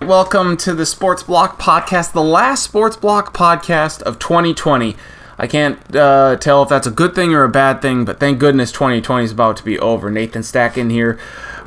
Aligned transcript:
Welcome 0.00 0.56
to 0.58 0.72
the 0.74 0.86
Sports 0.86 1.22
Block 1.22 1.60
Podcast, 1.60 2.12
the 2.12 2.22
last 2.22 2.64
Sports 2.64 2.96
Block 2.96 3.34
podcast 3.34 4.00
of 4.02 4.18
2020. 4.18 4.96
I 5.38 5.46
can't 5.46 5.94
uh, 5.94 6.36
tell 6.36 6.62
if 6.62 6.68
that's 6.70 6.86
a 6.86 6.90
good 6.90 7.14
thing 7.14 7.34
or 7.34 7.44
a 7.44 7.48
bad 7.48 7.82
thing, 7.82 8.04
but 8.06 8.18
thank 8.18 8.38
goodness 8.38 8.72
2020 8.72 9.24
is 9.26 9.32
about 9.32 9.58
to 9.58 9.64
be 9.64 9.78
over. 9.78 10.10
Nathan 10.10 10.42
Stack 10.42 10.78
in 10.78 10.88
here 10.90 11.18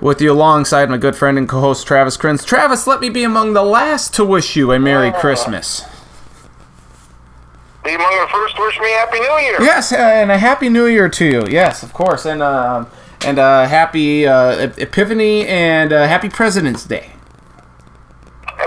with 0.01 0.19
you 0.19 0.31
alongside 0.31 0.89
my 0.89 0.97
good 0.97 1.15
friend 1.15 1.37
and 1.37 1.47
co 1.47 1.59
host 1.61 1.85
Travis 1.85 2.17
Krins. 2.17 2.43
Travis, 2.43 2.87
let 2.87 3.01
me 3.01 3.09
be 3.09 3.23
among 3.23 3.53
the 3.53 3.63
last 3.63 4.15
to 4.15 4.25
wish 4.25 4.55
you 4.55 4.71
a 4.71 4.79
Merry 4.79 5.11
Christmas. 5.11 5.83
Be 7.83 7.93
among 7.93 8.19
the 8.19 8.27
first 8.31 8.55
to 8.55 8.61
wish 8.63 8.79
me 8.79 8.89
Happy 8.91 9.19
New 9.19 9.37
Year. 9.41 9.57
Yes, 9.61 9.91
uh, 9.91 9.97
and 9.97 10.31
a 10.31 10.37
Happy 10.39 10.69
New 10.69 10.87
Year 10.87 11.07
to 11.07 11.25
you. 11.25 11.47
Yes, 11.47 11.83
of 11.83 11.93
course. 11.93 12.25
And, 12.25 12.41
um 12.41 12.87
and 13.25 13.39
uh, 13.39 13.67
Happy 13.67 14.27
uh, 14.27 14.69
Epiphany 14.77 15.47
and 15.47 15.93
uh, 15.93 16.07
Happy 16.07 16.29
President's 16.29 16.85
Day. 16.85 17.12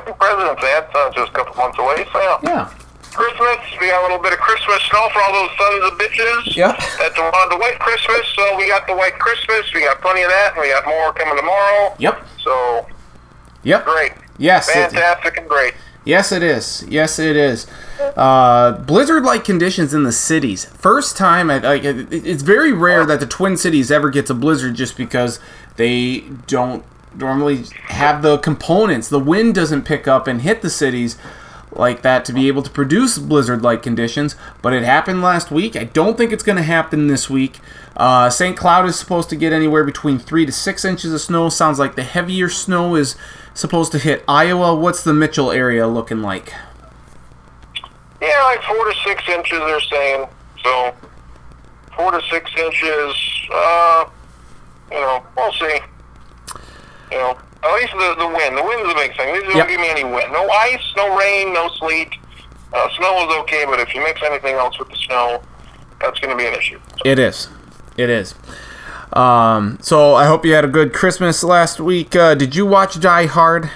Happy 0.06 0.18
President's 0.18 0.62
Day. 0.62 0.72
That's 0.80 0.94
uh, 0.94 1.10
just 1.14 1.30
a 1.30 1.34
couple 1.34 1.54
months 1.56 1.78
away, 1.78 2.06
so 2.12 2.18
yeah. 2.20 2.38
Yeah. 2.44 2.70
Christmas, 3.12 3.58
we 3.80 3.88
got 3.88 4.02
a 4.02 4.04
little 4.06 4.22
bit 4.22 4.34
of 4.34 4.38
Christmas 4.38 4.82
snow 4.84 5.08
for 5.12 5.22
all 5.22 5.32
those 5.32 5.56
sons 5.56 5.84
of 5.92 5.98
bitches 5.98 6.54
Yep. 6.56 6.76
that 6.98 7.12
wanted 7.16 7.54
the 7.54 7.58
white 7.58 7.78
Christmas. 7.78 8.26
So 8.36 8.56
we 8.58 8.68
got 8.68 8.86
the 8.86 8.94
white 8.94 9.18
Christmas. 9.18 9.72
We 9.74 9.80
got 9.80 10.00
plenty 10.02 10.22
of 10.22 10.28
that, 10.28 10.52
and 10.54 10.60
we 10.62 10.68
got 10.68 10.84
more 10.86 11.12
coming 11.14 11.36
tomorrow. 11.36 11.94
Yep. 11.98 12.26
So 12.44 12.86
Yep. 13.62 13.84
great, 13.86 14.12
Yes. 14.38 14.68
it- 14.68 14.74
fantastic, 14.74 15.38
and 15.38 15.48
great. 15.48 15.74
Yes, 16.04 16.30
it 16.30 16.42
is. 16.44 16.84
Yes, 16.88 17.18
it 17.18 17.36
is. 17.36 17.66
Uh, 18.16 18.72
blizzard-like 18.72 19.42
conditions 19.44 19.92
in 19.92 20.04
the 20.04 20.12
cities. 20.12 20.66
First 20.66 21.16
time, 21.16 21.50
I, 21.50 21.54
I, 21.66 21.74
it- 21.76 22.12
it's 22.12 22.42
very 22.44 22.70
rare 22.72 23.04
that 23.06 23.18
the 23.18 23.26
Twin 23.26 23.56
Cities 23.56 23.90
ever 23.90 24.10
gets 24.10 24.30
a 24.30 24.34
blizzard, 24.34 24.74
just 24.74 24.96
because 24.96 25.40
they 25.76 26.18
don't 26.46 26.84
normally 27.16 27.64
have 27.88 28.22
the 28.22 28.38
components. 28.38 29.08
The 29.08 29.18
wind 29.18 29.54
doesn't 29.54 29.82
pick 29.82 30.06
up 30.06 30.26
and 30.26 30.42
hit 30.42 30.62
the 30.62 30.70
cities 30.70 31.16
like 31.72 32.02
that 32.02 32.24
to 32.24 32.32
be 32.32 32.48
able 32.48 32.62
to 32.62 32.70
produce 32.70 33.18
blizzard-like 33.18 33.82
conditions. 33.82 34.36
But 34.62 34.72
it 34.72 34.82
happened 34.82 35.22
last 35.22 35.50
week. 35.50 35.76
I 35.76 35.84
don't 35.84 36.16
think 36.16 36.32
it's 36.32 36.42
going 36.42 36.56
to 36.56 36.62
happen 36.62 37.06
this 37.06 37.28
week. 37.28 37.58
Uh, 37.96 38.30
St. 38.30 38.56
Cloud 38.56 38.86
is 38.86 38.98
supposed 38.98 39.28
to 39.30 39.36
get 39.36 39.52
anywhere 39.52 39.84
between 39.84 40.18
three 40.18 40.46
to 40.46 40.52
six 40.52 40.84
inches 40.84 41.12
of 41.12 41.20
snow. 41.20 41.48
Sounds 41.48 41.78
like 41.78 41.94
the 41.96 42.02
heavier 42.02 42.48
snow 42.48 42.94
is 42.94 43.16
supposed 43.54 43.92
to 43.92 43.98
hit 43.98 44.24
Iowa. 44.28 44.74
What's 44.74 45.02
the 45.02 45.14
Mitchell 45.14 45.50
area 45.50 45.86
looking 45.86 46.22
like? 46.22 46.52
Yeah, 48.20 48.42
like 48.44 48.62
four 48.62 48.90
to 48.90 48.94
six 49.04 49.28
inches, 49.28 49.58
they're 49.58 49.80
saying. 49.80 50.26
So 50.62 50.94
four 51.96 52.12
to 52.12 52.22
six 52.30 52.50
inches. 52.56 53.14
Uh, 53.52 54.04
you 54.90 55.00
know, 55.00 55.24
we'll 55.36 55.52
see. 55.52 55.78
You 57.10 57.18
know, 57.18 57.38
at 57.62 57.74
least 57.74 57.92
the 57.92 58.14
the 58.18 58.26
wind. 58.28 58.56
The 58.56 58.62
wind's 58.62 58.88
the 58.88 58.94
big 58.94 59.16
thing. 59.16 59.34
These 59.34 59.42
don't 59.44 59.56
Yep. 59.56 59.68
give 59.68 59.80
me 59.80 59.88
any 59.88 60.04
wind. 60.04 60.32
No 60.32 60.48
ice, 60.48 60.82
no 60.96 61.16
rain, 61.16 61.52
no 61.52 61.68
sleet. 61.78 62.10
Uh, 62.72 62.88
snow 62.96 63.28
is 63.28 63.36
okay, 63.38 63.64
but 63.64 63.78
if 63.80 63.94
you 63.94 64.02
mix 64.02 64.20
anything 64.22 64.56
else 64.56 64.78
with 64.78 64.88
the 64.88 64.96
snow, 64.96 65.40
that's 66.00 66.18
going 66.20 66.30
to 66.30 66.36
be 66.36 66.46
an 66.46 66.54
issue. 66.54 66.78
It 67.04 67.18
is. 67.18 67.48
It 67.96 68.10
is. 68.10 68.34
Um, 69.12 69.78
so 69.80 70.14
I 70.14 70.26
hope 70.26 70.44
you 70.44 70.52
had 70.52 70.64
a 70.64 70.68
good 70.68 70.92
Christmas 70.92 71.42
last 71.44 71.80
week. 71.80 72.14
Uh, 72.16 72.34
did 72.34 72.54
you 72.54 72.66
watch 72.66 72.98
Die 73.00 73.26
Hard? 73.26 73.70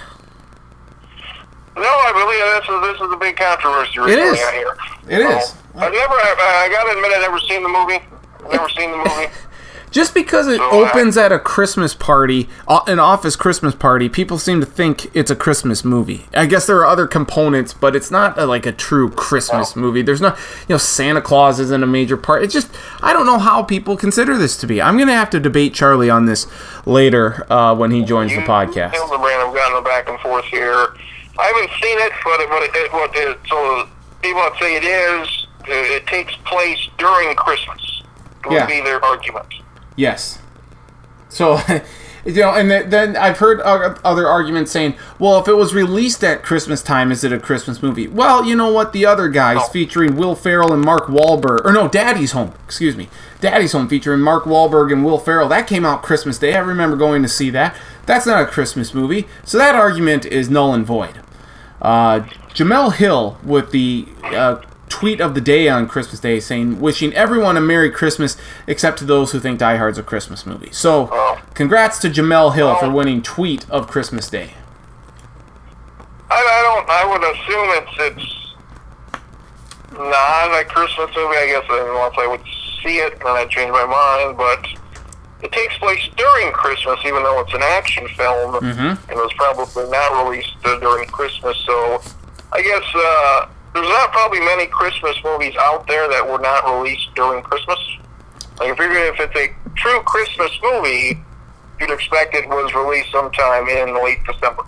No, 1.77 1.83
I 1.87 2.13
believe 2.13 2.45
this 2.61 2.69
is 2.69 3.01
this 3.01 3.09
is 3.09 3.15
a 3.15 3.17
big 3.17 3.37
controversy 3.37 4.01
recently 4.01 4.39
is. 4.39 4.43
out 4.45 4.53
here. 4.53 4.77
It 5.09 5.21
is. 5.25 5.49
So, 5.51 5.57
I've 5.77 5.93
never. 5.93 6.15
I, 6.15 6.67
I 6.67 6.69
got 6.71 6.85
to 6.85 6.97
admit, 6.97 7.13
I've 7.13 7.23
never 7.23 7.39
seen 7.39 7.63
the 7.63 7.69
movie. 7.69 8.01
I've 8.45 8.53
never 8.53 8.69
seen 8.71 8.91
the 8.91 8.97
movie. 8.99 9.29
Just 9.91 10.15
because 10.15 10.47
it 10.47 10.59
So, 10.59 10.71
uh, 10.71 10.89
opens 10.89 11.17
at 11.17 11.33
a 11.33 11.39
Christmas 11.39 11.95
party, 11.95 12.49
uh, 12.69 12.81
an 12.87 13.01
office 13.01 13.35
Christmas 13.35 13.75
party, 13.75 14.09
people 14.09 14.39
seem 14.39 14.61
to 14.61 14.67
think 14.67 15.11
it's 15.17 15.31
a 15.33 15.37
Christmas 15.37 15.85
movie. 15.85 16.27
I 16.33 16.47
guess 16.47 16.67
there 16.67 16.77
are 16.79 16.87
other 16.87 17.09
components, 17.09 17.75
but 17.75 17.97
it's 17.97 18.11
not 18.11 18.39
a, 18.39 18.47
like 18.47 18.67
a 18.67 18.73
true 18.73 19.11
Christmas 19.11 19.75
movie. 19.75 20.03
There's 20.03 20.21
not, 20.21 20.39
you 20.69 20.75
know, 20.75 20.79
Santa 20.79 21.21
Claus 21.21 21.59
isn't 21.59 21.83
a 21.83 21.87
major 21.89 22.17
part. 22.17 22.45
It's 22.45 22.55
just, 22.55 22.71
I 23.03 23.13
don't 23.13 23.27
know 23.27 23.39
how 23.41 23.65
people 23.65 23.97
consider 23.97 24.37
this 24.39 24.57
to 24.59 24.67
be. 24.69 24.81
I'm 24.81 24.97
going 24.97 25.09
to 25.09 25.15
have 25.15 25.31
to 25.31 25.41
debate 25.41 25.75
Charlie 25.75 26.09
on 26.11 26.27
this 26.27 26.47
later 26.87 27.45
uh, 27.53 27.75
when 27.75 27.91
he 27.91 28.05
joins 28.05 28.31
the 28.33 28.41
You, 28.43 28.47
podcast. 28.47 28.93
Hildebrand 28.93 29.43
have 29.43 29.55
gotten 29.55 29.83
back 29.83 30.09
and 30.09 30.21
forth 30.21 30.45
here. 30.45 30.95
I 31.39 31.47
haven't 31.47 31.71
seen 31.83 31.99
it, 31.99 32.13
but 32.23 32.41
it, 32.41 32.49
but 32.49 32.63
it, 32.63 32.93
what 32.93 33.11
it, 33.17 33.39
so 33.49 33.89
people 34.23 34.41
that 34.43 34.57
say 34.61 34.77
it 34.77 34.85
is, 34.85 35.47
it, 35.67 36.03
it 36.03 36.07
takes 36.07 36.35
place 36.45 36.79
during 36.99 37.35
Christmas. 37.35 38.03
Would 38.45 38.53
Yeah. 38.55 38.67
be 38.67 38.81
their 38.83 39.05
argument. 39.05 39.47
Yes. 39.97 40.39
So, 41.29 41.61
you 42.25 42.35
know, 42.35 42.55
and 42.55 42.71
then- 42.71 43.17
I've 43.17 43.39
heard 43.39 43.61
other 43.61 44.27
arguments 44.29 44.71
saying, 44.73 44.97
well, 45.19 45.39
if 45.41 45.49
it 45.49 45.55
was 45.55 45.73
released 45.75 46.23
at 46.25 46.43
Christmas 46.43 46.83
time, 46.83 47.11
is 47.13 47.23
it 47.25 47.33
a 47.33 47.39
Christmas 47.39 47.83
movie? 47.83 48.09
Well, 48.09 48.45
you 48.45 48.55
know 48.57 48.73
what? 48.73 48.93
The 48.93 49.07
other 49.07 49.29
guys 49.29 49.59
Oh. 49.61 49.69
featuring 49.69 50.17
Will 50.17 50.35
Ferrell 50.35 50.73
and 50.73 50.83
Mark 50.85 51.07
Wahlberg, 51.07 51.65
or 51.65 51.73
no, 51.73 51.89
Daddy's 51.89 52.33
Home, 52.33 52.53
excuse 52.65 52.97
me. 52.97 53.09
Daddy's 53.41 53.73
Home 53.73 53.89
featuring 53.89 54.21
Mark 54.21 54.45
Wahlberg 54.45 54.93
and 54.93 55.05
Will 55.05 55.19
Ferrell, 55.19 55.49
that 55.49 55.67
came 55.67 55.85
out 55.87 56.03
Christmas 56.03 56.39
Day. 56.39 56.55
I 56.55 56.59
remember 56.61 56.97
going 56.97 57.23
to 57.23 57.29
see 57.29 57.49
that. 57.51 57.75
That's 58.07 58.27
not 58.27 58.43
a 58.43 58.47
Christmas 58.47 58.93
movie. 58.93 59.27
So 59.45 59.57
that 59.59 59.75
argument 59.75 60.25
is 60.27 60.51
null 60.51 60.75
and 60.75 60.85
void. 60.85 61.21
Uh, 61.81 62.21
Jemele 62.55 62.93
Hill 62.95 63.39
with 63.45 63.71
the 63.71 64.07
uh, 64.25 64.61
tweet 64.91 65.21
of 65.21 65.35
the 65.35 65.41
day 65.41 65.69
on 65.69 65.89
Christmas 65.89 66.21
Day 66.21 66.41
saying, 66.41 66.81
wishing 66.81 67.15
everyone 67.15 67.57
a 67.57 67.61
Merry 67.61 67.91
Christmas 67.91 68.37
except 68.67 68.99
to 68.99 69.05
those 69.05 69.33
who 69.33 69.41
think 69.41 69.59
Die 69.59 69.77
Hard's 69.77 69.97
a 69.97 70.03
Christmas 70.03 70.45
movie. 70.45 70.71
So, 70.73 71.39
congrats 71.55 71.99
to 72.01 72.11
Jemele 72.11 72.55
Hill 72.55 72.77
for 72.77 72.91
winning 72.91 73.23
tweet 73.23 73.69
of 73.71 73.87
Christmas 73.87 74.29
Day. 74.29 74.55
I, 76.31 76.37
I 76.37 76.63
don't. 76.63 76.89
I 76.89 77.05
would 77.11 77.25
assume 77.35 77.69
it's 77.81 78.21
it's 78.21 78.37
not 79.93 80.61
a 80.61 80.65
Christmas 80.65 81.11
movie. 81.17 81.37
I 81.37 81.47
guess 81.47 81.65
unless 81.69 82.15
I 82.19 82.27
would 82.29 82.43
see 82.83 82.99
it, 82.99 83.15
and 83.15 83.23
then 83.23 83.37
I'd 83.37 83.51
change 83.51 83.71
my 83.73 83.85
mind. 83.87 84.37
But 84.37 84.65
it 85.43 85.51
takes 85.53 85.77
place 85.79 86.09
during 86.17 86.53
Christmas, 86.53 87.01
even 87.05 87.23
though 87.23 87.41
it's 87.41 87.55
an 87.55 87.63
action 87.63 88.07
film, 88.09 88.55
and 88.63 88.99
it 89.11 89.17
was 89.17 89.33
probably 89.37 89.91
not 89.91 90.25
released 90.25 90.55
during 90.63 91.07
Christmas. 91.09 91.57
So 91.67 92.01
I 92.53 92.63
guess 92.63 92.85
uh, 92.95 93.47
there's 93.75 93.89
not 93.89 94.13
probably 94.13 94.41
many 94.41 94.67
Christmas 94.67 95.17
movies 95.25 95.55
out 95.61 95.87
there 95.87 96.09
that 96.09 96.27
were 96.29 96.39
not 96.39 96.65
released 96.79 97.09
during 97.15 97.43
Christmas. 97.43 97.79
Like 98.59 98.71
if 98.71 98.79
you're 98.79 98.93
if 98.93 99.21
it's 99.21 99.37
a 99.37 99.55
true 99.77 100.01
Christmas 100.03 100.51
movie, 100.63 101.23
you'd 101.81 101.91
expect 101.91 102.35
it 102.35 102.49
was 102.49 102.75
released 102.75 103.11
sometime 103.13 103.69
in 103.69 103.95
late 104.03 104.19
December. 104.27 104.63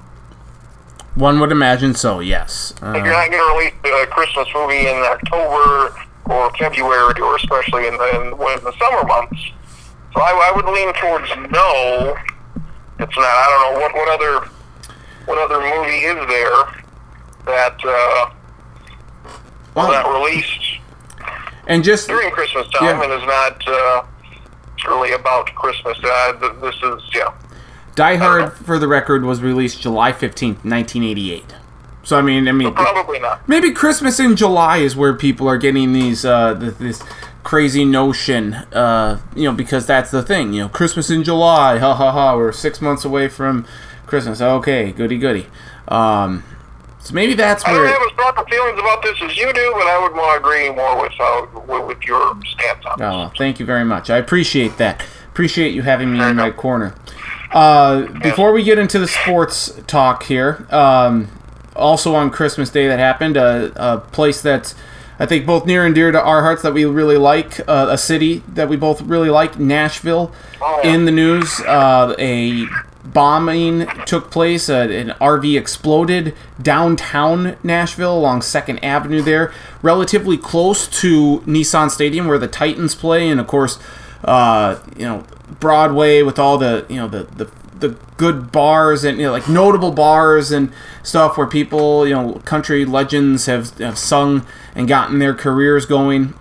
One 1.15 1.41
would 1.41 1.53
imagine 1.53 1.95
so, 1.95 2.21
yes. 2.21 2.73
If 2.77 2.81
you're 2.81 2.89
Uh, 2.97 3.03
not 3.05 3.31
going 3.31 3.33
to 3.33 3.59
release 3.59 4.03
a 4.03 4.07
Christmas 4.07 4.49
movie 4.55 4.87
in 4.89 4.97
October 4.97 5.95
or 6.25 6.51
February, 6.57 7.21
or 7.21 7.37
especially 7.37 7.87
in 7.87 7.99
the, 7.99 8.21
in, 8.23 8.39
when 8.39 8.63
the 8.65 8.73
summer 8.79 9.05
months, 9.07 9.51
so 10.15 10.21
I, 10.23 10.31
I 10.31 10.53
would 10.57 10.65
lean 10.65 10.93
towards 10.95 11.29
no. 11.53 12.17
It's 12.99 13.17
not. 13.17 13.25
I 13.27 13.47
don't 13.51 13.75
know 13.75 13.81
what 13.81 13.95
what 13.95 14.09
other 14.09 14.49
what 15.27 15.39
other 15.39 15.61
movie 15.61 15.99
is 15.99 16.29
there 16.29 16.84
that 17.47 17.77
uh, 17.84 18.31
was 19.75 19.88
well, 19.88 19.93
not 19.93 20.21
released 20.21 20.78
and 21.66 21.84
just 21.84 22.09
during 22.09 22.31
Christmas 22.31 22.69
time 22.71 22.99
Yeah. 22.99 23.05
and 23.05 23.12
is 23.12 23.27
not 23.27 23.69
uh, 23.69 24.03
really 24.88 25.12
about 25.12 25.47
Christmas. 25.55 25.99
Uh, 26.03 26.33
this 26.60 26.75
is 26.83 27.03
yeah. 27.15 27.33
Die 27.94 28.16
Hard, 28.16 28.53
for 28.55 28.78
the 28.78 28.88
record, 28.88 29.25
was 29.25 29.43
released 29.43 29.81
July 29.83 30.12
15th, 30.12 30.65
1988. 30.65 31.44
So, 32.05 32.19
I 32.19 32.22
mean, 32.22 32.49
I 32.49 32.53
mean, 32.53 32.72
Probably 32.75 33.21
not. 33.21 33.47
maybe 33.49 33.71
Christmas 33.71 34.19
in 34.19 34.34
July 34.34 34.78
is 34.78 34.97
where 34.97 35.15
people 35.15 35.47
are 35.49 35.59
getting 35.59 35.93
these 35.93 36.25
uh, 36.25 36.54
this 36.54 37.03
crazy 37.44 37.84
notion, 37.84 38.54
uh, 38.54 39.21
you 39.37 39.44
know, 39.44 39.53
because 39.53 39.87
that's 39.87 40.10
the 40.10 40.22
thing, 40.22 40.53
you 40.53 40.62
know, 40.62 40.69
Christmas 40.69 41.10
in 41.10 41.22
July, 41.22 41.78
ha 41.78 41.94
ha 41.94 42.10
ha. 42.10 42.37
We're 42.37 42.50
six 42.53 42.81
months 42.81 43.04
away 43.04 43.28
from 43.28 43.66
Christmas. 44.06 44.41
Okay, 44.41 44.91
goody 44.91 45.19
goody. 45.19 45.47
Um, 45.87 46.43
so 47.03 47.15
maybe 47.15 47.34
that's 47.34 47.65
where. 47.66 47.87
I 47.87 47.91
don't 47.91 48.01
have 48.01 48.03
as 48.07 48.13
strong 48.13 48.47
feelings 48.47 48.78
about 48.78 49.03
this 49.03 49.21
as 49.22 49.37
you 49.37 49.53
do, 49.53 49.72
but 49.75 49.87
I 49.87 49.99
would 50.01 50.13
want 50.15 50.34
to 50.34 50.49
agree 50.49 50.71
more 50.71 51.01
with 51.03 51.13
uh, 51.19 51.47
with, 51.66 51.87
with 51.87 52.03
your 52.04 52.34
stance 52.47 52.84
on 52.87 52.99
this. 52.99 53.07
Oh, 53.07 53.33
thank 53.37 53.59
you 53.60 53.66
very 53.66 53.84
much. 53.84 54.09
I 54.10 54.19
appreciate 54.19 54.77
that. 54.78 55.04
Appreciate 55.28 55.75
you 55.75 55.83
having 55.83 56.13
me 56.13 56.22
in 56.22 56.37
my 56.37 56.51
corner. 56.51 56.95
Uh, 57.53 58.07
before 58.21 58.53
we 58.53 58.63
get 58.63 58.78
into 58.78 58.99
the 58.99 59.09
sports 59.09 59.78
talk 59.87 60.22
here, 60.25 60.66
um, 60.71 61.28
also 61.75 62.15
on 62.15 62.31
Christmas 62.31 62.71
Day 62.71 62.87
that 62.87 62.99
happened, 62.99 63.37
uh, 63.37 63.71
a 63.77 63.98
place 63.98 64.41
that's 64.41 64.75
I 65.19 65.27
think 65.27 65.47
both 65.47 65.66
near 65.66 65.84
and 65.87 65.95
dear 65.95 66.10
to 66.10 66.21
our 66.21 66.43
hearts 66.43 66.63
that 66.63 66.75
we 66.75 66.84
really 66.84 67.16
like, 67.16 67.60
uh, 67.69 67.87
a 67.91 67.98
city 67.98 68.43
that 68.48 68.69
we 68.69 68.77
both 68.77 69.03
really 69.03 69.31
like, 69.31 69.59
Nashville. 69.59 70.33
Oh, 70.60 70.81
yeah. 70.83 70.95
In 70.95 71.05
the 71.05 71.13
news, 71.13 71.60
uh, 71.60 72.15
a 72.19 72.66
bombing 73.12 73.86
took 74.06 74.30
place. 74.30 74.68
Uh, 74.68 74.88
an 74.91 75.10
RV 75.20 75.59
exploded 75.59 76.34
downtown 76.60 77.56
Nashville 77.62 78.16
along 78.16 78.42
Second 78.42 78.82
Avenue 78.84 79.22
there, 79.22 79.53
relatively 79.82 80.36
close 80.36 80.86
to 81.00 81.41
Nissan 81.41 81.91
Stadium 81.91 82.26
where 82.26 82.38
the 82.38 82.48
Titans 82.48 82.94
play, 82.94 83.28
and 83.28 83.41
of 83.41 83.47
course, 83.47 83.78
uh, 84.24 84.78
you 84.97 85.04
know 85.04 85.24
Broadway 85.60 86.22
with 86.22 86.38
all 86.38 86.59
the 86.59 86.86
you 86.88 86.97
know 86.97 87.09
the 87.09 87.24
the 87.24 87.50
the 87.82 87.97
good 88.16 88.53
bars 88.53 89.04
and 89.04 89.18
you 89.18 89.24
know 89.24 89.32
like 89.32 89.48
notable 89.48 89.91
bars 89.91 90.53
and 90.53 90.72
stuff 91.03 91.36
where 91.36 91.47
people 91.47 92.06
you 92.06 92.14
know 92.14 92.34
country 92.44 92.84
legends 92.84 93.47
have, 93.47 93.76
have 93.78 93.98
sung 93.98 94.47
and 94.74 94.88
gotten 94.88 95.18
their 95.18 95.34
careers 95.34 95.84
going. 95.84 96.34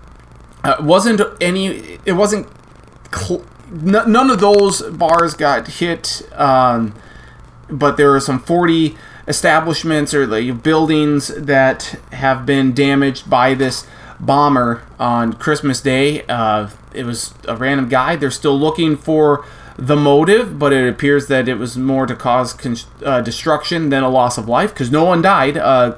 Uh, 0.63 0.75
wasn't 0.79 1.19
any 1.41 1.97
it 2.05 2.13
wasn't 2.13 2.47
cl- 3.11 3.43
n- 3.71 4.11
none 4.11 4.29
of 4.29 4.39
those 4.39 4.81
bars 4.81 5.33
got 5.33 5.67
hit. 5.67 6.21
Um, 6.33 6.93
but 7.69 7.97
there 7.97 8.13
are 8.13 8.19
some 8.19 8.39
40 8.39 8.97
establishments 9.27 10.13
or 10.13 10.27
like 10.27 10.61
buildings 10.61 11.27
that 11.29 11.95
have 12.11 12.45
been 12.45 12.73
damaged 12.73 13.29
by 13.29 13.53
this 13.53 13.87
bomber 14.19 14.83
on 14.99 15.33
Christmas 15.33 15.81
Day. 15.81 16.23
Uh, 16.23 16.69
it 16.93 17.05
was 17.05 17.33
a 17.47 17.55
random 17.55 17.87
guy. 17.87 18.15
They're 18.15 18.31
still 18.31 18.59
looking 18.59 18.97
for 18.97 19.45
the 19.77 19.95
motive, 19.95 20.59
but 20.59 20.73
it 20.73 20.87
appears 20.87 21.27
that 21.27 21.47
it 21.47 21.55
was 21.55 21.77
more 21.77 22.05
to 22.05 22.15
cause 22.15 22.53
con- 22.53 22.75
uh, 23.03 23.21
destruction 23.21 23.89
than 23.89 24.03
a 24.03 24.09
loss 24.09 24.37
of 24.37 24.47
life 24.47 24.73
because 24.73 24.91
no 24.91 25.05
one 25.05 25.21
died. 25.21 25.57
Uh, 25.57 25.95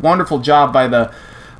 wonderful 0.00 0.38
job 0.38 0.72
by 0.72 0.88
the 0.88 1.12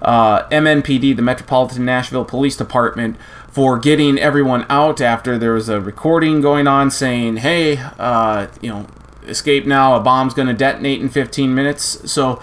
uh, 0.02 0.48
MNPD, 0.48 1.14
the 1.14 1.22
Metropolitan 1.22 1.84
Nashville 1.84 2.24
Police 2.24 2.56
Department, 2.56 3.16
for 3.50 3.78
getting 3.78 4.18
everyone 4.18 4.64
out 4.68 5.00
after 5.00 5.36
there 5.38 5.54
was 5.54 5.68
a 5.68 5.80
recording 5.80 6.40
going 6.40 6.66
on 6.66 6.90
saying, 6.90 7.38
"Hey, 7.38 7.78
uh, 7.98 8.46
you 8.60 8.70
know, 8.70 8.86
escape 9.26 9.66
now. 9.66 9.94
A 9.94 10.00
bomb's 10.00 10.34
going 10.34 10.48
to 10.48 10.54
detonate 10.54 11.00
in 11.00 11.08
15 11.08 11.54
minutes." 11.54 12.10
So. 12.10 12.40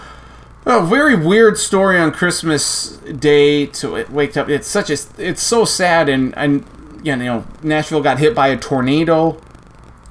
A 0.66 0.82
very 0.82 1.14
weird 1.16 1.56
story 1.56 1.98
on 1.98 2.12
Christmas 2.12 2.98
Day 2.98 3.64
to 3.66 4.04
wake 4.10 4.36
up. 4.36 4.50
It's 4.50 4.66
such 4.66 4.90
a, 4.90 4.98
it's 5.16 5.42
so 5.42 5.64
sad, 5.64 6.10
and 6.10 6.36
and 6.36 6.62
you 7.02 7.16
know, 7.16 7.46
Nashville 7.62 8.02
got 8.02 8.18
hit 8.18 8.34
by 8.34 8.48
a 8.48 8.56
tornado 8.58 9.40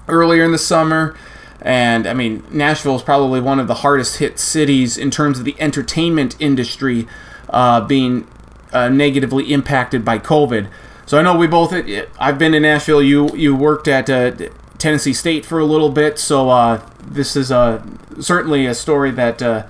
earlier 0.08 0.44
in 0.44 0.52
the 0.52 0.58
summer. 0.58 1.16
And 1.62 2.08
I 2.08 2.14
mean, 2.14 2.44
Nashville 2.52 2.96
is 2.96 3.02
probably 3.02 3.42
one 3.42 3.60
of 3.60 3.68
the 3.68 3.76
hardest 3.76 4.18
hit 4.18 4.40
cities 4.40 4.98
in 4.98 5.12
terms 5.12 5.40
of 5.40 5.46
the 5.46 5.56
entertainment 5.60 6.36
industry 6.40 7.08
uh, 7.50 7.82
being 7.82 8.28
uh, 8.72 8.90
negatively 8.90 9.52
impacted 9.52 10.06
by 10.06 10.20
COVID. 10.20 10.70
So 11.08 11.18
I 11.18 11.22
know 11.22 11.38
we 11.38 11.48
both. 11.48 11.74
I've 12.20 12.38
been 12.38 12.54
in 12.54 12.64
Nashville. 12.64 13.02
You 13.02 13.34
you 13.34 13.56
worked 13.56 13.88
at 13.88 14.10
uh, 14.10 14.32
Tennessee 14.78 15.14
State 15.14 15.46
for 15.46 15.58
a 15.58 15.66
little 15.66 15.90
bit, 15.90 16.20
so 16.20 16.50
uh, 16.50 16.82
this 17.02 17.38
is 17.38 17.50
uh, 17.50 17.82
certainly 18.20 18.66
a 18.66 18.76
story 18.76 19.12
that 19.12 19.42
uh, 19.42 19.66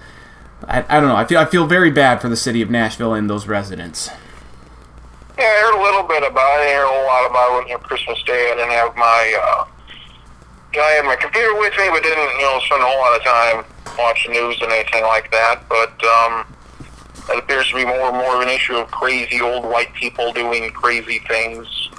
I, 0.67 0.83
I 0.89 0.99
don't 0.99 1.09
know. 1.09 1.15
I 1.15 1.25
feel 1.25 1.39
I 1.39 1.45
feel 1.45 1.67
very 1.67 1.91
bad 1.91 2.21
for 2.21 2.27
the 2.27 2.35
city 2.35 2.63
of 2.63 2.71
Nashville 2.71 3.13
and 3.13 3.29
those 3.29 3.45
residents. 3.47 4.09
Yeah, 5.37 5.45
I 5.45 5.61
heard 5.61 5.79
a 5.79 5.83
little 5.83 6.01
bit 6.01 6.23
about 6.25 6.57
it. 6.57 6.65
I 6.65 6.65
didn't 6.65 6.73
hear 6.73 6.85
a 6.89 7.05
lot 7.05 7.29
about 7.29 7.61
it. 7.61 7.69
Know, 7.69 7.77
Christmas 7.77 8.23
Day, 8.23 8.49
I 8.51 8.55
didn't 8.55 8.71
have 8.71 8.95
my, 8.95 9.21
uh, 9.37 9.65
I 10.81 10.91
had 10.97 11.05
my 11.05 11.15
computer 11.15 11.53
with 11.59 11.77
me, 11.77 11.85
but 11.91 12.01
didn't, 12.01 12.33
you 12.33 12.41
know, 12.41 12.59
spend 12.65 12.81
a 12.81 12.85
whole 12.89 12.97
lot 12.97 13.13
of 13.13 13.21
time 13.21 13.57
watching 13.99 14.31
news 14.31 14.57
and 14.63 14.71
anything 14.71 15.03
like 15.03 15.29
that. 15.29 15.61
But 15.69 15.93
um, 16.03 16.47
that 17.27 17.37
appears 17.37 17.69
to 17.69 17.75
be 17.75 17.85
more 17.85 18.09
and 18.09 18.17
more 18.17 18.35
of 18.35 18.41
an 18.41 18.49
issue 18.49 18.75
of 18.75 18.89
crazy 18.91 19.41
old 19.41 19.65
white 19.65 19.93
people 19.93 20.31
doing 20.33 20.69
crazy 20.71 21.19
things. 21.27 21.89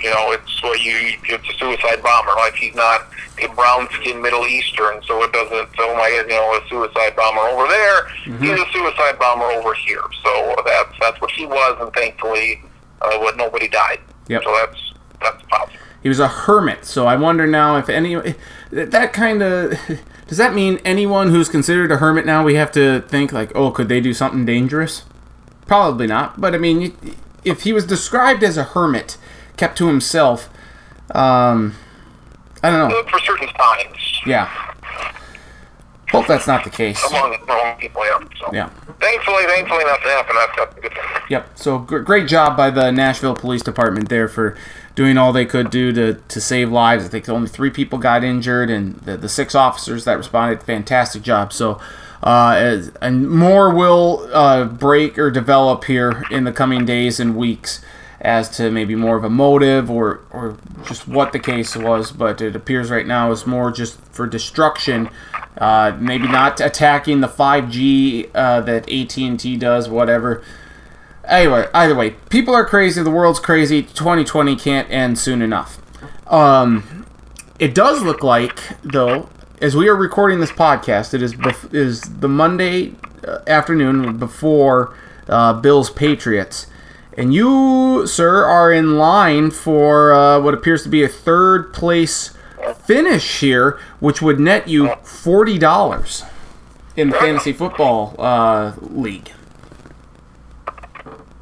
You 0.00 0.10
know, 0.10 0.30
it's 0.30 0.62
what 0.62 0.80
you, 0.80 1.14
it's 1.24 1.48
a 1.48 1.58
suicide 1.58 2.02
bomber. 2.02 2.30
Like 2.36 2.54
he's 2.54 2.74
not 2.74 3.08
a 3.42 3.48
brown-skinned 3.48 4.22
Middle 4.22 4.46
Eastern, 4.46 5.02
so 5.02 5.22
it 5.24 5.32
doesn't. 5.32 5.68
Oh 5.78 5.96
my, 5.96 6.08
God, 6.10 6.30
you 6.30 6.36
know, 6.36 6.54
a 6.54 6.68
suicide 6.68 7.16
bomber 7.16 7.40
over 7.40 7.66
there. 7.66 8.02
Mm-hmm. 8.24 8.44
He's 8.44 8.60
a 8.60 8.66
suicide 8.72 9.18
bomber 9.18 9.46
over 9.46 9.74
here. 9.74 10.02
So 10.22 10.54
that's 10.64 10.92
that's 11.00 11.20
what 11.20 11.30
he 11.32 11.46
was, 11.46 11.78
and 11.80 11.92
thankfully, 11.94 12.62
uh, 13.02 13.18
what 13.18 13.36
nobody 13.36 13.66
died. 13.66 13.98
Yep. 14.28 14.44
So 14.44 14.56
that's 14.60 14.92
that's 15.20 15.42
positive. 15.48 15.80
He 16.02 16.08
was 16.08 16.20
a 16.20 16.28
hermit. 16.28 16.84
So 16.84 17.06
I 17.06 17.16
wonder 17.16 17.46
now 17.46 17.76
if 17.76 17.88
any 17.88 18.34
that 18.70 19.12
kind 19.12 19.42
of 19.42 19.72
does 20.28 20.38
that 20.38 20.54
mean 20.54 20.78
anyone 20.84 21.30
who's 21.30 21.48
considered 21.48 21.90
a 21.90 21.96
hermit 21.96 22.26
now 22.26 22.44
we 22.44 22.54
have 22.54 22.70
to 22.72 23.00
think 23.00 23.32
like, 23.32 23.50
oh, 23.54 23.70
could 23.70 23.88
they 23.88 24.00
do 24.00 24.12
something 24.12 24.44
dangerous? 24.44 25.04
Probably 25.66 26.06
not. 26.06 26.40
But 26.40 26.54
I 26.54 26.58
mean, 26.58 26.94
if 27.44 27.62
he 27.62 27.72
was 27.72 27.86
described 27.86 28.44
as 28.44 28.56
a 28.58 28.64
hermit, 28.64 29.16
kept 29.56 29.78
to 29.78 29.86
himself. 29.88 30.50
Um, 31.14 31.74
I 32.62 32.70
don't 32.70 32.90
know. 32.90 33.02
For 33.10 33.18
certain 33.20 33.48
times. 33.48 34.20
Yeah. 34.26 34.46
Hope 36.10 36.26
that's 36.26 36.46
not 36.46 36.64
the 36.64 36.70
case. 36.70 37.02
Among, 37.10 37.34
among 37.42 37.76
people, 37.78 38.02
yeah. 38.04 38.18
So. 38.40 38.50
Yeah. 38.52 38.68
Thankfully, 39.00 39.44
thankfully, 39.44 39.84
nothing 39.84 40.08
happened. 40.08 40.38
That's, 40.38 40.76
a 40.76 40.80
good 40.80 40.92
thing. 40.92 41.22
Yep. 41.30 41.58
So 41.58 41.78
great 41.78 42.28
job 42.28 42.56
by 42.56 42.70
the 42.70 42.90
Nashville 42.90 43.34
Police 43.34 43.62
Department 43.62 44.08
there 44.08 44.28
for 44.28 44.56
doing 44.98 45.16
all 45.16 45.32
they 45.32 45.46
could 45.46 45.70
do 45.70 45.92
to, 45.92 46.14
to 46.14 46.40
save 46.40 46.72
lives. 46.72 47.04
I 47.04 47.08
think 47.08 47.28
only 47.28 47.46
three 47.46 47.70
people 47.70 48.00
got 48.00 48.24
injured, 48.24 48.68
and 48.68 48.96
the, 49.02 49.16
the 49.16 49.28
six 49.28 49.54
officers 49.54 50.04
that 50.06 50.18
responded, 50.18 50.60
fantastic 50.60 51.22
job. 51.22 51.52
So, 51.52 51.80
uh, 52.20 52.56
as, 52.58 52.90
and 53.00 53.30
more 53.30 53.72
will 53.72 54.28
uh, 54.32 54.64
break 54.64 55.16
or 55.16 55.30
develop 55.30 55.84
here 55.84 56.24
in 56.32 56.42
the 56.42 56.50
coming 56.50 56.84
days 56.84 57.20
and 57.20 57.36
weeks 57.36 57.80
as 58.20 58.48
to 58.56 58.72
maybe 58.72 58.96
more 58.96 59.16
of 59.16 59.22
a 59.22 59.30
motive 59.30 59.88
or, 59.88 60.22
or 60.32 60.56
just 60.88 61.06
what 61.06 61.32
the 61.32 61.38
case 61.38 61.76
was, 61.76 62.10
but 62.10 62.40
it 62.40 62.56
appears 62.56 62.90
right 62.90 63.06
now 63.06 63.30
is 63.30 63.46
more 63.46 63.70
just 63.70 64.00
for 64.06 64.26
destruction. 64.26 65.08
Uh, 65.58 65.96
maybe 66.00 66.26
not 66.26 66.60
attacking 66.60 67.20
the 67.20 67.28
5G 67.28 68.30
uh, 68.34 68.62
that 68.62 68.90
AT&T 68.90 69.58
does, 69.58 69.88
whatever. 69.88 70.42
Anyway, 71.28 71.66
either 71.74 71.94
way, 71.94 72.10
people 72.30 72.54
are 72.54 72.64
crazy. 72.64 73.02
The 73.02 73.10
world's 73.10 73.40
crazy. 73.40 73.82
2020 73.82 74.56
can't 74.56 74.90
end 74.90 75.18
soon 75.18 75.42
enough. 75.42 75.78
Um, 76.32 77.06
it 77.58 77.74
does 77.74 78.02
look 78.02 78.22
like, 78.22 78.60
though, 78.82 79.28
as 79.60 79.76
we 79.76 79.88
are 79.88 79.96
recording 79.96 80.40
this 80.40 80.52
podcast, 80.52 81.12
it 81.14 81.22
is 81.22 81.34
bef- 81.34 81.74
is 81.74 82.00
the 82.00 82.28
Monday 82.28 82.94
afternoon 83.46 84.16
before 84.16 84.94
uh, 85.28 85.52
Bills 85.54 85.90
Patriots. 85.90 86.66
And 87.16 87.34
you, 87.34 88.06
sir, 88.06 88.44
are 88.44 88.72
in 88.72 88.96
line 88.96 89.50
for 89.50 90.12
uh, 90.12 90.40
what 90.40 90.54
appears 90.54 90.84
to 90.84 90.88
be 90.88 91.02
a 91.02 91.08
third 91.08 91.74
place 91.74 92.32
finish 92.84 93.40
here, 93.40 93.78
which 93.98 94.22
would 94.22 94.38
net 94.38 94.68
you 94.68 94.94
forty 95.02 95.58
dollars 95.58 96.22
in 96.96 97.10
the 97.10 97.16
fantasy 97.16 97.52
football 97.52 98.14
uh, 98.18 98.72
league. 98.80 99.32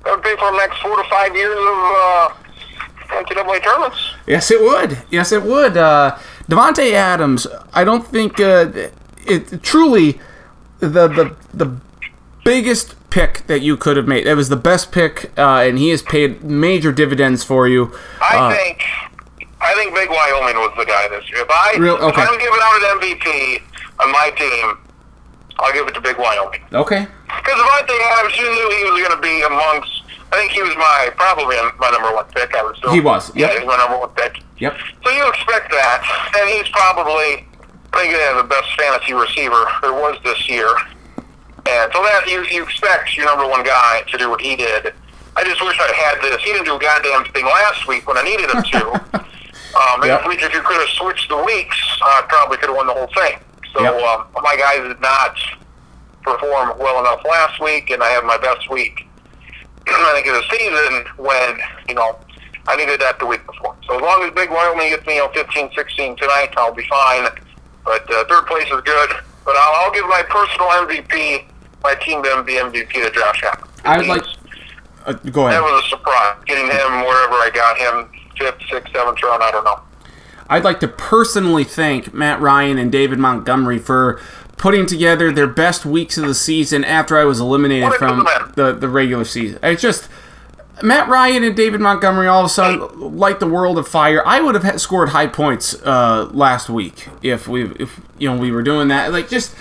That 0.06 0.14
would 0.14 0.22
pay 0.22 0.36
for 0.36 0.52
the 0.52 0.56
next 0.56 0.78
four 0.80 0.96
to 0.96 1.02
five 1.10 1.34
years 1.34 1.58
of 1.58 1.64
uh, 1.66 2.28
NCAA 3.24 3.62
tournaments. 3.64 4.14
Yes, 4.28 4.50
it 4.52 4.60
would. 4.62 4.98
Yes, 5.10 5.32
it 5.32 5.42
would. 5.42 5.76
Uh, 5.76 6.16
Davante 6.48 6.92
Adams. 6.92 7.46
I 7.74 7.82
don't 7.82 8.06
think 8.06 8.38
uh, 8.38 8.70
it 9.26 9.62
truly 9.64 10.20
the 10.78 11.08
the 11.08 11.34
the 11.52 11.76
biggest 12.44 12.94
pick 13.10 13.46
that 13.48 13.62
you 13.62 13.76
could 13.76 13.96
have 13.96 14.06
made. 14.06 14.26
It 14.28 14.34
was 14.34 14.48
the 14.48 14.56
best 14.56 14.92
pick, 14.92 15.32
uh, 15.36 15.64
and 15.66 15.76
he 15.76 15.88
has 15.90 16.02
paid 16.02 16.44
major 16.44 16.92
dividends 16.92 17.42
for 17.42 17.66
you. 17.66 17.92
I 18.20 18.36
Uh, 18.36 18.54
think 18.54 18.82
I 19.60 19.74
think 19.74 19.92
Big 19.92 20.08
Wyoming 20.08 20.56
was 20.56 20.72
the 20.78 20.84
guy 20.84 21.08
this 21.08 21.28
year. 21.30 21.40
If 21.42 21.50
I 21.50 21.74
Real- 21.78 21.96
if 21.96 22.02
okay. 22.02 22.22
I'm 22.22 22.38
giving 22.38 22.60
out 22.62 22.76
an 22.76 23.00
MVP 23.00 23.62
on 23.98 24.12
my 24.12 24.30
team, 24.36 24.78
I'll 25.58 25.72
give 25.72 25.88
it 25.88 25.94
to 25.94 26.00
Big 26.00 26.16
Wyoming. 26.18 26.60
Okay. 26.72 27.06
Because 27.26 27.58
Davante 27.60 27.98
Adams, 28.18 28.36
you 28.36 28.44
knew 28.44 28.70
he 28.76 28.84
was 28.90 29.02
going 29.02 29.16
to 29.16 29.22
be 29.22 29.42
amongst. 29.42 29.95
I 30.36 30.40
think 30.40 30.52
he 30.52 30.60
was 30.60 30.76
my 30.76 31.08
probably 31.16 31.56
my 31.80 31.88
number 31.90 32.12
one 32.14 32.26
pick. 32.26 32.54
I 32.54 32.62
would 32.62 32.76
assume 32.76 32.92
He 32.92 33.00
was, 33.00 33.34
Yeah, 33.34 33.48
yep. 33.48 33.58
he's 33.58 33.66
my 33.66 33.76
number 33.78 33.96
one 33.98 34.10
pick. 34.10 34.42
Yep. 34.58 34.76
So 35.02 35.10
you 35.10 35.26
expect 35.28 35.70
that, 35.72 36.04
and 36.36 36.50
he's 36.50 36.68
probably 36.68 37.48
I 37.94 38.04
think 38.04 38.12
yeah, 38.12 38.36
the 38.36 38.44
best 38.46 38.68
fantasy 38.76 39.14
receiver 39.14 39.64
there 39.80 39.94
was 39.94 40.18
this 40.24 40.46
year. 40.48 40.68
And 41.64 41.90
so 41.92 42.02
that 42.04 42.24
you 42.28 42.44
you 42.52 42.62
expect 42.64 43.16
your 43.16 43.24
number 43.24 43.48
one 43.48 43.64
guy 43.64 44.02
to 44.12 44.18
do 44.18 44.28
what 44.28 44.42
he 44.42 44.56
did. 44.56 44.92
I 45.36 45.44
just 45.44 45.64
wish 45.64 45.78
I 45.80 45.88
had 45.92 46.20
this. 46.20 46.42
He 46.42 46.52
didn't 46.52 46.66
do 46.66 46.76
a 46.76 46.78
goddamn 46.78 47.24
thing 47.32 47.44
last 47.46 47.88
week 47.88 48.06
when 48.06 48.18
I 48.18 48.22
needed 48.22 48.50
him 48.50 48.62
to. 48.62 48.92
um, 49.76 50.04
Yep. 50.04 50.20
If, 50.20 50.26
we, 50.28 50.34
if 50.36 50.52
you 50.52 50.60
could 50.62 50.80
have 50.80 50.88
switched 51.00 51.28
the 51.28 51.36
weeks, 51.42 51.76
I 52.02 52.24
probably 52.28 52.58
could 52.58 52.68
have 52.68 52.76
won 52.76 52.86
the 52.86 52.94
whole 52.94 53.08
thing. 53.08 53.38
So 53.72 53.80
Yep. 53.82 53.94
um, 54.02 54.26
my 54.42 54.56
guys 54.56 54.80
did 54.86 55.00
not 55.00 55.36
perform 56.22 56.78
well 56.78 57.00
enough 57.00 57.24
last 57.24 57.60
week, 57.60 57.88
and 57.90 58.02
I 58.02 58.08
had 58.10 58.24
my 58.24 58.36
best 58.38 58.68
week. 58.70 59.05
I 59.86 60.12
think 60.14 60.26
of 60.26 60.34
the 60.34 60.56
season 60.56 61.04
when 61.24 61.58
you 61.88 61.94
know 61.94 62.18
I 62.68 62.76
needed 62.76 63.00
that 63.00 63.18
the 63.18 63.26
week 63.26 63.44
before. 63.46 63.76
So 63.86 63.96
as 63.96 64.02
long 64.02 64.22
as 64.24 64.32
Big 64.34 64.50
Wyoming 64.50 64.88
gets 64.90 65.06
me 65.06 65.16
you 65.16 65.20
know 65.20 65.28
15, 65.32 65.70
16 65.74 66.16
tonight, 66.16 66.52
I'll 66.56 66.74
be 66.74 66.84
fine. 66.86 67.28
But 67.84 68.10
uh, 68.12 68.24
third 68.28 68.46
place 68.46 68.66
is 68.66 68.80
good. 68.82 69.10
But 69.44 69.54
I'll, 69.56 69.84
I'll 69.86 69.92
give 69.92 70.04
my 70.06 70.22
personal 70.28 70.66
MVP, 70.68 71.44
my 71.84 71.94
team 71.96 72.22
MVP 72.22 72.90
to 72.92 73.10
Josh 73.12 73.42
Allen. 73.44 73.68
I 73.84 73.98
would 73.98 74.06
like. 74.08 74.22
Uh, 75.06 75.12
go 75.30 75.44
That 75.44 75.60
ahead. 75.60 75.62
was 75.62 75.84
a 75.84 75.88
surprise 75.88 76.36
getting 76.46 76.64
him 76.66 77.06
wherever 77.06 77.34
I 77.34 77.50
got 77.54 77.78
him, 77.78 78.10
fifth, 78.36 78.60
sixth, 78.68 78.92
seventh 78.92 79.22
round. 79.22 79.40
I 79.44 79.52
don't 79.52 79.62
know. 79.64 79.78
I'd 80.48 80.64
like 80.64 80.80
to 80.80 80.88
personally 80.88 81.62
thank 81.62 82.12
Matt 82.12 82.40
Ryan 82.40 82.78
and 82.78 82.90
David 82.90 83.20
Montgomery 83.20 83.78
for 83.78 84.20
putting 84.56 84.86
together 84.86 85.30
their 85.30 85.46
best 85.46 85.84
weeks 85.84 86.16
of 86.16 86.26
the 86.26 86.34
season 86.34 86.84
after 86.84 87.16
I 87.18 87.24
was 87.24 87.40
eliminated 87.40 87.92
from 87.94 88.26
the, 88.54 88.72
the 88.72 88.88
regular 88.88 89.24
season. 89.24 89.58
It's 89.62 89.82
just 89.82 90.08
Matt 90.82 91.08
Ryan 91.08 91.44
and 91.44 91.56
David 91.56 91.80
Montgomery 91.80 92.26
all 92.26 92.40
of 92.40 92.46
a 92.46 92.48
sudden 92.48 93.16
light 93.16 93.40
the 93.40 93.46
world 93.46 93.78
of 93.78 93.88
fire. 93.88 94.26
I 94.26 94.40
would 94.40 94.54
have 94.54 94.80
scored 94.80 95.10
high 95.10 95.26
points 95.26 95.74
uh, 95.82 96.28
last 96.32 96.68
week 96.68 97.08
if 97.22 97.48
we 97.48 97.70
if 97.76 98.00
you 98.18 98.28
know 98.28 98.38
we 98.38 98.50
were 98.50 98.62
doing 98.62 98.88
that. 98.88 99.12
Like 99.12 99.28
just 99.28 99.54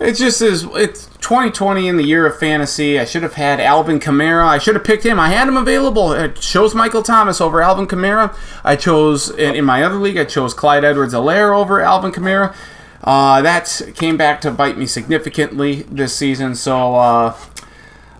it 0.00 0.14
just 0.14 0.40
is. 0.40 0.64
It's 0.74 1.06
2020 1.20 1.86
in 1.86 1.96
the 1.98 2.02
year 2.02 2.26
of 2.26 2.38
fantasy. 2.38 2.98
I 2.98 3.04
should 3.04 3.22
have 3.22 3.34
had 3.34 3.60
Alvin 3.60 4.00
Kamara. 4.00 4.46
I 4.46 4.56
should 4.56 4.74
have 4.74 4.82
picked 4.82 5.04
him. 5.04 5.20
I 5.20 5.28
had 5.28 5.46
him 5.46 5.58
available. 5.58 6.08
I 6.08 6.28
chose 6.28 6.74
Michael 6.74 7.02
Thomas 7.02 7.38
over 7.38 7.60
Alvin 7.60 7.86
Kamara. 7.86 8.34
I 8.64 8.76
chose 8.76 9.28
in, 9.28 9.54
in 9.54 9.64
my 9.66 9.82
other 9.82 9.96
league. 9.96 10.16
I 10.16 10.24
chose 10.24 10.54
Clyde 10.54 10.84
Edwards-Helaire 10.84 11.54
over 11.54 11.82
Alvin 11.82 12.12
Kamara. 12.12 12.54
Uh, 13.02 13.40
that 13.42 13.92
came 13.94 14.16
back 14.16 14.40
to 14.42 14.50
bite 14.50 14.76
me 14.76 14.86
significantly 14.86 15.82
this 15.82 16.14
season. 16.14 16.54
So 16.54 16.96
uh, 16.96 17.36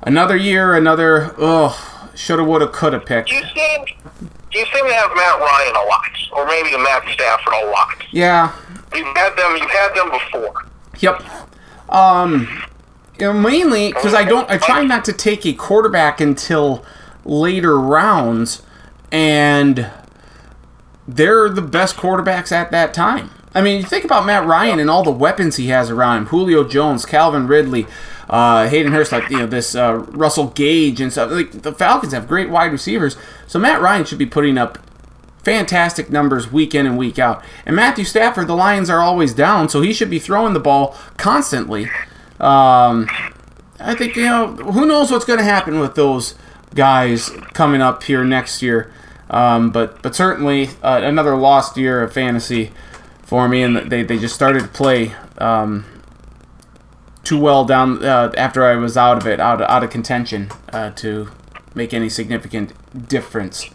another 0.03 0.37
year, 0.37 0.75
another 0.75 1.35
oh, 1.39 2.11
shoulda, 2.15 2.45
woulda, 2.45 2.69
coulda 2.69 3.01
pick. 3.01 3.31
You 3.31 3.43
seem 3.55 3.85
you 4.53 4.67
seem 4.67 4.87
to 4.87 4.95
have 4.95 5.11
Matt 5.15 5.39
Ryan 5.39 5.77
a 5.77 5.85
lot, 5.87 6.11
or 6.33 6.47
maybe 6.47 6.71
the 6.71 6.79
Matt 6.79 7.09
Stafford 7.13 7.55
a 7.55 7.71
lot. 7.71 8.05
Yeah. 8.11 8.53
You've 8.95 9.17
had 9.17 9.37
them. 9.37 9.57
You've 9.57 9.71
had 9.71 9.95
them 9.95 10.11
before. 10.11 10.67
Yep. 10.99 11.23
Um, 11.89 12.65
you 13.19 13.27
know, 13.27 13.33
mainly 13.33 13.93
because 13.93 14.15
I 14.15 14.25
don't. 14.25 14.51
I 14.51 14.59
try 14.59 14.83
not 14.85 15.05
to 15.05 15.13
take 15.13 15.47
a 15.47 15.53
quarterback 15.53 16.21
until 16.21 16.85
later 17.25 17.79
rounds, 17.79 18.63
and 19.13 19.91
they're 21.07 21.49
the 21.49 21.63
best 21.63 21.97
quarterbacks 21.97 22.51
at 22.51 22.71
that 22.73 22.93
time. 22.93 23.31
I 23.55 23.63
mean, 23.63 23.79
you 23.79 23.85
think 23.85 24.05
about 24.05 24.27
Matt 24.27 24.47
Ryan 24.47 24.79
and 24.79 24.89
all 24.89 25.03
the 25.03 25.11
weapons 25.11 25.57
he 25.57 25.69
has 25.69 25.91
around 25.91 26.19
him: 26.19 26.27
Julio 26.27 26.67
Jones, 26.67 27.05
Calvin 27.05 27.47
Ridley, 27.47 27.87
uh, 28.29 28.69
Hayden 28.69 28.93
Hurst, 28.93 29.13
like 29.13 29.29
you 29.29 29.39
know 29.39 29.47
this 29.47 29.75
uh, 29.75 29.95
Russell 30.11 30.49
Gage 30.49 31.01
and 31.01 31.11
stuff. 31.11 31.31
Like 31.31 31.63
the 31.63 31.73
Falcons 31.73 32.13
have 32.13 32.29
great 32.29 32.49
wide 32.49 32.73
receivers, 32.73 33.17
so 33.47 33.59
Matt 33.59 33.81
Ryan 33.81 34.05
should 34.05 34.19
be 34.19 34.27
putting 34.27 34.57
up 34.57 34.79
fantastic 35.43 36.11
numbers 36.11 36.53
week 36.53 36.75
in 36.75 36.87
and 36.87 36.97
week 36.97 37.19
out. 37.19 37.43
And 37.67 37.75
Matthew 37.75 38.05
Stafford, 38.05 38.47
the 38.47 38.55
Lions 38.55 38.89
are 38.91 39.01
always 39.01 39.35
down, 39.35 39.69
so 39.69 39.81
he 39.81 39.93
should 39.93 40.11
be 40.11 40.19
throwing 40.19 40.53
the 40.55 40.61
ball 40.61 40.97
constantly. 41.17 41.87
Um, 42.39 43.09
I 43.81 43.95
think 43.97 44.15
you 44.15 44.25
know 44.25 44.49
who 44.49 44.87
knows 44.87 45.11
what's 45.11 45.25
going 45.25 45.39
to 45.41 45.45
happen 45.45 45.81
with 45.81 45.97
those 45.97 46.37
guys 46.75 47.31
coming 47.53 47.81
up 47.81 48.05
here 48.05 48.25
next 48.25 48.63
year. 48.63 48.93
Um, 49.29 49.71
but 49.71 50.03
but 50.03 50.15
certainly 50.15 50.69
uh, 50.83 51.01
another 51.03 51.37
lost 51.37 51.77
year 51.77 52.03
of 52.03 52.13
fantasy 52.13 52.71
for 53.31 53.49
me, 53.49 53.63
and 53.63 53.77
they, 53.89 54.03
they 54.03 54.19
just 54.19 54.35
started 54.35 54.63
to 54.63 54.69
play 54.69 55.15
um, 55.39 55.85
too 57.23 57.39
well 57.39 57.65
down 57.65 58.05
uh, 58.05 58.33
after 58.37 58.65
I 58.65 58.75
was 58.75 58.97
out 58.97 59.19
of 59.19 59.27
it, 59.29 59.39
out 59.39 59.63
out 59.63 59.85
of 59.85 59.91
contention 59.91 60.51
uh, 60.73 60.91
to 60.97 61.31
make 61.73 61.95
any 61.95 62.09
significant 62.09 62.73
difference 63.09 63.71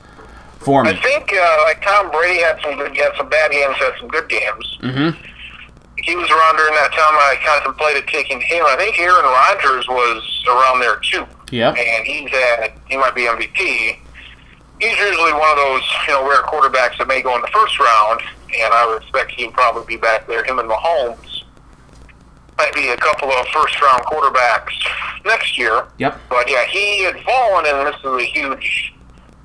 for 0.60 0.84
me. 0.84 0.90
I 0.90 1.02
think 1.02 1.32
uh, 1.32 1.58
like 1.64 1.82
Tom 1.82 2.12
Brady 2.12 2.42
had 2.42 2.60
some 2.62 2.76
good, 2.76 2.98
had 2.98 3.14
some 3.16 3.30
bad 3.30 3.52
games, 3.52 3.78
had 3.78 3.94
some 3.98 4.10
good 4.10 4.28
games. 4.28 4.78
Mm-hmm. 4.82 5.24
He 6.04 6.16
was 6.18 6.30
around 6.30 6.58
during 6.58 6.74
that 6.74 6.92
time. 6.92 7.16
I 7.16 7.38
contemplated 7.48 8.10
taking 8.10 8.42
him. 8.42 8.66
I 8.66 8.76
think 8.76 9.00
Aaron 9.00 9.24
Rodgers 9.24 9.88
was 9.88 10.44
around 10.50 10.82
there 10.82 11.00
too. 11.00 11.26
Yeah, 11.50 11.70
And 11.70 12.06
he's 12.06 12.30
at 12.60 12.78
he 12.90 12.98
might 12.98 13.16
be 13.16 13.22
MVP. 13.22 14.00
He's 14.82 14.98
usually 15.00 15.32
one 15.32 15.50
of 15.52 15.56
those 15.56 15.84
you 16.10 16.14
know 16.14 16.28
rare 16.28 16.44
quarterbacks 16.44 16.98
that 16.98 17.08
may 17.08 17.22
go 17.22 17.34
in 17.38 17.42
the 17.42 17.48
first 17.56 17.80
round, 17.80 18.20
and 18.62 18.74
I 18.74 18.86
would 18.88 19.02
expect 19.02 19.32
he'd 19.32 19.54
probably 19.54 19.86
be 19.96 20.00
back 20.00 20.28
there. 20.28 20.44
Him 20.44 20.60
and 20.60 20.70
Mahomes 20.70 21.44
might 22.58 22.74
be 22.74 22.90
a 22.90 22.98
couple 22.98 23.30
of 23.30 23.48
first 23.48 23.82
round 23.82 24.04
quarterbacks 24.06 24.74
next 25.26 25.58
year. 25.58 25.88
Yep. 25.98 26.20
But 26.30 26.50
yeah, 26.50 26.66
he 26.66 27.04
had 27.04 27.20
fallen, 27.22 27.66
and 27.66 27.88
this 27.88 28.00
is 28.00 28.06
a 28.06 28.26
huge 28.26 28.94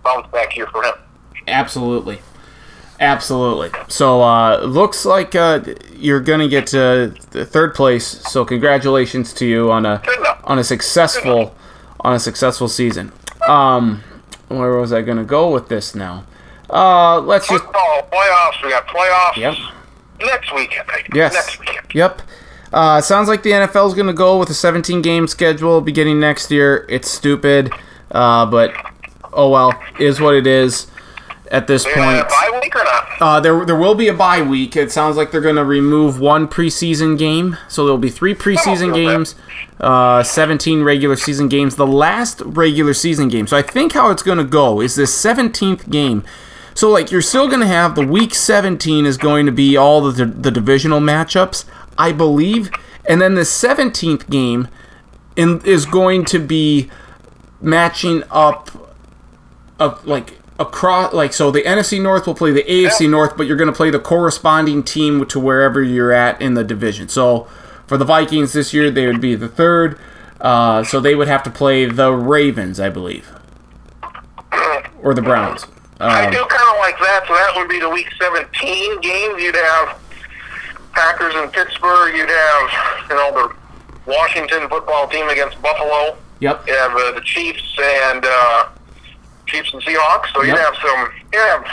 bounce 0.05 0.26
back 0.29 0.52
here 0.52 0.67
for 0.69 0.83
him. 0.83 0.95
Absolutely. 1.47 2.21
Absolutely. 3.00 3.71
So 3.88 4.21
uh, 4.21 4.61
looks 4.61 5.07
like 5.07 5.35
uh, 5.35 5.62
you're 5.95 6.21
gonna 6.21 6.49
get 6.49 6.67
to 6.69 7.14
the 7.31 7.47
third 7.47 7.75
place. 7.75 8.07
So 8.31 8.45
congratulations 8.45 9.33
to 9.35 9.47
you 9.47 9.71
on 9.71 9.87
a 9.87 10.02
on 10.45 10.59
a 10.59 10.64
successful 10.64 11.55
on 12.00 12.14
a 12.14 12.19
successful 12.19 12.69
season. 12.69 13.12
Um, 13.49 14.02
where 14.49 14.76
was 14.76 14.93
I 14.93 15.00
gonna 15.00 15.25
go 15.25 15.50
with 15.50 15.69
this 15.69 15.95
now? 15.95 16.26
Uh, 16.72 17.20
let's 17.20 17.48
just 17.48 17.64
Football 17.64 18.08
playoffs. 18.12 18.62
We 18.62 18.70
got 18.70 18.86
playoffs 18.86 19.36
Yep. 19.36 19.56
next 20.20 20.54
weekend. 20.54 20.86
Yes. 21.14 21.34
Next 21.34 21.58
weekend. 21.58 21.86
Yep. 21.92 22.22
Uh, 22.72 23.00
sounds 23.00 23.28
like 23.28 23.42
the 23.42 23.50
NFL 23.50 23.88
is 23.88 23.94
going 23.94 24.06
to 24.06 24.12
go 24.12 24.38
with 24.38 24.48
a 24.50 24.54
17 24.54 25.02
game 25.02 25.26
schedule 25.26 25.80
beginning 25.80 26.20
next 26.20 26.50
year. 26.50 26.86
It's 26.88 27.10
stupid, 27.10 27.72
uh, 28.12 28.46
but 28.46 28.72
oh 29.32 29.50
well, 29.50 29.74
is 29.98 30.20
what 30.20 30.34
it 30.36 30.46
is 30.46 30.86
at 31.50 31.66
this 31.66 31.82
point. 31.84 31.96
a 32.20 32.24
bye 32.24 32.60
week 32.62 32.76
or 32.76 32.84
not? 32.84 33.06
Uh, 33.20 33.40
there, 33.40 33.64
there 33.66 33.76
will 33.76 33.96
be 33.96 34.06
a 34.06 34.14
bye 34.14 34.40
week. 34.40 34.76
It 34.76 34.92
sounds 34.92 35.16
like 35.16 35.32
they're 35.32 35.40
going 35.40 35.56
to 35.56 35.64
remove 35.64 36.20
one 36.20 36.46
preseason 36.46 37.18
game, 37.18 37.56
so 37.68 37.84
there'll 37.84 37.98
be 37.98 38.08
three 38.08 38.36
preseason 38.36 38.94
games, 38.94 39.34
uh, 39.80 40.22
17 40.22 40.84
regular 40.84 41.16
season 41.16 41.48
games. 41.48 41.74
The 41.74 41.86
last 41.88 42.40
regular 42.42 42.94
season 42.94 43.28
game. 43.28 43.48
So 43.48 43.56
I 43.56 43.62
think 43.62 43.92
how 43.94 44.10
it's 44.12 44.22
going 44.22 44.38
to 44.38 44.44
go 44.44 44.80
is 44.80 44.94
this 44.94 45.12
17th 45.20 45.90
game. 45.90 46.22
So 46.80 46.88
like 46.88 47.10
you're 47.10 47.20
still 47.20 47.46
going 47.46 47.60
to 47.60 47.66
have 47.66 47.94
the 47.94 48.06
week 48.06 48.34
17 48.34 49.04
is 49.04 49.18
going 49.18 49.44
to 49.44 49.52
be 49.52 49.76
all 49.76 50.00
the 50.00 50.25
the 50.25 50.50
divisional 50.50 50.99
matchups, 50.99 51.66
I 51.99 52.10
believe, 52.10 52.70
and 53.06 53.20
then 53.20 53.34
the 53.34 53.42
17th 53.42 54.30
game 54.30 54.66
in, 55.37 55.60
is 55.66 55.84
going 55.84 56.25
to 56.25 56.38
be 56.38 56.88
matching 57.60 58.22
up 58.30 58.70
of 59.78 60.06
like 60.06 60.38
across 60.58 61.12
like 61.12 61.34
so 61.34 61.50
the 61.50 61.60
NFC 61.64 62.00
North 62.00 62.26
will 62.26 62.34
play 62.34 62.50
the 62.50 62.62
AFC. 62.62 63.10
North, 63.10 63.37
but 63.37 63.46
you're 63.46 63.58
going 63.58 63.70
to 63.70 63.76
play 63.76 63.90
the 63.90 64.00
corresponding 64.00 64.82
team 64.82 65.26
to 65.26 65.38
wherever 65.38 65.82
you're 65.82 66.12
at 66.12 66.40
in 66.40 66.54
the 66.54 66.64
division. 66.64 67.10
So 67.10 67.46
for 67.87 67.99
the 67.99 68.06
Vikings 68.06 68.54
this 68.54 68.72
year, 68.72 68.90
they 68.90 69.06
would 69.06 69.20
be 69.20 69.34
the 69.34 69.49
third. 69.49 69.99
Uh, 70.40 70.82
so 70.82 70.99
they 70.99 71.14
would 71.14 71.28
have 71.28 71.42
to 71.42 71.50
play 71.50 71.84
the 71.84 72.10
Ravens, 72.10 72.80
I 72.80 72.88
believe, 72.88 73.30
or 75.02 75.12
the 75.12 75.20
Browns. 75.20 75.66
I 76.00 76.26
Um, 76.26 76.33
do 76.33 76.38
kind 76.47 76.69
of 76.73 76.78
like 76.78 76.99
that. 76.99 77.25
So 77.28 77.35
that 77.35 77.52
would 77.57 77.69
be 77.69 77.78
the 77.80 77.88
week 77.90 78.09
17 78.21 79.00
games. 79.00 79.42
You'd 79.42 79.54
have 79.54 79.99
Packers 80.92 81.35
in 81.35 81.49
Pittsburgh. 81.50 82.16
You'd 82.16 82.28
have 82.28 82.71
you 83.11 83.16
know 83.16 83.30
the 83.33 84.11
Washington 84.11 84.69
football 84.69 85.07
team 85.09 85.28
against 85.28 85.61
Buffalo. 85.62 86.16
yep. 86.40 86.66
You 86.66 86.75
have 86.75 86.92
uh, 86.92 87.12
the 87.12 87.21
Chiefs 87.23 87.76
and 87.80 88.25
uh, 88.25 88.69
Chiefs 89.47 89.73
and 89.73 89.83
Seahawks. 89.83 90.33
So 90.35 90.42
you'd 90.42 90.57
have 90.57 90.75
some. 90.76 91.09
You 91.33 91.38
have. 91.38 91.64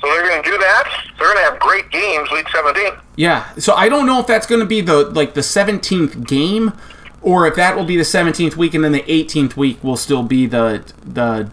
So 0.00 0.06
they're 0.06 0.26
going 0.26 0.42
to 0.42 0.50
do 0.50 0.56
that. 0.56 0.84
They're 1.18 1.26
going 1.34 1.44
to 1.44 1.50
have 1.50 1.60
great 1.60 1.90
games 1.90 2.30
week 2.30 2.48
17. 2.48 2.92
Yeah. 3.16 3.52
So 3.58 3.74
I 3.74 3.90
don't 3.90 4.06
know 4.06 4.18
if 4.18 4.26
that's 4.26 4.46
going 4.46 4.60
to 4.60 4.66
be 4.66 4.80
the 4.80 5.04
like 5.10 5.34
the 5.34 5.42
17th 5.42 6.26
game, 6.26 6.72
or 7.20 7.46
if 7.46 7.54
that 7.56 7.76
will 7.76 7.84
be 7.84 7.98
the 7.98 8.02
17th 8.04 8.56
week, 8.56 8.72
and 8.72 8.82
then 8.82 8.92
the 8.92 9.02
18th 9.02 9.56
week 9.56 9.82
will 9.84 9.98
still 9.98 10.22
be 10.22 10.46
the 10.46 10.90
the 11.04 11.50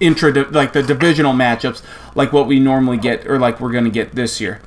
intra 0.00 0.32
like 0.50 0.72
the 0.72 0.82
divisional 0.82 1.32
matchups, 1.32 1.82
like 2.14 2.32
what 2.32 2.46
we 2.46 2.58
normally 2.58 2.96
get, 2.96 3.26
or 3.26 3.38
like 3.38 3.60
we're 3.60 3.72
going 3.72 3.84
to 3.84 3.90
get 3.90 4.14
this 4.14 4.40
year. 4.40 4.60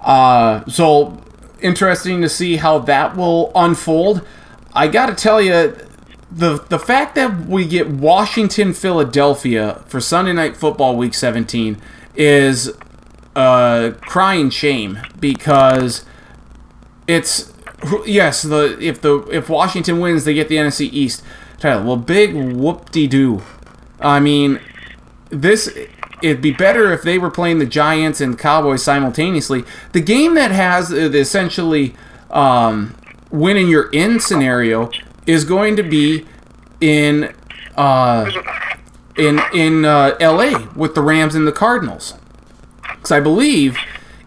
Uh, 0.00 0.64
so 0.66 1.22
interesting 1.60 2.20
to 2.22 2.28
see 2.28 2.56
how 2.56 2.78
that 2.80 3.16
will 3.16 3.52
unfold. 3.54 4.26
I 4.74 4.88
got 4.88 5.06
to 5.06 5.14
tell 5.14 5.40
you, 5.40 5.76
the 6.30 6.64
the 6.68 6.78
fact 6.78 7.14
that 7.14 7.46
we 7.46 7.66
get 7.66 7.88
Washington 7.88 8.72
Philadelphia 8.72 9.82
for 9.86 10.00
Sunday 10.00 10.32
Night 10.32 10.56
Football 10.56 10.96
Week 10.96 11.14
17 11.14 11.80
is 12.14 12.70
a 13.36 13.94
crying 14.00 14.50
shame 14.50 14.98
because 15.20 16.04
it's 17.06 17.52
yes 18.06 18.42
the 18.42 18.78
if 18.80 19.00
the 19.00 19.20
if 19.30 19.48
Washington 19.48 20.00
wins 20.00 20.24
they 20.24 20.34
get 20.34 20.48
the 20.48 20.56
NFC 20.56 20.88
East 20.92 21.22
title. 21.58 21.84
Well, 21.84 21.96
big 21.96 22.34
whoop 22.34 22.90
de 22.90 23.06
doo. 23.06 23.42
I 24.00 24.18
mean, 24.20 24.60
this 25.32 25.74
it'd 26.22 26.42
be 26.42 26.52
better 26.52 26.92
if 26.92 27.02
they 27.02 27.18
were 27.18 27.30
playing 27.30 27.58
the 27.58 27.66
Giants 27.66 28.20
and 28.20 28.38
Cowboys 28.38 28.82
simultaneously. 28.82 29.64
The 29.92 30.00
game 30.00 30.34
that 30.34 30.52
has 30.52 30.92
uh, 30.92 31.08
the 31.08 31.18
essentially 31.18 31.94
um, 32.30 32.94
winning 33.30 33.68
your 33.68 33.90
in 33.90 34.20
scenario 34.20 34.90
is 35.26 35.44
going 35.44 35.76
to 35.76 35.82
be 35.82 36.26
in 36.80 37.34
uh, 37.76 38.30
in 39.16 39.40
in 39.54 39.84
uh, 39.84 40.16
L.A. 40.20 40.68
with 40.76 40.94
the 40.94 41.02
Rams 41.02 41.34
and 41.34 41.46
the 41.46 41.52
Cardinals. 41.52 42.14
Because 42.82 43.10
I 43.10 43.20
believe 43.20 43.76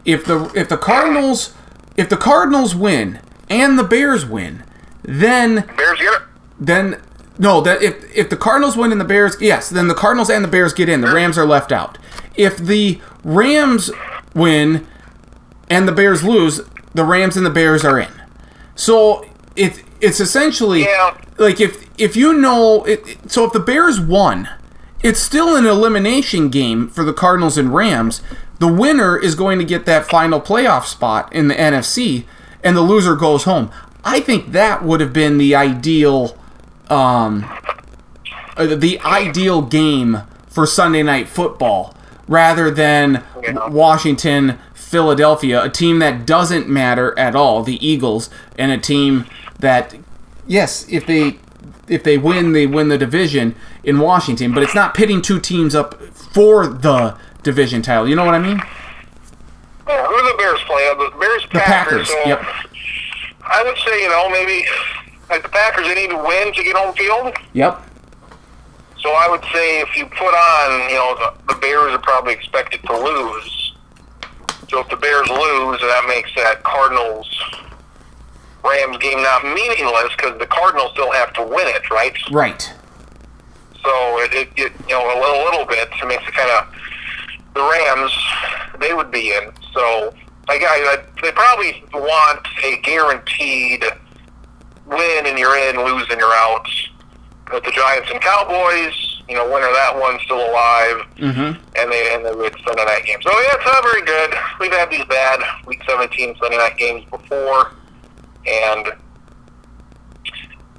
if 0.03 0.25
the 0.25 0.51
if 0.55 0.67
the 0.67 0.77
Cardinals 0.77 1.53
if 1.95 2.09
the 2.09 2.17
Cardinals 2.17 2.75
win 2.75 3.19
and 3.49 3.77
the 3.79 3.83
Bears 3.83 4.25
win, 4.25 4.63
then 5.03 5.65
Bears 5.77 6.01
then 6.59 7.01
no 7.37 7.61
that 7.61 7.81
if 7.81 8.03
if 8.15 8.29
the 8.29 8.37
Cardinals 8.37 8.77
win 8.77 8.91
and 8.91 8.99
the 9.01 9.05
Bears 9.05 9.35
yes 9.39 9.69
then 9.69 9.87
the 9.87 9.93
Cardinals 9.95 10.29
and 10.29 10.43
the 10.43 10.47
Bears 10.49 10.73
get 10.73 10.89
in 10.89 11.01
the 11.01 11.11
Rams 11.13 11.37
are 11.37 11.45
left 11.45 11.71
out 11.71 11.97
if 12.35 12.57
the 12.57 12.99
Rams 13.23 13.91
win 14.33 14.85
and 15.69 15.87
the 15.87 15.91
Bears 15.91 16.23
lose 16.23 16.61
the 16.93 17.03
Rams 17.03 17.35
and 17.37 17.45
the 17.45 17.49
Bears 17.49 17.83
are 17.83 17.99
in 17.99 18.11
so 18.75 19.25
it 19.55 19.83
it's 20.01 20.19
essentially 20.19 20.81
Yeah. 20.83 21.17
like 21.37 21.59
if 21.59 21.85
if 21.99 22.15
you 22.15 22.33
know 22.33 22.83
it, 22.85 23.07
it- 23.07 23.31
so 23.31 23.45
if 23.45 23.53
the 23.53 23.59
Bears 23.59 23.99
won 23.99 24.49
it's 25.03 25.19
still 25.19 25.55
an 25.55 25.65
elimination 25.67 26.49
game 26.49 26.87
for 26.89 27.03
the 27.03 27.13
Cardinals 27.13 27.57
and 27.59 27.71
Rams. 27.75 28.21
The 28.57 28.67
winner 28.67 29.15
is 29.17 29.35
going 29.35 29.59
to 29.59 29.65
get 29.65 29.85
that 29.85 30.07
final 30.09 30.41
playoff 30.41 30.85
spot 30.85 31.31
in 31.31 31.47
the 31.47 31.53
NFC, 31.53 32.23
and 32.63 32.75
the 32.75 32.81
loser 32.81 33.13
goes 33.15 33.43
home. 33.43 33.69
I 34.03 34.19
think 34.21 34.53
that 34.53 34.83
would 34.83 35.01
have 35.01 35.13
been 35.13 35.37
the 35.37 35.53
ideal, 35.53 36.37
um, 36.91 37.45
uh, 38.57 38.75
the 38.75 38.99
ideal 39.01 39.61
game 39.61 40.21
for 40.47 40.65
Sunday 40.65 41.03
night 41.03 41.27
football, 41.27 41.95
rather 42.27 42.71
than 42.71 43.23
Yeah. 43.43 43.67
Washington, 43.67 44.57
Philadelphia, 44.73 45.63
a 45.63 45.69
team 45.69 45.99
that 45.99 46.25
doesn't 46.25 46.69
matter 46.69 47.17
at 47.19 47.35
all, 47.35 47.63
the 47.63 47.85
Eagles, 47.85 48.29
and 48.57 48.71
a 48.71 48.77
team 48.77 49.25
that, 49.59 49.95
yes, 50.47 50.85
if 50.89 51.05
they 51.05 51.37
if 51.87 52.03
they 52.03 52.17
win, 52.17 52.53
they 52.53 52.65
win 52.65 52.87
the 52.89 52.97
division 52.97 53.53
in 53.83 53.99
Washington, 53.99 54.51
but 54.53 54.63
it's 54.63 54.73
not 54.73 54.95
pitting 54.95 55.21
two 55.21 55.39
teams 55.39 55.75
up 55.75 56.01
for 56.01 56.65
the 56.65 57.15
division 57.43 57.83
title. 57.83 58.07
You 58.07 58.15
know 58.15 58.25
what 58.25 58.33
I 58.33 58.39
mean? 58.39 58.59
Yeah, 59.87 60.07
who 60.07 60.15
the 60.31 60.35
Bears 60.37 60.59
play? 60.65 60.89
The 60.97 61.11
Bears 61.19 61.43
The 61.43 61.59
Packers. 61.59 62.07
So 62.09 62.17
Yep. 62.25 62.43
I 63.43 63.63
would 63.63 63.77
say, 63.85 64.01
you 64.01 64.09
know, 64.09 64.27
maybe 64.31 64.65
like 65.29 65.43
the 65.43 65.49
Packers, 65.49 65.87
they 65.87 65.95
need 65.95 66.09
to 66.09 66.17
win 66.17 66.53
to 66.53 66.63
get 66.63 66.75
home 66.75 66.95
field. 66.95 67.33
Yep. 67.53 67.81
So 68.99 69.11
I 69.11 69.29
would 69.29 69.43
say 69.53 69.81
if 69.81 69.95
you 69.95 70.05
put 70.05 70.33
on, 70.33 70.89
you 70.89 70.95
know, 70.95 71.15
the, 71.15 71.53
the 71.53 71.59
Bears 71.59 71.93
are 71.93 71.99
probably 71.99 72.33
expected 72.33 72.81
to 72.83 72.97
lose. 72.97 73.73
So 74.69 74.79
if 74.79 74.89
the 74.89 74.95
Bears 74.95 75.29
lose, 75.29 75.79
that 75.81 76.05
makes 76.07 76.33
that 76.35 76.63
Cardinals 76.63 77.29
Rams 78.63 78.97
game 78.97 79.21
not 79.21 79.43
meaningless 79.43 80.15
because 80.17 80.39
the 80.39 80.47
Cardinals 80.47 80.91
still 80.93 81.11
have 81.11 81.33
to 81.33 81.43
win 81.43 81.67
it, 81.67 81.89
right? 81.91 82.17
Right. 82.31 82.73
So 83.83 83.91
it, 84.21 84.33
it, 84.33 84.49
it 84.57 84.71
you 84.87 84.95
know, 84.95 85.05
a 85.05 85.17
little, 85.19 85.43
little 85.45 85.65
bit 85.65 85.87
it 85.91 86.07
makes 86.07 86.27
it 86.27 86.33
kind 86.33 86.49
of 86.49 86.73
the 87.53 87.61
Rams 87.61 88.11
they 88.79 88.93
would 88.93 89.11
be 89.11 89.33
in. 89.33 89.51
So 89.73 90.13
like 90.47 90.61
I, 90.63 90.97
I, 90.97 91.21
they 91.21 91.31
probably 91.31 91.83
want 91.93 92.47
a 92.63 92.77
guaranteed 92.77 93.85
win 94.85 95.25
and 95.25 95.37
you're 95.37 95.57
in, 95.57 95.77
lose 95.83 96.07
and 96.09 96.19
you're 96.19 96.33
out. 96.33 96.67
With 97.53 97.63
the 97.63 97.71
Giants 97.71 98.09
and 98.11 98.19
Cowboys, 98.21 99.21
you 99.29 99.35
know, 99.35 99.45
winner 99.45 99.71
that 99.71 99.93
one 99.99 100.17
still 100.25 100.37
alive, 100.49 100.97
Mm-hmm. 101.17 101.61
and 101.77 101.91
they 101.91 102.13
and 102.15 102.25
they 102.25 102.31
would 102.33 102.55
Sunday 102.65 102.85
night 102.85 103.05
games. 103.05 103.23
So 103.23 103.31
yeah, 103.31 103.47
it's 103.53 103.65
not 103.65 103.83
very 103.83 104.01
good. 104.01 104.33
We've 104.59 104.71
had 104.71 104.89
these 104.89 105.05
bad 105.05 105.39
Week 105.67 105.81
17 105.87 106.35
Sunday 106.41 106.57
night 106.57 106.77
games 106.77 107.05
before, 107.09 107.71
and 108.47 108.93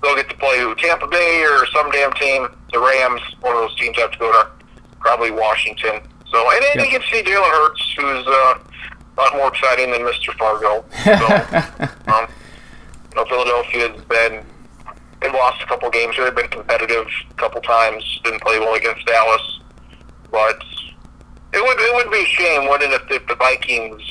they'll 0.03 0.17
get 0.17 0.29
to 0.29 0.37
play 0.37 0.59
Tampa 0.79 1.07
Bay 1.07 1.45
or 1.45 1.67
some 1.67 1.91
damn 1.91 2.13
team. 2.15 2.49
The 2.73 2.81
Rams, 2.81 3.21
one 3.41 3.55
of 3.57 3.63
those 3.63 3.77
teams 3.79 3.97
have 3.99 4.11
to 4.13 4.19
go 4.19 4.33
to 4.33 4.49
probably 5.01 5.31
Washington. 5.31 6.01
So 6.31 6.51
and 6.51 6.63
then 6.63 6.71
Yeah. 6.77 6.85
you 6.85 6.91
get 6.91 7.03
to 7.03 7.09
see 7.09 7.23
Jalen 7.23 7.51
Hurts, 7.51 7.95
who's 7.97 8.27
uh, 8.27 8.59
a 9.17 9.21
lot 9.21 9.37
more 9.37 9.49
exciting 9.49 9.93
than 9.93 10.01
Mr. 10.03 10.35
Fargo. 10.37 10.85
So 11.05 12.13
um, 12.13 12.27
know, 13.17 13.25
Philadelphia 13.25 13.89
has 13.93 14.05
been 14.05 14.45
they've 15.21 15.33
lost 15.33 15.63
a 15.63 15.67
couple 15.67 15.91
games. 15.91 16.15
They've 16.17 16.35
been 16.35 16.49
competitive 16.49 17.07
a 17.31 17.35
couple 17.35 17.61
times. 17.63 18.21
Didn't 18.25 18.43
play 18.43 18.59
well 18.59 18.75
against 18.75 19.05
Dallas, 19.07 19.61
but 20.31 20.63
it 21.53 21.63
would 21.63 21.77
it 21.81 21.95
would 21.95 22.11
be 22.13 22.23
a 22.23 22.27
shame, 22.27 22.69
wouldn't 22.69 22.93
it, 22.93 23.03
if 23.11 23.27
the 23.27 23.35
Vikings 23.37 24.03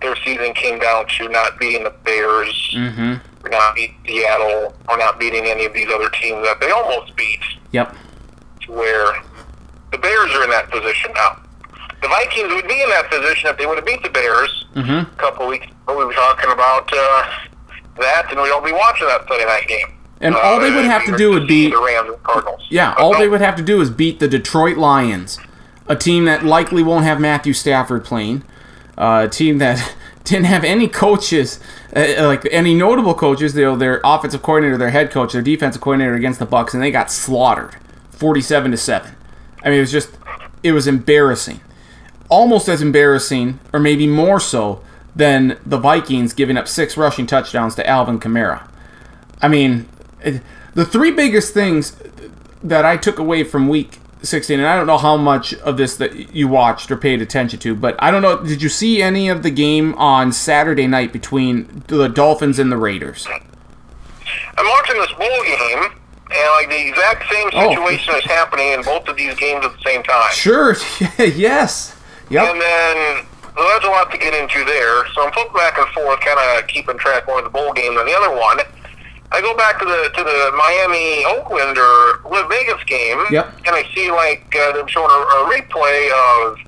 their 0.00 0.16
season 0.24 0.52
came 0.54 0.80
down 0.80 1.06
to 1.06 1.28
not 1.28 1.58
beating 1.60 1.84
the 1.84 1.90
Bears, 2.04 2.70
Mm-hmm. 2.74 3.46
or 3.46 3.50
not 3.50 3.74
beat 3.76 3.92
Seattle, 4.06 4.74
or 4.88 4.96
not 4.96 5.20
beating 5.20 5.44
any 5.44 5.64
of 5.66 5.72
these 5.74 5.86
other 5.94 6.08
teams 6.10 6.44
that 6.44 6.58
they 6.60 6.70
almost 6.70 7.14
beat, 7.16 7.38
Yep. 7.72 7.94
to 8.62 8.72
where 8.72 9.12
the 9.92 9.98
Bears 9.98 10.30
are 10.34 10.42
in 10.44 10.50
that 10.50 10.70
position 10.70 11.12
now. 11.14 11.38
The 12.00 12.08
Vikings 12.08 12.52
would 12.52 12.66
be 12.66 12.82
in 12.82 12.88
that 12.88 13.10
position 13.10 13.48
if 13.50 13.58
they 13.58 13.66
would 13.66 13.76
have 13.76 13.86
beat 13.86 14.02
the 14.02 14.08
Bears 14.10 14.64
Mm-hmm. 14.74 15.12
a 15.12 15.16
couple 15.18 15.46
weeks 15.46 15.66
ago. 15.66 15.96
We 15.98 16.04
were 16.06 16.12
talking 16.14 16.50
about 16.50 16.90
uh, 16.92 17.30
that, 17.98 18.26
and 18.30 18.40
we'd 18.40 18.50
all 18.50 18.62
be 18.62 18.72
watching 18.72 19.06
that 19.06 19.26
Sunday 19.28 19.44
night 19.44 19.66
game. 19.68 19.86
And 20.20 20.34
Uh, 20.34 20.38
all 20.38 20.60
they 20.60 20.70
would 20.70 20.84
have 20.84 21.04
to 21.06 21.16
do 21.16 21.30
would 21.30 21.48
be 21.48 21.70
the 21.70 21.80
Rams 21.80 22.08
and 22.10 22.22
Cardinals. 22.22 22.60
Yeah, 22.70 22.94
all 22.96 23.16
they 23.18 23.28
would 23.28 23.40
have 23.40 23.56
to 23.56 23.62
do 23.62 23.80
is 23.80 23.90
beat 23.90 24.20
the 24.20 24.28
Detroit 24.28 24.76
Lions, 24.76 25.38
a 25.88 25.96
team 25.96 26.24
that 26.26 26.44
likely 26.44 26.82
won't 26.82 27.04
have 27.04 27.20
Matthew 27.20 27.52
Stafford 27.52 28.04
playing, 28.04 28.44
uh, 28.96 29.26
a 29.26 29.28
team 29.28 29.58
that 29.58 29.94
didn't 30.24 30.46
have 30.46 30.62
any 30.62 30.86
coaches, 30.86 31.58
uh, 31.96 32.14
like 32.20 32.46
any 32.52 32.72
notable 32.74 33.14
coaches. 33.14 33.54
They 33.54 33.62
their 33.76 34.00
offensive 34.04 34.42
coordinator, 34.42 34.78
their 34.78 34.90
head 34.90 35.10
coach, 35.10 35.32
their 35.32 35.42
defensive 35.42 35.82
coordinator 35.82 36.14
against 36.14 36.38
the 36.38 36.46
Bucs, 36.46 36.72
and 36.72 36.82
they 36.82 36.92
got 36.92 37.10
slaughtered, 37.10 37.76
forty-seven 38.10 38.70
to 38.70 38.76
seven. 38.76 39.16
I 39.64 39.70
mean, 39.70 39.78
it 39.78 39.80
was 39.80 39.92
just, 39.92 40.10
it 40.62 40.72
was 40.72 40.86
embarrassing, 40.86 41.60
almost 42.28 42.68
as 42.68 42.80
embarrassing, 42.80 43.58
or 43.72 43.80
maybe 43.80 44.06
more 44.06 44.38
so 44.40 44.82
than 45.14 45.58
the 45.66 45.78
Vikings 45.78 46.32
giving 46.32 46.56
up 46.56 46.66
six 46.68 46.96
rushing 46.96 47.26
touchdowns 47.26 47.74
to 47.76 47.86
Alvin 47.86 48.18
Kamara. 48.18 48.66
I 49.40 49.48
mean, 49.48 49.88
it, 50.22 50.42
the 50.74 50.84
three 50.86 51.10
biggest 51.10 51.52
things 51.52 51.96
that 52.62 52.84
I 52.84 52.96
took 52.96 53.18
away 53.18 53.44
from 53.44 53.68
week 53.68 53.98
16, 54.22 54.58
and 54.60 54.68
I 54.68 54.76
don't 54.76 54.86
know 54.86 54.98
how 54.98 55.16
much 55.16 55.52
of 55.54 55.76
this 55.76 55.96
that 55.96 56.32
you 56.34 56.46
watched 56.48 56.90
or 56.90 56.96
paid 56.96 57.20
attention 57.20 57.58
to, 57.60 57.74
but 57.74 57.96
I 57.98 58.10
don't 58.12 58.22
know. 58.22 58.42
Did 58.42 58.62
you 58.62 58.68
see 58.68 59.02
any 59.02 59.28
of 59.28 59.42
the 59.42 59.50
game 59.50 59.94
on 59.94 60.30
Saturday 60.32 60.86
night 60.86 61.12
between 61.12 61.82
the 61.88 62.08
Dolphins 62.08 62.58
and 62.60 62.70
the 62.70 62.76
Raiders? 62.76 63.26
I'm 64.56 64.66
watching 64.66 64.96
this 64.96 65.12
bowl 65.12 65.42
game, 65.44 65.82
and 66.30 66.50
like 66.56 66.68
the 66.70 66.88
exact 66.88 67.28
same 67.32 67.50
Oh. 67.54 67.70
situation 67.74 68.14
is 68.14 68.24
happening 68.24 68.68
in 68.72 68.82
both 68.82 69.08
of 69.08 69.16
these 69.16 69.34
games 69.34 69.64
at 69.66 69.72
the 69.76 69.82
same 69.84 70.02
time. 70.04 70.30
Sure. 70.32 70.76
yes. 71.18 71.96
Yep. 72.30 72.48
And 72.48 72.60
then 72.60 73.26
well, 73.56 73.68
there's 73.68 73.84
a 73.84 73.90
lot 73.90 74.10
to 74.12 74.18
get 74.18 74.34
into 74.34 74.64
there. 74.64 75.06
So 75.14 75.24
I'm 75.26 75.32
flipping 75.32 75.54
back 75.54 75.78
and 75.78 75.88
forth, 75.88 76.20
kind 76.20 76.38
of 76.40 76.66
keeping 76.68 76.96
track 76.98 77.26
one 77.28 77.38
of 77.38 77.44
the 77.44 77.50
bowl 77.50 77.72
game 77.72 77.96
and 77.98 78.06
the 78.08 78.14
other 78.14 78.34
one. 78.34 78.58
I 79.32 79.40
go 79.40 79.56
back 79.56 79.78
to 79.80 79.84
the 79.86 80.12
to 80.12 80.22
the 80.24 80.38
Miami 80.52 81.24
Oakland 81.24 81.78
or 81.78 82.20
Las 82.28 82.44
Vegas 82.52 82.84
game, 82.84 83.16
Yep. 83.30 83.48
and 83.64 83.72
I 83.74 83.82
see 83.94 84.10
like 84.12 84.44
uh, 84.54 84.72
them 84.76 84.86
showing 84.88 85.08
a, 85.08 85.20
a 85.24 85.38
replay 85.48 86.12
of 86.12 86.58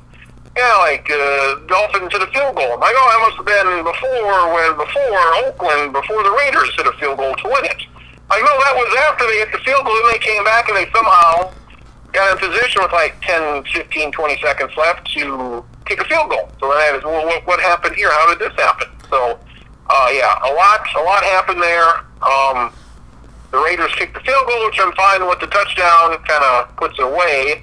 yeah, 0.57 0.73
like 0.81 1.05
uh, 1.11 1.61
Dolphins 1.67 2.13
hit 2.15 2.23
a 2.23 2.31
field 2.33 2.57
goal. 2.57 2.73
I'm 2.73 2.81
like, 2.81 2.95
oh, 2.97 3.09
that 3.11 3.21
must 3.27 3.37
have 3.43 3.49
been 3.49 3.85
before 3.85 4.55
when 4.55 4.71
before 4.81 5.21
Oakland 5.45 5.93
before 5.93 6.23
the 6.23 6.31
Raiders 6.41 6.73
hit 6.79 6.87
a 6.87 6.93
field 6.97 7.19
goal 7.19 7.35
to 7.35 7.47
win 7.53 7.65
it. 7.69 7.85
Like, 8.33 8.41
no, 8.41 8.55
that 8.65 8.73
was 8.73 8.89
after 9.13 9.27
they 9.29 9.45
hit 9.45 9.53
the 9.53 9.59
field 9.61 9.85
goal, 9.85 9.93
and 9.93 10.15
they 10.15 10.23
came 10.25 10.45
back 10.45 10.69
and 10.73 10.77
they 10.79 10.89
somehow 10.95 11.53
got 12.15 12.33
in 12.33 12.39
position 12.49 12.81
with 12.83 12.93
like 12.93 13.15
10, 13.23 13.65
15, 13.65 14.13
20 14.13 14.41
seconds 14.41 14.73
left 14.77 15.07
to 15.13 15.65
kick 15.85 16.01
a 16.01 16.05
field 16.05 16.31
goal. 16.31 16.49
So 16.61 16.69
then 16.71 16.79
I 16.79 16.93
was, 16.95 17.05
well, 17.05 17.27
what, 17.27 17.47
what 17.47 17.61
happened 17.61 17.97
here? 17.97 18.11
How 18.11 18.35
did 18.35 18.39
this 18.39 18.59
happen? 18.59 18.89
So, 19.11 19.39
uh, 19.91 20.09
yeah, 20.13 20.39
a 20.45 20.53
lot, 20.55 20.81
a 20.97 21.03
lot 21.03 21.23
happened 21.25 21.61
there. 21.63 21.89
Um, 22.23 22.73
the 23.51 23.59
Raiders 23.59 23.93
kicked 23.97 24.15
the 24.15 24.21
field 24.21 24.47
goal, 24.47 24.67
which 24.67 24.79
I'm 24.81 24.93
fine 24.95 25.27
with. 25.29 25.41
The 25.41 25.47
touchdown 25.49 26.17
kind 26.25 26.43
of 26.45 26.77
puts 26.77 26.99
it 26.99 27.05
away. 27.05 27.63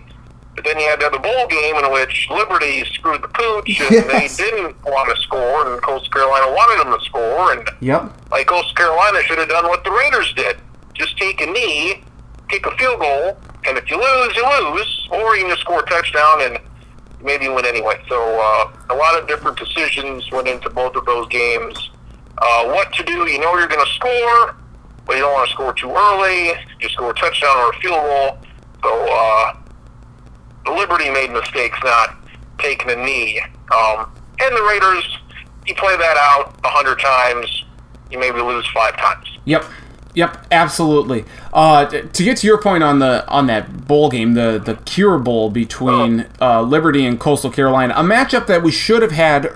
But 0.53 0.65
then 0.65 0.79
you 0.79 0.85
had 0.87 0.99
the 0.99 1.07
other 1.07 1.19
bowl 1.19 1.47
game 1.47 1.75
in 1.77 1.91
which 1.93 2.27
Liberty 2.29 2.83
screwed 2.93 3.21
the 3.23 3.29
pooch, 3.29 3.79
and 3.79 3.89
Yes. 3.91 4.35
they 4.37 4.43
didn't 4.43 4.75
want 4.83 5.09
to 5.15 5.21
score, 5.21 5.65
and 5.71 5.81
Coastal 5.81 6.11
Carolina 6.11 6.51
wanted 6.51 6.85
them 6.85 6.99
to 6.99 7.05
score, 7.05 7.53
and 7.53 7.69
Yep. 7.79 8.11
like 8.31 8.47
Coastal 8.47 8.73
Carolina 8.75 9.21
should 9.23 9.37
have 9.39 9.47
done 9.47 9.65
what 9.69 9.85
the 9.85 9.91
Raiders 9.91 10.33
did. 10.33 10.57
Just 10.93 11.17
take 11.17 11.39
a 11.39 11.45
knee, 11.45 12.03
kick 12.49 12.65
a 12.65 12.71
field 12.77 12.99
goal, 12.99 13.37
and 13.67 13.77
if 13.77 13.89
you 13.89 13.97
lose, 13.97 14.35
you 14.35 14.73
lose, 14.73 15.07
or 15.11 15.35
you 15.35 15.47
just 15.47 15.61
score 15.61 15.79
a 15.79 15.85
touchdown 15.85 16.41
and 16.41 16.59
maybe 17.23 17.47
win 17.47 17.65
anyway. 17.65 18.01
So 18.09 18.15
uh, 18.17 18.71
a 18.89 18.95
lot 18.95 19.19
of 19.19 19.27
different 19.27 19.57
decisions 19.57 20.29
went 20.31 20.47
into 20.47 20.69
both 20.69 20.95
of 20.95 21.05
those 21.05 21.27
games. 21.27 21.91
Uh, 22.37 22.65
what 22.65 22.91
to 22.93 23.03
do? 23.03 23.29
You 23.29 23.39
know 23.39 23.55
you're 23.57 23.67
going 23.67 23.85
to 23.85 23.91
score, 23.93 24.55
but 25.05 25.15
you 25.15 25.21
don't 25.21 25.33
want 25.33 25.47
to 25.47 25.53
score 25.53 25.73
too 25.73 25.91
early. 25.91 26.53
You 26.79 26.89
score 26.89 27.11
a 27.11 27.13
touchdown 27.13 27.55
or 27.57 27.69
a 27.69 27.73
field 27.79 28.01
goal. 28.01 28.37
So 28.83 29.07
uh, 29.11 29.53
Liberty 30.75 31.09
made 31.11 31.31
mistakes 31.31 31.77
not 31.83 32.15
taking 32.57 32.89
a 32.89 32.95
knee. 32.95 33.39
Um, 33.75 34.11
and 34.39 34.55
the 34.55 34.63
Raiders, 34.63 35.19
you 35.67 35.75
play 35.75 35.95
that 35.97 36.17
out 36.17 36.59
a 36.63 36.69
hundred 36.69 36.99
times, 36.99 37.65
you 38.09 38.19
maybe 38.19 38.41
lose 38.41 38.67
five 38.73 38.97
times. 38.97 39.27
Yep. 39.45 39.65
Yep, 40.13 40.47
absolutely. 40.51 41.23
Uh, 41.53 41.85
to 41.85 42.23
get 42.23 42.37
to 42.37 42.47
your 42.47 42.61
point 42.61 42.83
on 42.83 42.99
the 42.99 43.25
on 43.27 43.47
that 43.47 43.87
bowl 43.87 44.09
game, 44.09 44.33
the 44.33 44.61
the 44.63 44.75
Cure 44.83 45.17
Bowl 45.17 45.49
between 45.49 46.27
uh, 46.41 46.61
Liberty 46.61 47.05
and 47.05 47.19
Coastal 47.19 47.49
Carolina, 47.49 47.93
a 47.95 48.03
matchup 48.03 48.47
that 48.47 48.61
we 48.61 48.71
should 48.71 49.01
have 49.01 49.11
had 49.11 49.53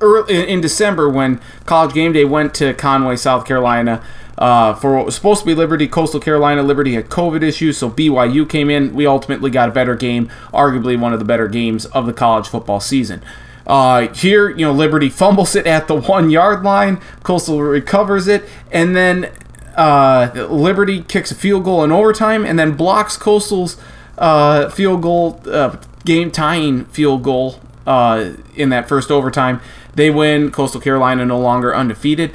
early 0.00 0.48
in 0.48 0.60
December 0.60 1.08
when 1.08 1.40
College 1.66 1.94
Game 1.94 2.12
Day 2.12 2.24
went 2.24 2.54
to 2.54 2.74
Conway, 2.74 3.16
South 3.16 3.46
Carolina. 3.46 4.02
Uh, 4.38 4.74
for 4.74 4.96
what 4.96 5.04
was 5.06 5.14
supposed 5.14 5.40
to 5.40 5.46
be 5.46 5.54
Liberty, 5.54 5.86
Coastal 5.86 6.18
Carolina, 6.18 6.62
Liberty 6.64 6.94
had 6.94 7.08
COVID 7.08 7.42
issues, 7.42 7.78
so 7.78 7.88
BYU 7.88 8.48
came 8.48 8.70
in. 8.70 8.92
We 8.92 9.06
ultimately 9.06 9.50
got 9.50 9.68
a 9.68 9.72
better 9.72 9.94
game, 9.94 10.28
arguably 10.52 10.98
one 10.98 11.12
of 11.12 11.20
the 11.20 11.24
better 11.24 11.46
games 11.46 11.84
of 11.86 12.06
the 12.06 12.12
college 12.12 12.48
football 12.48 12.80
season. 12.80 13.22
Uh, 13.66 14.08
here, 14.08 14.50
you 14.50 14.64
know, 14.64 14.72
Liberty 14.72 15.08
fumbles 15.10 15.54
it 15.54 15.66
at 15.66 15.86
the 15.86 15.94
one 15.94 16.30
yard 16.30 16.64
line. 16.64 17.00
Coastal 17.22 17.62
recovers 17.62 18.26
it, 18.26 18.44
and 18.72 18.96
then 18.96 19.30
uh, 19.76 20.30
Liberty 20.50 21.02
kicks 21.02 21.30
a 21.30 21.34
field 21.34 21.64
goal 21.64 21.84
in 21.84 21.92
overtime, 21.92 22.44
and 22.44 22.58
then 22.58 22.72
blocks 22.72 23.16
Coastal's 23.16 23.76
uh, 24.18 24.68
field 24.70 25.02
goal, 25.02 25.40
uh, 25.46 25.76
game 26.04 26.30
tying 26.30 26.84
field 26.86 27.22
goal 27.22 27.60
uh, 27.86 28.32
in 28.54 28.68
that 28.70 28.88
first 28.88 29.10
overtime. 29.10 29.60
They 29.94 30.10
win. 30.10 30.50
Coastal 30.50 30.80
Carolina 30.80 31.24
no 31.24 31.38
longer 31.38 31.74
undefeated. 31.74 32.32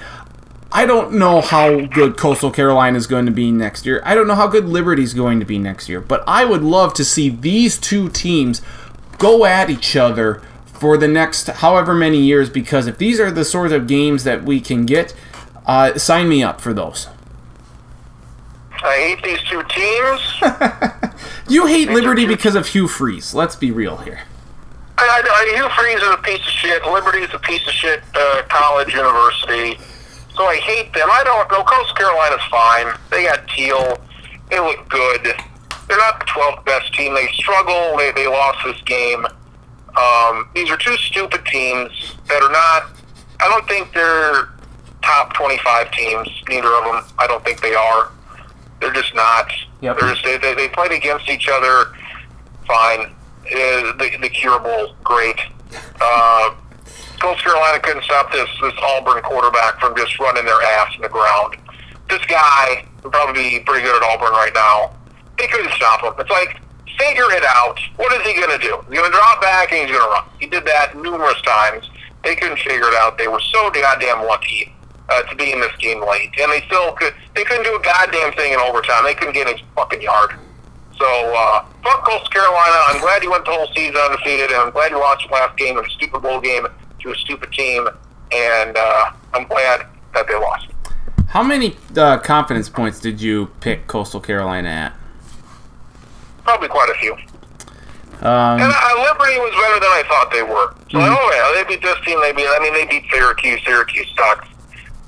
I 0.71 0.85
don't 0.85 1.13
know 1.13 1.41
how 1.41 1.85
good 1.85 2.17
Coastal 2.17 2.51
Carolina 2.51 2.97
is 2.97 3.07
going 3.07 3.25
to 3.25 3.31
be 3.31 3.51
next 3.51 3.85
year. 3.85 4.01
I 4.05 4.15
don't 4.15 4.27
know 4.27 4.35
how 4.35 4.47
good 4.47 4.65
Liberty 4.65 5.01
is 5.01 5.13
going 5.13 5.39
to 5.39 5.45
be 5.45 5.57
next 5.57 5.87
year. 5.87 6.01
But 6.01 6.23
I 6.27 6.45
would 6.45 6.61
love 6.61 6.93
to 6.95 7.05
see 7.05 7.29
these 7.29 7.77
two 7.77 8.09
teams 8.09 8.61
go 9.17 9.45
at 9.45 9.69
each 9.69 9.95
other 9.95 10.41
for 10.65 10.97
the 10.97 11.07
next 11.07 11.47
however 11.47 11.95
many 11.95 12.19
years 12.19 12.49
because 12.49 12.85
if 12.85 12.97
these 12.97 13.19
are 13.19 13.31
the 13.31 13.45
sort 13.45 13.71
of 13.71 13.87
games 13.87 14.23
that 14.25 14.43
we 14.43 14.59
can 14.59 14.85
get, 14.85 15.15
uh, 15.65 15.97
sign 15.97 16.29
me 16.29 16.43
up 16.43 16.61
for 16.61 16.73
those. 16.73 17.07
I 18.83 19.15
hate 19.15 19.23
these 19.23 19.41
two 19.43 19.63
teams. 19.69 21.03
You 21.49 21.65
hate 21.65 21.89
Liberty 21.89 22.25
because 22.25 22.55
of 22.55 22.67
Hugh 22.67 22.89
Freeze. 22.89 23.33
Let's 23.33 23.55
be 23.55 23.71
real 23.71 23.95
here. 23.97 24.19
I, 24.97 25.21
I, 25.23 25.55
Hugh 25.55 25.69
Freeze 25.77 26.01
is 26.01 26.13
a 26.13 26.17
piece 26.17 26.45
of 26.45 26.51
shit. 26.51 26.85
Liberty 26.85 27.19
is 27.19 27.33
a 27.33 27.39
piece 27.39 27.65
of 27.65 27.73
shit 27.73 28.03
uh, 28.15 28.41
college 28.49 28.93
university. 28.93 29.79
So 30.35 30.43
I 30.43 30.57
hate 30.57 30.91
them. 30.93 31.07
I 31.09 31.23
don't 31.23 31.49
know. 31.49 31.63
Coastal 31.63 31.95
Carolina's 31.95 32.43
fine. 32.51 32.93
They 33.11 33.23
got 33.23 33.47
Teal. 33.47 33.97
They 34.49 34.59
look 34.59 34.89
good. 34.89 35.23
They're 35.87 35.97
not 35.97 36.19
the 36.19 36.25
12th 36.25 36.65
best 36.65 36.93
team. 36.93 37.13
They 37.15 37.27
struggle. 37.33 37.95
They, 37.97 38.11
they 38.11 38.27
lost 38.27 38.59
this 38.65 38.81
game. 38.81 39.25
Um, 39.95 40.49
these 40.53 40.69
are 40.69 40.77
two 40.77 40.97
stupid 40.97 41.45
teams 41.45 42.15
that 42.27 42.43
are 42.43 42.51
not. 42.51 42.91
I 43.39 43.47
don't 43.47 43.65
think 43.69 43.93
they're 43.93 44.49
top 45.01 45.33
25 45.33 45.91
teams. 45.91 46.27
Neither 46.49 46.67
of 46.67 46.83
them. 46.83 47.03
I 47.17 47.27
don't 47.27 47.43
think 47.45 47.61
they 47.61 47.73
are. 47.73 48.11
They're 48.79 48.93
just 48.93 49.13
not. 49.15 49.51
Yep. 49.81 49.99
They're 49.99 50.13
just, 50.13 50.23
they, 50.23 50.53
they, 50.53 50.67
played 50.69 50.91
against 50.91 51.29
each 51.29 51.47
other. 51.49 51.93
Fine. 52.67 53.11
Uh, 53.45 53.93
the, 53.97 54.17
the 54.21 54.29
Cure 54.29 54.59
Bowl, 54.59 54.93
great. 55.03 55.39
Uh, 56.01 56.55
Coastal 57.19 57.35
Carolina 57.35 57.79
couldn't 57.79 58.03
stop 58.03 58.31
this 58.31 58.49
this 58.61 58.73
Auburn 58.81 59.21
quarterback 59.23 59.79
from 59.79 59.95
just 59.95 60.19
running 60.19 60.45
their 60.45 60.61
ass 60.61 60.95
in 60.95 61.01
the 61.01 61.09
ground. 61.09 61.57
This 62.09 62.23
guy 62.25 62.85
would 63.03 63.11
probably 63.11 63.41
be 63.41 63.59
pretty 63.65 63.83
good 63.83 63.95
at 63.95 64.03
Auburn 64.03 64.33
right 64.33 64.53
now. 64.53 64.95
They 65.37 65.47
couldn't 65.47 65.71
stop 65.73 66.03
him. 66.03 66.13
It's 66.19 66.29
like, 66.29 66.61
figure 66.97 67.31
it 67.31 67.43
out. 67.43 67.79
What 67.97 68.13
is 68.13 68.25
he 68.25 68.33
going 68.39 68.57
to 68.57 68.63
do? 68.63 68.79
He's 68.89 68.99
going 68.99 69.11
to 69.11 69.17
drop 69.17 69.41
back 69.41 69.71
and 69.71 69.87
he's 69.87 69.97
going 69.97 70.07
to 70.07 70.13
run. 70.13 70.23
He 70.39 70.47
did 70.47 70.65
that 70.65 70.95
numerous 70.95 71.41
times. 71.41 71.89
They 72.23 72.35
couldn't 72.35 72.59
figure 72.59 72.87
it 72.87 72.95
out. 72.95 73.17
They 73.17 73.27
were 73.27 73.39
so 73.39 73.69
goddamn 73.71 74.25
lucky 74.25 74.73
uh, 75.09 75.21
to 75.23 75.35
be 75.35 75.51
in 75.51 75.59
this 75.61 75.75
game 75.77 76.01
late, 76.05 76.31
and 76.39 76.51
they 76.51 76.61
still 76.67 76.91
could. 76.93 77.13
They 77.35 77.43
couldn't 77.43 77.63
do 77.63 77.75
a 77.75 77.81
goddamn 77.81 78.33
thing 78.33 78.53
in 78.53 78.59
overtime. 78.59 79.03
They 79.03 79.13
couldn't 79.15 79.33
get 79.33 79.47
a 79.47 79.61
fucking 79.75 80.01
yard. 80.01 80.31
So, 80.97 81.05
uh, 81.05 81.63
fuck 81.83 82.05
Coastal 82.07 82.27
Carolina. 82.29 82.75
I'm 82.87 82.99
glad 83.01 83.21
you 83.23 83.29
went 83.31 83.45
the 83.45 83.51
whole 83.51 83.67
season 83.75 83.95
undefeated, 83.97 84.49
and 84.51 84.59
I'm 84.61 84.71
glad 84.71 84.91
you 84.91 84.97
lost 84.99 85.25
the 85.27 85.33
last 85.33 85.55
game 85.57 85.77
of 85.77 85.85
a 85.85 85.89
stupid 85.91 86.21
bowl 86.23 86.41
game 86.41 86.65
to 87.01 87.11
a 87.11 87.15
stupid 87.15 87.51
team, 87.53 87.87
and 88.31 88.75
uh, 88.75 89.11
I'm 89.33 89.45
glad 89.47 89.85
that 90.15 90.27
they 90.27 90.33
lost. 90.35 90.67
How 91.29 91.43
many 91.43 91.75
uh, 91.95 92.17
confidence 92.17 92.67
points 92.67 92.99
did 92.99 93.21
you 93.21 93.51
pick 93.59 93.85
Coastal 93.87 94.19
Carolina 94.19 94.69
at? 94.69 94.93
Probably 96.43 96.67
quite 96.69 96.89
a 96.89 96.93
few. 96.95 97.13
Um, 97.13 98.57
And 98.59 98.73
uh, 98.73 98.95
Liberty 98.97 99.37
was 99.37 99.53
better 99.53 99.79
than 99.79 99.91
I 99.93 100.03
thought 100.07 100.31
they 100.31 100.41
were. 100.41 100.73
So, 100.89 100.97
Mhm. 100.97 101.15
oh 101.15 101.31
yeah, 101.35 101.61
they 101.63 101.67
beat 101.75 101.83
this 101.83 101.97
team. 102.03 102.19
They 102.21 102.31
beat. 102.31 102.47
I 102.47 102.59
mean, 102.59 102.73
they 102.73 102.85
beat 102.85 103.03
Syracuse. 103.11 103.61
Syracuse 103.63 104.07
sucks. 104.17 104.47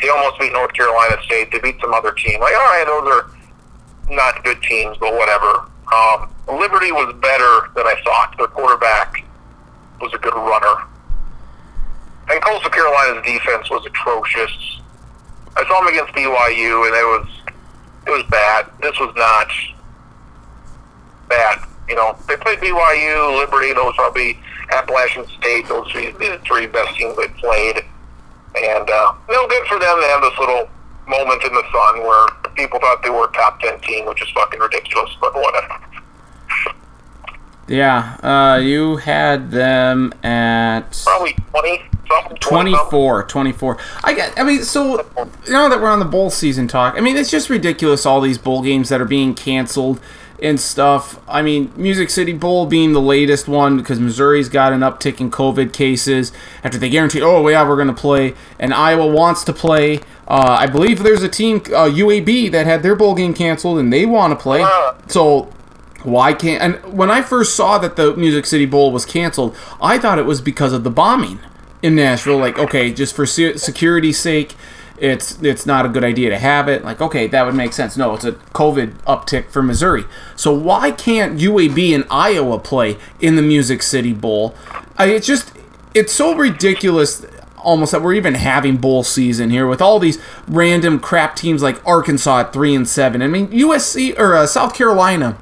They 0.01 0.09
almost 0.09 0.39
beat 0.39 0.53
North 0.53 0.73
Carolina 0.73 1.17
State. 1.23 1.51
They 1.51 1.59
beat 1.59 1.79
some 1.81 1.93
other 1.93 2.12
team. 2.13 2.39
Like, 2.39 2.53
all 2.53 2.62
right, 2.62 2.85
those 2.85 3.07
are 3.12 4.15
not 4.15 4.43
good 4.43 4.62
teams, 4.63 4.97
but 4.97 5.13
whatever. 5.13 5.65
Um, 5.93 6.29
Liberty 6.47 6.91
was 6.91 7.13
better 7.21 7.69
than 7.75 7.85
I 7.85 7.95
thought. 8.03 8.35
Their 8.38 8.47
quarterback 8.47 9.25
was 10.01 10.13
a 10.13 10.17
good 10.17 10.33
runner. 10.33 10.83
And 12.29 12.41
Coastal 12.43 12.69
Carolina's 12.69 13.25
defense 13.25 13.69
was 13.69 13.85
atrocious. 13.85 14.81
I 15.57 15.65
saw 15.67 15.79
them 15.79 15.88
against 15.88 16.13
BYU, 16.13 16.85
and 16.85 16.95
it 16.95 17.05
was 17.05 17.27
it 18.07 18.12
was 18.12 18.23
bad. 18.29 18.67
This 18.81 18.97
was 18.99 19.13
not 19.15 19.47
bad. 21.27 21.59
You 21.88 21.95
know, 21.95 22.15
they 22.27 22.38
played 22.38 22.59
BYU, 22.59 23.39
Liberty, 23.39 23.73
those 23.73 23.95
probably 23.95 24.39
Appalachian 24.71 25.25
State. 25.39 25.67
Those 25.67 25.91
three, 25.91 26.12
the 26.12 26.39
three 26.45 26.67
best 26.67 26.95
teams 26.95 27.17
they 27.17 27.27
played, 27.39 27.81
and 28.55 28.89
uh, 28.89 29.13
you 29.27 29.35
know, 29.35 29.47
good 29.47 29.65
for 29.67 29.79
them 29.79 29.99
to 30.01 30.07
have 30.07 30.21
this 30.21 30.38
little 30.39 30.69
moment 31.07 31.43
in 31.43 31.53
the 31.53 31.63
sun 31.71 32.01
where 32.01 32.27
people 32.55 32.79
thought 32.79 33.01
they 33.03 33.09
were 33.09 33.25
a 33.27 33.31
top 33.33 33.59
ten 33.59 33.79
team, 33.81 34.05
which 34.05 34.21
is 34.21 34.29
fucking 34.31 34.59
ridiculous. 34.59 35.15
But 35.21 35.33
whatever. 35.35 35.79
yeah, 37.67 38.17
uh, 38.23 38.57
you 38.57 38.97
had 38.97 39.51
them 39.51 40.13
at 40.23 41.01
Probably 41.05 41.35
twenty 41.51 41.81
something. 42.09 42.38
24, 42.38 43.23
24. 43.23 43.77
I 44.03 44.13
get. 44.13 44.39
I 44.39 44.43
mean, 44.43 44.63
so 44.63 45.05
now 45.49 45.69
that 45.69 45.79
we're 45.79 45.89
on 45.91 45.99
the 45.99 46.05
bowl 46.05 46.29
season 46.29 46.67
talk, 46.67 46.95
I 46.95 47.01
mean, 47.01 47.15
it's 47.17 47.29
just 47.29 47.49
ridiculous. 47.49 48.05
All 48.05 48.21
these 48.21 48.38
bowl 48.38 48.62
games 48.62 48.89
that 48.89 48.99
are 48.99 49.05
being 49.05 49.35
canceled 49.35 49.99
and 50.41 50.60
stuff. 50.60 51.19
I 51.28 51.41
mean, 51.41 51.71
Music 51.75 52.10
City 52.10 52.34
Bowl 52.34 52.65
being 52.65 52.93
the 52.93 53.02
latest 53.02 53.47
one 53.47 53.78
because 53.78 53.99
Missouri's 53.99 54.49
got 54.49 54.73
an 54.73 54.82
uptick 54.82 55.19
in 55.19 55.32
COVID 55.32 55.73
cases 55.73 56.32
after 56.63 56.78
they 56.78 56.89
guarantee, 56.89 57.21
oh 57.21 57.47
yeah, 57.47 57.67
we're 57.67 57.75
going 57.75 57.88
to 57.88 57.93
play, 57.93 58.34
and 58.60 58.73
Iowa 58.73 59.08
wants 59.08 59.43
to 59.45 59.54
play. 59.54 59.99
Uh, 60.28 60.58
I 60.60 60.67
believe 60.67 61.02
there's 61.04 61.23
a 61.23 61.30
team, 61.30 61.58
uh, 61.67 61.89
UAB, 61.89 62.52
that 62.52 62.65
had 62.65 62.84
their 62.84 62.95
bowl 62.95 63.15
game 63.15 63.34
canceled 63.34 63.80
and 63.80 63.91
they 63.91 64.06
want 64.06 64.32
to 64.32 64.41
play. 64.41 64.62
So 65.08 65.52
why 66.04 66.34
can't? 66.34 66.62
And 66.62 66.97
when 66.97 67.10
I 67.12 67.21
first 67.21 67.56
saw 67.56 67.78
that 67.80 67.95
the 67.95 68.15
Music 68.15 68.45
City 68.45 68.65
Bowl 68.65 68.91
was 68.91 69.06
canceled, 69.06 69.56
I 69.82 69.97
thought 69.97 70.19
it 70.19 70.25
was 70.25 70.39
because 70.41 70.71
of 70.71 70.84
the 70.84 70.91
bombing 70.91 71.39
in 71.82 71.95
Nashville. 71.95 72.38
Like, 72.38 72.58
okay, 72.58 72.91
just 72.93 73.15
for 73.15 73.25
se- 73.25 73.58
security's 73.58 74.19
sake, 74.19 74.56
it's 75.01 75.41
it's 75.41 75.65
not 75.65 75.85
a 75.85 75.89
good 75.89 76.03
idea 76.03 76.29
to 76.29 76.39
have 76.39 76.67
it. 76.67 76.83
Like, 76.83 77.01
okay, 77.01 77.27
that 77.27 77.45
would 77.45 77.55
make 77.55 77.73
sense. 77.73 77.97
No, 77.97 78.13
it's 78.15 78.25
a 78.25 78.33
COVID 78.33 78.93
uptick 79.03 79.49
for 79.49 79.62
Missouri. 79.62 80.05
So 80.35 80.53
why 80.53 80.91
can't 80.91 81.39
UAB 81.39 81.93
and 81.95 82.05
Iowa 82.09 82.59
play 82.59 82.97
in 83.19 83.35
the 83.35 83.41
Music 83.41 83.81
City 83.81 84.13
Bowl? 84.13 84.55
I, 84.97 85.07
it's 85.07 85.27
just 85.27 85.53
it's 85.93 86.13
so 86.13 86.35
ridiculous. 86.35 87.25
Almost 87.57 87.91
that 87.91 88.01
we're 88.01 88.13
even 88.13 88.35
having 88.35 88.77
bowl 88.77 89.03
season 89.03 89.49
here 89.49 89.67
with 89.67 89.81
all 89.81 89.99
these 89.99 90.17
random 90.47 90.97
crap 90.97 91.35
teams 91.35 91.62
like 91.62 91.85
Arkansas 91.85 92.39
at 92.39 92.53
three 92.53 92.73
and 92.73 92.88
seven. 92.88 93.21
I 93.21 93.27
mean 93.27 93.49
USC 93.49 94.17
or 94.17 94.33
uh, 94.33 94.47
South 94.47 94.73
Carolina 94.73 95.38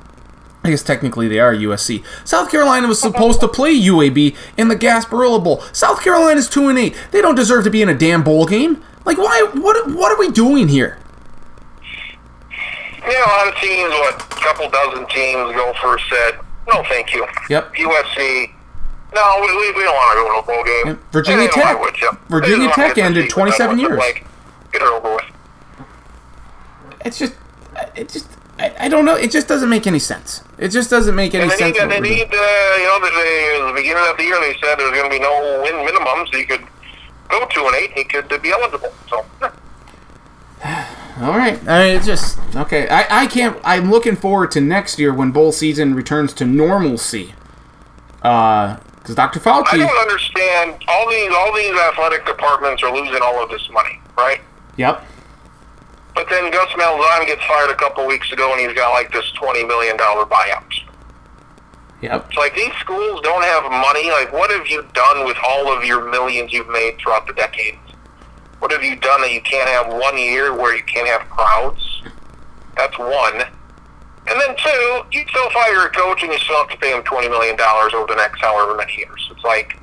I 0.68 0.72
guess 0.72 0.84
technically 0.84 1.28
they 1.30 1.40
are 1.40 1.56
USC. 1.56 2.04
South 2.26 2.52
Carolina 2.52 2.88
was 2.88 3.00
supposed 3.00 3.40
to 3.40 3.48
play 3.48 3.74
UAB 3.74 4.36
in 4.58 4.68
the 4.68 4.76
Gasparilla 4.76 5.42
Bowl. 5.42 5.62
South 5.72 6.04
Carolina's 6.04 6.50
two 6.50 6.68
and 6.68 6.78
eight. 6.78 6.96
They 7.12 7.22
don't 7.22 7.36
deserve 7.36 7.64
to 7.64 7.70
be 7.70 7.82
in 7.82 7.88
a 7.88 7.98
damn 7.98 8.22
bowl 8.22 8.46
game. 8.46 8.84
Like, 9.08 9.18
why? 9.18 9.42
What? 9.54 9.90
What 9.92 10.12
are 10.12 10.20
we 10.20 10.30
doing 10.30 10.68
here? 10.68 11.00
You 12.52 13.14
know, 13.14 13.24
a 13.26 13.32
lot 13.40 13.48
of 13.48 13.56
teams, 13.62 13.90
what, 13.90 14.16
a 14.22 14.36
couple 14.36 14.70
dozen 14.70 15.08
teams 15.08 15.56
go 15.56 15.74
first 15.82 16.04
said, 16.10 16.40
no, 16.68 16.84
thank 16.90 17.14
you. 17.14 17.26
Yep. 17.50 17.74
USC, 17.76 18.52
no, 19.16 19.38
we, 19.40 19.48
we, 19.56 19.72
we 19.72 19.84
don't 19.84 19.96
want 19.96 20.12
to 20.12 20.20
go 20.20 20.34
to 20.34 20.40
a 20.40 20.46
bowl 20.46 20.64
game. 20.66 20.88
Yep. 20.88 21.12
Virginia 21.14 21.44
And 21.46 21.52
Tech. 21.54 22.02
yeah. 22.02 22.12
Virginia 22.28 22.68
Tech 22.68 22.78
want 22.78 22.90
to 22.90 22.96
get 22.96 23.06
ended 23.06 23.24
season 23.24 23.36
27 23.36 23.80
years. 23.80 23.98
Like, 23.98 24.26
get 24.74 24.82
it 24.82 24.88
over 24.90 25.16
with. 25.16 25.24
It's 27.06 27.18
just, 27.18 27.34
it 27.96 28.10
just, 28.10 28.28
I, 28.60 28.76
I 28.78 28.90
don't 28.90 29.06
know. 29.06 29.16
It 29.16 29.32
just 29.32 29.48
doesn't 29.48 29.70
make 29.70 29.88
any 29.88 30.00
sense. 30.00 30.44
It 30.58 30.70
just 30.70 30.90
doesn't 30.90 31.16
make 31.16 31.34
any 31.34 31.44
And 31.44 31.52
they 31.54 31.56
sense. 31.56 31.80
need, 31.80 31.90
they 31.90 32.00
need 32.02 32.24
uh, 32.24 32.76
you 32.76 32.84
know, 32.84 33.00
they, 33.00 33.60
at 33.62 33.68
the 33.68 33.74
beginning 33.74 34.04
of 34.12 34.18
the 34.18 34.24
year 34.24 34.40
they 34.42 34.58
said 34.62 34.76
there's 34.80 34.92
going 34.92 35.10
to 35.10 35.16
be 35.16 35.20
no 35.20 35.62
win 35.64 35.76
minimums. 35.88 36.34
You 36.34 36.46
could 36.46 36.68
go 37.30 37.46
two 37.48 37.66
and 37.66 37.76
eight, 37.76 37.96
you 37.96 38.06
could 38.06 38.32
uh, 38.32 38.38
be 38.38 38.52
eligible. 38.52 38.94
So. 39.10 39.26
All 41.20 41.36
right. 41.38 41.60
I 41.68 41.84
mean, 41.84 41.96
it's 41.96 42.06
just 42.06 42.40
okay. 42.56 42.88
I, 42.90 43.24
I 43.24 43.28
can't. 43.28 43.58
I'm 43.64 43.90
looking 43.90 44.16
forward 44.16 44.52
to 44.52 44.62
next 44.62 45.00
year 45.00 45.14
when 45.14 45.32
bowl 45.32 45.52
season 45.52 45.96
returns 45.96 46.34
to 46.36 46.46
normalcy. 46.46 47.34
Uh, 48.22 48.78
because 49.08 49.16
Dr. 49.16 49.40
Fauci. 49.40 49.68
I 49.72 49.78
don't 49.78 50.02
understand. 50.02 50.84
All 50.90 51.10
these 51.10 51.32
all 51.34 51.56
these 51.56 51.80
athletic 51.80 52.26
departments 52.26 52.84
are 52.84 52.94
losing 52.94 53.22
all 53.22 53.42
of 53.42 53.50
this 53.50 53.70
money, 53.72 54.02
right? 54.18 54.42
Yep. 54.76 55.02
But 56.14 56.30
then 56.30 56.52
Gus 56.52 56.70
Malzahn 56.72 57.26
gets 57.26 57.42
fired 57.46 57.70
a 57.70 57.76
couple 57.76 58.06
weeks 58.06 58.32
ago, 58.34 58.52
and 58.52 58.60
he's 58.60 58.74
got 58.74 58.92
like 58.92 59.12
this 59.14 59.32
twenty 59.32 59.64
million 59.64 59.96
dollar 59.96 60.26
buyout. 60.26 60.74
Yep. 62.02 62.28
It's 62.30 62.38
like 62.38 62.56
these 62.56 62.74
schools 62.80 63.22
don't 63.22 63.44
have 63.44 63.64
money. 63.72 64.12
Like, 64.12 64.32
what 64.32 64.52
have 64.52 64.68
you 64.68 64.86
done 64.94 65.26
with 65.26 65.38
all 65.44 65.72
of 65.76 65.84
your 65.84 66.10
millions 66.12 66.54
you've 66.54 66.70
made 66.70 66.98
throughout 67.00 67.26
the 67.26 67.34
decades? 67.34 67.78
What 68.60 68.72
have 68.72 68.84
you 68.84 68.96
done 68.96 69.22
that 69.22 69.32
you 69.32 69.42
can't 69.42 69.70
have 69.70 69.88
one 69.88 70.18
year 70.18 70.56
where 70.56 70.76
you 70.76 70.84
can't 70.84 71.08
have 71.08 71.28
crowds? 71.30 72.02
That's 72.76 72.98
one. 72.98 73.42
And 74.30 74.42
then 74.42 74.56
two, 74.58 75.02
you 75.12 75.26
still 75.30 75.50
fire 75.52 75.86
a 75.86 75.90
coach 75.90 76.22
and 76.22 76.32
you 76.32 76.38
still 76.40 76.58
have 76.58 76.70
to 76.70 76.78
pay 76.78 76.92
him 76.92 77.02
twenty 77.04 77.30
million 77.30 77.56
dollars 77.56 77.94
over 77.94 78.08
the 78.08 78.16
next 78.16 78.42
however 78.42 78.76
many 78.76 78.94
years. 78.98 79.30
It's 79.32 79.44
like 79.44 79.78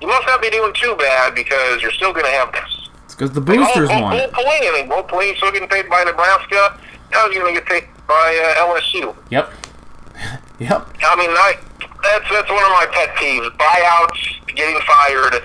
you 0.00 0.08
must 0.08 0.26
not 0.26 0.40
be 0.40 0.50
doing 0.50 0.72
too 0.74 0.94
bad 0.96 1.34
because 1.34 1.82
you're 1.82 1.90
still 1.92 2.12
going 2.12 2.24
to 2.24 2.30
have 2.32 2.52
this. 2.52 2.88
It's 3.04 3.14
because 3.14 3.32
the 3.32 3.40
Like, 3.40 3.58
boosters 3.58 3.88
oh, 3.92 4.00
won 4.02 4.16
Bo 4.16 4.24
it. 4.24 4.32
Pelini, 4.32 4.68
I 4.68 4.72
mean, 4.80 4.88
Bo 4.88 5.02
Pelini 5.02 5.36
still 5.36 5.52
getting 5.52 5.68
paid 5.68 5.88
by 5.88 6.02
Nebraska. 6.04 6.78
Now 7.12 7.28
he's 7.28 7.38
going 7.38 7.54
to 7.54 7.60
get 7.60 7.68
paid 7.68 7.84
by 8.06 8.54
uh, 8.58 8.66
LSU. 8.66 9.14
Yep. 9.30 9.52
Yep. 10.58 10.88
I 11.02 11.16
mean, 11.16 11.30
I, 11.30 11.54
that's 12.02 12.28
that's 12.30 12.48
one 12.50 12.62
of 12.64 12.70
my 12.70 12.86
pet 12.92 13.14
peeves: 13.16 13.50
buyouts, 13.56 14.46
getting 14.54 14.80
fired, 14.86 15.42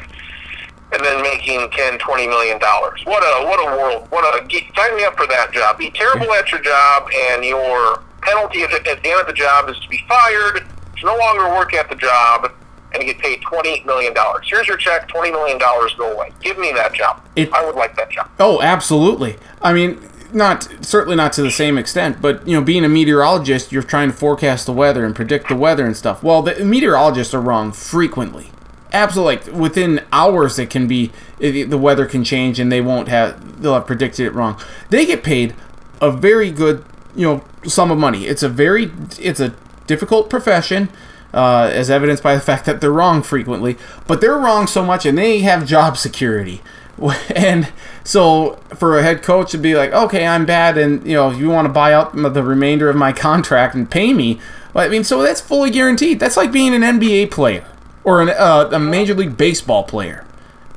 and 0.94 1.04
then 1.04 1.22
making 1.22 1.70
10, 1.72 2.00
20 2.00 2.28
million 2.28 2.60
dollars. 2.60 3.02
What 3.06 3.22
a 3.24 3.46
what 3.46 3.60
a 3.60 3.78
world! 3.78 4.08
What 4.10 4.24
a 4.42 4.46
get- 4.48 4.64
sign 4.76 4.96
me 4.96 5.04
up 5.04 5.18
for 5.18 5.28
that 5.28 5.52
job. 5.52 5.78
Be 5.78 5.92
terrible 5.92 6.32
at 6.34 6.52
your 6.52 6.62
job, 6.62 7.10
and 7.30 7.44
your 7.44 8.02
penalty 8.22 8.64
at, 8.64 8.72
at 8.88 9.02
the 9.04 9.10
end 9.12 9.22
of 9.22 9.28
the 9.28 9.34
job 9.34 9.70
is 9.70 9.78
to 9.80 9.90
be 9.90 10.04
fired, 10.08 10.64
to 11.00 11.06
no 11.06 11.16
longer 11.18 11.50
work 11.50 11.74
at 11.74 11.90
the 11.90 11.96
job, 11.96 12.52
and 12.94 13.04
get 13.04 13.18
paid 13.20 13.42
twenty 13.42 13.84
million 13.86 14.14
dollars. 14.14 14.48
Here's 14.50 14.68
your 14.68 14.78
check, 14.78 15.08
twenty 15.10 15.32
million 15.32 15.58
dollars. 15.58 15.94
Go 15.98 16.12
away. 16.14 16.32
Give 16.42 16.58
me 16.58 16.72
that 16.74 16.94
job. 16.94 17.22
It- 17.36 17.52
I 17.54 17.66
would 17.66 17.76
like 17.76 17.96
that 17.98 18.12
job. 18.12 18.30
Oh, 18.40 18.62
absolutely. 18.62 19.38
I 19.62 19.74
mean, 19.74 20.00
not 20.34 20.68
certainly 20.86 21.16
not 21.16 21.34
to 21.34 21.42
the 21.42 21.52
same 21.52 21.78
extent, 21.78 22.22
but 22.22 22.48
you 22.48 22.56
know, 22.56 22.64
being 22.64 22.86
a 22.86 22.90
meteorologist, 22.90 23.72
you're 23.72 23.84
trying 23.84 24.12
to 24.12 24.16
forecast 24.16 24.66
the 24.66 24.74
weather 24.74 25.06
and 25.06 25.16
predict 25.16 25.50
the 25.50 25.56
weather 25.56 25.86
and 25.86 25.96
stuff. 25.96 26.24
Well, 26.24 26.42
the 26.42 26.64
meteorologists 26.64 27.34
are 27.34 27.42
wrong 27.42 27.72
frequently. 27.72 28.52
Absolutely, 28.94 29.36
like 29.38 29.60
within 29.60 30.04
hours, 30.12 30.60
it 30.60 30.70
can 30.70 30.88
be 30.88 31.12
the 31.40 31.78
weather 31.78 32.06
can 32.06 32.24
change 32.24 32.60
and 32.60 32.72
they 32.72 32.82
won't 32.82 33.08
have 33.08 33.62
they'll 33.62 33.74
have 33.74 33.88
predicted 33.88 34.26
it 34.26 34.34
wrong. 34.34 34.60
They 34.90 35.06
get 35.06 35.24
paid 35.24 35.56
a 36.02 36.12
very 36.12 36.52
good 36.52 36.84
you 37.16 37.26
know 37.26 37.44
sum 37.68 37.92
of 37.92 37.98
money. 37.98 38.26
It's 38.26 38.44
a 38.44 38.50
very 38.50 38.92
it's 39.20 39.40
a 39.40 39.54
difficult 39.88 40.30
profession. 40.30 40.90
Uh, 41.34 41.72
as 41.72 41.90
evidenced 41.90 42.22
by 42.22 42.36
the 42.36 42.42
fact 42.42 42.66
that 42.66 42.82
they're 42.82 42.92
wrong 42.92 43.24
frequently, 43.24 43.78
but 44.06 44.20
they're 44.20 44.38
wrong 44.38 44.68
so 44.68 44.84
much, 44.84 45.06
and 45.06 45.18
they 45.18 45.40
have 45.40 45.66
job 45.66 45.96
security. 45.96 46.62
And 47.36 47.72
so 48.04 48.56
for 48.76 48.98
a 48.98 49.04
head 49.04 49.24
coach 49.24 49.52
to 49.52 49.58
be 49.58 49.76
like, 49.76 49.92
okay, 49.92 50.26
I'm 50.26 50.46
bad, 50.46 50.78
and 50.78 51.06
you 51.06 51.14
know, 51.14 51.32
you 51.32 51.50
want 51.50 51.66
to 51.66 51.74
buy 51.74 51.94
out 51.94 52.14
the 52.16 52.44
remainder 52.44 52.90
of 52.90 52.96
my 52.96 53.12
contract 53.28 53.76
and 53.76 53.90
pay 53.90 54.14
me, 54.14 54.40
I 54.76 54.88
mean, 54.88 55.04
so 55.04 55.22
that's 55.22 55.42
fully 55.42 55.70
guaranteed. 55.70 56.20
That's 56.20 56.38
like 56.38 56.52
being 56.52 56.74
an 56.74 56.82
NBA 56.82 57.32
player 57.32 57.66
or 58.04 58.22
an, 58.22 58.30
uh, 58.30 58.70
a 58.72 58.80
Major 58.80 59.14
League 59.14 59.38
Baseball 59.38 59.84
player 59.84 60.26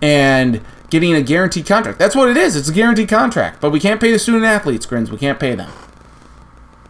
and 0.03 0.61
getting 0.91 1.15
a 1.15 1.23
guaranteed 1.23 1.67
contract. 1.67 1.99
That's 1.99 2.17
what 2.17 2.29
it 2.29 2.37
is. 2.37 2.57
It's 2.57 2.69
a 2.69 2.73
guaranteed 2.73 3.09
contract, 3.09 3.61
but 3.61 3.71
we 3.71 3.81
can't 3.81 4.01
pay 4.01 4.11
the 4.11 4.19
student 4.19 4.45
athletes, 4.45 4.87
Grins. 4.87 5.11
We 5.11 5.19
can't 5.19 5.39
pay 5.39 5.55
them. 5.55 5.71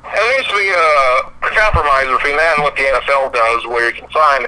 There 0.03 0.37
needs 0.37 0.49
to 0.49 0.55
be 0.55 0.69
a 0.69 1.51
compromise 1.55 2.07
between 2.07 2.37
that 2.37 2.55
and 2.57 2.65
what 2.65 2.77
the 2.77 2.83
NFL 2.83 3.33
does, 3.33 3.67
where 3.67 3.89
you 3.89 3.95
can 3.95 4.11
sign 4.11 4.47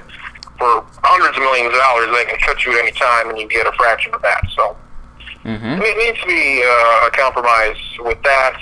for 0.57 0.85
hundreds 1.03 1.37
of 1.37 1.43
millions 1.43 1.73
of 1.73 1.79
dollars. 1.79 2.09
They 2.15 2.25
can 2.25 2.39
cut 2.39 2.65
you 2.65 2.73
at 2.73 2.79
any 2.79 2.91
time, 2.91 3.29
and 3.29 3.37
you 3.37 3.47
get 3.47 3.65
a 3.67 3.71
fraction 3.73 4.13
of 4.13 4.21
that. 4.21 4.41
So 4.55 4.75
Mm-hmm. 5.47 5.79
it 5.81 5.95
needs 5.97 6.19
to 6.19 6.27
be 6.27 6.59
uh, 6.59 7.07
a 7.07 7.11
compromise 7.11 7.79
with 7.99 8.21
that. 8.23 8.59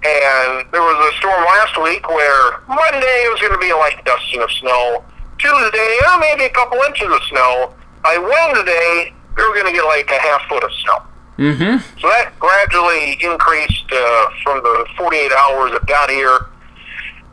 And 0.00 0.64
there 0.72 0.80
was 0.80 0.96
a 0.96 1.16
storm 1.18 1.44
last 1.44 1.76
week 1.76 2.08
where 2.08 2.64
Monday 2.66 3.16
it 3.28 3.30
was 3.30 3.38
going 3.40 3.52
to 3.52 3.60
be 3.60 3.68
a 3.68 3.76
light 3.76 4.02
dusting 4.06 4.40
of 4.40 4.50
snow. 4.50 5.04
Tuesday, 5.36 5.92
oh, 6.08 6.16
maybe 6.18 6.44
a 6.44 6.54
couple 6.56 6.80
inches 6.88 7.04
of 7.12 7.20
snow. 7.28 7.74
By 8.02 8.16
Wednesday, 8.16 9.12
we 9.36 9.42
were 9.44 9.52
going 9.52 9.66
to 9.66 9.72
get 9.72 9.84
like 9.84 10.08
a 10.10 10.16
half 10.18 10.40
foot 10.48 10.64
of 10.64 10.72
snow. 10.80 10.98
Mm-hmm. 11.36 12.00
So 12.00 12.08
that 12.08 12.32
gradually 12.40 13.20
increased 13.20 13.92
uh, 13.92 14.30
from 14.42 14.62
the 14.64 14.86
48 14.96 15.32
hours 15.32 15.72
it 15.72 15.84
got 15.84 16.08
here. 16.08 16.48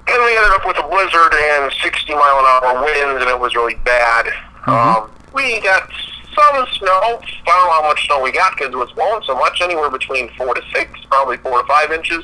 And 0.09 0.23
we 0.23 0.37
ended 0.37 0.51
up 0.53 0.65
with 0.65 0.77
a 0.79 0.87
blizzard 0.87 1.33
and 1.35 1.71
60 1.83 2.13
mile 2.13 2.39
an 2.39 2.45
hour 2.47 2.83
winds, 2.83 3.21
and 3.21 3.29
it 3.29 3.39
was 3.39 3.55
really 3.55 3.75
bad. 3.83 4.27
Um, 4.65 5.11
we 5.33 5.59
got 5.59 5.89
some 6.33 6.65
snow. 6.77 6.89
I 6.91 7.19
don't 7.19 7.67
know 7.67 7.71
how 7.71 7.83
much 7.83 8.05
snow 8.07 8.21
we 8.21 8.31
got 8.31 8.53
because 8.55 8.73
it 8.73 8.77
was 8.77 8.91
blowing 8.93 9.21
so 9.25 9.35
much, 9.35 9.61
anywhere 9.61 9.89
between 9.89 10.29
4 10.37 10.53
to 10.53 10.61
6, 10.73 11.05
probably 11.09 11.37
4 11.37 11.61
to 11.61 11.67
5 11.67 11.91
inches 11.91 12.23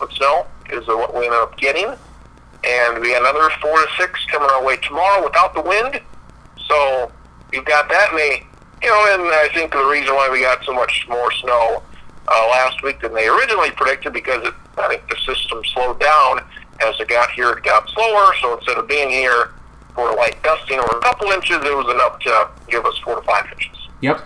of 0.00 0.12
snow 0.12 0.46
is 0.70 0.86
what 0.86 1.14
we 1.14 1.24
ended 1.24 1.40
up 1.40 1.56
getting. 1.56 1.86
And 2.64 3.00
we 3.00 3.12
got 3.12 3.22
another 3.22 3.50
4 3.60 3.70
to 3.70 3.88
6 3.98 4.24
coming 4.26 4.48
our 4.50 4.64
way 4.64 4.76
tomorrow 4.78 5.24
without 5.24 5.54
the 5.54 5.62
wind. 5.62 6.00
So 6.68 7.10
we've 7.52 7.64
got 7.64 7.88
that, 7.88 8.10
and 8.10 8.18
they, 8.18 8.46
you 8.82 8.88
know, 8.88 9.14
and 9.14 9.22
I 9.32 9.48
think 9.54 9.72
the 9.72 9.84
reason 9.84 10.14
why 10.14 10.28
we 10.30 10.40
got 10.40 10.62
so 10.64 10.74
much 10.74 11.06
more 11.08 11.32
snow 11.32 11.82
uh, 12.28 12.48
last 12.50 12.82
week 12.82 13.00
than 13.00 13.14
they 13.14 13.28
originally 13.28 13.70
predicted 13.70 14.12
because 14.12 14.46
it, 14.46 14.54
I 14.78 14.88
think 14.88 15.08
the 15.08 15.16
system 15.24 15.62
slowed 15.72 16.00
down 16.00 16.40
as 16.82 16.98
it 17.00 17.08
got 17.08 17.30
here. 17.30 17.50
It 17.50 17.64
got 17.64 17.88
slower, 17.90 18.34
so 18.40 18.56
instead 18.56 18.78
of 18.78 18.88
being 18.88 19.10
here 19.10 19.50
for 19.94 20.10
a 20.10 20.14
light 20.16 20.42
dusting 20.42 20.78
or 20.78 20.98
a 20.98 21.00
couple 21.00 21.30
inches, 21.30 21.56
it 21.56 21.76
was 21.76 21.92
enough 21.94 22.18
to 22.20 22.50
give 22.70 22.84
us 22.84 22.98
four 22.98 23.16
to 23.16 23.22
five 23.22 23.46
inches. 23.52 23.88
Yep. 24.00 24.24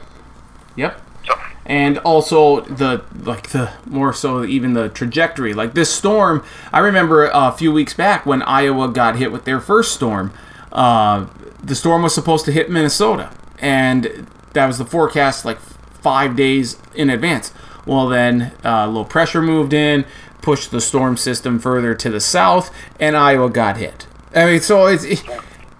Yep. 0.76 1.00
So 1.26 1.34
and 1.68 1.98
also 1.98 2.62
the 2.62 3.04
like 3.22 3.48
the 3.50 3.70
more 3.86 4.12
so 4.12 4.44
even 4.44 4.72
the 4.72 4.88
trajectory 4.88 5.52
like 5.52 5.74
this 5.74 5.92
storm 5.92 6.42
i 6.72 6.78
remember 6.78 7.30
a 7.32 7.52
few 7.52 7.70
weeks 7.70 7.92
back 7.92 8.24
when 8.24 8.42
iowa 8.42 8.88
got 8.88 9.16
hit 9.16 9.30
with 9.30 9.44
their 9.44 9.60
first 9.60 9.92
storm 9.92 10.32
uh, 10.72 11.26
the 11.62 11.74
storm 11.74 12.02
was 12.02 12.14
supposed 12.14 12.46
to 12.46 12.52
hit 12.52 12.70
minnesota 12.70 13.30
and 13.58 14.26
that 14.54 14.66
was 14.66 14.78
the 14.78 14.84
forecast 14.84 15.44
like 15.44 15.58
five 15.58 16.34
days 16.34 16.78
in 16.94 17.10
advance 17.10 17.52
well 17.84 18.08
then 18.08 18.52
uh, 18.64 18.86
low 18.88 19.04
pressure 19.04 19.42
moved 19.42 19.74
in 19.74 20.06
pushed 20.42 20.70
the 20.70 20.80
storm 20.80 21.16
system 21.16 21.58
further 21.58 21.94
to 21.94 22.10
the 22.10 22.20
south 22.20 22.72
and 22.98 23.16
iowa 23.16 23.50
got 23.50 23.76
hit 23.76 24.06
i 24.34 24.44
mean 24.44 24.60
so 24.60 24.86
it's 24.86 25.22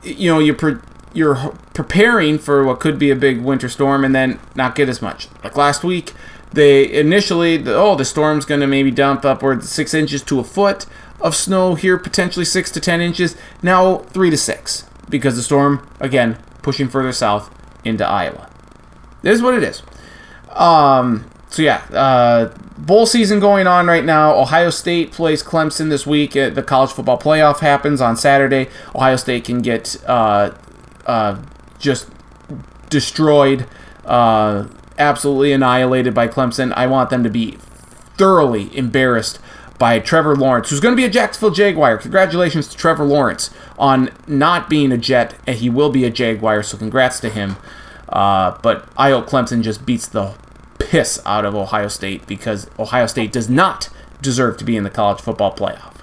you 0.03 0.31
know 0.31 0.39
you 0.39 0.55
pre- 0.55 0.79
you're 1.13 1.53
preparing 1.75 2.39
for 2.39 2.65
what 2.65 2.81
could 2.81 2.99
be 2.99 3.11
a 3.11 3.17
big 3.17 3.41
winter 3.41 3.69
storm 3.69 4.05
and 4.05 4.15
then 4.15 4.39
not 4.55 4.75
get 4.75 4.89
as 4.89 5.03
much. 5.03 5.29
Like 5.43 5.57
last 5.57 5.85
week, 5.85 6.13
they 6.53 6.91
initially 6.91 7.57
the, 7.57 7.75
oh 7.75 7.95
the 7.95 8.05
storm's 8.05 8.45
going 8.45 8.61
to 8.61 8.67
maybe 8.67 8.91
dump 8.91 9.25
upwards 9.25 9.69
six 9.69 9.95
inches 9.95 10.23
to 10.25 10.41
a 10.41 10.45
foot 10.45 10.87
of 11.21 11.35
snow 11.35 11.75
here, 11.75 11.99
potentially 11.99 12.45
six 12.45 12.71
to 12.73 12.81
ten 12.81 13.01
inches. 13.01 13.37
Now 13.63 13.99
three 13.99 14.31
to 14.31 14.37
six 14.37 14.85
because 15.09 15.37
the 15.37 15.43
storm 15.43 15.87
again 16.01 16.39
pushing 16.63 16.89
further 16.89 17.13
south 17.13 17.53
into 17.85 18.07
Iowa. 18.07 18.49
This 19.23 19.37
is 19.37 19.43
what 19.43 19.55
it 19.55 19.63
is. 19.63 19.83
Um, 20.51 21.29
so 21.51 21.63
yeah, 21.63 21.83
uh, 21.93 22.55
bowl 22.77 23.07
season 23.07 23.41
going 23.41 23.67
on 23.67 23.87
right 23.87 24.05
now. 24.05 24.35
Ohio 24.35 24.71
State 24.71 25.13
plays 25.13 25.43
Clemson 25.43 25.89
this 25.89 26.07
week. 26.07 26.37
Uh, 26.37 26.51
the 26.51 26.63
college 26.63 26.91
football 26.91 27.19
playoff 27.19 27.61
happens 27.61 28.01
on 28.01 28.17
Saturday. 28.17 28.69
Ohio 28.95 29.17
State 29.17 29.45
can 29.45 29.63
get 29.63 29.97
uh, 30.07 30.53
uh, 31.07 31.41
just 31.79 32.11
destroyed, 32.91 33.67
uh, 34.05 34.67
absolutely 34.99 35.53
annihilated 35.53 36.15
by 36.15 36.29
Clemson. 36.29 36.73
I 36.75 36.87
want 36.87 37.11
them 37.11 37.23
to 37.25 37.31
be 37.31 37.53
thoroughly 38.17 38.77
embarrassed 38.77 39.39
by 39.79 40.01
Trevor 40.01 40.35
Lawrence, 40.35 40.71
who's 40.71 40.81
going 40.81 40.93
to 40.93 40.97
be 40.97 41.05
a 41.05 41.11
Jacksonville 41.11 41.53
Jaguar. 41.53 41.99
Congratulations 41.99 42.69
to 42.69 42.77
Trevor 42.77 43.05
Lawrence 43.05 43.51
on 43.79 44.11
not 44.27 44.69
being 44.69 44.91
a 44.91 44.99
Jet, 44.99 45.35
and 45.47 45.57
he 45.57 45.71
will 45.71 45.91
be 45.91 46.05
a 46.05 46.11
Jaguar, 46.11 46.63
so 46.63 46.77
congrats 46.77 47.21
to 47.21 47.31
him. 47.31 47.57
Uh, 48.09 48.59
but 48.63 48.89
I 48.97 49.11
hope 49.11 49.27
Clemson 49.27 49.63
just 49.63 49.87
beats 49.87 50.09
the 50.09 50.35
piss 50.89 51.21
out 51.27 51.45
of 51.45 51.55
Ohio 51.55 51.89
State 51.89 52.27
because 52.27 52.69
Ohio 52.79 53.07
State 53.07 53.31
does 53.31 53.49
not 53.49 53.91
deserve 54.23 54.57
to 54.57 54.65
be 54.65 54.75
in 54.75 54.85
the 54.85 54.91
college 54.91 55.21
football 55.21 55.55
playoff. 55.55 55.95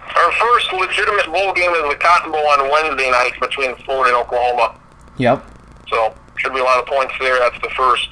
our 0.00 0.32
first 0.32 0.72
legitimate 0.72 1.26
bowl 1.26 1.52
game 1.52 1.70
is 1.70 1.90
the 1.90 1.96
Cotton 2.00 2.32
Bowl 2.32 2.46
on 2.46 2.70
Wednesday 2.70 3.10
night 3.10 3.38
between 3.40 3.76
Florida 3.84 4.16
and 4.16 4.24
Oklahoma. 4.24 4.78
Yep. 5.18 5.44
So 5.88 6.14
should 6.36 6.54
be 6.54 6.60
a 6.60 6.64
lot 6.64 6.80
of 6.80 6.86
points 6.86 7.12
there. 7.20 7.38
That's 7.38 7.60
the 7.60 7.70
first 7.76 8.08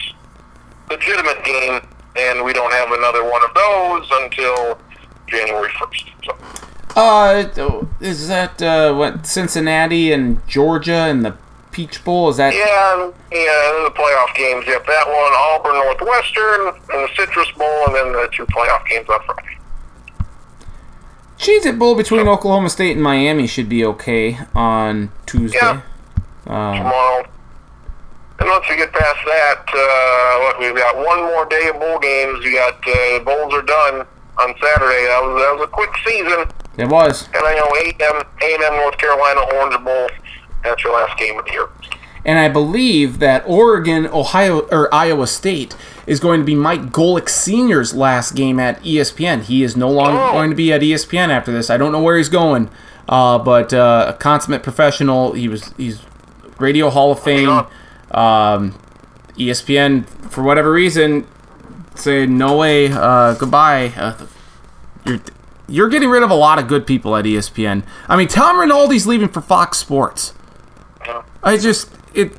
legitimate 0.90 1.42
game, 1.42 1.80
and 2.16 2.44
we 2.44 2.52
don't 2.52 2.72
have 2.72 2.92
another 2.92 3.24
one 3.24 3.42
of 3.42 3.54
those 3.54 4.08
until 4.22 4.78
January 5.26 5.70
first. 5.80 6.04
So. 6.22 6.36
Uh, 6.94 7.86
is 8.00 8.28
that 8.28 8.60
uh, 8.60 8.94
what 8.94 9.26
Cincinnati 9.26 10.12
and 10.12 10.46
Georgia 10.46 11.06
and 11.08 11.24
the 11.24 11.34
Peach 11.72 12.04
Bowl? 12.04 12.28
Is 12.28 12.36
that? 12.36 12.54
Yeah, 12.54 13.10
yeah, 13.32 13.84
the 13.84 13.92
playoff 13.94 14.34
games. 14.36 14.64
Yep, 14.66 14.86
that 14.86 15.06
one, 15.06 15.32
Auburn, 15.50 15.74
Northwestern, 15.74 16.68
and 16.68 17.08
the 17.08 17.14
Citrus 17.16 17.50
Bowl, 17.52 17.86
and 17.86 17.94
then 17.96 18.12
the 18.12 18.28
two 18.32 18.46
playoff 18.46 18.86
games 18.86 19.08
on 19.08 19.20
Friday. 19.24 19.58
Cheez 21.38 21.66
It 21.66 21.78
Bowl 21.78 21.96
between 21.96 22.28
Oklahoma 22.28 22.70
State 22.70 22.92
and 22.92 23.02
Miami 23.02 23.48
should 23.48 23.68
be 23.68 23.84
okay 23.84 24.38
on 24.54 25.10
Tuesday. 25.26 25.58
Yeah. 25.60 25.80
Um, 26.46 26.76
tomorrow. 26.76 27.26
And 28.38 28.48
once 28.48 28.64
we 28.68 28.76
get 28.76 28.92
past 28.92 29.18
that, 29.26 29.64
uh, 29.66 30.42
what 30.42 30.60
we've 30.60 30.76
got 30.76 30.96
one 30.96 31.22
more 31.22 31.46
day 31.46 31.68
of 31.68 31.78
bowl 31.80 31.98
games. 31.98 32.44
We 32.44 32.52
got 32.54 32.74
uh, 32.86 33.18
bowls 33.24 33.54
are 33.54 33.62
done 33.62 34.06
on 34.38 34.54
Saturday. 34.60 35.06
That 35.06 35.20
was 35.22 35.42
that 35.42 35.52
was 35.58 35.62
a 35.64 35.70
quick 35.70 35.90
season, 36.06 36.46
it 36.78 36.88
was. 36.88 37.26
and 37.34 37.42
I 37.44 37.54
know 37.54 37.68
A&M, 37.86 38.22
A&M 38.42 38.76
North 38.76 38.98
Carolina 38.98 39.40
Orange 39.54 39.84
Bowl. 39.84 40.08
That's 40.62 40.82
your 40.84 40.92
last 40.94 41.18
game 41.18 41.38
of 41.38 41.44
the 41.44 41.52
year. 41.52 41.68
And 42.24 42.38
I 42.38 42.48
believe 42.48 43.18
that 43.18 43.42
Oregon, 43.48 44.06
Ohio, 44.06 44.60
or 44.70 44.92
Iowa 44.94 45.26
State 45.26 45.74
is 46.06 46.20
going 46.20 46.38
to 46.40 46.46
be 46.46 46.54
Mike 46.54 46.90
Golic 46.92 47.28
Sr.'s 47.28 47.94
last 47.94 48.36
game 48.36 48.60
at 48.60 48.80
ESPN. 48.82 49.42
He 49.42 49.64
is 49.64 49.76
no 49.76 49.90
longer 49.90 50.20
Oh. 50.22 50.32
going 50.32 50.50
to 50.50 50.56
be 50.56 50.72
at 50.72 50.82
ESPN 50.82 51.30
after 51.30 51.50
this. 51.50 51.68
I 51.68 51.76
don't 51.76 51.90
know 51.90 52.00
where 52.02 52.16
he's 52.16 52.28
going, 52.28 52.70
uh, 53.08 53.38
but 53.38 53.74
uh, 53.74 54.06
a 54.10 54.12
consummate 54.12 54.62
professional. 54.62 55.32
He 55.32 55.48
was 55.48 55.74
he's 55.76 56.00
Radio 56.58 56.90
Hall 56.90 57.10
of 57.10 57.20
Fame. 57.20 57.48
Um, 58.12 58.78
ESPN, 59.36 60.06
for 60.30 60.42
whatever 60.44 60.70
reason, 60.70 61.26
say 61.96 62.26
no 62.26 62.56
way, 62.56 62.88
uh, 62.92 63.34
goodbye. 63.34 63.92
Uh, 63.96 64.26
you're 65.06 65.20
you're 65.68 65.88
getting 65.88 66.10
rid 66.10 66.22
of 66.22 66.30
a 66.30 66.34
lot 66.34 66.58
of 66.60 66.68
good 66.68 66.86
people 66.86 67.16
at 67.16 67.24
ESPN. 67.24 67.82
I 68.06 68.16
mean, 68.16 68.28
Tom 68.28 68.56
Rinaldi's 68.56 69.06
leaving 69.08 69.28
for 69.28 69.40
Fox 69.40 69.78
Sports. 69.78 70.34
I 71.42 71.56
just 71.56 71.88
it. 72.14 72.32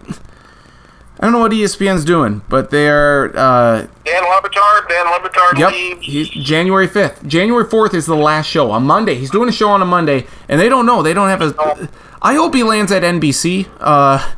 I 1.19 1.27
don't 1.27 1.31
know 1.33 1.39
what 1.39 1.51
ESPN's 1.51 2.03
doing, 2.03 2.41
but 2.49 2.69
they're 2.69 3.27
uh, 3.37 3.87
Dan 4.03 4.23
Le 4.23 4.41
Batard, 4.41 4.89
Dan 4.89 5.05
Le 5.05 5.19
Batard 5.29 5.57
Yep. 5.59 5.71
leaves. 5.71 6.05
He's 6.05 6.29
January 6.29 6.87
5th. 6.87 7.25
January 7.27 7.63
4th 7.65 7.93
is 7.93 8.05
the 8.05 8.15
last 8.15 8.47
show 8.47 8.71
on 8.71 8.83
Monday. 8.83 9.15
He's 9.15 9.29
doing 9.31 9.47
a 9.47 9.51
show 9.53 9.69
on 9.69 9.81
a 9.81 9.85
Monday, 9.85 10.25
and 10.49 10.59
they 10.59 10.67
don't 10.69 10.85
know. 10.85 11.01
They 11.01 11.13
don't 11.13 11.29
have 11.29 11.41
a. 11.41 11.89
I 12.21 12.33
hope 12.33 12.53
he 12.55 12.63
lands 12.63 12.91
at 12.91 13.03
NBC. 13.03 13.67
Uh, 13.79 14.33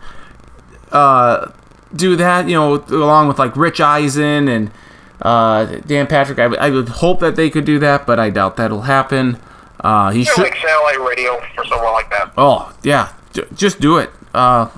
uh, 0.91 1.51
do 1.95 2.15
that, 2.17 2.47
you 2.47 2.55
know, 2.55 2.75
along 2.89 3.27
with 3.29 3.39
like 3.39 3.55
Rich 3.55 3.79
Eisen 3.81 4.47
and 4.47 4.71
uh, 5.21 5.65
Dan 5.65 6.07
Patrick. 6.07 6.39
I, 6.39 6.45
I 6.55 6.69
would 6.69 6.89
hope 6.89 7.19
that 7.21 7.35
they 7.35 7.49
could 7.49 7.65
do 7.65 7.79
that, 7.79 8.05
but 8.05 8.19
I 8.19 8.29
doubt 8.29 8.57
that'll 8.57 8.81
happen. 8.81 9.39
Uh, 9.79 10.11
he 10.11 10.23
should. 10.23 10.43
like 10.43 10.55
satellite 10.55 10.99
radio 10.99 11.39
for 11.55 11.63
someone 11.65 11.93
like 11.93 12.09
that. 12.11 12.31
Oh 12.37 12.73
yeah, 12.83 13.13
J- 13.33 13.45
just 13.55 13.79
do 13.79 13.97
it. 13.97 14.09
Uh, 14.35 14.69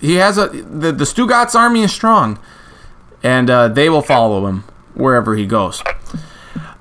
he 0.00 0.14
has 0.14 0.38
a 0.38 0.48
the 0.48 0.92
the 0.92 1.04
Stugotz 1.04 1.54
army 1.54 1.82
is 1.82 1.92
strong, 1.92 2.38
and 3.22 3.48
uh, 3.48 3.68
they 3.68 3.88
will 3.88 4.02
follow 4.02 4.46
him 4.46 4.64
wherever 4.94 5.36
he 5.36 5.46
goes. 5.46 5.82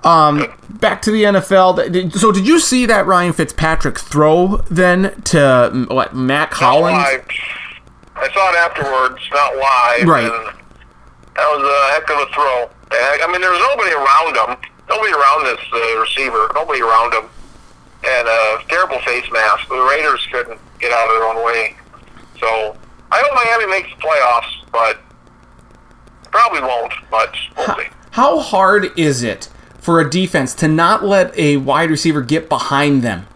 Um, 0.03 0.53
back 0.69 1.01
to 1.03 1.11
the 1.11 1.23
NFL. 1.23 2.13
So 2.13 2.31
did 2.31 2.45
you 2.45 2.59
see 2.59 2.85
that 2.87 3.05
Ryan 3.05 3.33
Fitzpatrick 3.33 3.97
throw 3.97 4.57
then 4.69 5.21
to 5.23 5.85
what 5.89 6.13
Matt 6.13 6.59
live. 6.59 7.25
I 8.15 8.29
saw 8.31 8.49
it 8.51 8.55
afterwards, 8.55 9.21
not 9.31 9.55
live. 9.55 10.07
Right. 10.07 10.23
And 10.25 10.55
that 11.35 11.47
was 11.49 11.63
a 11.63 11.79
heck 11.95 12.09
of 12.09 12.19
a 12.19 12.31
throw. 12.33 12.69
I 12.91 13.27
mean, 13.31 13.41
there 13.41 13.51
was 13.51 13.63
nobody 13.71 13.95
around 13.95 14.35
him. 14.35 14.71
Nobody 14.89 15.13
around 15.13 15.45
this 15.45 15.63
uh, 15.73 15.99
receiver. 15.99 16.51
Nobody 16.53 16.81
around 16.81 17.13
him. 17.13 17.29
And 18.05 18.27
a 18.27 18.59
terrible 18.67 18.99
face 18.99 19.25
mask. 19.31 19.67
The 19.69 19.81
Raiders 19.81 20.27
couldn't 20.31 20.59
get 20.79 20.91
out 20.91 21.07
of 21.07 21.15
their 21.15 21.23
own 21.23 21.45
way. 21.45 21.75
So 22.43 22.75
I 23.09 23.23
hope 23.23 23.33
Miami 23.35 23.71
makes 23.71 23.89
the 23.95 24.01
playoffs, 24.01 24.69
but 24.71 24.99
probably 26.29 26.59
won't. 26.59 26.93
But 27.09 27.33
we'll 27.57 27.67
see. 27.77 27.89
How 28.11 28.39
hard 28.39 28.97
is 28.99 29.23
it 29.23 29.49
for 29.79 30.01
a 30.01 30.09
defense 30.09 30.53
to 30.55 30.67
not 30.67 31.05
let 31.05 31.37
a 31.37 31.57
wide 31.57 31.89
receiver 31.89 32.21
get 32.21 32.49
behind 32.49 33.01
them 33.01 33.27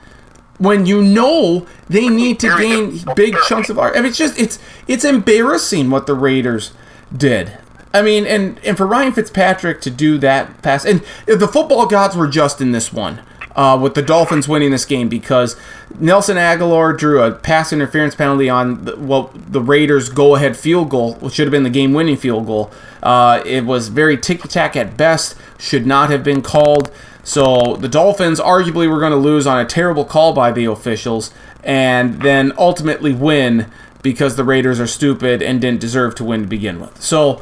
when 0.58 0.86
you 0.86 1.02
know 1.02 1.65
they 1.88 2.10
need 2.10 2.39
to 2.41 2.50
gain 2.58 3.02
big 3.15 3.36
chunks 3.48 3.70
of 3.70 3.80
art? 3.80 3.93
I 3.96 4.00
mean, 4.00 4.08
it's 4.08 4.17
just 4.17 4.38
it's 4.38 4.60
it's 4.88 5.06
embarrassing 5.06 5.89
what 5.89 6.06
the 6.06 6.13
Raiders 6.13 6.74
did. 7.15 7.58
I 7.93 8.02
mean, 8.02 8.26
and 8.26 8.60
and 8.65 8.76
for 8.76 8.86
Ryan 8.86 9.13
Fitzpatrick 9.13 9.80
to 9.82 9.89
do 9.89 10.17
that 10.17 10.62
pass, 10.62 10.84
and 10.84 11.02
the 11.26 11.48
football 11.48 11.86
gods 11.86 12.17
were 12.17 12.28
just 12.28 12.60
in 12.60 12.74
this 12.74 12.91
one. 12.91 13.22
Uh, 13.58 13.76
with 13.76 13.96
the 13.96 14.04
Dolphins 14.04 14.48
winning 14.48 14.70
this 14.70 14.86
game 14.86 15.10
because 15.10 15.56
Nelson 16.00 16.38
Agholor 16.38 16.96
drew 16.96 17.24
a 17.24 17.32
pass 17.32 17.74
interference 17.74 18.13
penalty 18.13 18.48
on 18.52 18.86
the, 18.86 18.96
well, 18.96 19.32
the 19.34 19.62
Raiders' 19.62 20.10
go-ahead 20.10 20.56
field 20.56 20.91
goal, 20.91 21.15
which 21.15 21.34
should 21.34 21.48
have 21.48 21.52
been 21.52 21.63
the 21.63 21.72
game-winning 21.72 22.17
field 22.17 22.46
goal. 22.46 22.72
Uh, 23.02 23.41
it 23.48 23.65
was 23.65 23.88
very 23.88 24.15
ticky-tack 24.15 24.76
at 24.76 24.96
best, 24.96 25.36
should 25.58 25.88
not 25.88 26.12
have 26.12 26.24
been 26.24 26.43
called. 26.43 26.91
So 27.24 27.76
the 27.78 27.88
Dolphins 27.88 28.39
arguably 28.39 28.88
were 28.88 29.00
going 29.00 29.12
to 29.12 29.17
lose 29.17 29.48
on 29.48 29.60
a 29.60 29.65
terrible 29.65 30.06
call 30.06 30.34
by 30.34 30.52
the 30.52 30.65
officials, 30.65 31.34
and 31.63 32.22
then 32.22 32.54
ultimately 32.60 33.12
win 33.12 33.72
because 34.04 34.36
the 34.36 34.43
Raiders 34.43 34.80
are 34.80 34.86
stupid 34.88 35.41
and 35.41 35.60
didn't 35.60 35.82
deserve 35.82 36.13
to 36.15 36.24
win 36.24 36.43
to 36.43 36.48
begin 36.48 36.80
with. 36.80 37.02
So 37.02 37.41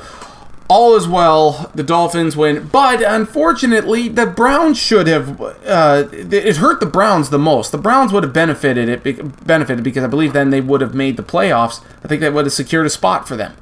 all 0.67 0.95
is 0.95 1.07
well. 1.07 1.71
The 1.75 1.83
Dolphins 1.83 2.35
win, 2.35 2.67
but 2.67 3.01
unfortunately, 3.01 4.07
the 4.07 4.25
Browns 4.25 4.77
should 4.77 5.07
have. 5.07 5.39
Uh, 5.41 6.05
it 6.11 6.57
hurt 6.57 6.79
the 6.79 6.85
Browns 6.85 7.29
the 7.29 7.39
most. 7.39 7.71
The 7.71 7.77
Browns 7.77 8.11
would 8.11 8.23
have 8.23 8.33
benefited 8.33 8.89
it 8.89 9.45
benefited 9.45 9.83
because 9.83 10.03
I 10.03 10.07
believe 10.07 10.33
then 10.33 10.49
they 10.49 10.61
would 10.61 10.81
have 10.81 10.95
made 10.95 11.17
the 11.17 11.23
playoffs. 11.23 11.83
I 12.03 12.07
think 12.07 12.21
that 12.21 12.33
would 12.33 12.45
have 12.45 12.53
secured 12.53 12.85
a 12.85 12.89
spot 12.89 13.27
for 13.27 13.35
them 13.35 13.55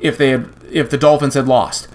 if 0.00 0.18
they 0.18 0.30
had 0.30 0.50
if 0.70 0.90
the 0.90 0.98
Dolphins 0.98 1.34
had 1.34 1.46
lost. 1.46 1.88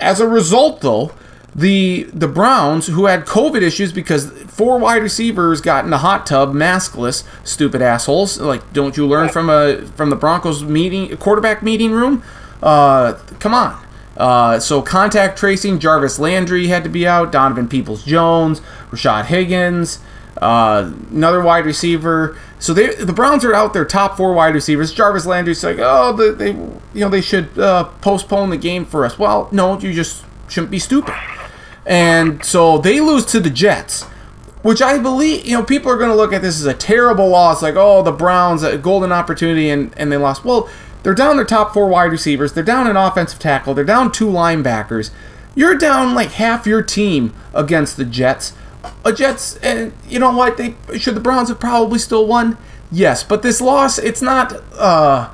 As 0.00 0.20
a 0.20 0.28
result, 0.28 0.80
though, 0.80 1.12
the 1.54 2.04
the 2.12 2.28
Browns, 2.28 2.88
who 2.88 3.06
had 3.06 3.24
COVID 3.24 3.62
issues 3.62 3.92
because 3.92 4.30
four 4.42 4.78
wide 4.78 5.02
receivers 5.02 5.60
got 5.60 5.84
in 5.84 5.90
the 5.90 5.98
hot 5.98 6.26
tub 6.26 6.52
maskless, 6.52 7.24
stupid 7.44 7.82
assholes. 7.82 8.38
Like, 8.38 8.72
don't 8.72 8.96
you 8.96 9.06
learn 9.06 9.28
from 9.28 9.48
a 9.48 9.86
from 9.96 10.10
the 10.10 10.16
Broncos 10.16 10.62
meeting 10.62 11.16
quarterback 11.16 11.62
meeting 11.62 11.92
room? 11.92 12.22
Uh, 12.62 13.14
come 13.38 13.54
on. 13.54 13.81
Uh, 14.16 14.58
so 14.60 14.82
contact 14.82 15.38
tracing, 15.38 15.78
Jarvis 15.78 16.18
Landry 16.18 16.66
had 16.66 16.84
to 16.84 16.90
be 16.90 17.06
out. 17.06 17.32
Donovan 17.32 17.68
Peoples 17.68 18.04
Jones, 18.04 18.60
Rashad 18.90 19.26
Higgins, 19.26 20.00
uh, 20.40 20.92
another 21.10 21.42
wide 21.42 21.64
receiver. 21.64 22.36
So 22.58 22.72
they, 22.72 22.94
the 22.94 23.12
Browns 23.12 23.44
are 23.44 23.54
out 23.54 23.72
their 23.72 23.84
top 23.84 24.16
four 24.16 24.34
wide 24.34 24.54
receivers. 24.54 24.92
Jarvis 24.92 25.26
Landry's 25.26 25.64
like, 25.64 25.78
oh, 25.80 26.12
they, 26.12 26.30
they 26.30 26.50
you 26.52 27.00
know, 27.00 27.08
they 27.08 27.20
should 27.20 27.58
uh, 27.58 27.84
postpone 28.00 28.50
the 28.50 28.56
game 28.56 28.84
for 28.84 29.04
us. 29.04 29.18
Well, 29.18 29.48
no, 29.50 29.78
you 29.78 29.92
just 29.92 30.24
shouldn't 30.48 30.70
be 30.70 30.78
stupid. 30.78 31.14
And 31.86 32.44
so 32.44 32.78
they 32.78 33.00
lose 33.00 33.24
to 33.26 33.40
the 33.40 33.50
Jets, 33.50 34.04
which 34.62 34.80
I 34.80 34.98
believe, 34.98 35.44
you 35.44 35.56
know, 35.56 35.64
people 35.64 35.90
are 35.90 35.96
going 35.96 36.10
to 36.10 36.14
look 36.14 36.32
at 36.32 36.42
this 36.42 36.60
as 36.60 36.66
a 36.66 36.74
terrible 36.74 37.28
loss. 37.28 37.62
Like, 37.62 37.74
oh, 37.76 38.02
the 38.02 38.12
Browns, 38.12 38.62
a 38.62 38.78
golden 38.78 39.10
opportunity, 39.10 39.70
and, 39.70 39.92
and 39.96 40.12
they 40.12 40.16
lost. 40.16 40.44
Well, 40.44 40.68
they're 41.02 41.14
down 41.14 41.36
their 41.36 41.44
top 41.44 41.74
four 41.74 41.88
wide 41.88 42.12
receivers. 42.12 42.52
They're 42.52 42.62
down 42.62 42.86
an 42.86 42.96
offensive 42.96 43.38
tackle. 43.38 43.74
They're 43.74 43.84
down 43.84 44.12
two 44.12 44.26
linebackers. 44.26 45.10
You're 45.54 45.76
down 45.76 46.14
like 46.14 46.32
half 46.32 46.66
your 46.66 46.82
team 46.82 47.34
against 47.52 47.96
the 47.96 48.04
Jets. 48.04 48.54
A 49.04 49.12
Jets, 49.12 49.56
and 49.56 49.92
you 50.08 50.18
know 50.18 50.32
what? 50.32 50.56
They 50.56 50.74
should 50.98 51.14
the 51.14 51.20
Browns 51.20 51.48
have 51.48 51.60
probably 51.60 51.98
still 51.98 52.26
won. 52.26 52.56
Yes, 52.90 53.22
but 53.22 53.42
this 53.42 53.60
loss, 53.60 53.98
it's 53.98 54.22
not. 54.22 54.52
uh 54.74 55.30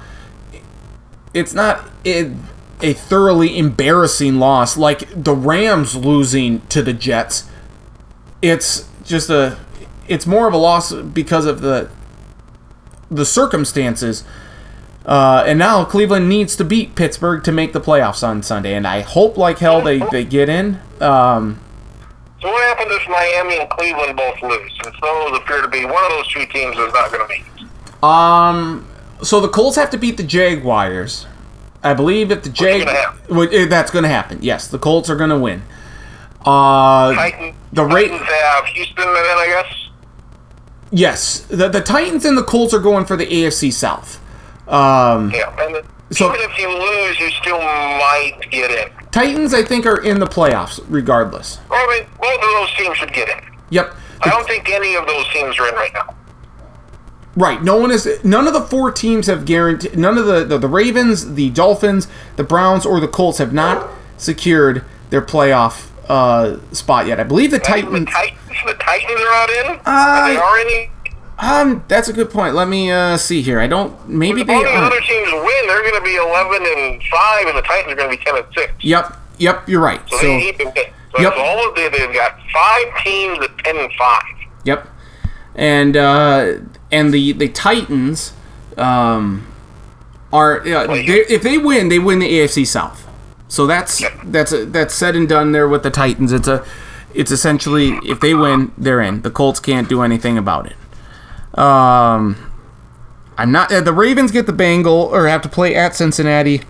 It's 1.35 1.55
not 1.55 1.89
a, 2.05 2.35
a 2.81 2.93
thoroughly 2.93 3.59
embarrassing 3.59 4.39
loss 4.39 4.77
like 4.77 5.09
the 5.15 5.35
Rams 5.35 5.95
losing 5.95 6.61
to 6.69 6.83
the 6.83 6.93
Jets. 6.93 7.49
It's 8.43 8.89
just 9.05 9.31
a. 9.31 9.59
It's 10.09 10.27
more 10.27 10.49
of 10.49 10.55
a 10.55 10.59
loss 10.59 10.93
because 10.93 11.45
of 11.47 11.61
the 11.61 11.91
the 13.11 13.25
circumstances 13.25 14.25
uh, 15.09 15.43
and 15.47 15.59
now 15.59 15.85
Cleveland 15.85 16.29
needs 16.29 16.55
to 16.57 16.65
beat 16.65 16.95
Pittsburgh 16.95 17.43
to 17.45 17.51
make 17.51 17.73
the 17.73 17.81
playoffs 17.81 18.23
on 18.27 18.43
Sunday, 18.43 18.75
and 18.75 18.87
I 18.87 19.01
hope 19.01 19.37
like 19.37 19.59
hell 19.59 19.81
they, 19.81 19.99
they 20.13 20.25
get 20.25 20.49
in. 20.49 20.79
Um, 21.01 21.59
So 22.41 22.49
what 22.49 22.63
happens 22.63 22.93
if 23.01 23.09
Miami 23.09 23.59
and 23.59 23.69
Cleveland 23.71 24.17
both 24.17 24.41
lose? 24.43 24.71
Since 24.85 24.97
those 25.03 25.37
appear 25.39 25.63
to 25.63 25.69
be 25.69 25.85
one 25.85 26.05
of 26.05 26.11
those 26.11 26.29
two 26.29 26.47
teams 26.47 26.77
is 26.77 26.93
not 26.93 27.11
going 27.11 27.23
to 27.23 27.29
make 27.29 27.45
it. 27.57 28.05
um, 28.05 28.87
so 29.23 29.41
the 29.41 29.49
Colts 29.49 29.77
have 29.77 29.91
to 29.91 29.99
beat 29.99 30.17
the 30.17 30.23
Jaguars. 30.23 31.27
I 31.83 31.95
believe 31.95 32.31
if 32.31 32.43
the 32.43 32.51
Jag, 32.51 32.85
gonna 32.85 32.97
happen. 32.97 33.37
Well, 33.37 33.49
eh, 33.53 33.67
that's 33.67 33.91
going 33.91 34.03
to 34.05 34.09
happen. 34.09 34.39
Yes, 34.43 34.69
the 34.69 34.79
Colts 34.79 35.09
are 35.11 35.17
going 35.17 35.31
to 35.31 35.39
win. 35.39 35.63
Uh, 36.45 37.15
Titan, 37.15 37.55
the 37.73 37.87
Titans 37.89 38.21
have 38.23 38.65
Houston, 38.67 39.05
then 39.05 39.15
I 39.17 39.47
guess. 39.49 39.89
yes, 40.91 41.41
the 41.49 41.69
the 41.69 41.81
Titans 41.81 42.25
and 42.25 42.39
the 42.39 42.43
Colts 42.45 42.73
are 42.73 42.79
going 42.79 43.05
for 43.05 43.17
the 43.17 43.27
AFC 43.27 43.73
South. 43.73 44.21
Um, 44.69 45.31
Yeah, 45.35 45.55
and 45.61 45.75
the, 45.77 45.85
So- 46.11 46.29
even 46.35 46.41
if 46.51 46.59
you 46.59 46.69
lose, 46.69 47.19
you 47.21 47.31
still 47.31 47.59
might 47.59 48.35
get 48.51 48.71
in. 48.71 48.89
Titans, 49.11 49.55
I 49.55 49.63
think, 49.63 49.87
are 49.87 49.99
in 49.99 50.19
the 50.21 50.27
playoffs 50.27 50.81
regardless. 50.89 51.59
Well, 51.71 51.79
I 51.89 51.99
mean, 51.99 52.07
both 52.21 52.35
of 52.43 52.51
those 52.51 52.75
teams 52.75 52.97
should 52.99 53.13
get 53.13 53.29
in. 53.29 53.41
Yep. 53.71 53.95
I 54.23 54.31
don't 54.31 54.47
think 54.47 54.69
any 54.71 54.95
of 54.97 55.07
those 55.07 55.27
teams 55.33 55.59
are 55.59 55.69
in 55.69 55.75
right 55.75 55.93
now. 55.95 56.15
Right. 57.37 57.63
No 57.63 57.77
one 57.77 57.91
is. 57.93 58.09
None 58.25 58.47
of 58.49 58.53
the 58.53 58.61
four 58.63 58.91
teams 58.91 59.29
have 59.29 59.45
guaranteed. 59.45 59.97
None 59.97 60.19
of 60.19 60.27
the, 60.27 60.45
the 60.45 60.59
the 60.59 60.67
Ravens, 60.69 61.35
the 61.35 61.51
Dolphins, 61.51 62.09
the 62.37 62.43
Browns, 62.43 62.85
or 62.85 62.99
the 62.99 63.07
Colts 63.07 63.39
have 63.39 63.53
not 63.53 63.89
secured 64.17 64.85
their 65.11 65.23
playoff 65.23 65.87
uh, 66.09 66.57
spot 66.73 67.07
yet. 67.07 67.21
I 67.21 67.23
believe 67.25 67.53
the 67.53 67.59
The 67.59 67.65
Titans. 67.65 68.11
Titans, 68.11 68.41
the 68.67 68.75
Titans 68.75 69.21
are 69.21 69.25
not 69.25 69.51
in. 69.51 69.67
Uh, 69.67 69.81
are 69.87 70.29
they 70.31 70.37
are 70.37 70.59
any? 70.59 70.91
Um, 71.39 71.85
that's 71.87 72.09
a 72.09 72.13
good 72.13 72.31
point. 72.31 72.55
Let 72.55 72.69
me 72.69 72.91
uh, 72.91 73.17
see 73.17 73.43
here. 73.43 73.61
I 73.61 73.69
don't. 73.69 74.09
Maybe 74.09 74.43
they 74.43 74.55
all 74.55 74.63
the 74.63 74.71
other 74.71 75.01
teams 75.01 75.31
win, 75.31 75.67
they're 75.69 75.83
going 75.83 75.95
to 75.95 76.03
be 76.03 76.17
eleven 76.17 76.63
and 76.67 77.03
five, 77.05 77.47
and 77.47 77.57
the 77.57 77.63
Titans 77.63 77.93
are 77.93 77.97
going 77.97 78.11
to 78.11 78.17
be 78.17 78.25
ten 78.25 78.37
and 78.37 78.47
six. 78.55 78.73
Yep. 78.81 79.17
Yep. 79.39 79.69
You're 79.69 79.81
right. 79.81 80.01
So, 80.11 80.17
So. 80.17 80.27
they 80.27 80.53
to 80.53 80.65
win. 80.65 80.75
So 81.15 81.23
Yep. 81.23 81.35
all 81.39 81.69
of 81.69 81.75
they, 81.77 81.89
they've 81.89 82.13
got 82.13 82.39
five 82.53 82.87
teams 83.05 83.39
at 83.45 83.57
ten 83.59 83.77
and 83.77 83.93
five. 83.95 84.23
Yep. 84.65 84.89
And 85.55 85.97
uh, 85.97 86.55
and 86.91 87.15
the 87.15 87.33
the 87.33 87.49
Titans 87.49 88.33
um, 88.77 89.47
are 90.33 90.61
uh, 90.61 90.87
they, 90.89 91.05
if 91.07 91.43
they 91.43 91.57
win, 91.57 91.89
they 91.89 91.99
win 92.01 92.19
the 92.19 92.31
AFC 92.31 92.67
South. 92.67 93.07
So 93.47 93.67
that's 93.67 94.03
that's 94.25 94.53
that's 94.67 94.95
said 94.95 95.15
and 95.17 95.29
done 95.29 95.53
there 95.53 95.69
with 95.69 95.85
the 95.85 95.91
Titans. 95.91 96.33
It's 96.33 96.49
a 96.49 96.67
it's 97.15 97.31
essentially 97.31 97.99
if 98.05 98.21
they 98.21 98.35
win, 98.35 98.73
they're 98.77 99.01
in. 99.01 99.23
The 99.23 99.31
Colts 99.31 99.61
can't 99.61 99.89
do 99.89 100.03
anything 100.03 100.37
about 100.37 100.67
it. 100.67 100.77
Um, 101.59 102.37
I'm 103.37 103.51
not. 103.51 103.73
Uh, 103.73 103.81
the 103.81 103.93
Ravens 103.93 104.31
get 104.31 104.47
the 104.47 104.53
Bengal 104.53 104.95
or 104.95 105.27
have 105.27 105.43
to 105.43 105.49
play 105.49 105.75
at 105.75 105.95
Cincinnati. 105.95 106.63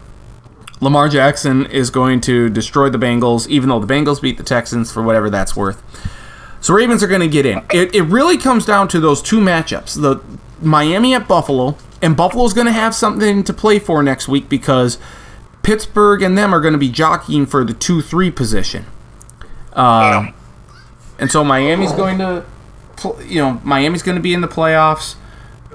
Lamar 0.80 1.08
Jackson 1.08 1.66
is 1.66 1.90
going 1.90 2.20
to 2.22 2.48
destroy 2.48 2.88
the 2.88 2.98
Bengals, 2.98 3.48
even 3.48 3.68
though 3.68 3.80
the 3.80 3.92
Bengals 3.92 4.22
beat 4.22 4.38
the 4.38 4.44
Texans 4.44 4.92
for 4.92 5.02
whatever 5.02 5.28
that's 5.28 5.56
worth. 5.56 5.82
So 6.60 6.72
Ravens 6.74 7.02
are 7.02 7.08
going 7.08 7.20
to 7.20 7.28
get 7.28 7.46
in. 7.46 7.58
It, 7.72 7.94
it 7.94 8.02
really 8.02 8.38
comes 8.38 8.64
down 8.64 8.88
to 8.88 9.00
those 9.00 9.20
two 9.20 9.40
matchups: 9.40 10.00
the 10.00 10.22
Miami 10.64 11.14
at 11.14 11.28
Buffalo, 11.28 11.76
and 12.00 12.16
Buffalo's 12.16 12.52
going 12.52 12.66
to 12.66 12.72
have 12.72 12.94
something 12.94 13.44
to 13.44 13.52
play 13.52 13.78
for 13.78 14.02
next 14.02 14.28
week 14.28 14.48
because 14.48 14.98
Pittsburgh 15.62 16.22
and 16.22 16.38
them 16.38 16.54
are 16.54 16.60
going 16.60 16.72
to 16.72 16.78
be 16.78 16.90
jockeying 16.90 17.46
for 17.46 17.64
the 17.64 17.74
two-three 17.74 18.30
position. 18.30 18.86
Um, 19.72 20.34
and 21.18 21.30
so 21.30 21.44
Miami's 21.44 21.92
going 21.92 22.18
to, 22.18 22.44
you 23.26 23.40
know, 23.40 23.60
Miami's 23.64 24.02
going 24.02 24.16
to 24.16 24.22
be 24.22 24.32
in 24.34 24.40
the 24.40 24.48
playoffs 24.48 25.16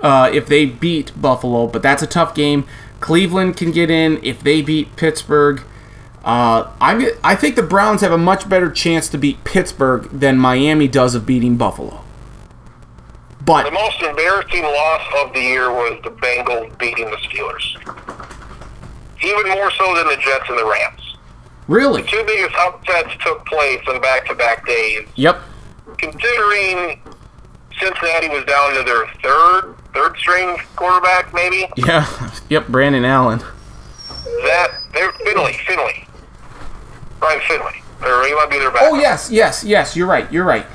uh, 0.02 0.30
if 0.34 0.48
they 0.48 0.66
beat 0.66 1.12
Buffalo, 1.20 1.68
but 1.68 1.82
that's 1.82 2.02
a 2.04 2.08
tough 2.08 2.34
game. 2.36 2.66
Cleveland 3.00 3.58
can 3.58 3.72
get 3.72 3.90
in 3.92 4.20
if 4.24 4.42
they 4.42 4.62
beat 4.62 4.96
Pittsburgh. 4.96 5.62
Uh, 6.24 6.72
I 6.80 7.12
I 7.24 7.36
think 7.36 7.56
the 7.58 7.64
Browns 7.64 8.00
have 8.02 8.14
a 8.14 8.18
much 8.18 8.48
better 8.48 8.72
chance 8.72 9.10
to 9.10 9.18
beat 9.18 9.44
Pittsburgh 9.44 10.04
than 10.10 10.38
Miami 10.38 10.88
does 10.88 11.16
of 11.16 11.26
beating 11.26 11.58
Buffalo. 11.58 12.02
But 13.46 13.66
The 13.66 13.72
most 13.72 14.02
embarrassing 14.02 14.64
loss 14.64 15.02
of 15.26 15.34
the 15.34 15.42
year 15.42 15.70
was 15.70 16.00
the 16.02 16.12
Bengals 16.12 16.78
beating 16.80 17.10
the 17.12 17.18
Steelers. 17.18 17.76
Even 19.22 19.50
more 19.52 19.70
so 19.72 19.96
than 19.96 20.08
the 20.08 20.16
Jets 20.16 20.46
and 20.50 20.58
the 20.58 20.66
Rams. 20.66 21.18
really, 21.68 22.04
the 22.04 22.08
Two 22.08 22.24
biggest 22.26 22.56
upsets 22.56 23.10
took 23.22 23.46
place 23.46 23.82
in 23.94 24.00
back-to-back 24.02 24.66
days. 24.66 25.08
yep, 25.16 25.42
Considering 25.98 27.02
Cincinnati 27.80 28.30
was 28.30 28.44
down 28.46 28.74
to 28.76 28.84
their 28.84 29.08
third, 29.24 29.76
third 29.94 30.18
string 30.18 30.58
quarterback, 30.76 31.34
maybe 31.34 31.68
yeah, 31.78 32.32
yep. 32.50 32.68
Brandon 32.68 33.04
Allen. 33.06 33.40
that 33.40 34.68
they're 34.94 35.12
Finley, 35.24 35.54
Finley, 35.66 36.08
Ryan 37.22 37.42
Finley, 37.48 37.84
or 38.06 38.26
he 38.26 38.34
might 38.36 38.48
be 38.50 38.60
their 38.60 38.72
back. 38.72 38.84
Oh 38.84 38.96
yes, 38.96 39.30
yes, 39.32 39.64
yes. 39.64 39.96
You're 39.96 40.08
right. 40.08 40.32
You're 40.32 40.44
right. 40.46 40.66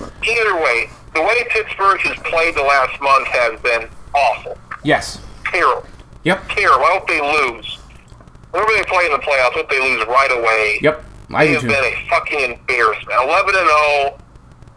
Either 0.00 0.56
way, 0.56 0.90
the 1.14 1.22
way 1.22 1.44
Pittsburgh 1.50 2.00
has 2.00 2.16
played 2.24 2.54
the 2.54 2.62
last 2.62 3.00
month 3.00 3.26
has 3.28 3.60
been 3.60 3.88
awful, 4.14 4.56
Yes. 4.82 5.20
terrible. 5.46 5.86
Yep. 6.24 6.48
terrible. 6.50 6.84
I 6.84 6.92
hope 6.98 7.08
they 7.08 7.20
lose. 7.20 7.78
Whenever 8.50 8.72
they 8.72 8.84
play 8.84 9.06
in 9.06 9.12
the 9.12 9.18
playoffs, 9.18 9.52
I 9.54 9.58
hope 9.62 9.70
they 9.70 9.80
lose 9.80 10.04
right 10.06 10.30
away. 10.32 10.78
Yep. 10.82 11.04
I 11.32 11.46
They 11.46 11.52
have 11.52 11.62
too. 11.62 11.68
been 11.68 11.84
a 11.84 12.06
fucking 12.10 12.40
embarrassment. 12.40 13.12
11 13.22 13.54
and 13.54 13.68
0, 13.68 14.18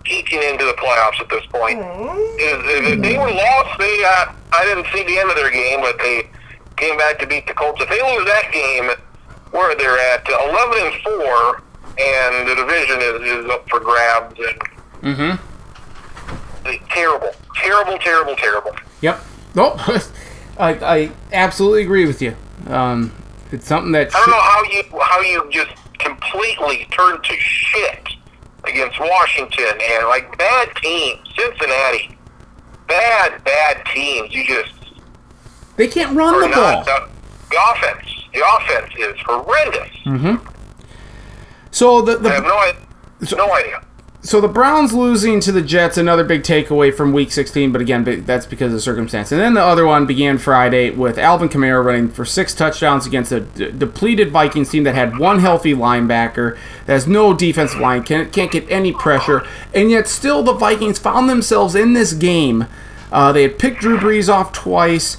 eking 0.05 0.41
into 0.43 0.65
the 0.65 0.73
playoffs 0.73 1.19
at 1.21 1.29
this 1.29 1.45
point. 1.47 1.79
If 1.79 2.93
if 2.93 3.01
they 3.01 3.17
were 3.17 3.31
lost, 3.31 3.79
they 3.79 4.03
uh, 4.05 4.33
I 4.51 4.63
didn't 4.65 4.87
see 4.93 5.03
the 5.03 5.17
end 5.19 5.29
of 5.29 5.35
their 5.35 5.51
game, 5.51 5.81
but 5.81 5.97
they 5.99 6.27
came 6.77 6.97
back 6.97 7.19
to 7.19 7.27
beat 7.27 7.47
the 7.47 7.53
Colts. 7.53 7.81
If 7.81 7.89
they 7.89 8.01
lose 8.01 8.25
that 8.25 8.51
game, 8.51 8.89
where 9.51 9.75
they're 9.75 9.97
at 10.13 10.27
11 10.27 10.87
and 10.87 11.01
4, 11.03 11.61
and 11.99 12.49
the 12.49 12.55
division 12.55 12.99
is, 13.01 13.45
is 13.45 13.49
up 13.51 13.69
for 13.69 13.79
grabs, 13.79 14.39
and 14.39 14.61
Mm-hmm. 15.03 15.35
terrible, 16.89 17.31
terrible, 17.57 17.97
terrible, 17.99 18.35
terrible. 18.37 18.71
Yep. 19.01 19.19
Nope. 19.55 19.79
I, 20.57 20.69
I 20.81 21.11
absolutely 21.33 21.81
agree 21.83 22.05
with 22.05 22.21
you. 22.21 22.35
Um, 22.67 23.11
it's 23.51 23.67
something 23.67 23.91
that 23.91 24.15
I 24.15 24.19
don't 24.19 24.29
know 24.29 24.39
how 24.39 24.63
you 24.63 24.83
how 25.01 25.19
you 25.21 25.49
just 25.51 25.71
completely 25.99 26.87
turned 26.91 27.23
to 27.23 27.33
shit 27.37 28.07
against 28.65 28.99
Washington 28.99 29.79
and 29.81 30.07
like 30.07 30.37
bad 30.37 30.69
teams, 30.77 31.19
Cincinnati, 31.35 32.17
bad 32.87 33.43
bad 33.43 33.85
teams. 33.93 34.33
You 34.33 34.45
just 34.45 34.73
they 35.75 35.87
can't 35.87 36.15
run 36.15 36.39
the 36.39 36.47
not 36.47 36.85
ball. 36.85 36.85
the, 36.85 37.09
the 37.49 37.57
offense. 37.71 38.09
The 38.33 38.43
offense 38.57 38.93
is 38.97 39.15
horrendous. 39.25 39.95
Mm-hmm. 40.05 40.47
So 41.71 42.01
the, 42.01 42.29
I 42.29 42.33
have 42.33 42.43
the 42.43 42.49
no 42.49 42.59
idea. 42.59 43.37
No 43.37 43.53
idea. 43.53 43.83
So 44.23 44.39
the 44.39 44.47
Browns 44.47 44.93
losing 44.93 45.41
to 45.41 45.51
the 45.51 45.61
Jets, 45.61 45.97
another 45.97 46.23
big 46.23 46.43
takeaway 46.43 46.93
from 46.95 47.11
Week 47.11 47.29
16. 47.29 47.73
But 47.73 47.81
again, 47.81 48.23
that's 48.25 48.45
because 48.45 48.73
of 48.73 48.81
circumstance. 48.81 49.33
And 49.33 49.41
then 49.41 49.53
the 49.53 49.61
other 49.61 49.85
one 49.85 50.05
began 50.05 50.37
Friday 50.37 50.91
with 50.91 51.17
Alvin 51.17 51.49
Kamara 51.49 51.83
running 51.83 52.09
for 52.09 52.23
six 52.23 52.53
touchdowns 52.55 53.05
against 53.05 53.33
a 53.33 53.41
d- 53.41 53.71
depleted 53.71 54.31
Vikings 54.31 54.69
team 54.69 54.83
that 54.85 54.95
had 54.95 55.17
one 55.19 55.39
healthy 55.39 55.73
linebacker, 55.73 56.57
that 56.85 56.93
has 56.93 57.05
no 57.05 57.33
defensive 57.33 57.81
line, 57.81 58.01
can't 58.03 58.31
can't 58.31 58.49
get 58.49 58.69
any 58.71 58.93
pressure, 58.93 59.45
and 59.73 59.91
yet 59.91 60.07
still 60.07 60.41
the 60.41 60.53
Vikings 60.53 60.99
found 60.99 61.29
themselves 61.29 61.75
in 61.75 61.91
this 61.91 62.13
game. 62.13 62.65
Uh, 63.11 63.33
they 63.33 63.41
had 63.43 63.59
picked 63.59 63.81
Drew 63.81 63.97
Brees 63.97 64.33
off 64.33 64.53
twice. 64.53 65.17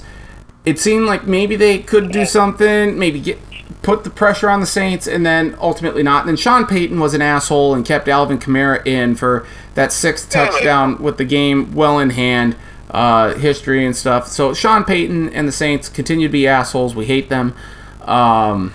it 0.65 0.79
seemed 0.79 1.05
like 1.05 1.27
maybe 1.27 1.55
they 1.55 1.77
could 1.77 2.11
do 2.11 2.25
something, 2.25 2.97
maybe 2.97 3.19
get 3.19 3.39
put 3.81 4.03
the 4.03 4.09
pressure 4.09 4.49
on 4.49 4.59
the 4.59 4.65
Saints, 4.65 5.07
and 5.07 5.25
then 5.25 5.55
ultimately 5.59 6.03
not. 6.03 6.21
And 6.21 6.29
then 6.29 6.37
Sean 6.37 6.65
Payton 6.65 6.99
was 6.99 7.13
an 7.13 7.21
asshole 7.21 7.73
and 7.73 7.85
kept 7.85 8.07
Alvin 8.07 8.39
Kamara 8.39 8.85
in 8.85 9.15
for 9.15 9.45
that 9.75 9.91
sixth 9.91 10.29
touchdown 10.29 11.01
with 11.01 11.17
the 11.17 11.25
game 11.25 11.73
well 11.73 11.99
in 11.99 12.11
hand, 12.11 12.55
uh, 12.89 13.33
history 13.35 13.85
and 13.85 13.95
stuff. 13.95 14.27
So 14.27 14.53
Sean 14.53 14.83
Payton 14.83 15.29
and 15.29 15.47
the 15.47 15.51
Saints 15.51 15.89
continue 15.89 16.27
to 16.27 16.31
be 16.31 16.47
assholes. 16.47 16.95
We 16.95 17.05
hate 17.05 17.29
them. 17.29 17.55
Um, 18.01 18.73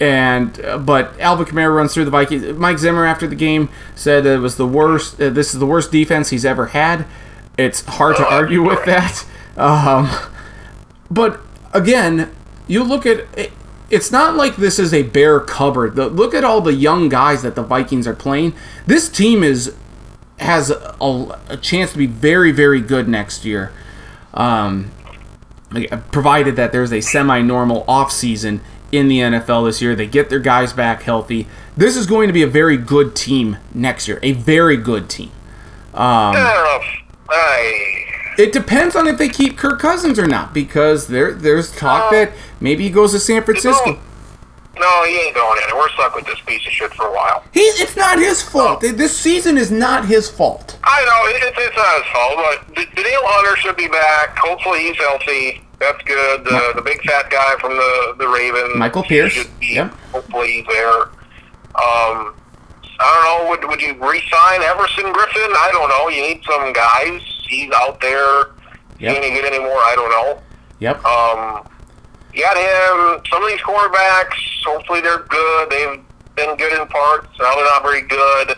and 0.00 0.60
uh, 0.64 0.78
but 0.78 1.18
Alvin 1.20 1.46
Kamara 1.46 1.74
runs 1.74 1.94
through 1.94 2.06
the 2.06 2.10
Vikings. 2.10 2.58
Mike 2.58 2.78
Zimmer 2.78 3.06
after 3.06 3.26
the 3.26 3.36
game 3.36 3.68
said 3.94 4.26
it 4.26 4.40
was 4.40 4.56
the 4.56 4.66
worst. 4.66 5.20
Uh, 5.20 5.30
this 5.30 5.54
is 5.54 5.60
the 5.60 5.66
worst 5.66 5.92
defense 5.92 6.30
he's 6.30 6.44
ever 6.44 6.66
had. 6.66 7.06
It's 7.56 7.84
hard 7.84 8.16
to 8.16 8.26
argue 8.26 8.62
with 8.62 8.84
that. 8.84 9.24
Um, 9.56 10.10
but 11.10 11.40
again, 11.72 12.34
you 12.66 12.82
look 12.84 13.06
at 13.06 13.26
it, 13.36 13.52
it's 13.90 14.10
not 14.10 14.36
like 14.36 14.56
this 14.56 14.78
is 14.78 14.94
a 14.94 15.02
bare 15.02 15.40
cupboard. 15.40 15.96
The, 15.96 16.08
look 16.08 16.34
at 16.34 16.44
all 16.44 16.60
the 16.60 16.72
young 16.72 17.08
guys 17.08 17.42
that 17.42 17.54
the 17.54 17.62
Vikings 17.62 18.06
are 18.06 18.14
playing. 18.14 18.54
This 18.86 19.08
team 19.08 19.42
is 19.42 19.74
has 20.38 20.70
a, 20.70 21.40
a 21.48 21.56
chance 21.60 21.92
to 21.92 21.98
be 21.98 22.06
very 22.06 22.52
very 22.52 22.80
good 22.80 23.08
next 23.08 23.44
year. 23.44 23.72
Um, 24.34 24.90
provided 26.10 26.56
that 26.56 26.72
there's 26.72 26.92
a 26.92 27.00
semi-normal 27.00 27.84
offseason 27.84 28.60
in 28.90 29.08
the 29.08 29.18
NFL 29.18 29.66
this 29.66 29.80
year. 29.80 29.94
They 29.94 30.06
get 30.06 30.28
their 30.28 30.38
guys 30.38 30.72
back 30.72 31.02
healthy. 31.02 31.46
This 31.76 31.96
is 31.96 32.06
going 32.06 32.26
to 32.26 32.32
be 32.32 32.42
a 32.42 32.46
very 32.46 32.76
good 32.76 33.16
team 33.16 33.56
next 33.74 34.06
year. 34.06 34.18
A 34.22 34.32
very 34.32 34.76
good 34.76 35.08
team. 35.08 35.30
If 36.34 37.30
I 37.30 38.01
It 38.38 38.52
depends 38.52 38.96
on 38.96 39.06
if 39.06 39.18
they 39.18 39.28
keep 39.28 39.56
Kirk 39.58 39.78
Cousins 39.80 40.18
or 40.18 40.26
not, 40.26 40.54
because 40.54 41.06
there 41.08 41.32
there's 41.32 41.70
talk 41.74 42.10
that 42.12 42.32
maybe 42.60 42.84
he 42.84 42.90
goes 42.90 43.12
to 43.12 43.18
San 43.18 43.42
Francisco. 43.42 43.98
no, 44.78 45.04
he 45.04 45.16
ain't 45.20 45.34
going 45.34 45.60
in. 45.68 45.76
We're 45.76 45.88
stuck 45.90 46.14
with 46.14 46.24
this 46.26 46.40
piece 46.40 46.64
of 46.66 46.72
shit 46.72 46.92
for 46.94 47.06
a 47.08 47.12
while. 47.12 47.44
He, 47.52 47.60
it's 47.60 47.94
not 47.96 48.18
his 48.18 48.42
fault. 48.42 48.80
This 48.80 49.16
season 49.16 49.58
is 49.58 49.70
not 49.70 50.06
his 50.06 50.30
fault. 50.30 50.78
I 50.84 51.04
know 51.04 51.28
it, 51.28 51.54
it's 51.58 51.76
not 51.76 52.02
his 52.02 52.12
fault, 52.12 52.36
but 52.36 52.74
D- 52.76 53.02
Danielle 53.02 53.22
Hunter 53.24 53.56
should 53.60 53.76
be 53.76 53.88
back. 53.88 54.36
Hopefully, 54.38 54.80
he's 54.84 54.96
healthy. 54.96 55.62
That's 55.78 56.02
good. 56.04 56.44
The, 56.44 56.72
the 56.76 56.82
big 56.82 57.02
fat 57.02 57.28
guy 57.28 57.56
from 57.60 57.72
the 57.76 58.14
the 58.18 58.28
Ravens, 58.28 58.76
Michael 58.76 59.02
Pierce. 59.02 59.32
should 59.32 59.60
be- 59.60 59.74
Yep. 59.74 59.92
Hopefully, 60.12 60.52
he's 60.52 60.66
there. 60.66 61.02
Um, 61.74 62.34
I 62.98 63.08
don't 63.08 63.24
know. 63.44 63.50
Would 63.50 63.68
would 63.68 63.82
you 63.82 63.92
resign 63.94 64.62
Everson 64.62 65.12
Griffen? 65.12 65.50
I 65.58 65.68
don't 65.72 65.88
know. 65.88 66.08
You 66.08 66.22
need 66.22 66.42
some 66.44 66.72
guys. 66.72 67.31
He's 67.52 67.70
out 67.74 68.00
there. 68.00 68.56
Yep. 68.98 69.14
Can 69.14 69.22
he 69.22 69.30
get 69.30 69.44
any 69.44 69.58
more? 69.58 69.76
I 69.76 69.92
don't 69.94 70.08
know. 70.10 70.40
Yep. 70.80 71.04
Um, 71.04 71.68
you 72.32 72.40
got 72.40 72.56
him. 72.56 73.20
Some 73.28 73.44
of 73.44 73.48
these 73.50 73.60
quarterbacks, 73.60 74.40
hopefully 74.64 75.00
they're 75.02 75.28
good. 75.28 75.68
They've 75.68 76.00
been 76.34 76.56
good 76.56 76.72
in 76.72 76.88
parts. 76.88 77.28
Now 77.38 77.54
they're 77.54 77.64
not 77.64 77.82
very 77.82 78.00
good. 78.02 78.56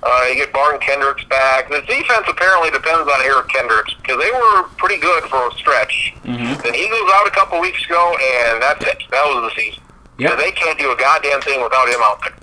Uh, 0.00 0.26
you 0.30 0.36
get 0.36 0.52
Barr 0.52 0.72
and 0.72 0.80
Kendricks 0.80 1.24
back. 1.24 1.68
The 1.68 1.80
defense 1.82 2.26
apparently 2.28 2.70
depends 2.70 3.10
on 3.10 3.20
Eric 3.26 3.48
Kendricks 3.48 3.92
because 3.94 4.22
they 4.22 4.30
were 4.30 4.62
pretty 4.78 4.98
good 4.98 5.24
for 5.24 5.48
a 5.48 5.50
stretch. 5.58 6.14
Then 6.22 6.74
he 6.74 6.86
goes 6.88 7.10
out 7.14 7.26
a 7.26 7.32
couple 7.34 7.58
weeks 7.60 7.84
ago, 7.84 8.14
and 8.46 8.62
that's 8.62 8.84
it. 8.86 9.02
That 9.10 9.26
was 9.26 9.50
the 9.50 9.60
season. 9.60 9.82
Yep. 10.18 10.30
So 10.30 10.36
they 10.36 10.52
can't 10.52 10.78
do 10.78 10.92
a 10.92 10.96
goddamn 10.96 11.40
thing 11.40 11.60
without 11.60 11.88
him 11.88 11.98
out 12.02 12.20
there. 12.22 12.34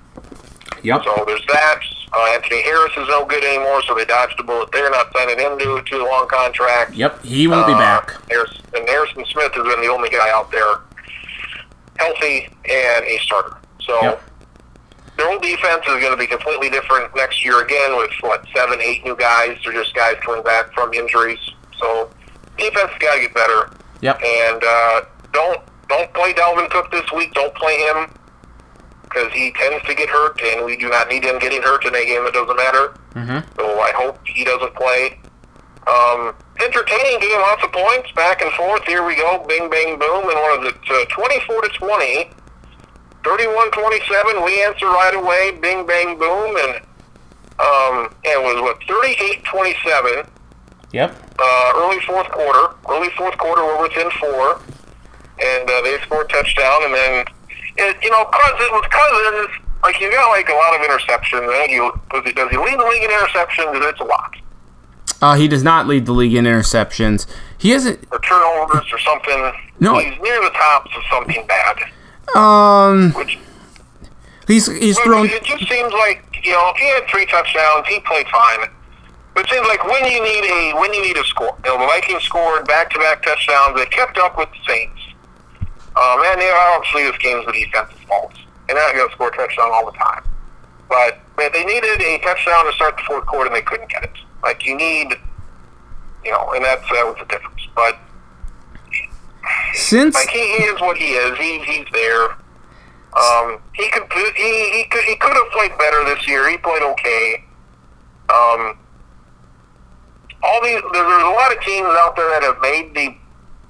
Yep. 0.86 1.02
So 1.04 1.24
there's 1.26 1.44
that. 1.52 1.80
Uh, 2.12 2.26
Anthony 2.32 2.62
Harris 2.62 2.92
is 2.96 3.08
no 3.08 3.24
good 3.26 3.42
anymore, 3.44 3.82
so 3.82 3.94
they 3.94 4.04
dodged 4.04 4.38
a 4.38 4.42
bullet 4.44 4.70
They're 4.72 4.88
not 4.90 5.12
signing 5.12 5.38
him 5.38 5.58
to, 5.58 5.96
a 5.96 6.06
long 6.06 6.28
contract. 6.28 6.94
Yep. 6.94 7.24
He 7.24 7.46
won't 7.48 7.66
be 7.66 7.72
Uh, 7.74 7.78
back. 7.78 8.14
Harris, 8.30 8.52
and 8.74 8.88
Harrison 8.88 9.24
Smith 9.26 9.52
has 9.52 9.64
been 9.64 9.80
the 9.82 9.88
only 9.88 10.08
guy 10.08 10.30
out 10.30 10.50
there 10.52 10.80
healthy 11.98 12.48
and 12.68 13.04
a 13.04 13.18
starter. 13.18 13.56
So 13.80 14.00
Yep. 14.02 14.22
their 15.16 15.26
whole 15.28 15.38
defense 15.40 15.82
is 15.86 15.94
going 16.00 16.10
to 16.12 16.16
be 16.16 16.26
completely 16.26 16.70
different 16.70 17.14
next 17.16 17.44
year 17.44 17.60
again 17.62 17.96
with 17.96 18.10
what 18.20 18.44
seven, 18.54 18.80
eight 18.80 19.04
new 19.04 19.16
guys. 19.16 19.58
They're 19.64 19.72
just 19.72 19.94
guys 19.94 20.16
coming 20.24 20.42
back 20.42 20.72
from 20.74 20.92
injuries. 20.94 21.38
So 21.78 22.10
defense 22.58 22.92
got 23.00 23.14
to 23.14 23.20
get 23.20 23.34
better. 23.34 23.70
Yep. 24.02 24.20
And 24.22 24.62
uh, 24.64 25.00
don't 25.32 25.60
don't 25.88 26.12
play 26.14 26.32
Dalvin 26.34 26.68
Cook 26.70 26.90
this 26.90 27.10
week. 27.12 27.32
Don't 27.34 27.54
play 27.54 27.76
him 27.78 28.10
because 29.08 29.32
he 29.32 29.52
tends 29.52 29.84
to 29.86 29.94
get 29.94 30.08
hurt, 30.10 30.40
and 30.42 30.64
we 30.66 30.76
do 30.76 30.88
not 30.90 31.08
need 31.08 31.24
him 31.24 31.38
getting 31.38 31.62
hurt 31.62 31.84
in 31.86 31.94
a 31.94 32.04
game 32.04 32.24
that 32.24 32.34
doesn't 32.34 32.56
matter. 32.56 32.94
Mm-hmm. 33.14 33.40
So 33.56 33.80
I 33.80 33.92
hope 33.94 34.18
he 34.26 34.44
doesn't 34.44 34.74
play. 34.74 35.18
Um, 35.86 36.34
entertaining 36.60 37.20
game, 37.20 37.38
lots 37.40 37.62
of 37.62 37.70
points, 37.72 38.10
back 38.12 38.42
and 38.42 38.52
forth. 38.54 38.82
Here 38.84 39.06
we 39.06 39.14
go, 39.16 39.44
bing, 39.48 39.70
bang, 39.70 39.98
boom. 39.98 40.24
And 40.28 40.34
what 40.34 40.66
is 40.66 40.72
it? 40.72 40.90
Uh, 40.90 41.04
24 41.14 41.62
to 41.62 41.68
20, 41.68 42.30
31 43.24 43.70
27. 43.70 44.44
We 44.44 44.62
answer 44.64 44.86
right 44.86 45.14
away, 45.14 45.52
bing, 45.60 45.86
bang, 45.86 46.18
boom. 46.18 46.56
And 46.56 46.80
Um, 47.58 48.14
it 48.24 48.36
was 48.42 48.60
what 48.60 48.80
38-27. 48.80 50.28
Yep. 50.92 51.16
Uh, 51.38 51.72
early 51.76 52.00
fourth 52.00 52.28
quarter. 52.30 52.74
Early 52.88 53.08
fourth 53.16 53.38
quarter, 53.38 53.62
we're 53.64 53.82
within 53.82 54.10
four, 54.20 54.60
and 55.42 55.70
uh, 55.70 55.80
they 55.82 55.98
scored 56.02 56.28
touchdown. 56.28 56.84
And 56.84 56.94
then, 56.94 57.24
it, 57.78 57.96
you 58.02 58.10
know, 58.10 58.24
Cousins 58.24 58.70
with 58.72 58.90
Cousins, 58.90 59.48
like 59.82 60.00
you 60.00 60.10
got 60.10 60.28
like 60.30 60.48
a 60.48 60.54
lot 60.54 60.74
of 60.74 60.80
interceptions. 60.80 61.48
I 61.48 61.66
think 61.66 61.70
he 61.72 61.78
does 61.78 62.24
he, 62.24 62.32
does 62.32 62.50
he 62.50 62.56
lead 62.56 62.78
the 62.78 62.86
league 62.86 63.02
in 63.02 63.10
interceptions? 63.10 63.88
It's 63.88 64.00
a 64.00 64.04
lot. 64.04 64.34
Uh, 65.22 65.34
he 65.34 65.48
does 65.48 65.62
not 65.62 65.86
lead 65.86 66.06
the 66.06 66.12
league 66.12 66.34
in 66.34 66.44
interceptions. 66.44 67.26
He 67.56 67.70
hasn't. 67.70 68.06
Or 68.12 68.18
turnovers 68.20 68.84
or 68.92 68.98
something. 68.98 69.52
No. 69.80 69.98
he's 69.98 70.20
near 70.20 70.40
the 70.42 70.50
tops 70.50 70.90
of 70.96 71.02
something 71.10 71.46
bad. 71.46 71.78
Um, 72.34 73.12
Which 73.12 73.38
he's 74.46 74.66
he's 74.66 74.98
thrown. 75.00 75.26
It 75.26 75.44
just 75.44 75.68
seems 75.68 75.92
like 75.92 76.24
you 76.44 76.52
know 76.52 76.72
if 76.74 76.76
he 76.76 76.86
had 76.88 77.06
three 77.08 77.26
touchdowns, 77.26 77.86
he 77.88 78.00
played 78.00 78.26
fine. 78.28 78.68
But 79.34 79.44
it 79.44 79.50
seems 79.50 79.66
like 79.68 79.84
when 79.84 80.04
you 80.04 80.22
need 80.22 80.44
a 80.44 80.76
when 80.80 80.92
you 80.92 81.02
need 81.02 81.16
a 81.16 81.24
score, 81.24 81.56
you 81.64 81.70
know, 81.70 81.78
the 81.78 81.86
Vikings 81.86 82.22
scored 82.24 82.66
back 82.66 82.90
to 82.90 82.98
back 82.98 83.22
touchdowns. 83.22 83.76
They 83.76 83.86
kept 83.86 84.18
up 84.18 84.36
with 84.36 84.48
the 84.50 84.72
Saints. 84.72 84.95
Um, 85.96 86.20
and 86.26 86.40
they 86.40 86.50
obviously 86.50 87.04
this 87.04 87.16
game's 87.18 87.46
the 87.46 87.52
defense's 87.52 87.98
fault, 88.06 88.32
and 88.68 88.76
they're 88.76 88.86
not 88.86 88.94
going 88.94 89.08
to 89.08 89.14
score 89.14 89.28
a 89.28 89.36
touchdown 89.36 89.70
all 89.72 89.90
the 89.90 89.96
time. 89.96 90.22
But 90.88 91.18
man, 91.38 91.50
they 91.52 91.64
needed 91.64 92.00
a 92.00 92.18
touchdown 92.18 92.66
to 92.66 92.72
start 92.72 92.96
the 92.96 93.02
fourth 93.04 93.24
quarter, 93.26 93.46
and 93.46 93.56
they 93.56 93.62
couldn't 93.62 93.88
get 93.88 94.04
it. 94.04 94.12
Like 94.42 94.66
you 94.66 94.76
need, 94.76 95.14
you 96.24 96.30
know, 96.30 96.52
and 96.54 96.64
that's 96.64 96.82
that 96.82 97.04
was 97.06 97.16
the 97.18 97.24
difference. 97.24 97.66
But 97.74 97.98
Since 99.74 100.14
like 100.14 100.28
he, 100.28 100.38
he 100.38 100.64
is 100.64 100.80
what 100.80 100.96
he 100.98 101.12
is. 101.12 101.38
He, 101.38 101.58
he's 101.64 101.86
there. 101.92 102.36
Um, 103.16 103.58
he 103.74 103.88
could 103.90 104.04
he, 104.36 104.70
he 104.72 104.84
could 104.90 105.04
he 105.04 105.16
could 105.16 105.32
have 105.32 105.50
played 105.52 105.76
better 105.78 106.04
this 106.04 106.28
year. 106.28 106.50
He 106.50 106.58
played 106.58 106.82
okay. 106.82 107.44
Um, 108.28 108.78
all 110.42 110.62
these 110.62 110.82
there, 110.92 111.04
there's 111.04 111.22
a 111.22 111.30
lot 111.30 111.56
of 111.56 111.62
teams 111.62 111.88
out 111.88 112.14
there 112.16 112.28
that 112.28 112.42
have 112.42 112.60
made 112.60 112.94
the 112.94 113.16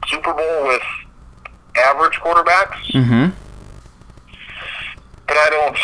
Super 0.09 0.35
Bowl 0.35 0.67
with 0.67 0.83
average 1.87 2.15
quarterbacks, 2.15 2.91
hmm 2.93 3.31
but 5.27 5.37
I 5.37 5.51
don't. 5.51 5.77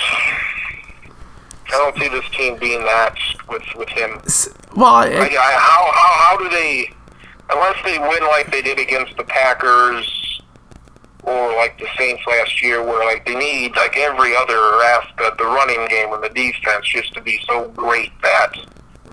I 1.75 1.79
don't 1.79 1.99
see 1.99 2.09
this 2.09 2.29
team 2.31 2.59
being 2.59 2.81
that 2.85 3.17
with 3.49 3.63
with 3.77 3.89
him. 3.89 4.21
well, 4.77 4.95
I, 4.95 5.07
I, 5.07 5.29
how 5.29 5.91
how 5.93 6.13
how 6.25 6.37
do 6.39 6.49
they? 6.49 6.91
Unless 7.51 7.83
they 7.85 7.99
win 7.99 8.23
like 8.29 8.51
they 8.53 8.63
did 8.63 8.79
against 8.79 9.17
the 9.17 9.25
Packers 9.25 10.41
or 11.25 11.55
like 11.57 11.79
the 11.79 11.87
Saints 11.99 12.23
last 12.27 12.63
year, 12.63 12.85
where 12.85 13.05
like 13.05 13.25
they 13.27 13.35
need 13.35 13.75
like 13.77 13.97
every 13.97 14.37
other 14.37 14.59
aspect, 14.85 15.39
the 15.39 15.45
running 15.45 15.87
game 15.89 16.13
and 16.13 16.23
the 16.23 16.29
defense, 16.31 16.87
just 16.87 17.13
to 17.15 17.21
be 17.21 17.41
so 17.49 17.69
great 17.71 18.11
that 18.23 18.53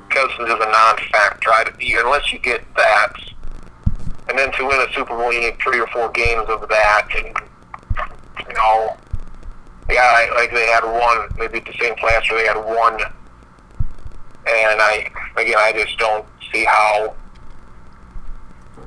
Cousins 0.10 0.48
is 0.50 0.56
a 0.56 0.72
non-factor. 0.72 1.50
I, 1.52 1.66
unless 2.04 2.32
you 2.34 2.40
get 2.40 2.62
that, 2.76 3.14
and 4.30 4.38
then 4.38 4.52
to 4.54 4.66
win 4.66 4.80
a 4.80 4.94
Super 4.94 5.18
Bowl, 5.18 5.34
you 5.34 5.42
need 5.42 5.60
three 5.60 5.80
or 5.80 5.88
four 5.88 6.10
games 6.12 6.46
of 6.48 6.68
that, 6.70 7.08
and 7.18 7.36
you 8.48 8.54
know. 8.54 8.96
Yeah, 9.90 10.28
like 10.36 10.52
they 10.52 10.68
had 10.68 10.84
one, 10.84 11.30
maybe 11.40 11.58
at 11.58 11.66
the 11.66 11.74
same 11.82 11.96
last 12.04 12.30
year 12.30 12.40
they 12.40 12.46
had 12.46 12.64
one 12.64 13.02
and 14.50 14.82
I 14.82 15.12
again 15.38 15.58
I 15.58 15.72
just 15.74 15.98
don't 15.98 16.26
see 16.52 16.66
how. 16.66 17.16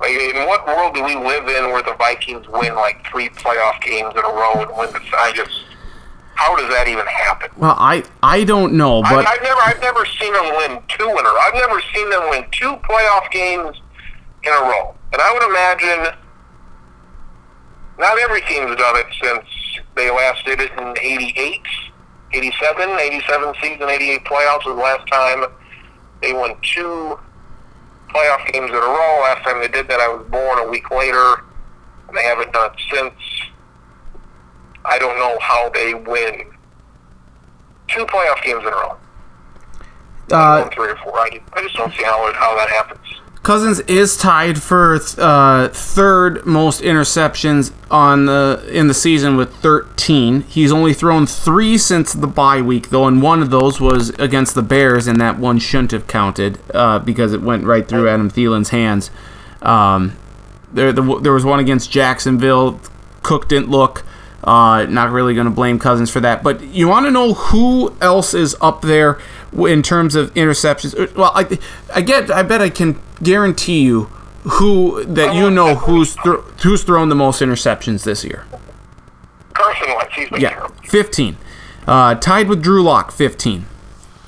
Like, 0.00 0.10
in 0.10 0.46
what 0.48 0.66
world 0.66 0.94
do 0.94 1.04
we 1.04 1.14
live 1.14 1.46
in 1.46 1.70
where 1.70 1.82
the 1.82 1.94
Vikings 1.94 2.48
win 2.48 2.74
like 2.74 3.06
three 3.06 3.28
playoff 3.28 3.80
games 3.82 4.12
in 4.14 4.18
a 4.18 4.28
row 4.28 4.62
and 4.62 4.76
win 4.76 4.90
the? 4.92 5.00
I 5.16 5.32
just 5.34 5.64
how 6.34 6.56
does 6.56 6.68
that 6.70 6.88
even 6.88 7.06
happen? 7.06 7.50
well, 7.56 7.76
I 7.78 8.02
I 8.22 8.44
don't 8.44 8.72
know, 8.74 9.02
but 9.02 9.26
I, 9.26 9.32
I've 9.32 9.42
never 9.42 9.60
I've 9.60 9.80
never 9.80 10.04
seen 10.06 10.32
them 10.32 10.44
win 10.56 10.82
two 10.88 11.08
in 11.08 11.18
a 11.18 11.22
row. 11.22 11.38
I've 11.40 11.54
never 11.54 11.80
seen 11.94 12.10
them 12.10 12.30
win 12.30 12.44
two 12.50 12.74
playoff 12.88 13.30
games 13.30 13.80
in 14.42 14.52
a 14.52 14.62
row. 14.62 14.94
And 15.12 15.20
I 15.20 15.32
would 15.32 15.42
imagine 15.48 16.18
not 17.98 18.18
every 18.18 18.40
team's 18.42 18.76
done 18.76 18.96
it 18.96 19.06
since 19.22 19.44
they 19.94 20.10
last 20.10 20.44
did 20.46 20.60
it 20.60 20.72
in 20.72 20.96
88, 21.00 21.60
87, 22.32 22.88
87 22.98 23.54
season, 23.62 23.88
88 23.88 24.24
playoffs 24.24 24.64
was 24.66 24.74
the 24.76 24.82
last 24.82 25.06
time 25.08 25.44
they 26.22 26.32
won 26.32 26.54
two 26.62 27.18
playoff 28.08 28.50
games 28.52 28.70
in 28.70 28.76
a 28.76 28.80
row. 28.80 29.20
Last 29.22 29.44
time 29.44 29.60
they 29.60 29.68
did 29.68 29.88
that, 29.88 30.00
I 30.00 30.08
was 30.08 30.26
born 30.30 30.58
a 30.60 30.70
week 30.70 30.90
later, 30.90 31.42
and 32.08 32.16
they 32.16 32.22
haven't 32.24 32.52
done 32.52 32.70
it 32.72 32.80
since. 32.92 33.14
I 34.84 34.98
don't 34.98 35.16
know 35.18 35.38
how 35.40 35.68
they 35.70 35.94
win 35.94 36.44
two 37.88 38.04
playoff 38.06 38.42
games 38.42 38.62
in 38.62 38.68
a 38.68 38.70
row. 38.70 38.96
uh, 40.32 40.70
three 40.70 40.88
or 40.90 40.96
four. 40.96 41.18
I, 41.18 41.28
just- 41.30 41.42
I 41.52 41.62
just 41.62 41.76
don't 41.76 41.92
see 41.94 42.02
how 42.04 42.32
how 42.34 42.56
that 42.56 42.68
happens. 42.70 43.06
Cousins 43.42 43.80
is 43.80 44.16
tied 44.16 44.62
for 44.62 45.00
uh, 45.18 45.68
third 45.68 46.46
most 46.46 46.80
interceptions 46.80 47.72
on 47.90 48.26
the 48.26 48.64
in 48.70 48.86
the 48.86 48.94
season 48.94 49.36
with 49.36 49.52
13. 49.56 50.42
He's 50.42 50.70
only 50.70 50.94
thrown 50.94 51.26
three 51.26 51.76
since 51.76 52.12
the 52.12 52.28
bye 52.28 52.62
week, 52.62 52.90
though, 52.90 53.08
and 53.08 53.20
one 53.20 53.42
of 53.42 53.50
those 53.50 53.80
was 53.80 54.10
against 54.10 54.54
the 54.54 54.62
Bears, 54.62 55.08
and 55.08 55.20
that 55.20 55.40
one 55.40 55.58
shouldn't 55.58 55.90
have 55.90 56.06
counted 56.06 56.60
uh, 56.72 57.00
because 57.00 57.32
it 57.32 57.42
went 57.42 57.64
right 57.64 57.86
through 57.88 58.08
Adam 58.08 58.30
Thielen's 58.30 58.68
hands. 58.68 59.10
Um, 59.60 60.16
there, 60.72 60.92
the, 60.92 61.20
there 61.20 61.32
was 61.32 61.44
one 61.44 61.58
against 61.58 61.90
Jacksonville. 61.90 62.80
Cook 63.24 63.48
didn't 63.48 63.70
look. 63.70 64.04
Uh, 64.44 64.86
not 64.88 65.10
really 65.10 65.34
going 65.34 65.46
to 65.46 65.52
blame 65.52 65.80
Cousins 65.80 66.10
for 66.10 66.20
that. 66.20 66.44
But 66.44 66.62
you 66.62 66.86
want 66.86 67.06
to 67.06 67.10
know 67.10 67.34
who 67.34 67.96
else 68.00 68.34
is 68.34 68.56
up 68.60 68.82
there 68.82 69.18
in 69.52 69.82
terms 69.82 70.14
of 70.14 70.32
interceptions? 70.34 71.16
Well, 71.16 71.32
I, 71.34 71.58
I 71.92 72.00
get. 72.02 72.30
I 72.30 72.44
bet 72.44 72.60
I 72.60 72.70
can 72.70 73.00
guarantee 73.22 73.82
you 73.82 74.04
who 74.44 75.04
that 75.04 75.34
you 75.34 75.50
know 75.50 75.74
who's 75.76 76.14
thro- 76.14 76.42
who's 76.62 76.82
thrown 76.82 77.08
the 77.08 77.14
most 77.14 77.40
interceptions 77.40 78.04
this 78.04 78.24
year. 78.24 78.44
Carson 79.54 79.88
Wentz, 79.96 80.14
he's 80.14 80.28
been 80.30 80.40
Yeah, 80.40 80.50
terrible. 80.50 80.74
15. 80.84 81.36
Uh, 81.86 82.14
tied 82.16 82.48
with 82.48 82.62
Drew 82.62 82.82
Lock, 82.82 83.12
15. 83.12 83.66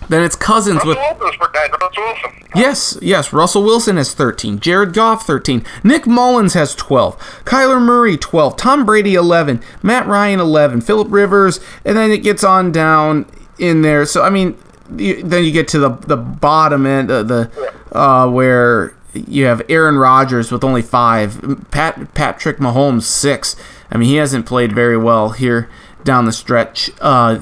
Then 0.08 0.22
it's 0.22 0.36
Cousins 0.36 0.76
Russell 0.84 0.88
with 0.90 0.98
Wilson's 0.98 1.34
for 1.36 1.50
that. 1.54 1.70
Russell 1.80 2.02
Wilson. 2.04 2.30
Yes, 2.54 2.98
yes. 3.00 3.32
Russell 3.32 3.62
Wilson 3.62 3.96
has 3.96 4.12
13. 4.12 4.60
Jared 4.60 4.92
Goff 4.92 5.26
13. 5.26 5.64
Nick 5.82 6.06
Mullens 6.06 6.52
has 6.54 6.74
12. 6.74 7.16
Kyler 7.44 7.80
Murray 7.80 8.18
12. 8.18 8.56
Tom 8.56 8.84
Brady 8.84 9.14
11. 9.14 9.62
Matt 9.82 10.06
Ryan 10.06 10.40
11. 10.40 10.82
Philip 10.82 11.08
Rivers, 11.10 11.58
and 11.86 11.96
then 11.96 12.10
it 12.10 12.18
gets 12.18 12.44
on 12.44 12.70
down 12.70 13.24
in 13.58 13.80
there. 13.82 14.04
So 14.04 14.22
I 14.22 14.28
mean, 14.30 14.58
you, 14.94 15.22
then 15.22 15.42
you 15.42 15.50
get 15.52 15.68
to 15.68 15.78
the 15.78 15.90
the 15.90 16.16
bottom 16.18 16.84
end, 16.86 17.10
uh, 17.10 17.22
the 17.22 17.50
uh, 17.94 18.28
where 18.28 18.94
you 19.14 19.46
have 19.46 19.62
Aaron 19.68 19.96
Rodgers 19.96 20.50
with 20.50 20.64
only 20.64 20.82
five. 20.82 21.66
Pat 21.70 22.14
Patrick 22.14 22.58
Mahomes 22.58 23.02
six. 23.02 23.56
I 23.90 23.96
mean, 23.96 24.08
he 24.08 24.16
hasn't 24.16 24.46
played 24.46 24.72
very 24.72 24.96
well 24.96 25.30
here 25.30 25.68
down 26.02 26.24
the 26.24 26.32
stretch. 26.32 26.90
Uh, 27.00 27.40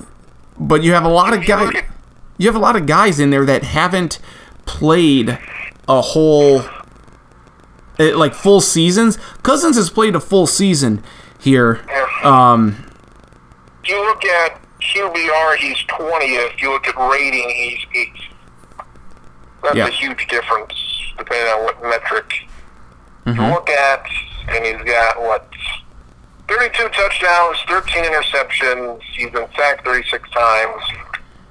but 0.58 0.82
you 0.82 0.92
have 0.92 1.04
a 1.04 1.08
lot 1.08 1.34
of 1.34 1.44
guys 1.46 1.72
you 2.38 2.48
have 2.48 2.56
a 2.56 2.60
lot 2.60 2.76
of 2.76 2.86
guys 2.86 3.20
in 3.20 3.30
there 3.30 3.46
that 3.46 3.62
haven't 3.62 4.18
played 4.64 5.38
a 5.88 6.00
whole 6.00 6.62
eh, 7.98 8.14
like 8.14 8.34
full 8.34 8.60
seasons. 8.60 9.18
Cousins 9.42 9.76
has 9.76 9.90
played 9.90 10.14
a 10.16 10.20
full 10.20 10.46
season 10.46 11.02
here. 11.38 11.80
Um, 12.24 12.84
you 13.84 13.96
look 14.04 14.24
at 14.24 14.60
QBR, 14.80 15.56
he's 15.56 15.78
20th. 15.84 16.60
You 16.60 16.72
look 16.72 16.86
at 16.86 16.96
rating, 16.96 17.48
he's 17.50 17.86
8th. 17.94 18.31
That's 19.62 19.76
Yeah. 19.76 19.86
a 19.86 19.90
huge 19.90 20.26
difference, 20.28 20.74
depending 21.18 21.52
on 21.52 21.64
what 21.64 21.82
metric 21.82 22.46
you 23.26 23.34
mhm. 23.34 23.52
look 23.52 23.70
at. 23.70 24.04
And 24.48 24.64
he's 24.66 24.82
got, 24.84 25.20
what, 25.22 25.46
32 26.48 26.88
touchdowns, 26.88 27.58
13 27.68 28.04
interceptions. 28.04 29.00
He's 29.14 29.30
been 29.30 29.46
sacked 29.56 29.84
36 29.84 30.28
times. 30.30 30.82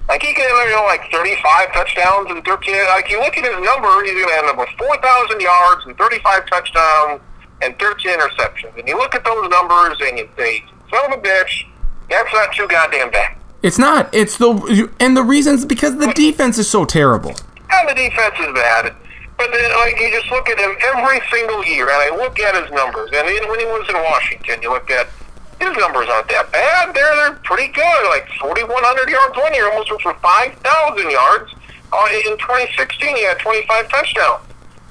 Like, 0.10 0.22
he 0.24 0.34
can, 0.34 0.44
you 0.44 0.76
know, 0.76 0.84
like 0.84 1.10
35 1.12 1.72
touchdowns 1.74 2.30
and 2.32 2.44
13. 2.44 2.76
Like, 2.90 3.10
you 3.10 3.20
look 3.20 3.38
at 3.38 3.46
his 3.46 3.64
number, 3.64 4.04
he's 4.04 4.14
going 4.14 4.28
to 4.28 4.38
end 4.40 4.48
up 4.50 4.58
with 4.58 4.70
4,000 4.78 5.40
yards 5.40 5.86
and 5.86 5.98
35 5.98 6.46
touchdowns 6.50 7.22
and 7.62 7.78
13 7.80 8.12
interceptions. 8.20 8.78
And 8.78 8.88
you 8.88 8.98
look 8.98 9.16
at 9.16 9.24
those 9.24 9.48
numbers 9.50 9.98
and 10.02 10.18
you 10.18 10.28
say, 10.38 10.64
son 10.92 11.14
of 11.14 11.20
a 11.20 11.22
bitch, 11.22 11.64
that's 12.10 12.34
not 12.34 12.54
too 12.54 12.68
goddamn 12.68 13.10
bad. 13.12 13.38
it's 13.64 13.78
not. 13.80 14.14
It's 14.14 14.38
the 14.38 14.90
and 15.00 15.16
the 15.16 15.24
reasons 15.24 15.64
because 15.66 15.96
the 15.98 16.12
defense 16.14 16.58
is 16.58 16.68
so 16.70 16.84
terrible. 16.84 17.36
And 17.72 17.90
the 17.90 17.96
defense 17.96 18.36
is 18.40 18.54
bad. 18.54 18.96
But 19.38 19.50
then, 19.52 19.72
like, 19.82 20.00
you 20.00 20.12
just 20.12 20.30
look 20.30 20.50
at 20.50 20.60
him 20.60 20.76
every 20.94 21.20
single 21.32 21.66
year, 21.66 21.90
and 21.90 21.98
I 21.98 22.16
look 22.16 22.40
at 22.40 22.54
his 22.62 22.70
numbers. 22.72 23.10
And 23.16 23.26
when 23.26 23.60
he 23.60 23.66
was 23.66 23.88
in 23.90 23.96
Washington, 23.96 24.62
you 24.62 24.70
look 24.70 24.92
at 24.92 25.08
his 25.62 25.78
numbers 25.78 26.10
aren't 26.10 26.28
that 26.30 26.52
bad. 26.52 26.94
They're, 26.94 27.16
they're 27.16 27.36
pretty 27.44 27.72
good. 27.72 28.02
Like 28.10 28.28
4,100 28.42 29.10
yards 29.10 29.38
one 29.38 29.54
year, 29.54 29.70
almost 29.72 29.90
for 30.02 30.14
5,000 30.14 31.12
yards. 31.12 31.54
Uh, 31.94 32.08
in 32.26 32.38
2016, 32.38 33.16
he 33.16 33.24
had 33.24 33.38
25 33.40 33.90
touchdowns. 33.90 34.46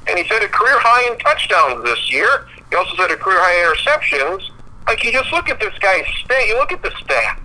And 0.06 0.18
he 0.18 0.26
set 0.28 0.42
a 0.42 0.48
career 0.48 0.78
high 0.78 1.10
in 1.10 1.18
touchdowns 1.18 1.84
this 1.84 2.12
year. 2.12 2.46
He 2.70 2.76
also 2.76 2.94
set 2.96 3.10
a 3.10 3.16
career 3.16 3.38
high 3.40 3.54
in 3.58 3.70
interceptions. 3.70 4.50
Like, 4.86 5.04
you 5.04 5.12
just 5.12 5.32
look 5.32 5.48
at 5.48 5.60
this 5.60 5.76
guy's 5.78 6.06
stat. 6.24 6.46
You 6.46 6.56
look 6.56 6.72
at 6.72 6.82
the 6.82 6.90
stat, 7.02 7.38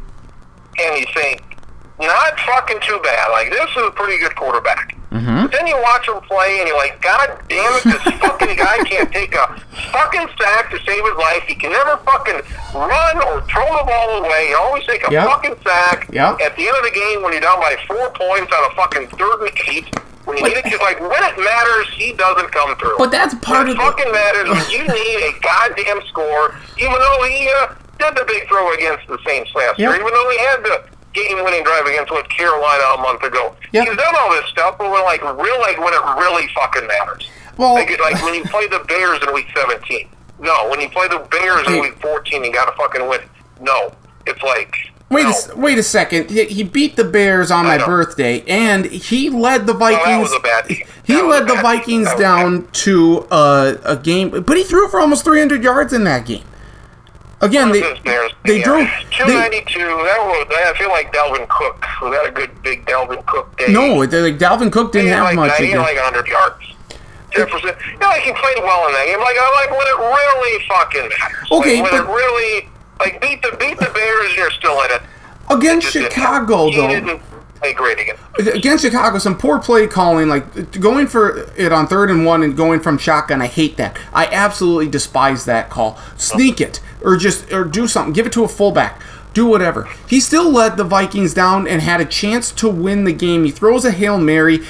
and 0.80 0.98
you 0.98 1.06
think, 1.14 1.55
not 2.00 2.40
fucking 2.42 2.80
too 2.82 3.00
bad. 3.04 3.30
Like 3.32 3.50
this 3.52 3.70
is 3.72 3.84
a 3.88 3.92
pretty 3.92 4.18
good 4.20 4.36
quarterback. 4.36 4.96
Mm-hmm. 5.12 5.44
But 5.48 5.52
then 5.54 5.66
you 5.68 5.80
watch 5.82 6.08
him 6.10 6.20
play, 6.28 6.60
and 6.60 6.68
you're 6.68 6.78
like, 6.78 7.02
God 7.02 7.40
damn 7.48 7.72
it, 7.80 7.84
this 7.88 8.04
fucking 8.20 8.58
guy 8.58 8.84
can't 8.84 9.10
take 9.14 9.34
a 9.34 9.48
fucking 9.96 10.28
sack 10.38 10.70
to 10.72 10.78
save 10.84 11.04
his 11.06 11.16
life. 11.16 11.44
He 11.48 11.56
can 11.56 11.72
never 11.72 11.96
fucking 12.04 12.42
run 12.76 13.16
or 13.24 13.40
throw 13.48 13.64
the 13.80 13.86
ball 13.88 14.26
away. 14.26 14.48
He 14.48 14.54
always 14.54 14.84
take 14.86 15.08
a 15.08 15.12
Yep. 15.12 15.26
fucking 15.28 15.56
sack. 15.64 16.10
Yep. 16.12 16.42
At 16.42 16.56
the 16.58 16.68
end 16.68 16.76
of 16.76 16.84
the 16.84 16.92
game, 16.92 17.24
when 17.24 17.32
you're 17.32 17.42
down 17.42 17.62
by 17.62 17.78
four 17.88 18.12
points 18.12 18.52
on 18.52 18.72
a 18.72 18.76
fucking 18.76 19.08
third 19.16 19.40
and 19.48 19.52
eight, 19.72 19.88
when 20.26 20.36
you 20.36 20.44
But- 20.44 20.66
need 20.66 20.74
it, 20.74 20.82
like 20.82 21.00
when 21.00 21.24
it 21.24 21.40
matters, 21.40 21.88
he 21.94 22.12
doesn't 22.12 22.52
come 22.52 22.76
through. 22.76 22.98
But 22.98 23.12
that's 23.12 23.36
part 23.36 23.70
It 23.70 23.72
of 23.72 23.78
the- 23.78 23.84
fucking 23.84 24.12
matters 24.12 24.50
when 24.50 24.70
you 24.70 24.84
need 25.00 25.32
a 25.32 25.40
goddamn 25.40 26.02
score, 26.08 26.56
even 26.78 26.92
though 27.00 27.24
he 27.24 27.50
uh, 27.62 27.68
did 28.00 28.16
the 28.18 28.26
big 28.28 28.50
throw 28.50 28.74
against 28.74 29.08
the 29.08 29.18
Saints 29.26 29.56
last 29.56 29.80
Yep. 29.80 29.96
year, 29.96 29.96
even 29.96 30.12
though 30.14 30.30
he 30.30 30.38
had 30.40 30.60
the 30.64 30.84
game-winning 31.16 31.64
drive 31.64 31.86
against 31.88 32.12
what 32.12 32.30
Carolina 32.30 32.84
a 32.96 33.02
month 33.02 33.24
ago. 33.24 33.56
Yep. 33.72 33.88
He's 33.88 33.98
done 33.98 34.14
all 34.20 34.32
this 34.32 34.46
stuff, 34.50 34.78
but 34.78 34.92
when 34.92 35.04
like 35.04 35.22
real, 35.24 35.60
like 35.60 35.80
when 35.80 35.94
it 35.94 36.04
really 36.20 36.48
fucking 36.54 36.86
matters. 36.88 37.28
Well- 37.58 37.74
like, 37.74 37.90
like 38.00 38.22
when 38.24 38.36
you 38.36 38.44
play 38.44 38.68
the 38.68 38.80
Bears 38.88 39.24
in 39.26 39.34
Week 39.34 39.48
17. 39.56 40.10
No, 40.40 40.68
when 40.70 40.82
you 40.82 40.90
play 40.90 41.08
the 41.08 41.20
Bears 41.32 41.66
in 41.68 41.82
Week 41.82 41.96
14, 42.02 42.44
you 42.44 42.52
got 42.52 42.66
to 42.66 42.74
fucking 42.74 43.08
win. 43.08 43.22
No, 43.62 43.94
it's 44.28 44.44
like 44.44 44.76
Wait, 45.10 45.24
no. 45.24 45.32
a, 45.54 45.58
wait 45.58 45.78
a 45.78 45.84
second. 45.84 46.30
He, 46.30 46.46
he 46.46 46.64
beat 46.64 46.96
the 46.96 47.04
Bears 47.04 47.52
on 47.52 47.66
my 47.66 47.78
know. 47.78 47.86
birthday, 47.86 48.42
and 48.48 48.86
he 48.86 49.30
led 49.30 49.66
the 49.68 49.74
Vikings. 49.74 50.32
a 50.34 50.40
bad. 50.40 50.68
He 51.06 51.22
led 51.22 51.44
a 51.44 51.56
the. 51.56 51.62
Vikings 51.62 52.14
down 52.16 52.68
to 52.72 53.28
uh, 53.32 53.78
a 53.86 53.96
game, 53.96 54.30
but 54.44 54.58
he 54.58 54.64
threw 54.64 54.90
for 54.90 55.00
almost 55.00 55.24
300 55.24 55.64
yards 55.64 55.94
in 55.94 56.04
that 56.06 56.26
game. 56.26 56.44
Again, 57.42 57.72
they 57.72 57.82
they 58.46 58.60
yeah. 58.60 58.64
drove. 58.64 58.88
Two 59.12 59.26
They. 59.26 59.34
That 59.34 60.18
was. 60.24 60.48
I 60.50 60.74
feel 60.78 60.90
like 60.90 61.12
Dalvin 61.12 61.48
Cook. 61.50 61.86
Was 62.02 62.12
that 62.14 62.26
a 62.28 62.32
good 62.32 62.50
big 62.64 62.86
Dalvin 62.86 63.26
Cook 63.26 63.58
day? 63.58 63.72
no, 63.72 63.96
like 63.96 64.10
Dalvin 64.10 64.72
Cook 64.72 64.94
didn't 64.94 65.12
have 65.12 65.24
like, 65.24 65.36
much. 65.36 65.58
He 65.58 65.72
had 65.72 65.80
like 65.80 65.98
hundred 65.98 66.28
yards. 66.28 66.64
Jefferson. 67.32 67.76
You 67.92 68.00
know, 68.00 68.08
like 68.08 68.24
he 68.24 68.32
played 68.32 68.58
well 68.64 68.88
in 68.88 68.94
that 68.94 69.06
game. 69.06 69.20
Like 69.20 69.36
I 69.38 69.52
like 69.62 69.72
when 69.72 69.86
it 69.86 69.98
really 70.00 70.66
fucking 70.66 71.10
matters. 71.20 71.52
Okay, 71.52 71.82
like, 71.82 71.92
when 71.92 72.02
but- 72.02 72.10
it 72.10 72.16
really 72.16 72.70
like 73.00 73.22
beat 73.22 73.42
the 73.42 73.56
beat 73.60 73.78
the 73.80 73.92
Bears, 73.94 74.36
you're 74.36 74.52
still 74.52 74.82
in 74.84 74.92
it. 74.92 75.02
Against 75.50 75.92
Chicago, 75.92 76.72
though. 76.72 77.20
Play 77.74 77.96
great 77.96 78.00
again. 78.00 78.18
against 78.56 78.84
Chicago, 78.84 79.18
some 79.18 79.38
poor 79.38 79.60
play 79.60 79.88
calling, 79.88 80.28
like 80.28 80.80
going 80.80 81.08
for 81.08 81.50
it 81.58 81.72
on 81.72 81.88
third 81.88 82.10
and 82.10 82.26
one 82.26 82.44
and 82.44 82.56
going 82.56 82.80
from 82.80 82.98
shotgun. 82.98 83.42
I 83.42 83.48
hate 83.48 83.78
that. 83.78 83.98
I 84.14 84.28
absolutely 84.28 84.88
despise 84.88 85.46
that 85.46 85.70
call. 85.70 86.00
Sneak 86.18 86.62
it 86.62 86.82
or 87.02 87.18
just 87.18 87.52
or 87.52 87.64
do 87.64 87.88
something. 87.88 88.14
Give 88.14 88.26
it 88.26 88.34
to 88.34 88.44
a 88.44 88.48
fullback. 88.48 89.02
Do 89.34 89.46
whatever. 89.46 89.90
He 90.08 90.22
still 90.22 90.50
led 90.50 90.78
the 90.78 90.86
Vikings 90.86 91.34
down 91.34 91.68
and 91.68 91.82
had 91.82 92.00
a 92.00 92.06
chance 92.06 92.52
to 92.54 92.70
win 92.70 93.04
the 93.04 93.12
game. 93.12 93.44
He 93.44 93.52
throws 93.52 93.84
a 93.84 93.92
hail 93.92 94.18
mary. 94.18 94.62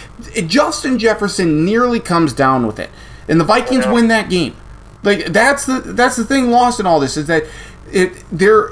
Justin 0.47 0.97
Jefferson 0.97 1.63
nearly 1.63 1.99
comes 1.99 2.33
down 2.33 2.65
with 2.65 2.79
it, 2.79 2.89
and 3.27 3.39
the 3.39 3.45
Vikings 3.45 3.85
win 3.85 4.07
that 4.07 4.29
game. 4.29 4.55
Like 5.03 5.27
that's 5.27 5.65
the 5.65 5.79
that's 5.81 6.15
the 6.15 6.25
thing 6.25 6.49
lost 6.49 6.79
in 6.79 6.87
all 6.87 6.99
this 6.99 7.15
is 7.15 7.27
that 7.27 7.43
it 7.91 8.23
they're 8.31 8.71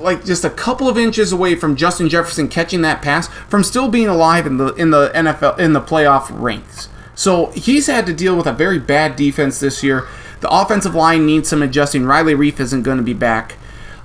like 0.00 0.24
just 0.24 0.44
a 0.44 0.50
couple 0.50 0.88
of 0.88 0.98
inches 0.98 1.32
away 1.32 1.54
from 1.54 1.76
Justin 1.76 2.08
Jefferson 2.08 2.48
catching 2.48 2.82
that 2.82 3.02
pass 3.02 3.28
from 3.28 3.62
still 3.62 3.88
being 3.88 4.08
alive 4.08 4.46
in 4.46 4.56
the 4.56 4.74
in 4.74 4.90
the 4.90 5.10
NFL 5.14 5.58
in 5.58 5.72
the 5.72 5.80
playoff 5.80 6.28
ranks. 6.30 6.88
So 7.14 7.46
he's 7.50 7.86
had 7.86 8.06
to 8.06 8.14
deal 8.14 8.36
with 8.36 8.46
a 8.46 8.52
very 8.52 8.78
bad 8.78 9.14
defense 9.16 9.60
this 9.60 9.82
year. 9.82 10.08
The 10.40 10.48
offensive 10.48 10.94
line 10.94 11.26
needs 11.26 11.48
some 11.48 11.62
adjusting. 11.62 12.06
Riley 12.06 12.34
Reiff 12.34 12.58
isn't 12.60 12.82
going 12.82 12.96
to 12.96 13.02
be 13.02 13.12
back. 13.12 13.56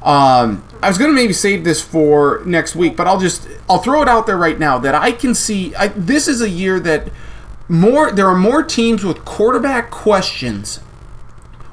Um, 0.03 0.63
I 0.83 0.89
was 0.89 0.97
going 0.97 1.09
to 1.09 1.15
maybe 1.15 1.33
save 1.33 1.63
this 1.63 1.81
for 1.81 2.43
next 2.45 2.75
week, 2.75 2.95
but 2.95 3.07
I'll 3.07 3.19
just 3.19 3.47
I'll 3.69 3.79
throw 3.79 4.01
it 4.01 4.07
out 4.07 4.27
there 4.27 4.37
right 4.37 4.59
now 4.59 4.77
that 4.79 4.93
I 4.93 5.11
can 5.11 5.33
see. 5.33 5.73
I, 5.75 5.87
this 5.87 6.27
is 6.27 6.41
a 6.41 6.49
year 6.49 6.79
that 6.81 7.09
more 7.67 8.11
there 8.11 8.27
are 8.27 8.35
more 8.35 8.61
teams 8.61 9.03
with 9.03 9.25
quarterback 9.25 9.89
questions 9.89 10.79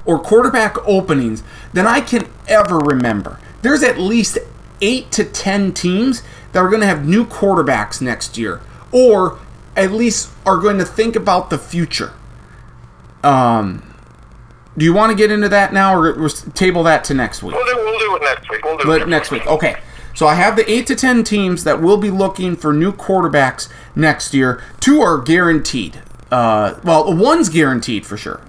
or 0.05 0.19
quarterback 0.19 0.77
openings 0.87 1.43
than 1.73 1.87
I 1.87 2.01
can 2.01 2.27
ever 2.49 2.79
remember. 2.79 3.39
There's 3.63 3.83
at 3.83 3.99
least 3.99 4.39
eight 4.81 5.11
to 5.13 5.25
ten 5.25 5.73
teams 5.73 6.23
that 6.53 6.59
are 6.59 6.69
going 6.69 6.81
to 6.81 6.87
have 6.87 7.07
new 7.07 7.25
quarterbacks 7.25 8.03
next 8.03 8.37
year, 8.37 8.61
or 8.91 9.39
at 9.77 9.93
least 9.93 10.31
are 10.45 10.59
going 10.59 10.79
to 10.79 10.85
think 10.85 11.17
about 11.17 11.49
the 11.51 11.59
future. 11.59 12.13
Um, 13.23 13.95
do 14.77 14.85
you 14.85 14.93
want 14.93 15.11
to 15.11 15.17
get 15.17 15.31
into 15.31 15.49
that 15.49 15.73
now, 15.73 15.99
or, 15.99 16.29
table 16.55 16.83
that 16.83 17.05
to 17.05 17.15
next 17.15 17.43
week? 17.43 17.55
We'll 17.55 17.65
do. 17.65 17.77
We'll 17.77 17.99
do 17.99 18.17
it 18.17 18.23
next 18.23 18.51
week. 18.51 18.65
We'll 18.65 18.79
do 18.79 18.93
it 18.93 19.09
next 19.09 19.31
week, 19.31 19.47
okay. 19.47 19.81
So 20.15 20.27
I 20.27 20.35
have 20.35 20.57
the 20.57 20.71
eight 20.71 20.87
to 20.89 20.97
ten 20.97 21.25
teams 21.25 21.65
that 21.65 21.81
will 21.81 21.97
be 21.97 22.11
looking 22.11 22.57
for 22.57 22.73
new 22.73 22.93
quarterbacks 22.93 23.71
next 23.95 24.35
year. 24.35 24.63
Two 24.81 25.01
are 25.01 25.19
guaranteed. 25.19 26.03
Uh, 26.31 26.81
well, 26.83 27.15
one's 27.15 27.49
guaranteed 27.49 28.05
for 28.07 28.17
sure, 28.17 28.41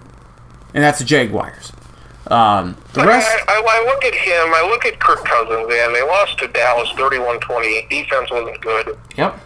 and 0.74 0.84
that's 0.84 1.00
the 1.00 1.06
Jaguars. 1.06 1.72
Um, 2.28 2.78
the 2.94 3.06
rest, 3.06 3.28
I, 3.48 3.54
I, 3.54 3.82
I 3.82 3.86
look 3.86 4.04
at 4.06 4.16
him. 4.16 4.54
I 4.54 4.68
look 4.70 4.86
at 4.86 5.00
Kirk 5.00 5.26
Cousins, 5.26 5.68
and 5.72 5.94
they 5.94 6.02
lost 6.02 6.40
to 6.40 6.48
Dallas 6.48 6.90
31-28. 6.90 7.90
Defense 7.90 8.32
wasn't 8.32 8.62
good. 8.62 8.98
yep. 9.18 9.40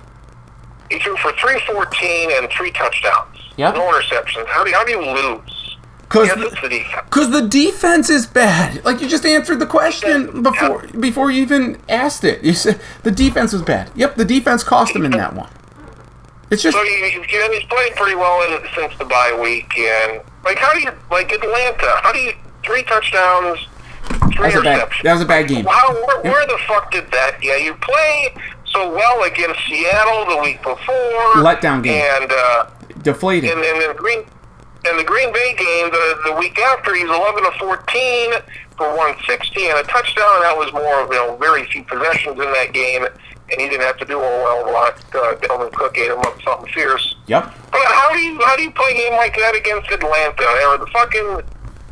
He 0.90 1.00
threw 1.00 1.18
for 1.18 1.32
314 1.34 2.32
and 2.32 2.50
three 2.52 2.72
touchdowns. 2.72 3.38
Yep. 3.58 3.76
No 3.76 3.92
interceptions. 3.92 4.46
How 4.48 4.64
do, 4.64 4.72
how 4.72 4.86
do 4.86 4.92
you 4.92 5.02
lose? 5.02 5.78
Because 6.04 6.28
Yes, 6.28 6.62
the 6.62 6.70
defense. 6.70 7.28
The 7.28 7.42
defense 7.42 8.10
is 8.10 8.26
bad. 8.26 8.86
Like 8.86 9.02
you 9.02 9.10
just 9.10 9.26
answered 9.26 9.60
the 9.60 9.66
question 9.66 10.42
before 10.42 10.88
before 11.00 11.32
you 11.32 11.42
even 11.42 11.82
asked 11.90 12.24
it. 12.24 12.44
You 12.46 12.54
said 12.54 12.80
the 13.04 13.12
defense 13.12 13.52
was 13.52 13.62
bad. 13.62 13.92
Yep, 13.96 14.16
the 14.16 14.24
defense 14.24 14.64
cost 14.64 14.94
them 14.94 15.04
in 15.04 15.12
that 15.12 15.36
one. 15.36 15.50
It's 16.50 16.64
just 16.64 16.78
So 16.78 16.82
you, 16.84 16.92
you, 16.92 17.44
and 17.44 17.54
he's 17.54 17.66
played 17.66 17.94
pretty 17.96 18.16
well 18.16 18.42
in, 18.44 18.66
since 18.74 18.98
the 18.98 19.04
bye 19.04 19.38
week. 19.42 19.78
And 19.78 20.22
like, 20.46 20.58
how 20.58 20.72
do 20.72 20.80
you 20.80 20.92
like 21.12 21.30
Atlanta? 21.34 22.00
How 22.02 22.14
do 22.14 22.20
you 22.20 22.32
three 22.68 22.84
touchdowns, 22.84 23.60
three 24.36 24.52
that 24.52 24.54
was 24.54 24.56
a 24.56 24.62
bad 24.62 24.90
that 25.04 25.14
was 25.14 25.22
a 25.22 25.26
bad 25.26 25.48
game. 25.48 25.66
How 25.66 25.94
where, 25.94 26.22
where 26.22 26.46
the 26.46 26.60
fuck 26.68 26.92
did 26.92 27.10
that? 27.12 27.38
Yeah, 27.42 27.56
you 27.56 27.74
play 27.76 28.30
so 28.66 28.94
well 28.94 29.24
against 29.24 29.60
Seattle 29.66 30.36
the 30.36 30.42
week 30.44 30.62
before. 30.62 31.42
Letdown 31.42 31.82
game. 31.84 32.04
And 32.04 32.32
uh, 32.32 32.70
Deflated. 33.02 33.50
and 33.50 33.64
then 33.64 33.88
the 33.88 33.94
Green 33.96 34.24
and 34.86 35.00
the 35.00 35.04
Green 35.04 35.34
Bay 35.34 35.56
game 35.58 35.90
the 35.90 36.20
the 36.26 36.36
week 36.36 36.60
after 36.60 36.94
he's 36.94 37.10
eleven 37.10 37.44
to 37.44 37.52
fourteen 37.58 38.34
for 38.78 38.96
one 38.96 39.16
sixty 39.26 39.68
and 39.68 39.80
a 39.80 39.84
touchdown. 39.84 40.30
And 40.36 40.44
that 40.44 40.56
was 40.58 40.72
more 40.74 41.02
of 41.02 41.10
you 41.10 41.16
know 41.16 41.38
very 41.38 41.66
few 41.66 41.84
possessions 41.84 42.38
in 42.38 42.52
that 42.54 42.74
game, 42.74 43.04
and 43.06 43.62
he 43.62 43.70
didn't 43.70 43.82
have 43.82 43.98
to 43.98 44.06
do 44.06 44.20
a 44.20 44.22
whole 44.22 44.72
lot. 44.72 44.94
Uh, 45.16 45.36
Dalvin 45.42 45.72
Cook 45.74 45.98
ate 45.98 46.12
him 46.12 46.20
up 46.20 46.42
something 46.44 46.72
fierce. 46.74 47.16
Yep. 47.28 47.44
But 47.72 47.86
how 47.86 48.12
do 48.14 48.20
you 48.20 48.40
how 48.46 48.56
do 48.56 48.64
you 48.64 48.72
play 48.72 48.92
a 48.92 48.96
game 48.96 49.14
like 49.14 49.36
that 49.36 49.56
against 49.56 49.90
Atlanta 49.92 50.44
or 50.68 50.78
the 50.78 50.88
fucking 50.88 51.42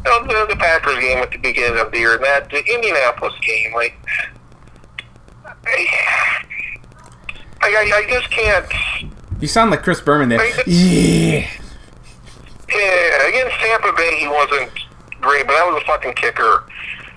know, 0.05 0.23
the, 0.27 0.53
the 0.53 0.55
Packers 0.55 0.99
game 0.99 1.17
at 1.17 1.31
the 1.31 1.37
beginning 1.37 1.79
of 1.79 1.91
the 1.91 1.99
year 1.99 2.15
and 2.15 2.23
that 2.23 2.49
the 2.49 2.63
Indianapolis 2.73 3.33
game 3.41 3.73
like 3.73 3.97
I, 5.45 5.87
I, 7.61 7.91
I 7.95 8.05
just 8.09 8.29
can't 8.29 8.65
You 9.41 9.47
sound 9.47 9.71
like 9.71 9.83
Chris 9.83 10.01
Berman 10.01 10.29
there. 10.29 10.45
Yeah. 10.67 11.47
yeah, 12.69 13.27
against 13.27 13.55
Tampa 13.57 13.93
Bay 13.93 14.17
he 14.19 14.27
wasn't 14.27 14.71
great 15.21 15.45
but 15.47 15.53
that 15.53 15.65
was 15.65 15.81
a 15.81 15.85
fucking 15.85 16.13
kicker 16.13 16.63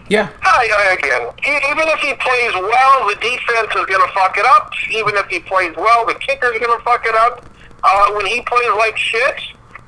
Yeah. 0.08 0.30
I, 0.42 0.68
I, 0.72 0.92
again 0.94 1.28
even 1.44 1.88
if 1.88 2.00
he 2.00 2.14
plays 2.14 2.54
well 2.54 3.08
the 3.08 3.16
defense 3.16 3.68
is 3.76 3.86
gonna 3.86 4.10
fuck 4.14 4.36
it 4.38 4.46
up 4.46 4.72
even 4.90 5.14
if 5.16 5.26
he 5.26 5.40
plays 5.40 5.74
well 5.76 6.06
the 6.06 6.14
kicker's 6.14 6.58
gonna 6.58 6.82
fuck 6.82 7.04
it 7.04 7.14
up 7.14 7.44
uh, 7.82 8.12
when 8.12 8.26
he 8.26 8.40
plays 8.42 8.70
like 8.76 8.96
shit 8.96 9.40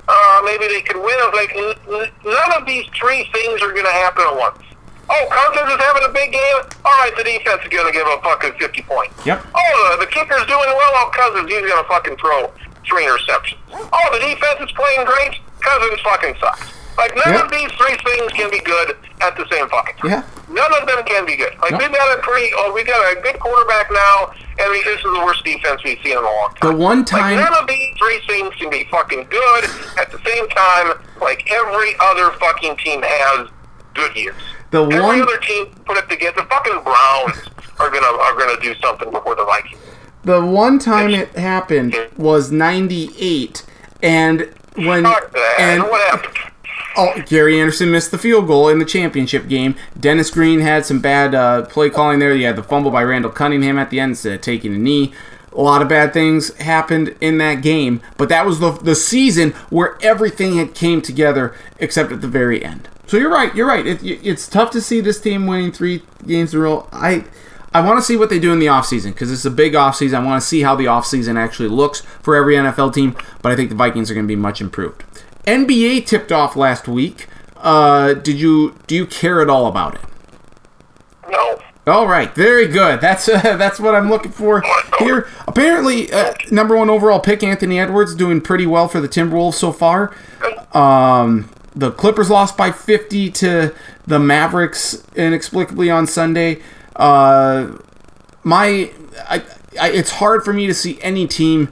uh, 0.07 0.41
maybe 0.45 0.67
they 0.67 0.81
could 0.81 0.97
win. 1.01 1.19
Like 1.33 1.51
n- 1.55 1.75
n- 1.91 2.11
none 2.25 2.51
of 2.57 2.65
these 2.65 2.85
three 2.97 3.27
things 3.33 3.61
are 3.61 3.71
going 3.71 3.85
to 3.85 3.97
happen 4.05 4.23
at 4.27 4.35
once. 4.35 4.61
Oh, 5.09 5.27
Cousins 5.29 5.73
is 5.75 5.79
having 5.83 6.03
a 6.07 6.13
big 6.13 6.31
game. 6.31 6.57
All 6.85 6.95
right, 7.03 7.11
the 7.17 7.23
defense 7.23 7.61
is 7.63 7.67
going 7.69 7.85
to 7.85 7.91
give 7.91 8.07
up 8.07 8.23
fucking 8.23 8.53
fifty 8.59 8.81
points. 8.81 9.13
Yep. 9.25 9.43
Oh, 9.53 9.97
the, 9.99 10.05
the 10.05 10.11
kicker's 10.11 10.45
doing 10.47 10.69
well. 10.71 10.91
Oh, 11.03 11.11
Cousins, 11.13 11.49
he's 11.51 11.59
going 11.67 11.83
to 11.83 11.87
fucking 11.89 12.15
throw 12.17 12.51
three 12.87 13.03
interceptions. 13.05 13.57
Oh, 13.73 14.07
the 14.13 14.19
defense 14.19 14.59
is 14.61 14.71
playing 14.71 15.05
great. 15.05 15.39
Cousins 15.59 15.99
fucking 16.01 16.35
sucks. 16.39 16.71
Like 16.97 17.15
none 17.15 17.33
Yep. 17.33 17.45
of 17.45 17.51
these 17.51 17.71
three 17.73 17.95
things 18.05 18.31
can 18.33 18.49
be 18.51 18.59
good 18.59 18.95
at 19.21 19.35
the 19.37 19.45
same 19.51 19.67
fucking 19.69 19.95
time. 19.97 20.11
Yeah. 20.11 20.23
None 20.49 20.73
of 20.81 20.87
them 20.87 21.03
can 21.05 21.25
be 21.25 21.35
good. 21.35 21.53
Like 21.61 21.71
Nope. 21.71 21.81
we've 21.81 21.93
got 21.93 22.17
a 22.17 22.21
pretty, 22.21 22.51
oh, 22.57 22.71
we 22.73 22.83
got 22.83 22.99
a 23.17 23.19
good 23.21 23.39
quarterback 23.39 23.89
now, 23.91 24.33
and 24.59 24.69
we, 24.71 24.83
this 24.83 24.97
is 24.97 25.03
the 25.03 25.21
worst 25.25 25.43
defense 25.45 25.81
we've 25.83 25.97
seen 26.03 26.11
in 26.13 26.17
a 26.17 26.21
long 26.21 26.53
time. 26.59 26.71
The 26.71 26.77
one 26.77 26.97
Like 26.99 27.07
time 27.07 27.35
none 27.37 27.53
of 27.55 27.67
these 27.67 27.95
three 27.97 28.19
things 28.27 28.53
can 28.55 28.69
be 28.69 28.83
fucking 28.91 29.27
good 29.29 29.63
at 29.97 30.11
the 30.11 30.19
same 30.25 30.47
time. 30.49 30.93
Like 31.21 31.49
every 31.51 31.95
other 32.01 32.31
fucking 32.39 32.77
team 32.77 33.01
has 33.03 33.47
good 33.93 34.15
years. 34.15 34.35
The 34.71 34.83
every 34.83 34.99
one- 35.01 35.21
other 35.21 35.37
team 35.37 35.67
put 35.85 35.97
it 35.97 36.09
together. 36.09 36.41
The 36.41 36.47
fucking 36.47 36.81
Browns 36.83 37.49
are 37.79 37.89
gonna 37.89 38.05
are 38.17 38.37
gonna 38.37 38.59
do 38.61 38.75
something 38.75 39.09
before 39.11 39.35
the 39.35 39.45
Vikings. 39.45 39.79
the 40.23 40.39
one 40.45 40.77
time 40.77 41.11
it 41.13 41.35
happened 41.35 41.95
was 42.17 42.51
98 42.51 43.63
and 44.03 44.53
when 44.75 45.05
and 45.59 45.83
what 45.83 46.01
happened? 46.09 46.37
Oh, 46.97 47.21
Gary 47.25 47.59
Anderson 47.59 47.91
missed 47.91 48.11
the 48.11 48.17
field 48.17 48.47
goal 48.47 48.69
in 48.69 48.79
the 48.79 48.85
championship 48.85 49.47
game. 49.47 49.75
Dennis 49.99 50.29
Green 50.29 50.59
had 50.59 50.85
some 50.85 50.99
bad 50.99 51.33
uh, 51.33 51.65
play 51.65 51.89
calling 51.89 52.19
there. 52.19 52.33
You 52.33 52.45
had 52.45 52.55
the 52.55 52.63
fumble 52.63 52.91
by 52.91 53.03
Randall 53.03 53.31
Cunningham 53.31 53.77
at 53.77 53.89
the 53.89 53.99
end 53.99 54.11
instead 54.11 54.33
of 54.33 54.41
taking 54.41 54.75
a 54.75 54.77
knee. 54.77 55.13
A 55.53 55.61
lot 55.61 55.81
of 55.81 55.89
bad 55.89 56.13
things 56.13 56.55
happened 56.57 57.15
in 57.19 57.37
that 57.39 57.55
game, 57.55 58.01
but 58.17 58.29
that 58.29 58.45
was 58.45 58.59
the 58.59 58.71
the 58.71 58.95
season 58.95 59.51
where 59.69 59.97
everything 60.01 60.55
had 60.55 60.73
came 60.73 61.01
together 61.01 61.53
except 61.77 62.11
at 62.11 62.21
the 62.21 62.27
very 62.27 62.63
end. 62.63 62.87
So 63.05 63.17
you're 63.17 63.31
right. 63.31 63.53
You're 63.53 63.67
right. 63.67 63.85
It, 63.85 64.01
it's 64.03 64.47
tough 64.47 64.71
to 64.71 64.79
see 64.79 65.01
this 65.01 65.19
team 65.19 65.47
winning 65.47 65.73
three 65.73 66.03
games 66.25 66.53
in 66.53 66.61
a 66.61 66.63
row. 66.63 66.87
I 66.93 67.25
I 67.73 67.79
want 67.81 67.99
to 67.99 68.01
see 68.01 68.17
what 68.17 68.29
they 68.29 68.39
do 68.39 68.51
in 68.51 68.59
the 68.59 68.65
offseason 68.65 69.11
because 69.13 69.31
it's 69.31 69.45
a 69.45 69.51
big 69.51 69.73
offseason. 69.73 70.15
I 70.15 70.25
want 70.25 70.41
to 70.41 70.47
see 70.47 70.61
how 70.61 70.75
the 70.75 70.85
offseason 70.85 71.37
actually 71.37 71.69
looks 71.69 72.01
for 72.21 72.35
every 72.35 72.55
NFL 72.55 72.93
team, 72.93 73.15
but 73.41 73.51
I 73.51 73.55
think 73.55 73.69
the 73.69 73.75
Vikings 73.75 74.11
are 74.11 74.13
going 74.13 74.25
to 74.25 74.31
be 74.31 74.35
much 74.35 74.59
improved. 74.59 75.03
NBA 75.45 76.05
tipped 76.05 76.31
off 76.31 76.55
last 76.55 76.87
week. 76.87 77.27
Uh, 77.57 78.13
did 78.13 78.39
you 78.39 78.75
do 78.87 78.95
you 78.95 79.05
care 79.05 79.41
at 79.41 79.49
all 79.49 79.67
about 79.67 79.95
it? 79.95 80.01
No. 81.29 81.59
All 81.87 82.07
right, 82.07 82.33
very 82.35 82.67
good. 82.67 83.01
That's 83.01 83.27
uh, 83.27 83.41
that's 83.57 83.79
what 83.79 83.95
I'm 83.95 84.09
looking 84.09 84.31
for 84.31 84.63
here. 84.99 85.27
Apparently, 85.47 86.11
uh, 86.11 86.33
number 86.51 86.75
one 86.75 86.89
overall 86.89 87.19
pick 87.19 87.43
Anthony 87.43 87.79
Edwards 87.79 88.15
doing 88.15 88.41
pretty 88.41 88.65
well 88.65 88.87
for 88.87 89.01
the 89.01 89.09
Timberwolves 89.09 89.55
so 89.55 89.71
far. 89.71 90.15
Um, 90.73 91.49
the 91.75 91.91
Clippers 91.91 92.29
lost 92.29 92.57
by 92.57 92.71
50 92.71 93.31
to 93.31 93.73
the 94.05 94.19
Mavericks 94.19 95.03
inexplicably 95.15 95.89
on 95.89 96.05
Sunday. 96.05 96.61
Uh, 96.95 97.77
my, 98.43 98.91
I, 99.29 99.43
I, 99.79 99.89
it's 99.91 100.11
hard 100.11 100.43
for 100.43 100.53
me 100.53 100.67
to 100.67 100.73
see 100.73 101.01
any 101.01 101.27
team 101.27 101.69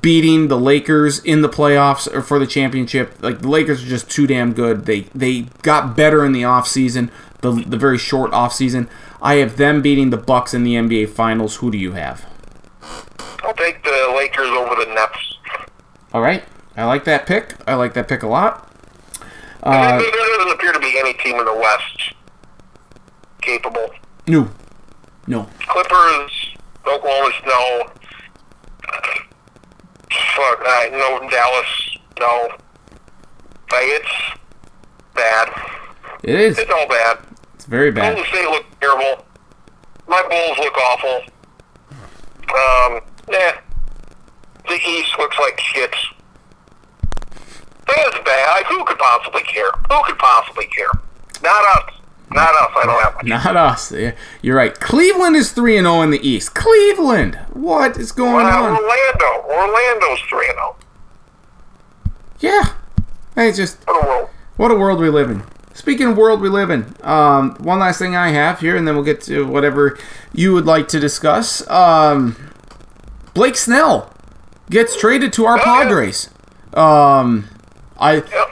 beating 0.00 0.48
the 0.48 0.58
Lakers 0.58 1.18
in 1.20 1.42
the 1.42 1.48
playoffs 1.48 2.12
or 2.12 2.22
for 2.22 2.38
the 2.38 2.46
championship. 2.46 3.14
Like 3.22 3.40
the 3.40 3.48
Lakers 3.48 3.82
are 3.82 3.86
just 3.86 4.10
too 4.10 4.26
damn 4.26 4.52
good. 4.52 4.86
They 4.86 5.02
they 5.14 5.42
got 5.62 5.96
better 5.96 6.24
in 6.24 6.32
the 6.32 6.42
offseason, 6.42 7.10
the 7.40 7.52
the 7.66 7.76
very 7.76 7.98
short 7.98 8.30
offseason. 8.32 8.88
I 9.22 9.36
have 9.36 9.56
them 9.56 9.82
beating 9.82 10.10
the 10.10 10.16
Bucks 10.16 10.54
in 10.54 10.64
the 10.64 10.74
NBA 10.74 11.08
Finals. 11.10 11.56
Who 11.56 11.70
do 11.70 11.78
you 11.78 11.92
have? 11.92 12.26
I'll 13.42 13.54
take 13.54 13.82
the 13.84 14.12
Lakers 14.16 14.48
over 14.48 14.74
the 14.74 14.92
Nets. 14.94 15.38
All 16.12 16.20
right, 16.20 16.44
I 16.76 16.84
like 16.84 17.04
that 17.04 17.26
pick. 17.26 17.54
I 17.66 17.74
like 17.74 17.94
that 17.94 18.08
pick 18.08 18.22
a 18.22 18.28
lot. 18.28 18.70
Uh, 19.62 19.98
there 19.98 20.10
doesn't 20.10 20.52
appear 20.52 20.72
to 20.72 20.78
be 20.78 20.98
any 20.98 21.14
team 21.14 21.38
in 21.38 21.44
the 21.44 21.54
West 21.54 22.14
capable. 23.40 23.90
No, 24.26 24.50
no. 25.26 25.48
Clippers, 25.66 26.56
Oklahoma 26.86 27.32
Snow, 27.42 27.90
fuck, 30.34 30.60
no 30.92 31.28
Dallas, 31.30 31.98
no. 32.20 32.48
Like 33.70 33.86
it's 33.86 34.38
bad. 35.14 35.48
It 36.22 36.34
is. 36.34 36.58
It's 36.58 36.70
all 36.70 36.88
bad. 36.88 37.18
It's 37.54 37.64
very 37.66 37.90
bad. 37.90 38.14
Golden 38.14 38.30
State 38.30 38.48
look 38.48 38.64
terrible. 38.80 39.24
My 40.06 40.22
Bulls 40.28 40.58
look 40.58 40.76
awful. 40.76 41.22
Um, 41.90 43.00
nah. 43.28 43.52
The 44.68 44.74
East 44.74 45.18
looks 45.18 45.38
like 45.38 45.58
shit. 45.60 45.94
That's 47.86 48.18
bad. 48.24 48.64
Who 48.66 48.84
could 48.84 48.98
possibly 48.98 49.42
care? 49.42 49.70
Who 49.90 50.02
could 50.04 50.18
possibly 50.18 50.66
care? 50.66 50.90
Not 51.42 51.64
us. 51.76 51.94
Not 52.34 52.50
us. 52.54 52.70
I 52.76 52.82
don't 52.86 53.02
have 53.02 53.14
much. 53.14 53.24
Not 53.44 53.56
us. 53.56 53.92
Yeah, 53.92 54.12
You're 54.42 54.56
right. 54.56 54.78
Cleveland 54.78 55.36
is 55.36 55.52
3 55.52 55.78
and 55.78 55.86
0 55.86 56.02
in 56.02 56.10
the 56.10 56.26
East. 56.28 56.54
Cleveland. 56.54 57.36
What 57.52 57.96
is 57.96 58.12
going 58.12 58.34
Well, 58.46 58.64
on? 58.64 58.76
Orlando. 58.76 59.48
Orlando's 59.48 60.20
3 60.28 60.46
and 60.48 60.56
0. 60.56 60.76
Yeah. 62.40 62.64
Hey, 63.34 63.52
just 63.52 63.78
What 63.86 64.02
a 64.04 64.06
world. 64.06 64.28
what 64.56 64.70
a 64.70 64.74
world 64.74 65.00
we 65.00 65.08
live 65.08 65.30
in. 65.30 65.42
Speaking 65.72 66.08
of 66.08 66.16
world 66.16 66.40
we 66.40 66.48
live 66.48 66.70
in, 66.70 66.94
um, 67.02 67.56
one 67.56 67.78
last 67.80 67.98
thing 67.98 68.14
I 68.14 68.28
have 68.28 68.60
here, 68.60 68.76
and 68.76 68.86
then 68.86 68.94
we'll 68.94 69.04
get 69.04 69.20
to 69.22 69.44
whatever 69.46 69.98
you 70.32 70.52
would 70.52 70.66
like 70.66 70.86
to 70.88 71.00
discuss. 71.00 71.68
Um, 71.68 72.36
Blake 73.34 73.56
Snell 73.56 74.12
gets 74.70 74.96
traded 74.98 75.32
to 75.34 75.46
our 75.46 75.54
Oh, 75.58 75.62
yeah. 75.64 75.82
Padres. 75.82 76.28
Um, 76.74 77.48
I 77.98 78.14
Yep. 78.16 78.50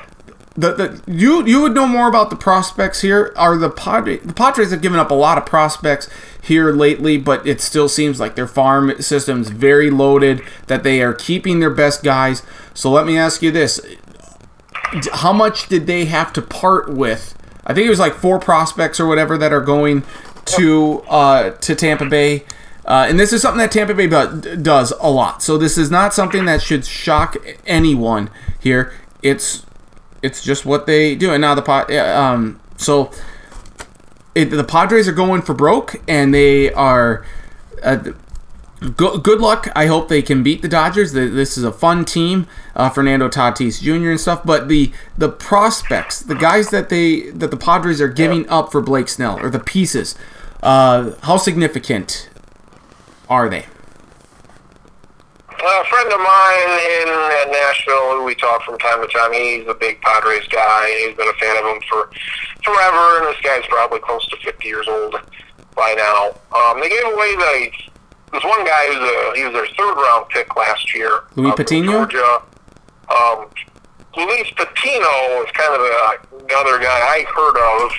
The, 0.54 0.72
the 0.74 1.12
you 1.12 1.46
you 1.46 1.62
would 1.62 1.72
know 1.72 1.86
more 1.86 2.08
about 2.08 2.30
the 2.30 2.36
prospects 2.36 3.00
here. 3.00 3.32
Are 3.36 3.56
the 3.56 3.70
Padres? 3.70 4.20
The 4.22 4.34
Padres 4.34 4.70
have 4.70 4.82
given 4.82 4.98
up 4.98 5.10
a 5.10 5.14
lot 5.14 5.38
of 5.38 5.46
prospects 5.46 6.08
here 6.42 6.72
lately, 6.72 7.16
but 7.16 7.46
it 7.46 7.60
still 7.60 7.88
seems 7.88 8.20
like 8.20 8.34
their 8.34 8.46
farm 8.46 9.00
system's 9.00 9.48
very 9.48 9.90
loaded. 9.90 10.42
That 10.66 10.82
they 10.82 11.02
are 11.02 11.14
keeping 11.14 11.60
their 11.60 11.70
best 11.70 12.02
guys. 12.02 12.42
So 12.74 12.90
let 12.90 13.06
me 13.06 13.16
ask 13.16 13.40
you 13.40 13.50
this: 13.50 13.80
How 15.14 15.32
much 15.32 15.68
did 15.68 15.86
they 15.86 16.04
have 16.04 16.32
to 16.34 16.42
part 16.42 16.92
with? 16.92 17.34
I 17.64 17.72
think 17.72 17.86
it 17.86 17.90
was 17.90 18.00
like 18.00 18.14
four 18.14 18.38
prospects 18.38 19.00
or 19.00 19.06
whatever 19.06 19.38
that 19.38 19.52
are 19.52 19.60
going 19.60 20.02
to 20.44 21.00
uh, 21.08 21.50
to 21.50 21.74
Tampa 21.74 22.06
Bay. 22.06 22.44
Uh, 22.84 23.06
and 23.08 23.18
this 23.18 23.32
is 23.32 23.40
something 23.40 23.58
that 23.58 23.70
Tampa 23.70 23.94
Bay 23.94 24.08
does 24.08 24.92
a 25.00 25.08
lot. 25.08 25.42
So 25.42 25.56
this 25.56 25.78
is 25.78 25.90
not 25.90 26.12
something 26.12 26.44
that 26.46 26.60
should 26.60 26.84
shock 26.84 27.36
anyone 27.64 28.28
here. 28.60 28.92
It's 29.22 29.64
it's 30.22 30.42
just 30.42 30.64
what 30.64 30.86
they 30.86 31.14
do. 31.14 31.32
And 31.32 31.40
now 31.40 31.54
the 31.54 31.62
pod, 31.62 31.90
um, 31.92 32.60
so 32.76 33.10
it, 34.34 34.46
the 34.46 34.64
Padres 34.64 35.08
are 35.08 35.12
going 35.12 35.42
for 35.42 35.54
broke, 35.54 36.00
and 36.08 36.32
they 36.32 36.72
are. 36.72 37.24
Uh, 37.82 38.12
go, 38.96 39.18
good 39.18 39.40
luck. 39.40 39.68
I 39.74 39.86
hope 39.86 40.08
they 40.08 40.22
can 40.22 40.42
beat 40.42 40.62
the 40.62 40.68
Dodgers. 40.68 41.12
The, 41.12 41.26
this 41.28 41.58
is 41.58 41.64
a 41.64 41.72
fun 41.72 42.04
team, 42.04 42.46
uh, 42.74 42.88
Fernando 42.88 43.28
Tatis 43.28 43.80
Jr. 43.80 44.10
and 44.10 44.20
stuff. 44.20 44.42
But 44.44 44.68
the 44.68 44.92
the 45.18 45.28
prospects, 45.28 46.20
the 46.20 46.34
guys 46.34 46.70
that 46.70 46.88
they 46.88 47.30
that 47.30 47.50
the 47.50 47.56
Padres 47.56 48.00
are 48.00 48.08
giving 48.08 48.48
up 48.48 48.72
for 48.72 48.80
Blake 48.80 49.08
Snell, 49.08 49.38
or 49.40 49.50
the 49.50 49.60
pieces, 49.60 50.16
uh, 50.62 51.12
how 51.22 51.36
significant 51.36 52.30
are 53.28 53.48
they? 53.48 53.66
A 55.62 55.84
friend 55.84 56.12
of 56.12 56.18
mine 56.18 56.72
in 57.00 57.52
Nashville 57.52 58.18
who 58.18 58.24
we 58.24 58.34
talk 58.34 58.62
from 58.62 58.78
time 58.78 59.00
to 59.00 59.08
time. 59.08 59.32
He's 59.32 59.66
a 59.68 59.74
big 59.74 60.00
Padres 60.00 60.46
guy. 60.48 61.06
He's 61.06 61.16
been 61.16 61.28
a 61.28 61.34
fan 61.34 61.56
of 61.56 61.64
them 61.64 61.80
for 61.88 62.10
forever, 62.64 63.18
and 63.18 63.26
this 63.26 63.40
guy's 63.42 63.66
probably 63.66 64.00
close 64.00 64.26
to 64.28 64.36
50 64.38 64.66
years 64.66 64.88
old 64.88 65.16
by 65.74 65.94
now. 65.94 66.34
Um, 66.56 66.80
they 66.80 66.88
gave 66.88 67.04
away 67.04 67.36
the 67.36 67.70
this 68.32 68.44
one 68.44 68.64
guy 68.64 68.86
who's 68.88 68.96
a 68.96 69.36
he 69.36 69.44
was 69.44 69.52
their 69.52 69.66
third 69.76 69.94
round 69.94 70.28
pick 70.30 70.56
last 70.56 70.94
year. 70.94 71.24
Louis 71.36 71.50
uh, 71.50 71.56
Patino? 71.56 71.92
Georgia. 71.92 72.42
Um, 73.14 73.46
Luis 74.16 74.50
Patino 74.56 75.42
is 75.42 75.50
kind 75.52 75.74
of 75.74 75.80
a, 75.80 76.44
another 76.44 76.78
guy 76.78 76.88
I 76.88 77.24
heard 77.34 77.56
of, 77.58 77.92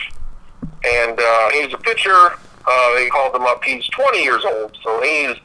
and 0.83 1.19
uh, 1.19 1.49
he's 1.51 1.73
a 1.73 1.77
pitcher. 1.77 2.33
Uh, 2.65 2.93
they 2.95 3.09
called 3.09 3.35
him 3.35 3.43
up. 3.43 3.63
He's 3.63 3.85
20 3.89 4.23
years 4.23 4.43
old, 4.45 4.77
so 4.83 5.01
he's 5.01 5.37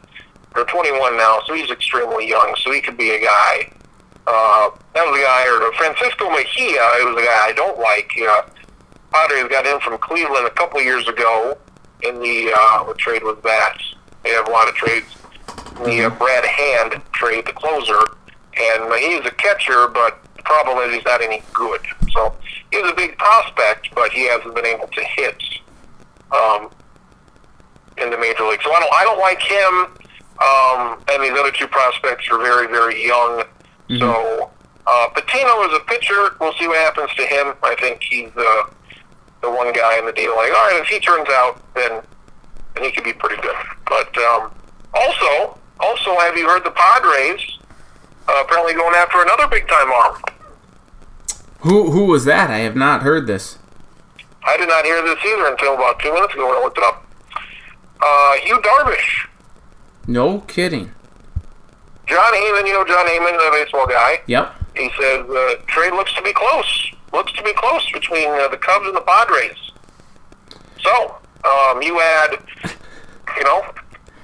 or 0.54 0.64
21 0.64 1.16
now, 1.16 1.40
so 1.46 1.54
he's 1.54 1.70
extremely 1.70 2.28
young. 2.28 2.54
So 2.62 2.72
he 2.72 2.80
could 2.80 2.96
be 2.96 3.10
a 3.10 3.20
guy. 3.20 3.72
Uh, 4.26 4.70
that 4.94 5.04
was 5.06 5.18
a 5.18 5.22
guy, 5.22 5.46
or 5.46 5.72
Francisco 5.72 6.30
Mejia. 6.30 6.82
It 7.00 7.08
was 7.08 7.22
a 7.22 7.24
guy 7.24 7.46
I 7.46 7.52
don't 7.54 7.78
like. 7.78 8.10
Uh, 8.20 8.42
Padres 9.12 9.48
got 9.48 9.64
him 9.64 9.80
from 9.80 9.98
Cleveland 9.98 10.46
a 10.46 10.50
couple 10.50 10.80
years 10.82 11.08
ago 11.08 11.56
in 12.02 12.20
the 12.20 12.52
uh, 12.54 12.92
trade 12.98 13.22
was 13.22 13.38
that? 13.42 13.78
They 14.22 14.30
have 14.30 14.46
a 14.46 14.50
lot 14.50 14.68
of 14.68 14.74
trades. 14.74 15.06
The 15.84 16.06
uh, 16.06 16.10
Brad 16.10 16.44
Hand 16.44 17.02
trade, 17.12 17.46
the 17.46 17.52
closer, 17.52 17.98
and 18.56 18.84
uh, 18.84 18.94
he's 18.94 19.24
a 19.24 19.30
catcher, 19.30 19.88
but 19.88 20.22
the 20.36 20.42
problem 20.42 20.78
is 20.78 20.94
he's 20.94 21.04
not 21.04 21.22
any 21.22 21.42
good. 21.52 21.80
So 22.12 22.34
he's 22.70 22.88
a 22.88 22.94
big 22.94 23.16
prospect, 23.16 23.94
but 23.94 24.10
he 24.10 24.28
hasn't 24.28 24.54
been 24.54 24.66
able 24.66 24.88
to 24.88 25.04
hit 25.04 25.42
um, 26.32 26.70
in 27.96 28.10
the 28.10 28.18
major 28.18 28.44
league. 28.44 28.60
So 28.62 28.72
I 28.72 28.80
don't, 28.80 28.94
I 28.94 29.04
don't 29.04 29.20
like 29.20 29.40
him. 29.40 29.97
Um, 30.40 31.02
and 31.10 31.22
these 31.22 31.32
other 31.32 31.50
two 31.50 31.66
prospects 31.66 32.28
are 32.30 32.38
very, 32.38 32.66
very 32.68 33.04
young. 33.04 33.44
So 33.98 34.50
uh, 34.86 35.08
Patino 35.08 35.62
is 35.64 35.74
a 35.74 35.80
pitcher. 35.86 36.36
We'll 36.40 36.52
see 36.54 36.68
what 36.68 36.76
happens 36.78 37.10
to 37.16 37.26
him. 37.26 37.54
I 37.62 37.74
think 37.80 38.02
he's 38.02 38.30
the 38.34 38.70
the 39.40 39.50
one 39.50 39.72
guy 39.72 39.98
in 39.98 40.04
the 40.04 40.12
deal. 40.12 40.34
Like, 40.36 40.50
all 40.50 40.70
right, 40.70 40.80
if 40.82 40.88
he 40.88 40.98
turns 41.00 41.28
out, 41.30 41.60
then 41.74 42.02
then 42.74 42.84
he 42.84 42.90
could 42.90 43.04
be 43.04 43.12
pretty 43.12 43.40
good. 43.40 43.54
But 43.86 44.16
um, 44.18 44.52
also, 44.94 45.58
also, 45.80 46.18
have 46.18 46.36
you 46.36 46.46
heard 46.48 46.64
the 46.64 46.70
Padres 46.70 47.58
uh, 48.28 48.42
apparently 48.44 48.74
going 48.74 48.94
after 48.94 49.22
another 49.22 49.48
big 49.48 49.66
time 49.68 49.90
arm? 49.90 50.22
Who 51.60 51.90
who 51.90 52.06
was 52.06 52.24
that? 52.26 52.50
I 52.50 52.58
have 52.58 52.76
not 52.76 53.02
heard 53.02 53.26
this. 53.26 53.58
I 54.44 54.56
did 54.56 54.68
not 54.68 54.84
hear 54.84 55.02
this 55.02 55.18
either 55.26 55.46
until 55.46 55.74
about 55.74 55.98
two 56.00 56.12
minutes 56.12 56.34
ago 56.34 56.48
when 56.48 56.56
I 56.56 56.60
looked 56.60 56.78
it 56.78 56.84
up. 56.84 57.04
Uh, 58.00 58.34
Yu 58.46 58.60
Darvish. 58.60 59.26
No 60.08 60.40
kidding. 60.40 60.90
Jon 62.06 62.32
Heyman, 62.32 62.66
you 62.66 62.72
know 62.72 62.84
Jon 62.84 63.06
Heyman, 63.06 63.36
the 63.36 63.50
baseball 63.52 63.86
guy. 63.86 64.22
Yep. 64.26 64.54
He 64.74 64.90
says 64.98 65.28
uh, 65.28 65.54
trade 65.66 65.92
looks 65.92 66.14
to 66.14 66.22
be 66.22 66.32
close. 66.32 66.92
Looks 67.12 67.32
to 67.32 67.42
be 67.42 67.52
close 67.52 67.90
between 67.92 68.28
uh, 68.30 68.48
the 68.48 68.56
Cubs 68.56 68.86
and 68.86 68.96
the 68.96 69.02
Padres. 69.02 69.72
So 70.80 71.18
um, 71.44 71.82
you 71.82 72.00
add, 72.00 72.38
you 73.36 73.44
know, 73.44 73.62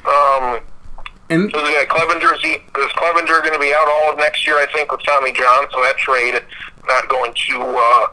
um, 0.09 0.61
And 1.28 1.51
this 1.53 1.53
guy 1.53 1.85
Clevinger. 1.89 2.35
Is, 2.35 2.43
he, 2.43 2.53
is 2.53 2.93
Clevinger 2.97 3.41
going 3.43 3.53
to 3.53 3.59
be 3.59 3.74
out 3.74 3.87
all 3.87 4.12
of 4.12 4.18
next 4.18 4.47
year? 4.47 4.57
I 4.57 4.66
think 4.72 4.91
with 4.91 5.03
Tommy 5.05 5.32
John. 5.32 5.66
So 5.70 5.82
that 5.82 5.97
trade 5.99 6.41
not 6.89 7.09
going 7.09 7.35
to 7.49 7.61
uh, 7.61 8.07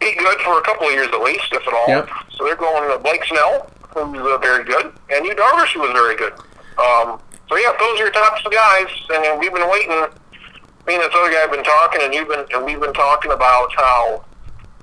be 0.00 0.14
good 0.16 0.38
for 0.40 0.58
a 0.58 0.62
couple 0.62 0.86
of 0.86 0.92
years 0.92 1.08
at 1.12 1.20
least, 1.20 1.52
if 1.52 1.66
at 1.66 1.74
all. 1.74 1.88
Yep. 1.88 2.08
So 2.32 2.44
they're 2.44 2.56
going 2.56 2.90
to 2.90 2.98
Blake 3.02 3.24
Snell, 3.24 3.70
uh, 3.96 4.38
very 4.38 4.64
good, 4.64 4.92
and 5.10 5.24
Yu 5.24 5.34
Darvish, 5.34 5.76
was 5.76 5.90
very 5.92 6.16
good. 6.16 6.32
Um, 6.78 7.20
So 7.48 7.56
yeah, 7.56 7.72
those 7.80 7.98
are 7.98 8.04
your 8.04 8.10
top 8.12 8.38
two 8.42 8.50
guys, 8.50 8.86
and 9.12 9.38
we've 9.40 9.52
been 9.52 9.68
waiting. 9.70 10.06
Me 10.86 10.94
and 10.94 11.02
this 11.02 11.10
other 11.14 11.30
guy 11.30 11.40
have 11.40 11.50
been 11.50 11.64
talking, 11.64 12.00
and 12.02 12.14
you've 12.14 12.28
been 12.28 12.44
and 12.54 12.64
we've 12.64 12.80
been 12.80 12.94
talking 12.94 13.32
about 13.32 13.68
how. 13.76 14.24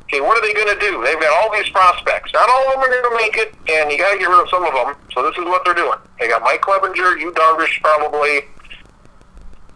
Okay, 0.03 0.21
what 0.21 0.37
are 0.37 0.41
they 0.41 0.53
going 0.53 0.73
to 0.73 0.79
do? 0.79 1.03
They've 1.03 1.19
got 1.19 1.33
all 1.43 1.51
these 1.51 1.67
prospects. 1.69 2.31
Not 2.33 2.49
all 2.49 2.67
of 2.67 2.73
them 2.75 2.83
are 2.83 2.87
going 2.89 3.03
to 3.11 3.15
make 3.17 3.35
it, 3.35 3.53
and 3.67 3.91
you 3.91 3.97
got 3.97 4.13
to 4.13 4.19
get 4.19 4.29
rid 4.29 4.39
of 4.39 4.49
some 4.49 4.63
of 4.63 4.73
them. 4.73 4.95
So 5.13 5.21
this 5.21 5.37
is 5.37 5.43
what 5.43 5.65
they're 5.65 5.73
doing. 5.73 5.99
They 6.17 6.29
got 6.29 6.43
Mike 6.43 6.61
Clevinger, 6.61 7.19
Yu 7.19 7.31
Darvish 7.33 7.81
probably, 7.81 8.37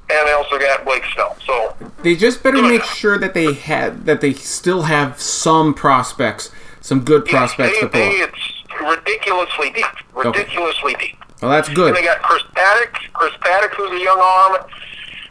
and 0.10 0.28
they 0.28 0.32
also 0.32 0.58
got 0.58 0.86
Blake 0.86 1.04
Snell. 1.14 1.36
So 1.46 1.76
They 2.04 2.16
just 2.16 2.44
better 2.44 2.62
make 2.62 2.84
sure 2.84 3.18
that 3.18 3.34
they 3.34 3.54
had 3.54 4.06
that 4.06 4.22
they 4.22 4.32
still 4.34 4.84
have 4.84 5.20
some 5.20 5.74
prospects, 5.74 6.50
some 6.80 7.04
good 7.04 7.26
prospects 7.26 7.76
they, 7.76 7.82
to 7.82 7.88
pull. 7.90 8.00
they, 8.00 8.10
it's 8.10 8.61
ridiculously 8.80 9.72
deep, 9.72 9.86
ridiculously 10.14 10.94
deep. 10.96 11.18
Well, 11.42 11.52
that's 11.52 11.70
good. 11.70 11.90
And 11.90 11.98
they 11.98 12.04
got 12.04 12.22
Chris 12.22 12.44
Paddack. 12.56 12.94
Chris 13.14 13.34
Paddack, 13.42 13.74
who's 13.76 13.92
a 14.00 14.04
young 14.04 14.20
arm, 14.20 14.64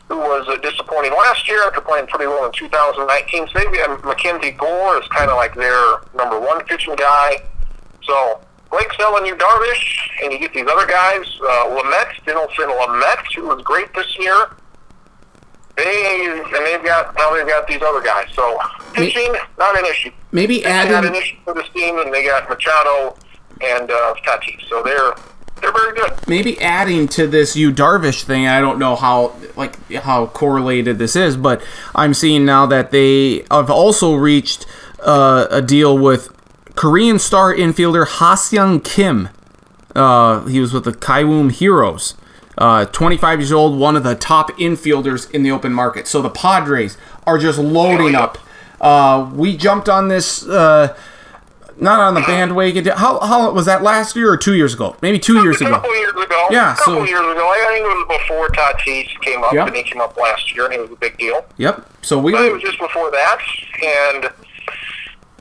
who 0.09 0.19
was 0.19 0.49
uh, 0.49 0.57
disappointing 0.57 1.13
last 1.13 1.49
year 1.49 1.63
after 1.65 1.81
playing 1.81 2.07
pretty 2.09 2.27
well 2.27 2.45
in 2.47 2.53
2019. 2.53 3.49
So 3.49 3.59
they've 3.59 3.73
got 3.73 4.05
Mackenzie 4.05 4.51
Gore 4.51 5.01
is 5.01 5.07
kind 5.09 5.31
of 5.31 5.37
like 5.37 5.55
their 5.55 6.01
number 6.17 6.39
one 6.41 6.65
pitching 6.65 6.97
guy. 6.97 7.43
So 8.03 8.41
Blake 8.71 8.93
Snell 8.95 9.17
and 9.19 9.27
Yu 9.27 9.37
Darvish, 9.37 10.09
and 10.23 10.33
you 10.33 10.39
get 10.41 10.53
these 10.53 10.67
other 10.67 10.87
guys, 10.87 11.25
uh, 11.43 11.79
Lamet, 11.79 12.09
Dinelson 12.27 12.77
Lamet, 12.77 13.35
who 13.37 13.47
was 13.47 13.63
great 13.63 13.93
this 13.95 14.19
year. 14.19 14.57
They 15.77 16.43
and 16.45 16.67
they've 16.67 16.85
got 16.85 17.15
now 17.17 17.33
they've 17.33 17.47
got 17.47 17.67
these 17.67 17.81
other 17.81 18.03
guys. 18.03 18.27
So 18.35 18.59
pitching 18.93 19.33
not 19.59 19.79
an 19.79 19.87
issue. 19.87 20.11
Maybe 20.33 20.59
They 20.59 20.69
got 20.69 21.05
an 21.05 21.15
issue 21.15 21.37
for 21.45 21.55
this 21.55 21.69
team, 21.71 21.99
and 21.99 22.13
they 22.13 22.25
got 22.25 22.49
Machado 22.49 23.17
and 23.63 23.91
uh, 23.91 24.15
Tatis. 24.27 24.69
So 24.69 24.83
they're 24.83 25.15
they're 25.61 25.73
very 25.73 25.95
good. 25.95 26.13
maybe 26.27 26.59
adding 26.61 27.07
to 27.09 27.27
this 27.27 27.55
Yu 27.55 27.73
Darvish 27.73 28.23
thing. 28.23 28.47
I 28.47 28.61
don't 28.61 28.79
know 28.79 28.97
how 28.97 29.35
like 29.57 29.93
how 29.93 30.27
correlated 30.27 30.99
this 30.99 31.17
is, 31.17 31.37
but 31.37 31.63
I'm 31.95 32.15
seeing 32.15 32.45
now 32.45 32.67
that 32.67 32.91
they 32.91 33.45
have 33.51 33.71
also 33.71 34.15
reached 34.15 34.67
uh, 35.03 35.47
a 35.51 35.61
deal 35.61 35.97
with 35.99 36.29
Korean 36.77 37.19
star 37.19 37.55
infielder 37.55 38.07
Ha-Seong 38.07 38.85
Kim. 38.85 39.29
Uh, 39.95 40.47
he 40.47 40.61
was 40.61 40.73
with 40.73 40.85
the 40.85 40.93
Kiwoom 40.93 41.51
Heroes. 41.53 42.15
Uh, 42.57 42.85
25 42.87 43.41
years 43.41 43.53
old, 43.53 43.79
one 43.79 43.97
of 43.97 44.03
the 44.05 44.15
top 44.15 44.51
infielders 44.53 45.31
in 45.31 45.43
the 45.43 45.51
open 45.51 45.73
market. 45.73 46.07
So 46.07 46.21
the 46.21 46.31
Padres 46.31 46.99
are 47.27 47.39
just 47.39 47.59
loading 47.59 48.15
up. 48.15 48.39
Uh, 48.81 49.31
we 49.35 49.57
jumped 49.57 49.89
on 49.89 50.09
this, 50.09 50.47
uh, 50.47 50.95
not 51.81 52.01
on 52.01 52.15
the 52.15 52.21
bandwagon. 52.21 52.85
How, 52.87 53.19
how 53.21 53.51
was 53.53 53.67
that 53.67 53.83
last 53.83 54.15
year 54.17 54.31
or 54.31 54.37
two 54.37 54.55
years 54.55 54.75
ago? 54.75 54.97
Maybe 55.03 55.19
two 55.19 55.43
years 55.43 55.61
ago. 55.61 55.71
a 55.71 55.73
couple 55.73 55.97
years 55.97 56.11
ago. 56.13 56.47
Yeah, 56.51 56.73
a 56.75 56.77
couple 56.77 56.95
so- 56.95 57.05
years 57.05 57.21
ago. 57.21 57.49
I 57.49 57.67
think 57.73 57.85
it 57.85 57.89
was 57.89 58.19
before 58.21 58.49
Tatis 58.49 59.21
came 59.23 59.43
up, 59.45 59.53
Yep. 59.53 59.69
and 59.69 59.77
he 59.77 59.83
came 59.83 60.01
up 60.01 60.17
last 60.17 60.55
year, 60.55 60.65
and 60.67 60.75
it 60.75 60.81
was 60.81 60.91
a 60.91 60.97
big 60.97 61.17
deal. 61.19 61.45
Yep. 61.57 61.87
So 62.03 62.19
we 62.19 62.33
But 62.33 62.45
it 62.45 62.53
was 62.53 62.63
just 62.63 62.79
before 62.79 63.11
that, 63.11 63.39
and 63.83 64.31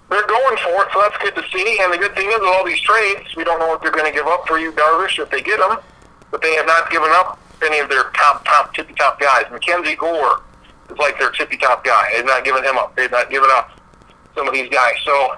they're 0.09 0.27
going 0.27 0.57
for 0.57 0.83
it, 0.83 0.89
so 0.93 1.01
that's 1.01 1.17
good 1.21 1.35
to 1.35 1.43
see. 1.51 1.79
And 1.81 1.93
the 1.93 1.97
good 1.97 2.15
thing 2.15 2.27
is, 2.29 2.35
with 2.39 2.49
all 2.49 2.65
these 2.65 2.81
trades, 2.81 3.35
we 3.35 3.43
don't 3.43 3.59
know 3.59 3.67
what 3.67 3.81
they're 3.81 3.91
going 3.91 4.05
to 4.05 4.11
give 4.11 4.27
up 4.27 4.47
for 4.47 4.57
Yu 4.59 4.71
Darvish, 4.71 5.19
if 5.21 5.29
they 5.29 5.41
get 5.41 5.59
them. 5.59 5.77
But 6.31 6.41
they 6.41 6.53
have 6.55 6.65
not 6.67 6.89
given 6.91 7.09
up 7.13 7.39
any 7.63 7.79
of 7.79 7.89
their 7.89 8.03
top, 8.11 8.45
top, 8.45 8.73
tippy 8.73 8.93
top 8.93 9.19
guys. 9.19 9.45
Mackenzie 9.51 9.95
Gore 9.95 10.41
is 10.91 10.97
like 10.97 11.17
their 11.19 11.31
tippy 11.31 11.57
top 11.57 11.83
guy. 11.83 12.07
They've 12.15 12.25
not 12.25 12.43
given 12.43 12.63
him 12.63 12.77
up. 12.77 12.95
They've 12.95 13.11
not 13.11 13.29
given 13.29 13.49
up 13.53 13.71
some 14.35 14.47
of 14.47 14.53
these 14.53 14.69
guys. 14.69 14.93
So 15.03 15.35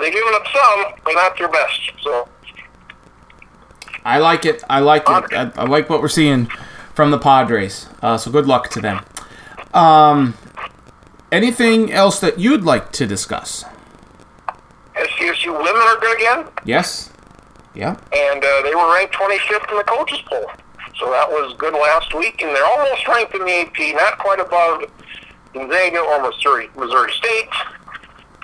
they've 0.00 0.12
given 0.12 0.32
up 0.34 0.44
some, 0.46 0.94
but 1.04 1.12
not 1.14 1.36
their 1.38 1.48
best. 1.48 1.80
So 2.02 2.28
I 4.04 4.18
like 4.18 4.44
it. 4.44 4.62
I 4.68 4.80
like 4.80 5.02
it. 5.02 5.32
I, 5.32 5.50
I 5.56 5.64
like 5.64 5.88
what 5.88 6.00
we're 6.02 6.08
seeing 6.08 6.46
from 6.94 7.10
the 7.10 7.18
Padres. 7.18 7.88
Uh, 8.02 8.16
so 8.18 8.30
good 8.30 8.46
luck 8.46 8.68
to 8.70 8.80
them. 8.80 9.04
Um, 9.72 10.34
anything 11.32 11.92
else 11.92 12.20
that 12.20 12.38
you'd 12.38 12.64
like 12.64 12.92
to 12.92 13.06
discuss? 13.06 13.64
SDSU 14.94 15.46
women 15.52 15.82
are 15.82 15.98
good 16.00 16.16
again. 16.16 16.46
Yes. 16.64 17.10
Yeah. 17.74 17.96
and 18.12 18.44
uh, 18.44 18.62
they 18.62 18.72
were 18.72 18.92
ranked 18.94 19.14
25th 19.14 19.68
in 19.72 19.78
the 19.78 19.84
coaches 19.84 20.20
poll. 20.26 20.46
So 20.96 21.10
that 21.10 21.28
was 21.28 21.56
good 21.58 21.72
last 21.74 22.14
week, 22.14 22.40
and 22.40 22.54
they're 22.54 22.64
almost 22.64 23.08
ranked 23.08 23.34
in 23.34 23.44
the 23.44 23.52
AP, 23.62 23.96
not 23.96 24.16
quite 24.18 24.38
above 24.38 24.84
Gonzaga 25.52 25.98
or 25.98 26.22
Missouri, 26.30 26.70
Missouri 26.78 27.12
State, 27.14 27.48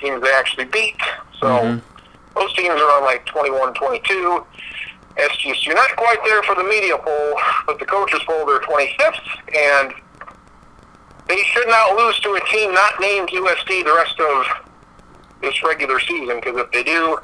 teams 0.01 0.21
they 0.21 0.33
actually 0.33 0.65
beat. 0.65 0.97
So 1.41 1.81
those 2.37 2.53
teams 2.55 2.81
are 2.81 2.91
on 2.99 3.05
like 3.05 3.25
21, 3.27 3.75
22. 3.75 4.45
SDSU 5.17 5.75
not 5.75 5.97
quite 5.97 6.19
there 6.25 6.43
for 6.45 6.55
the 6.55 6.65
media 6.65 6.97
poll, 6.97 7.35
but 7.67 7.79
the 7.79 7.85
coaches 7.85 8.21
poll 8.27 8.47
they're 8.47 8.61
25th, 8.61 9.21
and 9.55 9.93
they 11.29 11.43
should 11.43 11.67
not 11.69 11.97
lose 11.97 12.19
to 12.21 12.31
a 12.35 12.41
team 12.49 12.73
not 12.73 12.93
named 13.01 13.29
USD 13.29 13.85
the 13.85 13.93
rest 13.95 14.19
of 14.21 14.47
this 15.43 15.63
regular 15.63 15.99
season, 16.01 16.37
because 16.37 16.57
if 16.59 16.71
they 16.71 16.83
do, 16.85 17.19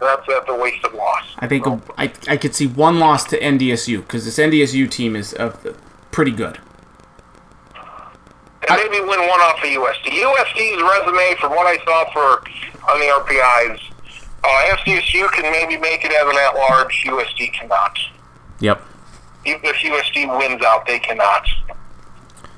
that's 0.00 0.22
that's 0.26 0.48
a 0.48 0.54
waste 0.56 0.84
of 0.84 0.94
loss. 0.94 1.24
I 1.38 1.46
think 1.48 1.64
So- 1.64 1.80
I, 1.98 2.12
I 2.28 2.36
could 2.36 2.54
see 2.54 2.66
one 2.68 2.98
loss 2.98 3.24
to 3.24 3.38
NDSU 3.40 3.98
because 4.02 4.24
this 4.24 4.38
NDSU 4.38 4.90
team 4.90 5.14
is 5.16 5.34
uh, 5.34 5.54
pretty 6.10 6.32
good. 6.32 6.58
and 7.74 8.76
maybe 8.90 9.00
win 9.00 9.20
one 9.28 9.40
off 9.40 9.58
of 9.58 9.68
USD. 9.68 10.10
USD's 10.10 10.82
resume, 10.82 11.34
from 11.40 11.50
what 11.50 11.66
I 11.66 11.76
saw 11.84 12.10
for 12.12 12.44
on 12.88 12.98
the 13.00 13.06
RPIs, 13.06 13.80
uh, 14.44 14.76
SDSU 14.76 15.30
can 15.32 15.50
maybe 15.52 15.76
make 15.78 16.04
it 16.04 16.12
as 16.12 16.28
an 16.28 16.36
at-large. 16.36 17.04
USD 17.06 17.52
cannot. 17.52 17.98
Yep. 18.60 18.82
Even 19.44 19.60
if 19.64 19.76
USD 19.76 20.38
wins 20.38 20.62
out, 20.64 20.86
they 20.86 20.98
cannot. 20.98 21.46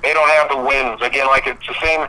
They 0.03 0.13
don't 0.13 0.29
have 0.31 0.49
the 0.51 0.57
wins. 0.57 1.01
Again, 1.03 1.27
like 1.27 1.47
it's 1.47 1.67
the 1.67 1.75
same 1.83 2.07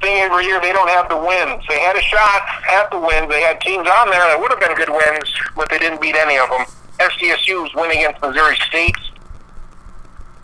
thing 0.00 0.20
every 0.20 0.44
year. 0.44 0.60
They 0.60 0.72
don't 0.72 0.88
have 0.88 1.08
the 1.08 1.16
wins. 1.16 1.64
They 1.68 1.80
had 1.80 1.96
a 1.96 2.02
shot 2.02 2.42
at 2.70 2.90
the 2.90 2.98
wins. 2.98 3.28
They 3.28 3.40
had 3.40 3.60
teams 3.60 3.88
on 3.88 4.10
there 4.10 4.20
that 4.20 4.38
would 4.38 4.50
have 4.50 4.60
been 4.60 4.74
good 4.76 4.90
wins, 4.90 5.32
but 5.56 5.68
they 5.70 5.78
didn't 5.78 6.00
beat 6.00 6.16
any 6.16 6.38
of 6.38 6.48
them. 6.50 6.66
SDSU's 7.00 7.74
win 7.74 7.90
against 7.90 8.20
Missouri 8.20 8.56
State 8.68 8.96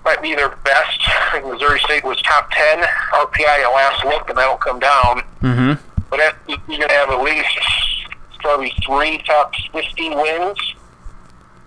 might 0.04 0.22
be 0.22 0.34
their 0.34 0.50
best. 0.64 1.00
I 1.04 1.40
think 1.40 1.52
Missouri 1.52 1.80
State 1.80 2.04
was 2.04 2.20
top 2.22 2.50
10 2.50 2.78
RPI 2.80 3.64
at 3.64 3.68
last 3.72 4.04
look, 4.04 4.28
and 4.28 4.38
that'll 4.38 4.56
come 4.56 4.78
down. 4.78 5.22
Mm-hmm. 5.42 5.72
But 6.14 6.20
SDSU's 6.46 6.78
going 6.78 6.80
to 6.88 6.94
have 6.94 7.10
at 7.10 7.20
least 7.22 7.48
probably 8.38 8.72
three 8.86 9.18
top 9.26 9.52
50 9.72 10.10
wins. 10.10 10.58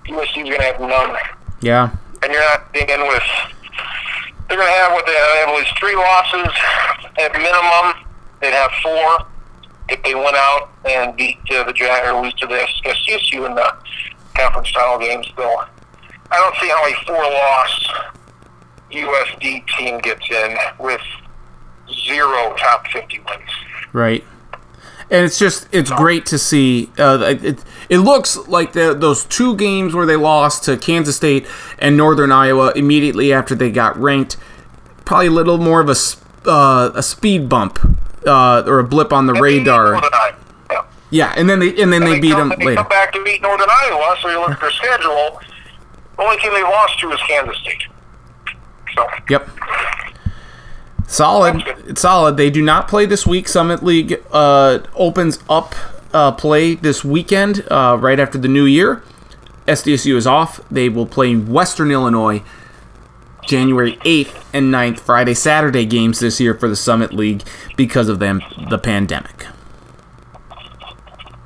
USD's 0.08 0.36
going 0.36 0.52
to 0.60 0.64
have 0.64 0.80
none 0.80 1.18
Yeah. 1.60 1.90
and 2.24 2.32
you're 2.32 2.42
not 2.42 2.72
digging 2.72 3.02
with. 3.10 3.24
They're 4.48 4.58
going 4.58 4.70
to 4.72 4.80
have 4.80 4.94
what 4.94 5.06
they 5.06 5.12
have, 5.12 5.50
at 5.50 5.56
least 5.58 5.78
three 5.78 5.96
losses 5.98 6.48
at 7.20 7.34
minimum. 7.34 8.06
They'd 8.40 8.54
have 8.54 8.72
four 8.82 9.28
if 9.90 10.02
they 10.04 10.16
went 10.16 10.38
out 10.38 10.70
and 10.90 11.14
beat 11.18 11.40
uh, 11.52 11.66
the 11.66 11.74
Jag 11.74 12.08
or 12.08 12.22
lose 12.24 12.34
to 12.36 12.48
the 12.48 12.66
SDSU 12.86 13.46
in 13.48 13.54
the 13.56 13.74
conference 14.38 14.70
style 14.70 14.98
games. 14.98 15.28
Still, 15.34 15.66
I 16.32 16.38
don't 16.38 16.56
see 16.62 16.70
how 16.70 16.86
a 16.86 16.94
four-loss 17.06 17.88
USD 18.92 19.68
team 19.78 20.00
gets 20.00 20.26
in 20.32 20.56
with 20.80 21.02
zero 22.06 22.56
top 22.58 22.88
50 22.88 23.20
wins. 23.20 23.50
Right. 23.94 24.24
And 25.10 25.24
it's 25.26 25.40
just 25.40 25.68
it's 25.72 25.90
great 25.90 26.26
to 26.28 26.38
see. 26.38 26.92
Uh, 26.98 27.38
it, 27.42 27.64
it 27.90 28.00
looks 28.00 28.36
like 28.48 28.74
the, 28.74 28.94
those 28.94 29.24
two 29.26 29.56
games 29.56 29.94
where 29.96 30.06
they 30.06 30.18
lost 30.18 30.66
to 30.66 30.76
Kansas 30.76 31.16
State 31.16 31.48
and 31.80 31.96
Northern 31.96 32.32
Iowa 32.32 32.74
immediately 32.76 33.32
after 33.32 33.56
they 33.56 33.72
got 33.72 33.98
ranked. 33.98 34.36
Probably 35.06 35.28
a 35.28 35.32
little 35.32 35.58
more 35.58 35.80
of 35.80 35.90
a 35.90 35.96
uh, 36.50 36.92
a 36.94 37.02
speed 37.04 37.48
bump 37.48 37.80
uh, 38.26 38.64
or 38.68 38.80
a 38.80 38.84
blip 38.84 39.14
on 39.14 39.28
the 39.28 39.32
And 39.34 39.38
they 39.38 39.42
radar. 39.60 39.92
Northern 39.94 40.10
Iowa. 40.14 40.36
Yeah. 40.72 40.84
Yeah, 41.10 41.34
and 41.38 41.50
then 41.50 41.60
they 41.60 41.70
and 41.82 41.94
then 41.94 42.04
And 42.04 42.12
they 42.12 42.20
beat 42.20 42.32
come, 42.34 42.50
them 42.50 42.60
they 42.60 42.66
later. 42.66 42.82
come 42.82 42.90
back 42.90 43.14
to 43.14 43.24
beat 43.24 43.42
Northern 43.42 43.70
Iowa, 43.70 44.18
so 44.22 44.30
you 44.30 44.40
look 44.42 44.52
at 44.52 44.60
their 44.60 44.72
schedule. 44.72 45.40
The 46.18 46.24
only 46.24 46.38
team 46.40 46.52
they 46.54 46.64
lost 46.64 47.00
to 47.00 47.12
is 47.14 47.20
Kansas 47.28 47.58
State. 47.60 47.84
So, 48.94 49.08
Yep. 49.30 49.48
Solid. 51.08 51.64
It's 51.88 52.02
solid. 52.02 52.38
They 52.38 52.50
do 52.50 52.62
not 52.62 52.88
play 52.88 53.06
this 53.06 53.26
week. 53.26 53.48
Summit 53.48 53.82
League 53.82 54.22
uh, 54.32 54.80
opens 54.94 55.40
up 55.50 55.74
uh, 56.14 56.32
play 56.34 56.76
this 56.76 57.04
weekend, 57.04 57.66
uh, 57.72 57.98
right 58.00 58.20
after 58.20 58.38
the 58.38 58.48
new 58.48 58.66
year. 58.66 59.02
SDSU 59.68 60.16
is 60.16 60.28
off. 60.28 60.62
They 60.70 60.90
will 60.90 61.06
play 61.06 61.36
Western 61.36 61.92
Illinois 61.92 62.44
January 63.48 63.94
8th 63.98 64.46
and 64.54 64.74
9th, 64.74 65.00
Friday, 65.00 65.34
Saturday 65.34 65.86
games 65.86 66.20
this 66.20 66.40
year 66.40 66.54
for 66.54 66.68
the 66.68 66.76
Summit 66.76 67.14
League 67.14 67.44
because 67.78 68.10
of 68.10 68.20
them 68.20 68.42
the 68.70 68.78
pandemic. 68.78 69.48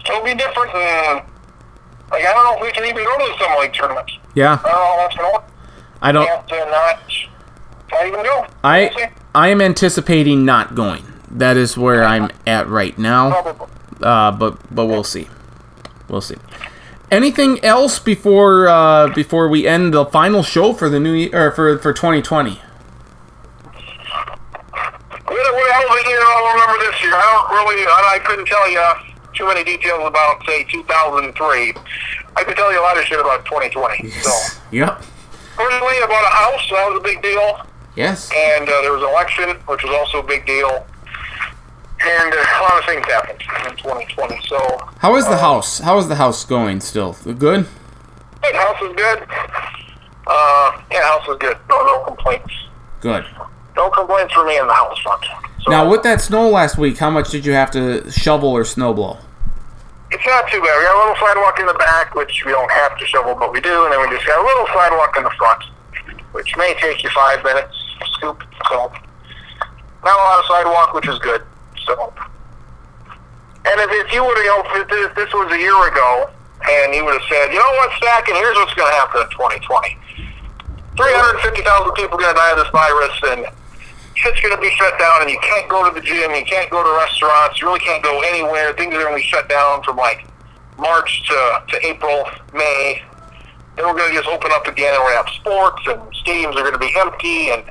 it'll 0.06 0.24
be 0.24 0.34
different. 0.34 0.74
And, 0.74 1.22
like, 2.10 2.26
I 2.26 2.34
don't 2.34 2.44
know 2.44 2.56
if 2.56 2.62
we 2.62 2.72
can 2.72 2.84
even 2.86 3.04
go 3.04 3.18
to 3.18 3.32
the 3.32 3.38
Summit 3.38 3.60
League 3.62 3.74
tournament. 3.74 4.12
Yeah, 4.34 4.60
I 4.64 4.70
don't 4.70 4.72
know 4.72 4.86
how 4.86 4.98
that's 4.98 5.16
going 5.16 5.30
to 5.30 5.34
work. 5.38 5.52
I 6.02 6.12
don't. 6.12 6.26
Can't 6.26 6.52
uh, 6.52 6.72
not, 6.72 7.00
not 7.92 8.08
even. 8.08 8.20
We'll. 8.22 8.46
I 8.64 9.12
I 9.36 9.50
am 9.50 9.62
anticipating 9.62 10.46
not 10.46 10.76
going. 10.76 11.04
That 11.30 11.58
is 11.58 11.78
where 11.78 12.04
I'm 12.04 12.30
at 12.46 12.68
right 12.68 12.98
now. 12.98 13.56
Uh, 14.02 14.32
but 14.32 14.58
but 14.74 14.86
we'll 14.88 15.04
see. 15.04 15.28
We'll 16.10 16.22
see. 16.22 16.36
Anything 17.12 17.64
else 17.64 18.00
before 18.00 18.68
uh, 18.68 19.08
before 19.14 19.48
we 19.50 19.68
end 19.68 19.94
the 19.94 20.06
final 20.06 20.44
show 20.44 20.74
for 20.74 20.90
the 20.90 21.00
new 21.00 21.14
year 21.14 21.48
or 21.48 21.52
for 21.52 21.78
for 21.80 21.94
2020? 21.94 22.60
What, 25.26 25.54
what 25.54 25.72
else 25.72 26.04
did 26.04 26.08
you 26.10 26.26
all 26.28 26.54
remember 26.54 26.84
this 26.92 27.02
year? 27.04 27.14
I 27.14 27.22
don't 27.22 27.52
really, 27.52 27.84
I, 27.86 28.16
I 28.16 28.20
couldn't 28.20 28.46
tell 28.48 28.70
you 28.70 28.84
too 29.34 29.48
many 29.48 29.64
details 29.64 30.06
about, 30.06 30.44
say, 30.46 30.64
2003. 30.66 31.74
I 32.36 32.44
could 32.44 32.56
tell 32.56 32.72
you 32.72 32.80
a 32.80 32.84
lot 32.84 32.98
of 32.98 33.04
shit 33.06 33.20
about 33.20 33.46
2020. 33.46 34.10
So, 34.10 34.30
Yep. 34.72 35.02
personally, 35.56 35.96
I 36.04 36.06
bought 36.08 36.26
a 36.26 36.36
house. 36.36 36.70
That 36.70 36.90
was 36.90 37.00
a 37.00 37.04
big 37.04 37.22
deal. 37.22 37.62
Yes. 37.96 38.30
And 38.34 38.64
uh, 38.70 38.82
there 38.82 38.94
was 38.94 39.04
an 39.04 39.10
election, 39.10 39.50
which 39.68 39.84
was 39.84 39.94
also 39.94 40.20
a 40.20 40.24
big 40.24 40.46
deal. 40.46 40.86
And 42.04 42.34
uh, 42.34 42.38
a 42.38 42.62
lot 42.64 42.80
of 42.80 42.86
things 42.86 43.06
happened 43.06 43.42
in 43.70 43.78
2020. 43.78 44.40
So, 44.48 44.58
How 45.00 45.16
is 45.16 45.28
the 45.28 45.38
house? 45.38 45.80
How 45.80 45.98
is 45.98 46.08
the 46.08 46.16
house 46.16 46.46
going 46.46 46.80
still? 46.82 47.14
Good? 47.24 47.68
the 48.42 48.58
house 48.58 48.82
is 48.82 48.96
good. 48.96 49.28
Uh, 50.26 50.82
yeah, 50.92 51.04
house 51.04 51.28
is 51.28 51.38
good. 51.40 51.58
No, 51.70 51.84
no 51.86 52.04
complaints. 52.06 52.54
Good. 53.02 53.26
No 53.76 53.90
complaints 53.90 54.34
for 54.34 54.46
me 54.46 54.58
in 54.58 54.66
the 54.68 54.74
house 54.74 54.98
front. 55.00 55.24
So, 55.62 55.72
Now, 55.72 55.90
with 55.90 56.02
that 56.04 56.22
snow 56.22 56.50
last 56.50 56.78
week, 56.78 56.98
how 56.98 57.10
much 57.12 57.30
did 57.30 57.46
you 57.46 57.52
have 57.54 57.70
to 57.72 58.10
shovel 58.12 58.50
or 58.50 58.66
snow 58.66 58.94
blow? 58.94 59.18
It's 60.10 60.26
not 60.26 60.50
too 60.50 60.60
bad. 60.60 60.78
We 60.78 60.84
got 60.84 60.96
a 60.96 61.00
little 61.00 61.16
sidewalk 61.28 61.60
in 61.60 61.66
the 61.68 61.74
back, 61.76 62.16
which 62.16 62.44
we 62.46 62.52
don't 62.52 62.72
have 62.72 62.98
to 62.98 63.06
shovel, 63.06 63.36
but 63.36 63.54
we 63.54 63.62
do, 63.62 63.84
and 63.86 63.94
then 63.94 64.02
we 64.02 64.10
just 64.16 64.26
got 64.26 64.40
a 64.40 64.46
little 64.46 64.68
sidewalk 64.68 65.16
in 65.18 65.24
the 65.24 65.30
front, 65.38 65.64
which 66.32 66.56
may 66.58 66.74
take 66.82 67.04
you 67.04 67.10
five 67.12 67.44
minutes 67.44 67.81
scoop. 68.14 68.44
So, 68.70 68.92
not 70.04 70.18
a 70.18 70.24
lot 70.24 70.40
of 70.40 70.46
sidewalk, 70.46 70.94
which 70.94 71.08
is 71.08 71.20
good. 71.20 71.42
So, 71.86 72.14
and 73.66 73.78
if, 73.80 73.90
if 74.06 74.14
you 74.14 74.24
would 74.24 74.38
have, 74.38 74.46
you 74.46 74.52
know, 74.52 74.82
if 74.82 74.88
this, 74.90 75.10
this 75.16 75.34
was 75.34 75.52
a 75.52 75.60
year 75.60 75.78
ago, 75.88 76.30
and 76.70 76.94
you 76.94 77.06
would 77.06 77.14
have 77.14 77.28
said, 77.30 77.54
you 77.54 77.60
know 77.60 77.74
what, 77.78 77.92
Stack, 77.98 78.28
and 78.30 78.38
here's 78.38 78.56
what's 78.58 78.74
going 78.74 78.90
to 78.90 78.98
happen 78.98 79.22
in 79.22 79.30
2020. 79.30 79.98
350,000 80.98 81.94
people 81.94 82.18
are 82.18 82.22
going 82.22 82.34
to 82.34 82.38
die 82.38 82.52
of 82.52 82.58
this 82.58 82.74
virus, 82.74 83.16
and 83.34 83.46
shit's 84.18 84.42
going 84.42 84.54
to 84.54 84.62
be 84.62 84.70
shut 84.78 84.98
down, 85.00 85.22
and 85.22 85.30
you 85.30 85.40
can't 85.42 85.70
go 85.70 85.88
to 85.88 85.94
the 85.94 86.02
gym, 86.02 86.34
you 86.34 86.46
can't 86.46 86.70
go 86.70 86.84
to 86.84 86.92
restaurants, 86.98 87.62
you 87.62 87.68
really 87.68 87.80
can't 87.82 88.04
go 88.04 88.22
anywhere. 88.22 88.74
Things 88.74 88.94
are 88.94 89.02
going 89.02 89.14
to 89.14 89.22
be 89.22 89.26
shut 89.26 89.50
down 89.50 89.82
from 89.84 89.98
like 89.98 90.28
March 90.78 91.26
to, 91.30 91.64
to 91.70 91.76
April, 91.86 92.26
May. 92.54 93.02
Then 93.76 93.86
we're 93.86 93.98
going 93.98 94.12
to 94.12 94.18
just 94.18 94.30
open 94.30 94.52
up 94.54 94.68
again, 94.68 94.94
and 94.94 95.02
we're 95.02 95.14
going 95.14 95.24
to 95.24 95.30
have 95.30 95.36
sports, 95.42 95.82
and 95.88 96.02
stadiums 96.14 96.58
are 96.58 96.66
going 96.66 96.78
to 96.78 96.82
be 96.82 96.94
empty, 96.98 97.52
and 97.52 97.64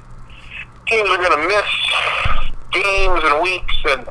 teams 0.91 1.09
are 1.09 1.17
going 1.17 1.31
to 1.31 1.49
miss 1.49 1.71
games 2.73 3.21
and 3.25 3.43
weeks, 3.43 3.77
and 3.89 4.07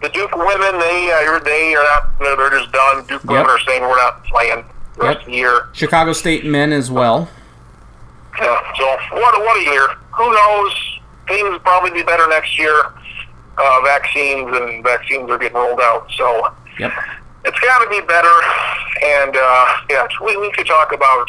the 0.00 0.08
Duke 0.08 0.34
women, 0.34 0.78
they 0.80 1.10
uh, 1.12 1.38
they 1.40 1.74
are 1.74 1.84
not, 1.84 2.18
they're 2.18 2.36
they're 2.36 2.58
just 2.60 2.72
done. 2.72 3.04
Duke 3.06 3.24
women 3.24 3.46
are 3.46 3.58
saying 3.60 3.82
we're 3.82 3.96
not 3.96 4.24
playing 4.24 4.64
the 4.96 5.02
rest 5.04 5.20
of 5.20 5.26
the 5.26 5.32
year. 5.32 5.68
Chicago 5.72 6.12
State 6.12 6.44
men 6.44 6.72
as 6.72 6.90
well. 6.90 7.28
Yeah, 8.40 8.60
so 8.78 8.84
what 9.20 9.38
what 9.40 9.60
a 9.60 9.64
year. 9.70 9.88
Who 10.16 10.32
knows? 10.32 10.98
Things 11.28 11.42
will 11.50 11.58
probably 11.60 11.90
be 11.92 12.02
better 12.02 12.26
next 12.28 12.58
year. 12.58 12.92
Uh, 13.58 13.80
vaccines 13.84 14.48
and 14.56 14.82
vaccines 14.82 15.30
are 15.30 15.38
getting 15.38 15.56
rolled 15.56 15.80
out, 15.80 16.10
so 16.16 16.48
Yep. 16.78 16.90
it's 17.44 17.60
got 17.60 17.84
to 17.84 17.90
be 17.90 18.00
better. 18.06 18.32
And 19.04 19.36
uh, 19.36 19.66
yeah, 19.90 20.06
we, 20.24 20.36
we 20.38 20.50
could 20.52 20.66
talk 20.66 20.92
about 20.92 21.28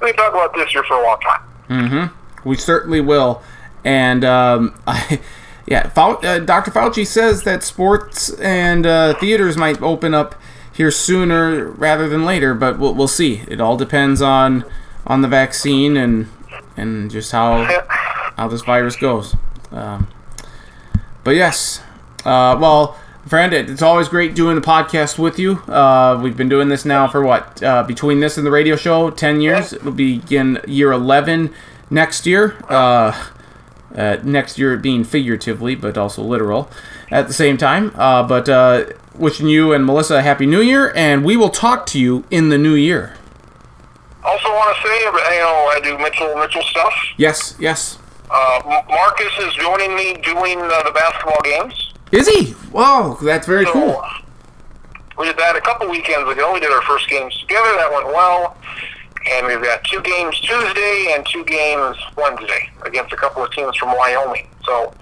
we 0.00 0.08
could 0.08 0.16
talk 0.16 0.32
about 0.32 0.54
this 0.54 0.72
year 0.72 0.84
for 0.84 0.94
a 0.98 1.02
long 1.02 1.18
time. 1.20 1.40
Mm-hmm. 1.68 2.48
We 2.48 2.56
certainly 2.56 3.00
will. 3.00 3.42
And 3.84 4.24
um, 4.24 4.74
I, 4.86 5.20
yeah, 5.66 5.88
Fau- 5.88 6.20
uh, 6.20 6.38
Dr. 6.40 6.70
Fauci 6.70 7.06
says 7.06 7.44
that 7.44 7.62
sports 7.62 8.30
and 8.40 8.86
uh, 8.86 9.14
theaters 9.18 9.56
might 9.56 9.80
open 9.82 10.14
up 10.14 10.34
here 10.72 10.90
sooner 10.90 11.66
rather 11.66 12.08
than 12.08 12.24
later, 12.24 12.54
but 12.54 12.78
we'll, 12.78 12.94
we'll 12.94 13.08
see. 13.08 13.42
It 13.48 13.60
all 13.60 13.76
depends 13.76 14.22
on 14.22 14.64
on 15.06 15.20
the 15.20 15.28
vaccine 15.28 15.96
and 15.96 16.28
and 16.76 17.10
just 17.10 17.32
how 17.32 17.64
how 18.36 18.48
this 18.48 18.62
virus 18.62 18.96
goes. 18.96 19.36
Um, 19.70 20.08
but 21.24 21.32
yes, 21.32 21.80
uh, 22.24 22.56
well, 22.60 22.96
friend, 23.26 23.52
it's 23.52 23.82
always 23.82 24.08
great 24.08 24.34
doing 24.34 24.56
the 24.56 24.62
podcast 24.62 25.18
with 25.18 25.38
you. 25.38 25.58
Uh, 25.68 26.18
we've 26.22 26.36
been 26.36 26.48
doing 26.48 26.68
this 26.68 26.84
now 26.84 27.06
for 27.06 27.22
what 27.22 27.62
uh, 27.62 27.82
between 27.82 28.20
this 28.20 28.36
and 28.36 28.46
the 28.46 28.50
radio 28.50 28.76
show, 28.76 29.10
ten 29.10 29.40
years. 29.40 29.72
It'll 29.72 29.92
begin 29.92 30.60
year 30.66 30.92
eleven 30.92 31.52
next 31.90 32.26
year. 32.26 32.56
Uh, 32.68 33.12
uh, 33.96 34.18
next 34.22 34.58
year 34.58 34.76
being 34.76 35.04
figuratively, 35.04 35.74
but 35.74 35.96
also 35.98 36.22
literal 36.22 36.70
at 37.10 37.26
the 37.26 37.32
same 37.34 37.56
time. 37.56 37.92
Uh, 37.94 38.22
but 38.22 38.48
uh, 38.48 38.86
wishing 39.14 39.48
you 39.48 39.72
and 39.72 39.84
Melissa 39.84 40.16
a 40.16 40.22
happy 40.22 40.46
New 40.46 40.60
Year, 40.60 40.92
and 40.94 41.24
we 41.24 41.36
will 41.36 41.50
talk 41.50 41.86
to 41.86 42.00
you 42.00 42.24
in 42.30 42.48
the 42.48 42.58
new 42.58 42.74
year. 42.74 43.16
Also, 44.24 44.48
want 44.48 44.76
to 44.76 44.82
say, 44.82 45.00
you 45.00 45.10
know, 45.42 45.70
I 45.72 45.80
do 45.82 45.98
Mitchell 45.98 46.36
Mitchell 46.36 46.62
stuff. 46.62 46.94
Yes, 47.16 47.56
yes. 47.58 47.98
Uh, 48.30 48.82
Marcus 48.88 49.32
is 49.40 49.52
joining 49.54 49.94
me 49.94 50.14
doing 50.22 50.58
uh, 50.58 50.82
the 50.84 50.92
basketball 50.94 51.40
games. 51.42 51.92
Is 52.12 52.28
he? 52.28 52.52
Whoa, 52.72 53.18
that's 53.22 53.46
very 53.46 53.64
So, 53.66 53.72
cool. 53.72 54.02
We 55.18 55.26
did 55.26 55.36
that 55.36 55.56
a 55.56 55.60
couple 55.60 55.88
weekends 55.90 56.30
ago. 56.30 56.52
We 56.52 56.60
did 56.60 56.70
our 56.70 56.82
first 56.82 57.08
games 57.08 57.36
together. 57.40 57.76
That 57.76 57.90
went 57.92 58.06
well. 58.06 58.56
And 59.30 59.46
we've 59.46 59.62
got 59.62 59.84
two 59.84 60.00
games 60.02 60.38
Tuesday 60.40 61.12
and 61.14 61.24
two 61.26 61.44
games 61.44 61.96
Wednesday 62.16 62.70
against 62.84 63.12
a 63.12 63.16
couple 63.16 63.42
of 63.44 63.50
teams 63.52 63.76
from 63.76 63.96
Wyoming. 63.96 64.48
So 64.64 64.92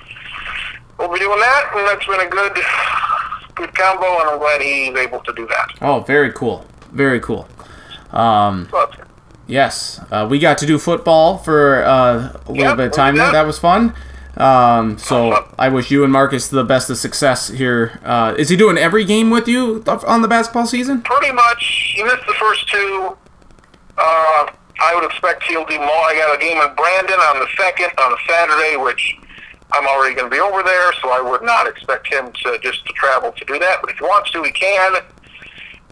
we'll 0.99 1.13
be 1.13 1.19
doing 1.19 1.39
that, 1.41 1.71
and 1.75 1.87
that's 1.89 2.07
been 2.07 2.21
a 2.21 2.29
good, 2.29 2.55
good 3.55 3.75
combo, 3.75 4.21
and 4.21 4.29
I'm 4.31 4.39
glad 4.39 4.61
he's 4.61 4.95
able 4.97 5.21
to 5.21 5.33
do 5.33 5.47
that. 5.47 5.69
Oh, 5.81 6.01
very 6.01 6.33
cool. 6.33 6.67
Very 6.93 7.21
cool. 7.21 7.49
Um, 8.11 8.69
yes, 9.47 10.01
uh, 10.11 10.27
we 10.29 10.39
got 10.39 10.59
to 10.59 10.67
do 10.67 10.79
football 10.79 11.39
for 11.39 11.83
uh, 11.85 12.33
a 12.47 12.53
little 12.53 12.57
Yep, 12.57 12.77
bit 12.77 12.87
of 12.89 12.93
time 12.93 13.17
there. 13.17 13.33
That 13.33 13.47
was 13.47 13.59
fun. 13.59 13.95
Um, 14.37 14.97
so 14.99 15.49
I 15.59 15.69
wish 15.69 15.91
you 15.91 16.05
and 16.05 16.13
Marcus 16.13 16.49
the 16.49 16.65
best 16.65 16.89
of 16.91 16.97
success 16.99 17.49
here. 17.49 18.01
Uh, 18.05 18.35
is 18.39 18.49
he 18.49 18.57
doing 18.57 18.79
every 18.79 19.05
game 19.05 19.29
with 19.31 19.49
you 19.49 19.83
on 20.07 20.23
the 20.23 20.29
basketball 20.29 20.67
season? 20.67 21.03
Pretty 21.03 21.33
much, 21.33 21.93
he 21.95 22.03
missed 22.05 22.27
the 22.27 22.35
first 22.35 22.69
two. 22.69 23.17
Uh, 24.01 24.49
I 24.81 24.95
would 24.95 25.05
expect 25.05 25.45
he'll 25.45 25.67
do 25.67 25.79
more. 25.79 26.03
I 26.09 26.17
got 26.17 26.35
a 26.35 26.41
game 26.41 26.57
in 26.57 26.75
Brandon 26.75 27.21
on 27.21 27.41
the 27.41 27.49
second 27.57 27.93
on 28.01 28.13
a 28.13 28.21
Saturday, 28.27 28.81
which 28.81 29.15
I'm 29.73 29.87
already 29.87 30.15
going 30.17 30.31
to 30.31 30.35
be 30.35 30.41
over 30.41 30.63
there, 30.63 30.93
so 31.03 31.13
I 31.13 31.21
would 31.21 31.43
not 31.43 31.69
expect 31.69 32.09
him 32.09 32.33
to 32.33 32.59
just 32.63 32.87
to 32.87 32.93
travel 32.95 33.31
to 33.33 33.45
do 33.45 33.59
that. 33.59 33.79
But 33.83 33.91
if 33.91 33.99
he 33.99 34.05
wants 34.05 34.31
to, 34.33 34.43
he 34.43 34.53
can. 34.53 35.05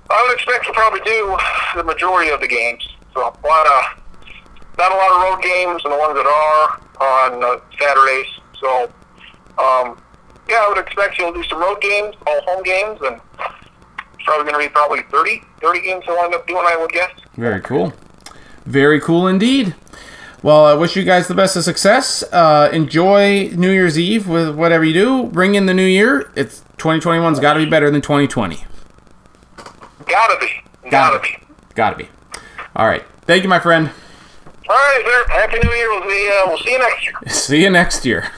I 0.09 0.25
would 0.25 0.35
expect 0.35 0.65
to 0.67 0.73
probably 0.73 1.01
do 1.05 1.37
the 1.77 1.85
majority 1.85 2.33
of 2.33 2.41
the 2.41 2.49
games. 2.49 2.81
So 3.13 3.21
a 3.21 3.47
lot 3.47 3.67
of, 3.69 4.01
not 4.79 4.91
a 4.91 4.97
lot 4.97 5.13
of 5.13 5.19
road 5.29 5.43
games, 5.45 5.85
and 5.85 5.93
the 5.93 5.99
ones 5.99 6.17
that 6.17 6.25
are 6.25 6.81
on 7.05 7.45
uh, 7.45 7.61
Saturdays. 7.77 8.33
So 8.57 8.89
um, 9.61 10.01
yeah, 10.49 10.65
I 10.65 10.67
would 10.69 10.79
expect 10.79 11.21
he'll 11.21 11.33
do 11.33 11.45
some 11.45 11.61
road 11.61 11.81
games, 11.83 12.17
all 12.27 12.41
home 12.49 12.63
games, 12.63 12.99
and 13.05 13.21
probably 14.25 14.51
going 14.51 14.65
to 14.65 14.69
be 14.69 14.73
probably 14.73 15.03
30, 15.11 15.43
30 15.61 15.81
games 15.83 16.05
he'll 16.05 16.17
end 16.17 16.35
up 16.35 16.47
doing, 16.47 16.65
I 16.67 16.77
would 16.77 16.91
guess. 16.91 17.11
Very 17.39 17.61
cool. 17.61 17.95
Very 18.67 19.01
cool 19.01 19.27
indeed. 19.29 19.75
Well, 20.43 20.65
I 20.67 20.75
wish 20.75 20.95
you 20.97 21.05
guys 21.05 21.27
the 21.29 21.35
best 21.35 21.57
of 21.57 21.65
success. 21.65 22.23
Uh, 22.33 22.69
enjoy 22.73 23.49
New 23.55 23.71
Year's 23.71 23.99
Eve 23.99 24.29
with 24.29 24.55
whatever 24.55 24.85
you 24.85 24.93
do. 24.93 25.25
Bring 25.27 25.55
in 25.55 25.67
the 25.67 25.73
new 25.75 25.87
year. 25.87 26.31
It's 26.37 26.63
2021's 26.79 27.41
got 27.41 27.55
to 27.55 27.61
be 27.61 27.67
better 27.71 27.91
than 27.91 28.03
2020. 28.03 28.65
Gotta 30.07 30.39
be. 30.41 30.91
Gotta 30.91 31.19
be. 31.21 31.37
Got 31.75 31.91
to 31.91 31.97
be. 31.97 32.09
All 32.77 32.87
right. 32.87 33.05
Thank 33.23 33.43
you, 33.43 33.49
my 33.49 33.59
friend. 33.59 33.91
All 34.69 34.77
right, 34.77 35.03
sir. 35.05 35.33
Happy 35.33 35.59
New 35.67 35.75
Year. 35.75 35.91
We'll 35.91 36.09
see, 36.11 36.29
uh, 36.29 36.47
we'll 36.49 36.59
see 36.59 36.73
you 36.73 36.79
next 36.79 37.05
year. 37.05 37.15
See 37.29 37.63
you 37.63 37.71
next 37.71 38.05
year. 38.07 38.31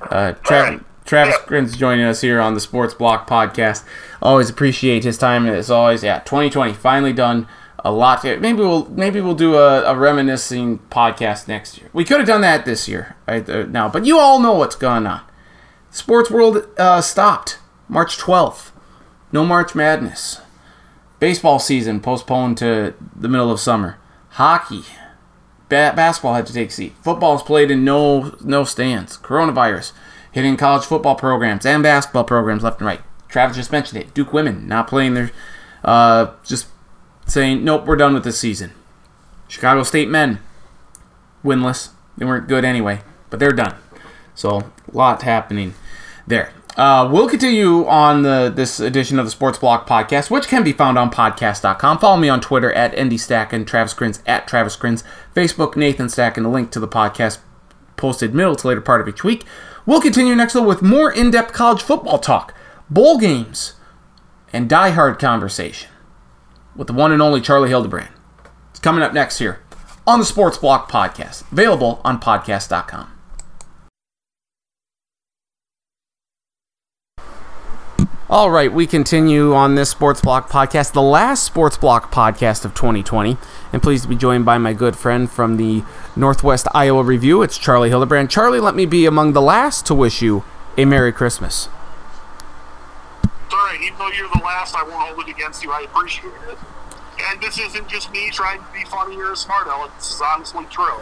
Uh, 0.00 0.32
Tra- 0.44 0.56
Alright. 0.58 0.80
Travis 1.04 1.34
Yeah. 1.40 1.46
Grin's 1.46 1.76
joining 1.76 2.04
us 2.04 2.20
here 2.20 2.40
on 2.40 2.54
the 2.54 2.60
Sports 2.60 2.94
Block 2.94 3.28
podcast. 3.28 3.84
Always 4.22 4.48
appreciate 4.48 5.04
his 5.04 5.18
time 5.18 5.46
as 5.46 5.70
always. 5.70 6.02
Yeah, 6.02 6.20
2020 6.20 6.72
finally 6.74 7.12
done. 7.12 7.46
A 7.84 7.90
lot. 7.90 8.22
Maybe 8.22 8.52
we'll 8.52 8.88
maybe 8.90 9.20
we'll 9.20 9.34
do 9.34 9.56
a, 9.56 9.82
a 9.82 9.96
reminiscing 9.96 10.78
podcast 10.90 11.48
next 11.48 11.78
year. 11.78 11.90
We 11.92 12.04
could 12.04 12.18
have 12.18 12.28
done 12.28 12.42
that 12.42 12.64
this 12.64 12.86
year 12.86 13.16
right 13.26 13.48
uh, 13.48 13.64
now, 13.64 13.88
but 13.88 14.06
you 14.06 14.18
all 14.18 14.38
know 14.38 14.52
what's 14.52 14.76
going 14.76 15.06
on. 15.06 15.20
Sports 15.90 16.30
world 16.30 16.68
uh, 16.78 17.00
stopped 17.00 17.58
March 17.88 18.18
12th. 18.18 18.70
No 19.32 19.44
March 19.44 19.74
Madness. 19.74 20.40
Baseball 21.18 21.58
season 21.58 22.00
postponed 22.00 22.56
to 22.58 22.94
the 23.16 23.28
middle 23.28 23.50
of 23.50 23.58
summer. 23.58 23.98
Hockey 24.30 24.84
ba- 25.68 25.92
basketball 25.96 26.34
had 26.34 26.46
to 26.46 26.52
take 26.52 26.68
a 26.68 26.72
seat. 26.72 26.94
Football's 27.02 27.42
played 27.42 27.70
in 27.70 27.84
no 27.84 28.36
no 28.42 28.64
stands. 28.64 29.16
Coronavirus 29.16 29.92
hitting 30.30 30.56
college 30.56 30.84
football 30.84 31.14
programs 31.14 31.66
and 31.66 31.82
basketball 31.82 32.24
programs 32.24 32.62
left 32.62 32.80
and 32.80 32.86
right. 32.86 33.00
Travis 33.28 33.56
just 33.56 33.72
mentioned 33.72 34.02
it. 34.02 34.14
Duke 34.14 34.32
women 34.32 34.68
not 34.68 34.86
playing 34.86 35.14
their, 35.14 35.30
uh, 35.84 36.32
just 36.44 36.66
saying 37.32 37.64
nope, 37.64 37.86
we're 37.86 37.96
done 37.96 38.12
with 38.12 38.24
this 38.24 38.38
season. 38.38 38.72
Chicago 39.48 39.82
State 39.82 40.08
men 40.08 40.38
winless. 41.42 41.90
They 42.16 42.26
weren't 42.26 42.46
good 42.46 42.64
anyway, 42.64 43.00
but 43.30 43.40
they're 43.40 43.52
done. 43.52 43.74
So 44.34 44.58
a 44.58 44.64
lot 44.92 45.22
happening 45.22 45.74
there. 46.26 46.52
Uh, 46.76 47.08
we'll 47.10 47.28
continue 47.28 47.86
on 47.86 48.22
the 48.22 48.52
this 48.54 48.80
edition 48.80 49.18
of 49.18 49.24
the 49.24 49.30
Sports 49.30 49.58
Block 49.58 49.88
podcast, 49.88 50.30
which 50.30 50.46
can 50.46 50.62
be 50.62 50.72
found 50.72 50.98
on 50.98 51.10
podcast.com. 51.10 51.98
Follow 51.98 52.18
me 52.18 52.28
on 52.28 52.40
Twitter 52.40 52.72
at 52.72 52.94
Andy 52.94 53.18
Stack 53.18 53.52
and 53.52 53.66
Travis 53.66 53.94
Grins 53.94 54.22
at 54.26 54.46
Travis 54.46 54.76
Grins. 54.76 55.02
Facebook, 55.34 55.74
Nathan 55.74 56.10
Stack, 56.10 56.36
and 56.36 56.46
a 56.46 56.50
link 56.50 56.70
to 56.70 56.80
the 56.80 56.88
podcast 56.88 57.38
posted 57.96 58.34
middle 58.34 58.56
to 58.56 58.68
later 58.68 58.80
part 58.82 59.00
of 59.00 59.08
each 59.08 59.24
week. 59.24 59.44
We'll 59.86 60.02
continue 60.02 60.34
next 60.34 60.52
though 60.52 60.62
with 60.62 60.82
more 60.82 61.10
in-depth 61.10 61.52
college 61.52 61.82
football 61.82 62.18
talk, 62.18 62.54
bowl 62.90 63.18
games, 63.18 63.74
and 64.52 64.68
die-hard 64.68 65.18
conversation 65.18 65.88
with 66.76 66.86
the 66.86 66.92
one 66.92 67.12
and 67.12 67.22
only 67.22 67.40
Charlie 67.40 67.68
Hildebrand. 67.68 68.10
It's 68.70 68.80
coming 68.80 69.02
up 69.02 69.12
next 69.12 69.38
here 69.38 69.60
on 70.06 70.18
the 70.18 70.24
Sports 70.24 70.58
Block 70.58 70.90
podcast, 70.90 71.50
available 71.52 72.00
on 72.04 72.20
podcast.com. 72.20 73.08
All 78.32 78.50
right, 78.50 78.72
we 78.72 78.86
continue 78.86 79.52
on 79.52 79.74
this 79.74 79.90
Sports 79.90 80.22
Block 80.22 80.48
podcast, 80.48 80.94
the 80.94 81.02
last 81.02 81.44
Sports 81.44 81.76
Block 81.76 82.10
podcast 82.10 82.64
of 82.64 82.72
2020. 82.74 83.36
And 83.74 83.82
pleased 83.82 84.04
to 84.04 84.08
be 84.08 84.16
joined 84.16 84.46
by 84.46 84.56
my 84.56 84.72
good 84.72 84.96
friend 84.96 85.30
from 85.30 85.58
the 85.58 85.82
Northwest 86.16 86.66
Iowa 86.72 87.02
Review. 87.02 87.42
It's 87.42 87.58
Charlie 87.58 87.90
Hildebrand. 87.90 88.30
Charlie, 88.30 88.58
let 88.58 88.74
me 88.74 88.86
be 88.86 89.04
among 89.04 89.34
the 89.34 89.42
last 89.42 89.84
to 89.84 89.94
wish 89.94 90.22
you 90.22 90.44
a 90.78 90.86
Merry 90.86 91.12
Christmas. 91.12 91.68
Even 93.80 93.98
though 93.98 94.10
you're 94.10 94.28
the 94.28 94.42
last, 94.44 94.74
I 94.74 94.82
won't 94.82 94.94
hold 94.94 95.28
it 95.28 95.30
against 95.30 95.62
you. 95.62 95.70
I 95.70 95.82
appreciate 95.82 96.32
it. 96.48 96.58
And 97.28 97.40
this 97.40 97.58
isn't 97.58 97.88
just 97.88 98.10
me 98.12 98.30
trying 98.30 98.58
to 98.58 98.66
be 98.72 98.84
funny 98.84 99.16
or 99.16 99.34
smart 99.36 99.66
aleck. 99.66 99.94
This 99.96 100.14
is 100.14 100.22
honestly 100.22 100.66
true. 100.70 101.00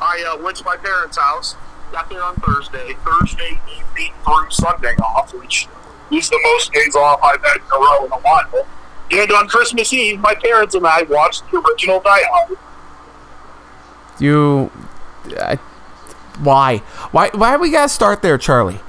I 0.00 0.34
uh, 0.34 0.42
went 0.42 0.56
to 0.58 0.64
my 0.64 0.76
parents' 0.76 1.16
house, 1.16 1.54
got 1.92 2.08
there 2.10 2.22
on 2.22 2.34
Thursday. 2.36 2.94
Thursday 3.04 3.60
evening 3.70 4.12
through 4.24 4.50
Sunday 4.50 4.94
off, 4.96 5.32
which 5.34 5.68
is 6.10 6.28
the 6.28 6.40
most 6.44 6.72
days 6.72 6.96
off 6.96 7.20
I've 7.22 7.42
had 7.42 7.56
in 7.56 7.62
a 7.62 7.78
row 7.78 8.06
in 8.06 8.12
a 8.12 8.20
while. 8.20 8.66
And 9.10 9.30
on 9.32 9.48
Christmas 9.48 9.92
Eve, 9.92 10.18
my 10.18 10.34
parents 10.34 10.74
and 10.74 10.86
I 10.86 11.02
watched 11.02 11.48
the 11.50 11.58
original 11.58 12.00
Die 12.00 12.20
Hard. 12.24 12.58
You, 14.18 14.70
I, 15.38 15.56
why, 16.40 16.78
why, 17.12 17.30
why 17.34 17.56
we 17.56 17.70
gotta 17.70 17.88
start 17.88 18.22
there, 18.22 18.38
Charlie? 18.38 18.80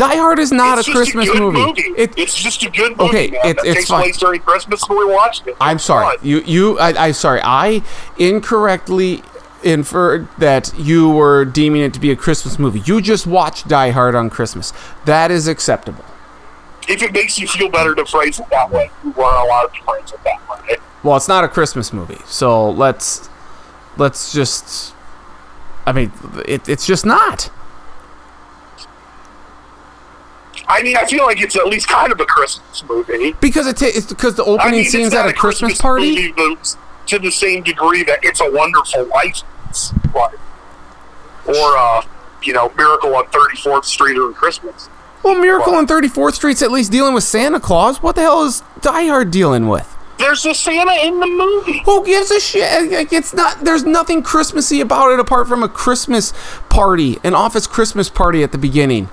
Die 0.00 0.16
Hard 0.16 0.38
is 0.38 0.50
not 0.50 0.78
it's 0.78 0.88
a 0.88 0.92
Christmas 0.92 1.28
a 1.28 1.32
good 1.32 1.52
movie. 1.52 1.82
It- 1.96 2.14
it's 2.16 2.34
just 2.34 2.62
a 2.62 2.70
good 2.70 2.96
movie. 2.96 3.10
Okay, 3.10 3.30
man, 3.32 3.40
it- 3.44 3.58
it's 3.58 3.74
takes 3.74 3.88
fine. 3.88 4.02
place 4.02 4.16
during 4.16 4.40
Christmas, 4.40 4.82
and 4.88 4.98
we 4.98 5.04
watched 5.04 5.46
it. 5.46 5.56
I'm 5.60 5.78
sorry. 5.78 6.16
fun. 6.16 6.26
You 6.26 6.42
you 6.46 6.78
I, 6.78 7.06
I 7.08 7.10
sorry. 7.12 7.40
I 7.44 7.82
incorrectly 8.18 9.22
inferred 9.62 10.26
that 10.38 10.72
you 10.78 11.10
were 11.10 11.44
deeming 11.44 11.82
it 11.82 11.92
to 11.92 12.00
be 12.00 12.10
a 12.10 12.16
Christmas 12.16 12.58
movie. 12.58 12.80
You 12.86 13.02
just 13.02 13.26
watched 13.26 13.68
Die 13.68 13.90
Hard 13.90 14.14
on 14.14 14.30
Christmas. 14.30 14.72
That 15.04 15.30
is 15.30 15.46
acceptable. 15.46 16.04
if 16.88 17.02
it 17.02 17.12
makes 17.12 17.38
you 17.38 17.46
feel 17.46 17.68
better 17.68 17.94
to 17.94 18.04
phrase 18.06 18.40
it 18.40 18.46
that 18.50 18.70
way, 18.70 18.90
you 19.04 19.12
are 19.22 19.44
allowed 19.46 19.66
to 19.74 19.82
phrase 19.84 20.12
it 20.12 20.20
that 20.24 20.40
way. 20.48 20.76
Well, 21.02 21.16
it's 21.16 21.28
not 21.28 21.44
a 21.44 21.48
Christmas 21.48 21.92
movie, 21.92 22.18
so 22.24 22.70
let's 22.70 23.28
let's 23.98 24.32
just. 24.32 24.94
I 25.86 25.92
mean, 25.92 26.10
it, 26.46 26.66
it's 26.68 26.86
just 26.86 27.04
not. 27.04 27.50
I 30.70 30.82
mean, 30.82 30.96
I 30.96 31.04
feel 31.06 31.24
like 31.24 31.40
it's 31.40 31.56
at 31.56 31.66
least 31.66 31.88
kind 31.88 32.12
of 32.12 32.20
a 32.20 32.24
Christmas 32.24 32.84
movie. 32.88 33.32
Because 33.40 33.66
it 33.66 33.76
ta- 33.76 33.86
it's 33.88 34.06
because 34.06 34.36
the 34.36 34.44
I 34.44 34.48
opening 34.48 34.70
mean, 34.72 34.80
it's 34.82 34.92
scenes 34.92 35.12
at 35.14 35.28
a 35.28 35.32
Christmas, 35.32 35.78
party. 35.80 36.14
movie, 36.14 36.32
but 36.36 36.76
to 37.06 37.18
the 37.18 37.30
same 37.30 37.62
degree 37.62 38.04
that 38.04 38.20
it's 38.22 38.40
a 38.40 38.50
Wonderful 38.50 39.06
Life, 39.08 39.42
like, 40.14 40.34
or 41.46 41.76
uh, 41.76 42.02
you 42.42 42.52
know, 42.52 42.72
Miracle 42.76 43.14
on 43.16 43.26
34th 43.26 43.84
Street 43.84 44.16
or 44.18 44.32
Christmas. 44.32 44.88
Well, 45.22 45.34
Miracle 45.38 45.74
on 45.74 45.86
34th 45.86 46.34
Street's 46.34 46.62
at 46.62 46.70
least 46.70 46.92
dealing 46.92 47.14
with 47.14 47.24
Santa 47.24 47.60
Claus. 47.60 48.02
What 48.02 48.14
the 48.14 48.22
hell 48.22 48.44
is 48.44 48.62
Die 48.80 49.06
Hard 49.06 49.30
dealing 49.30 49.68
with? 49.68 49.96
There's 50.18 50.44
a 50.46 50.54
Santa 50.54 50.92
in 51.06 51.18
the 51.18 51.26
movie. 51.26 51.82
Who 51.84 52.04
gives 52.04 52.30
a 52.30 52.40
shit? 52.40 52.90
Like, 52.92 53.12
It's 53.12 53.34
not. 53.34 53.64
There's 53.64 53.84
nothing 53.84 54.22
Christmassy 54.22 54.80
about 54.80 55.10
it 55.12 55.18
apart 55.18 55.48
from 55.48 55.62
a 55.62 55.68
Christmas 55.68 56.32
party, 56.68 57.18
an 57.24 57.34
office 57.34 57.66
Christmas 57.66 58.08
party 58.10 58.42
at 58.42 58.52
the 58.52 58.58
beginning. 58.58 59.08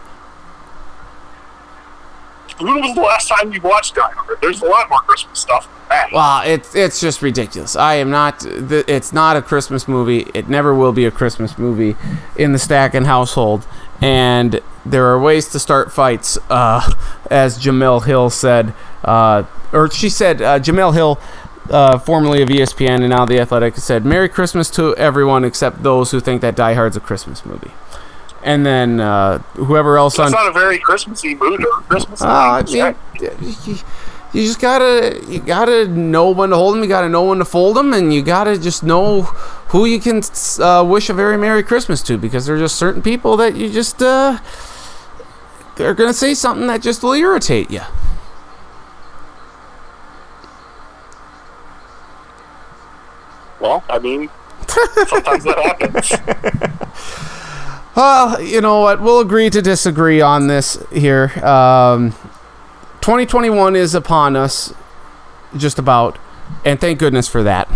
When 2.60 2.82
was 2.82 2.95
the 2.95 3.01
last 3.01 3.28
time 3.28 3.51
you 3.53 3.62
watched 3.62 3.95
Die 3.95 4.12
Hard? 4.12 4.39
There's 4.41 4.62
a 4.62 4.66
lot 4.66 4.89
more 4.89 4.99
Christmas 5.01 5.39
stuff 5.39 5.68
than. 5.89 6.08
Well, 6.12 6.41
it's 6.45 6.76
it's 6.76 6.99
just 6.99 7.22
ridiculous. 7.22 7.76
I 7.76 7.95
am 7.95 8.10
not. 8.10 8.45
It's 8.45 9.14
not 9.14 9.38
a 9.38 9.41
Christmas 9.41 9.88
movie. 9.88 10.30
It 10.34 10.49
never 10.49 10.74
will 10.74 10.91
be 10.91 11.05
a 11.05 11.12
Christmas 11.12 11.58
movie 11.58 11.95
in 12.36 12.53
the 12.53 12.60
Stackin 12.60 13.05
household. 13.05 13.68
And 14.01 14.62
there 14.86 15.05
are 15.08 15.20
ways 15.20 15.47
to 15.49 15.60
start 15.60 15.91
fights, 15.91 16.38
uh, 16.49 16.93
as 17.32 17.58
Jemele 17.60 18.05
Hill 18.05 18.30
said, 18.30 18.74
uh, 19.03 19.43
or 19.72 19.89
she 19.89 20.10
said. 20.10 20.41
Uh, 20.41 20.60
Jemele 20.60 20.93
Hill, 20.93 21.20
uh, 21.70 21.97
formerly 21.99 22.41
of 22.41 22.49
ESPN 22.49 23.01
and 23.01 23.10
now 23.10 23.26
the 23.26 23.39
Athletic, 23.39 23.76
said, 23.78 24.05
"Merry 24.05 24.30
Christmas 24.30 24.70
to 24.72 24.95
everyone 24.95 25.43
except 25.43 25.84
those 25.84 26.12
who 26.12 26.20
think 26.20 26.41
that 26.41 26.55
Die 26.55 26.74
Hard's 26.74 26.97
a 26.97 27.01
Christmas 27.01 27.45
movie." 27.45 27.72
And 28.44 28.66
then 28.66 29.00
uh, 29.00 29.40
whoever 29.56 29.98
else 29.98 30.20
on 30.20 30.32
That's 30.32 30.44
not 30.44 30.50
a 30.50 30.54
very 30.58 30.80
Christmassy 30.80 31.36
mood 31.36 31.66
or 31.66 31.82
Christmas. 31.82 32.22
uh, 32.22 32.26
I 32.26 32.64
mean, 32.64 32.96
you, 33.66 33.78
you 34.34 34.44
just 34.44 34.60
gotta 34.62 35.22
you 35.28 35.40
gotta 35.40 35.88
know 35.88 36.30
when 36.32 36.52
to 36.52 36.56
hold 36.56 36.76
them. 36.76 36.84
You 36.84 36.90
gotta 36.90 37.10
know 37.10 37.26
when 37.26 37.40
to 37.40 37.46
fold 37.46 37.76
them, 37.76 37.94
and 37.94 38.14
you 38.14 38.22
gotta 38.22 38.58
just 38.58 38.84
know 38.84 39.24
who 39.72 39.86
you 39.86 40.00
can 40.00 40.22
uh, 40.60 40.84
wish 40.84 41.10
a 41.10 41.14
very 41.14 41.38
merry 41.38 41.64
Christmas 41.64 42.02
to, 42.04 42.18
because 42.18 42.46
there 42.46 42.56
are 42.56 42.60
just 42.60 42.76
certain 42.76 43.02
people 43.02 43.38
that 43.38 43.56
you 43.56 43.70
just 43.70 44.02
uh, 44.02 44.38
they're 45.76 45.94
gonna 45.94 46.14
say 46.14 46.34
something 46.34 46.68
that 46.68 46.82
just 46.82 47.04
will 47.04 47.14
irritate 47.14 47.72
you. 47.72 47.82
well, 53.60 53.84
I 53.90 54.00
mean, 54.00 54.30
sometimes 55.08 55.44
that 55.44 55.58
happens. 55.60 56.12
Well, 57.98 58.39
you 58.39 58.62
know 58.62 58.82
what? 58.82 59.02
We'll 59.02 59.22
agree 59.22 59.50
to 59.50 59.60
disagree 59.60 60.22
on 60.22 60.45
this 60.45 60.78
here. 60.91 61.32
Um, 61.43 62.12
2021 63.02 63.76
is 63.76 63.95
upon 63.95 64.36
us, 64.36 64.72
just 65.58 65.80
about, 65.80 66.20
and 66.64 66.80
thank 66.80 67.00
goodness 67.00 67.28
for 67.28 67.41
that. 67.41 67.68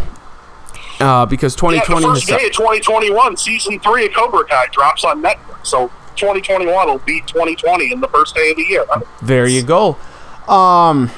Uh, 0.99 1.25
because 1.25 1.55
Yeah, 1.55 1.71
2020 1.81 2.01
the 2.05 2.13
first 2.13 2.27
day 2.27 2.45
of 2.45 2.51
2021, 2.51 3.35
season 3.35 3.79
three 3.79 4.05
of 4.05 4.13
Cobra 4.13 4.45
Kai 4.45 4.67
drops 4.67 5.03
on 5.03 5.23
Netflix. 5.23 5.65
So 5.65 5.87
2021 6.17 6.87
will 6.87 6.99
be 6.99 7.21
2020 7.21 7.91
in 7.91 7.99
the 7.99 8.07
first 8.09 8.35
day 8.35 8.51
of 8.51 8.57
the 8.57 8.63
year. 8.63 8.85
There 9.23 9.47
you 9.47 9.63
go. 9.63 9.97
Um, 10.47 11.09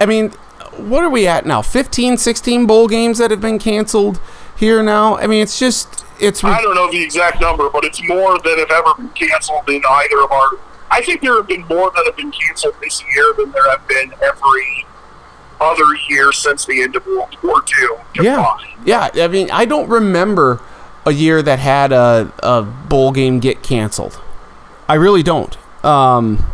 I 0.00 0.06
mean, 0.06 0.30
what 0.76 1.04
are 1.04 1.10
we 1.10 1.28
at 1.28 1.46
now? 1.46 1.62
15, 1.62 2.16
16 2.16 2.66
bowl 2.66 2.88
games 2.88 3.18
that 3.18 3.30
have 3.30 3.40
been 3.40 3.60
canceled 3.60 4.20
here 4.58 4.82
now. 4.82 5.16
I 5.16 5.26
mean, 5.26 5.42
it's 5.42 5.58
just 5.58 6.04
it's 6.20 6.42
I 6.44 6.60
don't 6.60 6.74
know 6.74 6.90
the 6.90 7.02
exact 7.02 7.40
number, 7.40 7.68
but 7.70 7.84
it's 7.84 8.02
more 8.08 8.38
than 8.38 8.58
have 8.58 8.70
ever 8.70 8.94
been 8.96 9.08
canceled 9.10 9.68
in 9.68 9.82
either 9.88 10.22
of 10.22 10.32
our. 10.32 10.50
I 10.90 11.02
think 11.02 11.20
there 11.20 11.36
have 11.36 11.46
been 11.46 11.66
more 11.66 11.90
that 11.94 12.04
have 12.06 12.16
been 12.16 12.32
canceled 12.32 12.74
this 12.80 13.02
year 13.14 13.34
than 13.36 13.52
there 13.52 13.70
have 13.70 13.86
been 13.86 14.12
every 14.22 14.86
other 15.60 15.84
year 16.08 16.32
since 16.32 16.64
the 16.64 16.82
end 16.82 16.96
of 16.96 17.06
World 17.06 17.36
War 17.42 17.62
II. 17.80 18.24
yeah, 18.24 18.56
yeah. 18.84 19.10
I 19.16 19.28
mean, 19.28 19.50
I 19.50 19.64
don't 19.64 19.88
remember 19.88 20.60
a 21.06 21.12
year 21.12 21.42
that 21.42 21.58
had 21.58 21.92
a 21.92 22.32
a 22.42 22.62
bowl 22.62 23.12
game 23.12 23.40
get 23.40 23.62
canceled. 23.62 24.20
I 24.88 24.94
really 24.94 25.22
don't. 25.22 25.56
Um, 25.84 26.50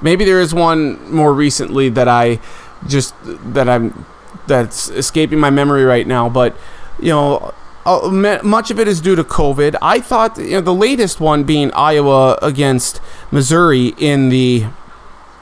maybe 0.00 0.24
there 0.24 0.40
is 0.40 0.52
one 0.52 1.10
more 1.10 1.32
recently 1.32 1.88
that 1.90 2.08
I 2.08 2.40
just 2.86 3.14
that 3.22 3.68
I'm 3.68 4.06
that's 4.46 4.88
escaping 4.90 5.38
my 5.38 5.50
memory 5.50 5.84
right 5.84 6.06
now, 6.06 6.28
but 6.28 6.56
you 7.02 7.10
know. 7.10 7.54
Uh, 7.84 8.38
much 8.44 8.70
of 8.70 8.78
it 8.78 8.86
is 8.86 9.00
due 9.00 9.16
to 9.16 9.24
COVID. 9.24 9.74
I 9.82 9.98
thought 9.98 10.38
you 10.38 10.52
know, 10.52 10.60
the 10.60 10.72
latest 10.72 11.18
one 11.18 11.42
being 11.42 11.72
Iowa 11.72 12.38
against 12.40 13.00
Missouri 13.32 13.88
in 13.98 14.28
the 14.28 14.66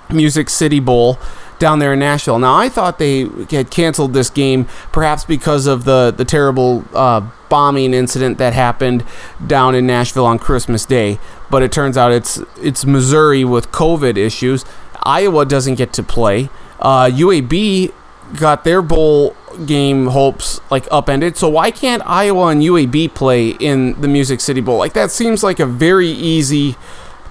Music 0.09 0.49
City 0.49 0.81
Bowl 0.81 1.19
down 1.61 1.79
there 1.79 1.93
in 1.93 1.99
Nashville. 2.01 2.39
Now, 2.39 2.57
I 2.57 2.69
thought 2.69 2.99
they 2.99 3.29
had 3.51 3.71
canceled 3.71 4.15
this 4.15 4.31
game 4.31 4.65
perhaps 4.91 5.25
because 5.25 5.67
of 5.67 5.85
the 5.85 6.13
the 6.17 6.25
terrible 6.25 6.85
uh, 6.93 7.29
bombing 7.49 7.95
incident 7.95 8.39
that 8.39 8.55
happened 8.55 9.05
down 9.47 9.77
in 9.77 9.87
Nashville 9.87 10.27
on 10.27 10.41
Christmas 10.41 10.85
Day. 10.85 11.21
But 11.51 11.63
it 11.63 11.71
turns 11.71 11.97
out 11.97 12.11
it's 12.11 12.43
it's 12.61 12.85
Missouri 12.85 13.45
with 13.45 13.71
COVID 13.71 14.17
issues. 14.17 14.65
Iowa 15.03 15.47
doesn't 15.47 15.77
get 15.77 15.93
to 15.95 16.03
play. 16.03 16.49
Uh, 16.81 17.07
UAB 17.07 17.93
got 18.39 18.65
their 18.65 18.83
bowl 18.83 19.37
game 19.67 20.09
hopes 20.09 20.61
like 20.71 20.87
upended. 20.91 21.37
So 21.37 21.49
why 21.49 21.71
can't 21.71 22.03
Iowa 22.07 22.49
and 22.49 22.63
UAB 22.63 23.15
play 23.15 23.51
in 23.51 24.01
the 24.01 24.09
Music 24.09 24.41
City 24.41 24.61
Bowl? 24.61 24.79
Like 24.79 24.93
that 24.95 25.11
seems 25.11 25.43
like 25.43 25.61
a 25.61 25.67
very 25.67 26.09
easy, 26.09 26.77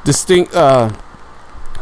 distinct. 0.03 0.53
Uh, 0.53 0.91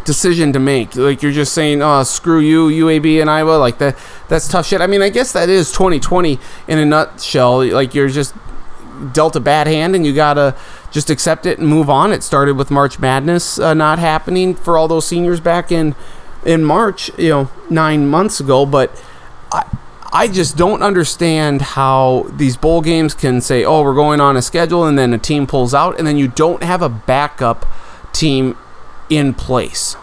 decision 0.07 0.53
to 0.53 0.59
make. 0.59 0.95
Like 0.95 1.22
you're 1.22 1.34
just 1.34 1.53
saying, 1.53 1.84
"Oh, 1.84 2.01
screw 2.03 2.39
you, 2.39 2.69
UAB 2.69 3.22
and 3.22 3.30
Iowa." 3.30 3.57
Like 3.57 3.77
that. 3.77 3.95
That's 4.30 4.47
tough 4.47 4.65
shit. 4.65 4.81
I 4.81 4.88
mean, 4.88 5.03
I 5.03 5.09
guess 5.09 5.34
that 5.34 5.49
is 5.49 5.72
2020 5.72 6.39
in 6.68 6.80
a 6.80 6.85
nutshell. 6.85 7.68
Like 7.68 7.93
you're 7.93 8.07
just 8.07 8.34
dealt 9.14 9.35
a 9.35 9.39
bad 9.39 9.68
hand, 9.68 9.95
and 9.95 10.05
you 10.05 10.15
gotta 10.15 10.55
just 10.89 11.09
accept 11.11 11.45
it 11.45 11.59
and 11.59 11.68
move 11.68 11.89
on. 11.89 12.11
It 12.11 12.23
started 12.23 12.55
with 12.55 12.72
March 12.72 12.97
Madness 12.97 13.59
uh, 13.59 13.73
not 13.76 13.99
happening 13.99 14.55
for 14.55 14.77
all 14.77 14.88
those 14.88 15.05
seniors 15.05 15.39
back 15.39 15.72
in 15.72 15.93
in 16.45 16.64
March, 16.64 17.11
you 17.18 17.30
know, 17.30 17.49
nine 17.69 18.07
months 18.07 18.39
ago. 18.39 18.65
But 18.65 18.89
I, 19.51 19.65
I 20.18 20.27
just 20.27 20.57
don't 20.57 20.81
understand 20.81 21.61
how 21.61 22.26
these 22.31 22.57
bowl 22.57 22.81
games 22.81 23.14
can 23.14 23.39
say, 23.39 23.64
"Oh, 23.64 23.84
we're 23.84 23.94
going 23.94 24.19
on 24.19 24.35
a 24.35 24.41
schedule," 24.41 24.84
and 24.84 24.98
then 24.98 25.14
a 25.14 25.19
team 25.19 25.45
pulls 25.45 25.76
out, 25.76 25.99
and 25.99 26.07
then 26.07 26.18
you 26.18 26.27
don't 26.27 26.64
have 26.64 26.81
a 26.81 26.89
backup 26.89 27.68
team 28.14 28.57
in 29.11 29.35
place. 29.35 29.95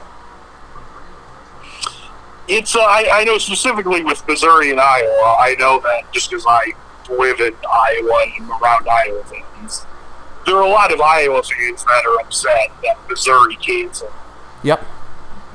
It's 2.47 2.77
uh, 2.77 2.81
I, 2.83 3.09
I 3.13 3.25
know 3.25 3.39
specifically 3.39 4.05
with 4.05 4.25
Missouri 4.29 4.71
and 4.71 4.79
Iowa. 4.79 5.37
I 5.41 5.57
know 5.59 5.81
that 5.81 6.13
just 6.13 6.31
because 6.31 6.47
I 6.47 6.75
live 7.11 7.41
in 7.41 7.57
Iowa 7.69 8.25
and 8.39 8.49
around 8.51 8.89
Iowa 8.89 9.25
fans, 9.25 9.85
there 10.47 10.55
are 10.55 10.63
a 10.63 10.69
lot 10.69 10.93
of 10.95 11.01
Iowa 11.01 11.43
fans 11.43 11.83
that 11.83 12.05
are 12.07 12.21
upset 12.21 12.71
that 12.85 12.99
Missouri 13.09 13.57
canceled. 13.57 14.13
Yep. 14.63 14.87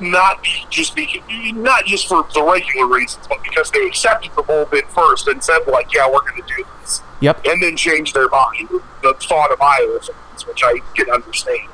Not 0.00 0.42
just 0.70 0.96
be, 0.96 1.22
not 1.52 1.84
just 1.84 2.08
for 2.08 2.26
the 2.34 2.42
regular 2.42 2.86
reasons, 2.86 3.26
but 3.28 3.42
because 3.42 3.70
they 3.70 3.86
accepted 3.86 4.32
the 4.34 4.42
whole 4.42 4.64
bid 4.64 4.86
first 4.86 5.28
and 5.28 5.42
said 5.42 5.58
like, 5.66 5.92
yeah, 5.94 6.06
we're 6.06 6.20
going 6.20 6.42
to 6.42 6.56
do 6.56 6.64
this. 6.80 7.02
Yep. 7.20 7.44
And 7.44 7.62
then 7.62 7.76
changed 7.76 8.14
their 8.14 8.28
mind. 8.28 8.68
The 9.02 9.14
thought 9.20 9.52
of 9.52 9.60
Iowa 9.60 10.00
fans, 10.00 10.46
which 10.46 10.62
I 10.64 10.80
can 10.94 11.10
understand, 11.10 11.68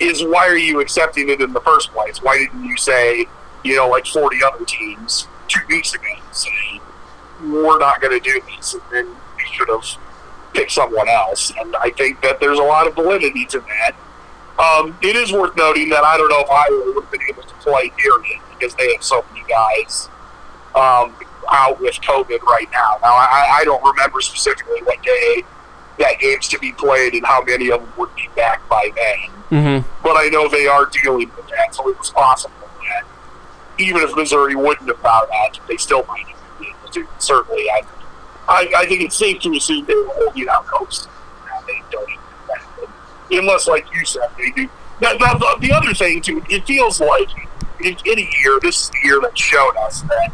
is 0.00 0.24
why 0.24 0.48
are 0.48 0.56
you 0.56 0.80
accepting 0.80 1.28
it 1.28 1.40
in 1.40 1.52
the 1.52 1.60
first 1.60 1.92
place? 1.92 2.20
Why 2.20 2.38
didn't 2.38 2.64
you 2.64 2.76
say, 2.76 3.26
you 3.62 3.76
know, 3.76 3.88
like 3.88 4.06
40 4.06 4.42
other 4.42 4.64
teams 4.64 5.28
two 5.46 5.60
weeks 5.68 5.94
ago, 5.94 6.08
say, 6.32 6.80
we're 7.44 7.78
not 7.78 8.00
going 8.00 8.20
to 8.20 8.30
do 8.32 8.40
this, 8.56 8.74
and 8.74 8.82
then 8.90 9.06
we 9.36 9.44
should 9.52 9.68
have 9.68 9.84
picked 10.54 10.72
someone 10.72 11.08
else. 11.08 11.52
And 11.58 11.76
I 11.76 11.90
think 11.90 12.20
that 12.22 12.40
there's 12.40 12.58
a 12.58 12.62
lot 12.62 12.86
of 12.86 12.94
validity 12.94 13.46
to 13.46 13.60
that. 13.60 13.92
Um, 14.58 14.96
it 15.02 15.16
is 15.16 15.32
worth 15.32 15.56
noting 15.56 15.88
that 15.90 16.04
I 16.04 16.16
don't 16.16 16.28
know 16.28 16.40
if 16.40 16.50
Iowa 16.50 16.92
would 16.94 17.04
have 17.04 17.10
been 17.10 17.22
able 17.28 17.42
to 17.42 17.54
play 17.54 17.90
period 17.96 18.40
because 18.50 18.74
they 18.74 18.92
have 18.92 19.02
so 19.02 19.24
many 19.32 19.44
guys 19.48 20.08
um, 20.74 21.14
out 21.50 21.80
with 21.80 21.94
COVID 21.96 22.42
right 22.42 22.68
now. 22.70 22.98
Now, 23.02 23.14
I, 23.14 23.60
I 23.60 23.64
don't 23.64 23.82
remember 23.82 24.20
specifically 24.20 24.80
what 24.82 25.02
day 25.02 25.42
that 25.98 26.18
game's 26.20 26.48
to 26.48 26.58
be 26.58 26.72
played 26.72 27.14
and 27.14 27.24
how 27.24 27.42
many 27.42 27.70
of 27.70 27.80
them 27.80 27.92
would 27.98 28.14
be 28.14 28.28
back 28.36 28.66
by 28.68 28.90
then. 28.94 29.30
Mm-hmm. 29.50 30.02
But 30.02 30.16
I 30.16 30.28
know 30.28 30.48
they 30.48 30.66
are 30.66 30.86
dealing 30.86 31.30
with 31.36 31.48
that, 31.48 31.74
so 31.74 31.88
it 31.88 31.98
was 31.98 32.10
possible 32.10 32.54
that 32.88 33.04
even 33.78 34.02
if 34.02 34.14
Missouri 34.16 34.54
wouldn't 34.54 34.88
have 34.88 34.98
found 35.00 35.28
out, 35.32 35.60
they 35.68 35.76
still 35.76 36.04
might 36.06 36.26
have 36.26 36.58
been 36.58 36.68
able 36.68 36.88
to. 36.92 37.06
Certainly, 37.18 37.68
I, 37.70 37.82
I, 38.48 38.72
I 38.78 38.86
think 38.86 39.02
it's 39.02 39.16
safe 39.16 39.40
to 39.42 39.54
assume 39.54 39.84
they 39.86 39.94
were 39.94 40.08
holding 40.08 40.48
out 40.48 40.66
hopes. 40.66 41.06
They 41.66 41.82
don't 41.90 42.08
even 42.08 42.16
do 42.16 42.16
that. 42.16 42.21
Unless, 43.32 43.66
like 43.68 43.86
you 43.94 44.04
said, 44.04 44.28
they 44.38 44.50
do. 44.50 44.68
The, 45.00 45.56
the 45.60 45.72
other 45.72 45.94
thing, 45.94 46.20
too, 46.20 46.44
it 46.48 46.64
feels 46.66 47.00
like 47.00 47.28
in 47.82 47.96
any 48.06 48.30
year, 48.44 48.58
this 48.62 48.84
is 48.84 48.90
the 48.90 48.98
year 49.04 49.20
that 49.22 49.36
showed 49.36 49.74
us 49.80 50.02
that 50.02 50.30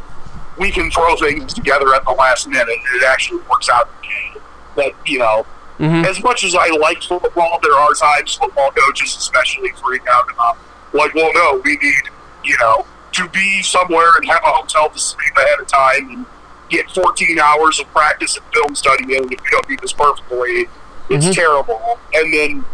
we 0.58 0.70
can 0.70 0.90
throw 0.90 1.16
things 1.16 1.54
together 1.54 1.94
at 1.94 2.04
the 2.04 2.10
last 2.12 2.48
minute 2.48 2.68
and 2.68 3.02
it 3.02 3.06
actually 3.06 3.40
works 3.50 3.68
out 3.70 3.88
okay. 4.00 4.40
That, 4.76 4.92
you 5.06 5.18
know, 5.20 5.46
Mhm. 5.78 6.04
as 6.06 6.22
much 6.22 6.42
as 6.44 6.54
I 6.56 6.68
like 6.70 7.02
football, 7.02 7.60
there 7.62 7.74
are 7.74 7.94
times 7.94 8.34
football 8.34 8.72
coaches 8.72 9.16
especially 9.16 9.70
freak 9.82 10.02
out 10.10 10.24
about, 10.30 10.58
like, 10.92 11.14
well, 11.14 11.30
no, 11.32 11.62
we 11.64 11.76
need, 11.76 12.02
you 12.44 12.56
know, 12.58 12.84
to 13.12 13.28
be 13.28 13.62
somewhere 13.62 14.16
and 14.16 14.26
have 14.28 14.42
a 14.44 14.48
hotel 14.50 14.90
to 14.90 14.98
sleep 14.98 15.32
ahead 15.36 15.60
of 15.60 15.66
time 15.68 16.10
and 16.10 16.26
get 16.68 16.90
14 16.90 17.38
hours 17.38 17.78
of 17.80 17.90
practice 17.94 18.36
and 18.36 18.44
film 18.52 18.74
study 18.74 19.04
in. 19.16 19.24
If 19.32 19.40
we 19.42 19.50
don't 19.52 19.68
do 19.68 19.76
this 19.80 19.92
perfectly, 19.92 20.68
it's 21.08 21.34
terrible. 21.34 21.98
And 22.12 22.34
then 22.34 22.64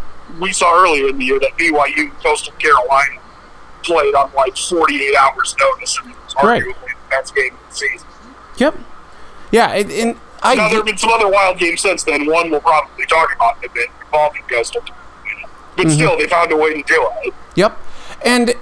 we 0.41 0.53
saw 0.53 0.75
earlier 0.83 1.09
in 1.09 1.19
the 1.19 1.25
year 1.25 1.39
that 1.41 1.57
BYU 1.57 1.99
and 2.11 2.15
Coastal 2.23 2.53
Carolina 2.55 3.21
played 3.83 4.15
on 4.15 4.31
like 4.35 4.57
48 4.57 5.17
hours 5.17 5.55
notice, 5.61 5.99
and 6.03 6.11
it 6.11 6.17
was 6.25 6.35
Right. 6.43 6.63
arguably 6.63 6.75
the 6.89 6.95
best 7.11 7.35
game 7.35 7.55
of 7.55 7.61
the 7.71 7.75
season. 7.77 8.09
Yep. 8.57 8.75
Yeah, 9.53 9.69
and, 9.73 9.91
and 9.93 10.17
I 10.43 10.55
now, 10.55 10.69
there 10.69 10.79
have 10.79 10.87
been 10.87 10.99
some 10.99 11.11
other 11.11 11.29
wild 11.29 11.59
games 11.59 11.81
since 11.81 12.03
then. 12.03 12.27
One 12.27 12.51
we'll 12.51 12.61
probably 12.61 13.07
talk 13.07 13.35
about 13.35 13.57
in 13.63 13.71
a 13.71 13.73
bit 13.75 13.89
involving 14.05 14.43
Coastal 14.51 14.83
But 15.77 15.87
Mm-hmm. 15.87 15.91
still, 15.91 16.17
they 16.17 16.27
found 16.29 16.53
a 16.53 16.57
way 16.57 16.75
to 16.75 16.83
do 16.83 17.09
it. 17.25 17.35
Yep. 17.57 17.79
And 18.25 18.55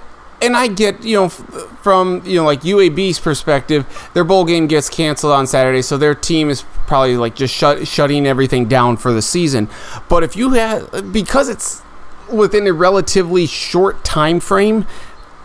and 0.43 0.57
I 0.57 0.67
get, 0.67 1.03
you 1.03 1.15
know, 1.15 1.29
from, 1.29 2.21
you 2.25 2.35
know, 2.35 2.43
like 2.43 2.61
UAB's 2.61 3.19
perspective, 3.19 3.85
their 4.13 4.25
bowl 4.25 4.43
game 4.43 4.67
gets 4.67 4.89
canceled 4.89 5.31
on 5.31 5.47
Saturday, 5.47 5.81
so 5.81 5.97
their 5.97 6.13
team 6.13 6.49
is 6.49 6.63
probably 6.85 7.15
like 7.15 7.33
just 7.33 7.53
shut, 7.53 7.87
shutting 7.87 8.27
everything 8.27 8.67
down 8.67 8.97
for 8.97 9.13
the 9.13 9.21
season. 9.21 9.69
But 10.09 10.23
if 10.23 10.35
you 10.35 10.51
have 10.51 11.13
because 11.13 11.47
it's 11.47 11.81
within 12.31 12.67
a 12.67 12.73
relatively 12.73 13.45
short 13.45 14.03
time 14.03 14.39
frame, 14.39 14.85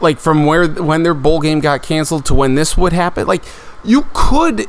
like 0.00 0.18
from 0.18 0.46
where 0.46 0.66
when 0.68 1.04
their 1.04 1.14
bowl 1.14 1.40
game 1.40 1.60
got 1.60 1.82
canceled 1.82 2.24
to 2.26 2.34
when 2.34 2.56
this 2.56 2.76
would 2.76 2.92
happen, 2.92 3.26
like 3.26 3.44
you 3.84 4.06
could 4.12 4.66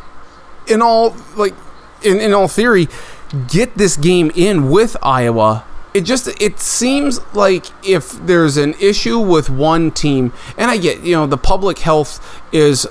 in 0.67 0.81
all 0.81 1.15
like 1.35 1.55
in, 2.03 2.19
in 2.19 2.33
all 2.33 2.47
theory 2.47 2.87
get 3.47 3.75
this 3.75 3.97
game 3.97 4.31
in 4.35 4.69
with 4.69 4.95
Iowa. 5.01 5.65
It 5.93 6.01
just 6.01 6.27
it 6.41 6.59
seems 6.59 7.19
like 7.33 7.65
if 7.87 8.11
there's 8.11 8.57
an 8.57 8.75
issue 8.79 9.19
with 9.19 9.49
one 9.49 9.91
team, 9.91 10.33
and 10.57 10.69
I 10.69 10.77
get 10.77 11.01
you 11.01 11.15
know 11.15 11.25
the 11.25 11.37
public 11.37 11.79
health 11.79 12.41
is 12.51 12.87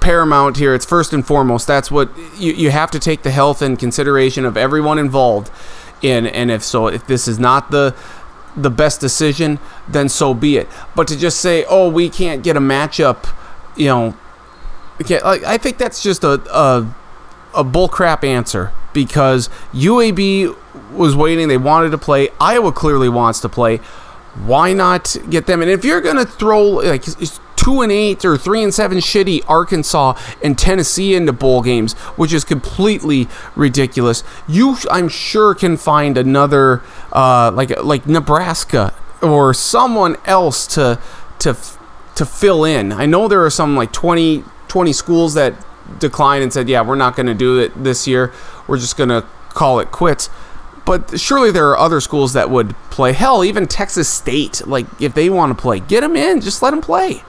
paramount 0.00 0.56
here. 0.56 0.74
It's 0.74 0.84
first 0.84 1.12
and 1.12 1.26
foremost. 1.26 1.66
That's 1.66 1.90
what 1.90 2.10
you, 2.38 2.52
you 2.52 2.70
have 2.70 2.90
to 2.92 2.98
take 2.98 3.22
the 3.22 3.30
health 3.30 3.62
and 3.62 3.78
consideration 3.78 4.44
of 4.44 4.56
everyone 4.56 4.98
involved 4.98 5.50
in. 6.02 6.26
And 6.26 6.50
if 6.50 6.62
so, 6.62 6.88
if 6.88 7.06
this 7.06 7.28
is 7.28 7.38
not 7.38 7.70
the 7.70 7.94
the 8.56 8.70
best 8.70 9.00
decision, 9.00 9.58
then 9.86 10.08
so 10.08 10.32
be 10.32 10.56
it. 10.56 10.68
But 10.94 11.06
to 11.08 11.18
just 11.18 11.40
say, 11.40 11.64
oh, 11.68 11.90
we 11.90 12.08
can't 12.08 12.42
get 12.42 12.56
a 12.56 12.60
matchup, 12.60 13.28
you 13.76 13.86
know, 13.86 14.16
like, 14.98 15.44
I 15.44 15.58
think 15.58 15.76
that's 15.76 16.02
just 16.02 16.24
a 16.24 16.40
a, 16.50 16.94
a 17.54 17.64
bullcrap 17.64 18.24
answer 18.24 18.72
because 18.92 19.50
UAB 19.74 20.56
was 20.92 21.16
waiting. 21.16 21.48
They 21.48 21.56
wanted 21.56 21.90
to 21.90 21.98
play. 21.98 22.28
Iowa 22.40 22.72
clearly 22.72 23.08
wants 23.08 23.40
to 23.40 23.48
play. 23.48 23.78
Why 24.44 24.72
not 24.72 25.16
get 25.30 25.46
them? 25.46 25.62
And 25.62 25.70
if 25.70 25.84
you're 25.84 26.00
gonna 26.00 26.26
throw 26.26 26.62
like 26.62 27.04
two 27.56 27.80
and 27.80 27.90
eight 27.90 28.24
or 28.24 28.36
three 28.36 28.62
and 28.62 28.72
seven 28.72 28.98
shitty 28.98 29.42
Arkansas 29.48 30.18
and 30.42 30.58
Tennessee 30.58 31.14
into 31.14 31.32
bowl 31.32 31.62
games, 31.62 31.94
which 32.16 32.32
is 32.32 32.44
completely 32.44 33.28
ridiculous, 33.54 34.22
you 34.46 34.76
I'm 34.90 35.08
sure 35.08 35.54
can 35.54 35.76
find 35.76 36.18
another 36.18 36.82
uh, 37.12 37.50
like 37.52 37.82
like 37.82 38.06
Nebraska 38.06 38.94
or 39.22 39.54
someone 39.54 40.16
else 40.26 40.66
to 40.68 41.00
to 41.40 41.56
to 42.16 42.26
fill 42.26 42.64
in. 42.64 42.92
I 42.92 43.06
know 43.06 43.28
there 43.28 43.44
are 43.44 43.50
some 43.50 43.76
like 43.76 43.92
20, 43.92 44.42
20 44.68 44.92
schools 44.92 45.34
that 45.34 45.54
declined 45.98 46.42
and 46.42 46.52
said, 46.52 46.68
"Yeah, 46.68 46.82
we're 46.82 46.96
not 46.96 47.14
going 47.14 47.26
to 47.26 47.34
do 47.34 47.58
it 47.58 47.72
this 47.82 48.06
year. 48.06 48.32
We're 48.66 48.78
just 48.78 48.96
going 48.96 49.10
to 49.10 49.24
call 49.50 49.78
it 49.78 49.90
quits." 49.90 50.28
But 50.86 51.18
surely 51.18 51.50
there 51.50 51.68
are 51.68 51.76
other 51.76 52.00
schools 52.00 52.32
that 52.34 52.48
would 52.48 52.74
play. 52.90 53.12
Hell, 53.12 53.44
even 53.44 53.66
Texas 53.66 54.08
State, 54.08 54.64
like 54.66 54.86
if 55.00 55.14
they 55.14 55.28
want 55.28 55.56
to 55.56 55.60
play, 55.60 55.80
get 55.80 56.00
them 56.02 56.14
in. 56.16 56.40
Just 56.40 56.62
let 56.62 56.70
them 56.70 56.80
play. 56.80 57.22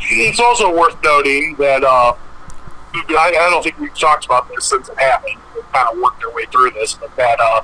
It's 0.00 0.38
also 0.38 0.74
worth 0.74 0.96
noting 1.02 1.56
that 1.56 1.82
uh, 1.82 2.12
I, 2.94 3.36
I 3.40 3.50
don't 3.50 3.62
think 3.62 3.78
we've 3.78 3.98
talked 3.98 4.26
about 4.26 4.48
this 4.48 4.66
since 4.66 4.88
it 4.88 4.98
happened. 4.98 5.36
We've 5.54 5.70
kind 5.72 5.88
of 5.92 5.98
worked 6.02 6.22
our 6.24 6.32
way 6.32 6.44
through 6.52 6.70
this, 6.72 6.94
but 6.94 7.14
that 7.16 7.38
uh, 7.40 7.62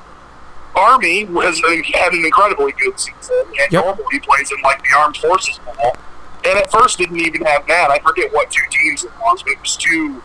Army 0.75 1.25
has 1.25 1.61
had 1.95 2.13
an 2.13 2.25
incredibly 2.25 2.73
good 2.73 2.99
season 2.99 3.45
and 3.61 3.73
Yep. 3.73 3.85
normally 3.85 4.21
plays 4.21 4.51
in 4.51 4.61
like 4.63 4.83
the 4.83 4.97
Armed 4.97 5.17
Forces 5.19 5.59
Bowl. 5.59 5.97
And 6.47 6.59
at 6.59 6.71
first 6.71 6.99
didn't 6.99 7.21
even 7.21 7.43
have 7.45 7.67
that. 7.69 7.91
I 7.91 7.99
forget 8.01 8.33
what 8.33 8.51
two 8.51 8.63
teams 8.71 9.05
it 9.05 9.11
was, 9.21 9.43
but 9.43 9.53
it 9.53 9.61
was 9.61 9.77
two 9.77 10.23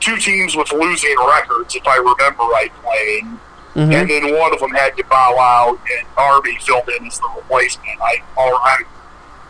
two 0.00 0.16
teams 0.16 0.56
with 0.56 0.72
losing 0.72 1.16
records, 1.26 1.74
if 1.74 1.86
I 1.86 1.96
remember 1.96 2.44
right, 2.44 2.72
playing. 2.82 3.38
Mm-hmm. 3.74 3.92
And 3.92 4.10
then 4.10 4.38
one 4.38 4.52
of 4.52 4.60
them 4.60 4.70
had 4.70 4.96
to 4.96 5.04
bow 5.04 5.36
out, 5.38 5.78
and 5.96 6.06
Army 6.16 6.56
filled 6.60 6.88
in 6.88 7.06
as 7.06 7.18
the 7.18 7.28
replacement. 7.36 8.00
I, 8.00 8.22
or 8.36 8.54
I 8.54 8.82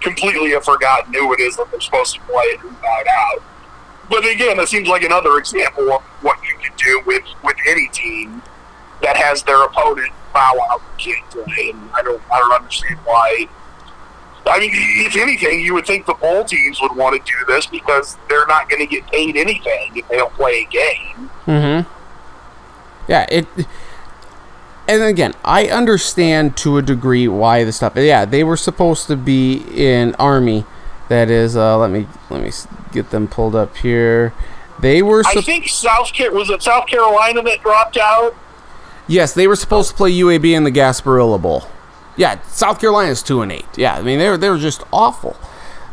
completely 0.01 0.51
have 0.51 0.65
forgotten 0.65 1.15
who 1.15 1.33
it 1.33 1.41
is 1.41 1.57
that 1.57 1.71
they're 1.71 1.81
supposed 1.81 2.15
to 2.15 2.21
play 2.23 2.45
and 2.53 2.61
who 2.61 2.71
bowed 2.71 3.07
out. 3.11 3.43
But 4.11 4.27
again, 4.27 4.59
it 4.59 4.69
seems 4.69 4.89
like 4.89 5.03
another 5.03 5.39
example 5.39 5.93
of 5.93 6.03
what 6.23 6.39
you 6.43 6.57
can 6.59 6.73
do 6.77 7.03
with, 7.07 7.25
with 7.43 7.57
any 7.67 7.89
team 7.89 8.43
that 9.03 9.17
has 9.17 9.43
their 9.43 9.63
opponent 9.65 10.13
bow 10.33 10.55
out 10.71 10.81
and 10.81 10.99
can't 10.99 11.31
play. 11.31 11.71
And 11.71 11.91
I 11.95 12.03
don't 12.03 12.23
I 12.33 12.39
don't 12.39 12.53
understand 12.53 12.99
why. 13.05 13.49
I 14.49 14.59
mean, 14.59 14.71
if 14.73 15.17
anything, 15.17 15.61
you 15.61 15.75
would 15.75 15.87
think 15.87 16.07
the 16.07 16.15
bowl 16.15 16.45
teams 16.45 16.81
would 16.81 16.97
want 16.97 17.25
to 17.25 17.33
do 17.33 17.45
this 17.47 17.67
because 17.67 18.17
they're 18.29 18.47
not 18.47 18.69
going 18.69 18.81
to 18.81 18.87
get 18.87 19.07
paid 19.07 19.37
anything 19.37 19.97
if 19.97 20.09
they 20.09 20.17
don't 20.17 20.33
play 20.35 20.63
a 20.63 20.73
game. 20.73 21.31
Mm-hmm. 21.47 21.91
Yeah, 23.09 23.27
it. 23.31 23.47
And 24.87 25.03
again, 25.03 25.35
I 25.45 25.67
understand 25.67 26.57
to 26.59 26.79
a 26.79 26.83
degree 26.83 27.29
why 27.29 27.65
the 27.65 27.73
stuff. 27.73 27.95
Yeah, 27.97 28.25
they 28.25 28.43
were 28.43 28.57
supposed 28.57 29.07
to 29.09 29.17
be 29.17 29.65
in 29.75 30.15
Army. 30.15 30.65
That 31.09 31.31
is, 31.31 31.57
uh, 31.57 31.77
let 31.79 31.91
me 31.91 32.07
let 32.31 32.43
me 32.43 32.51
get 32.93 33.11
them 33.11 33.29
pulled 33.29 33.55
up 33.55 33.77
here. 33.79 34.33
They 34.81 35.03
were. 35.03 35.23
I 35.27 35.41
think 35.41 35.69
South 35.69 36.13
Car- 36.15 36.33
was 36.33 36.51
it 36.51 36.63
South 36.63 36.87
Carolina 36.87 37.43
that 37.43 37.63
dropped 37.63 37.97
out. 37.97 38.35
Yes, 39.07 39.33
they 39.33 39.47
were 39.47 39.57
supposed 39.57 39.91
to 39.91 39.97
play 39.97 40.13
UAB 40.13 40.55
in 40.55 40.65
the 40.65 40.71
Gasparilla 40.71 41.41
Bowl. 41.41 41.65
Yeah, 42.19 42.43
South 42.43 42.81
Carolina's 42.81 43.23
two 43.23 43.41
and 43.41 43.51
eight. 43.51 43.65
Yeah, 43.77 43.95
I 43.95 44.03
mean 44.03 44.19
they 44.19 44.29
were 44.29 44.37
they 44.37 44.51
were 44.51 44.59
just 44.59 44.83
awful. 44.93 45.37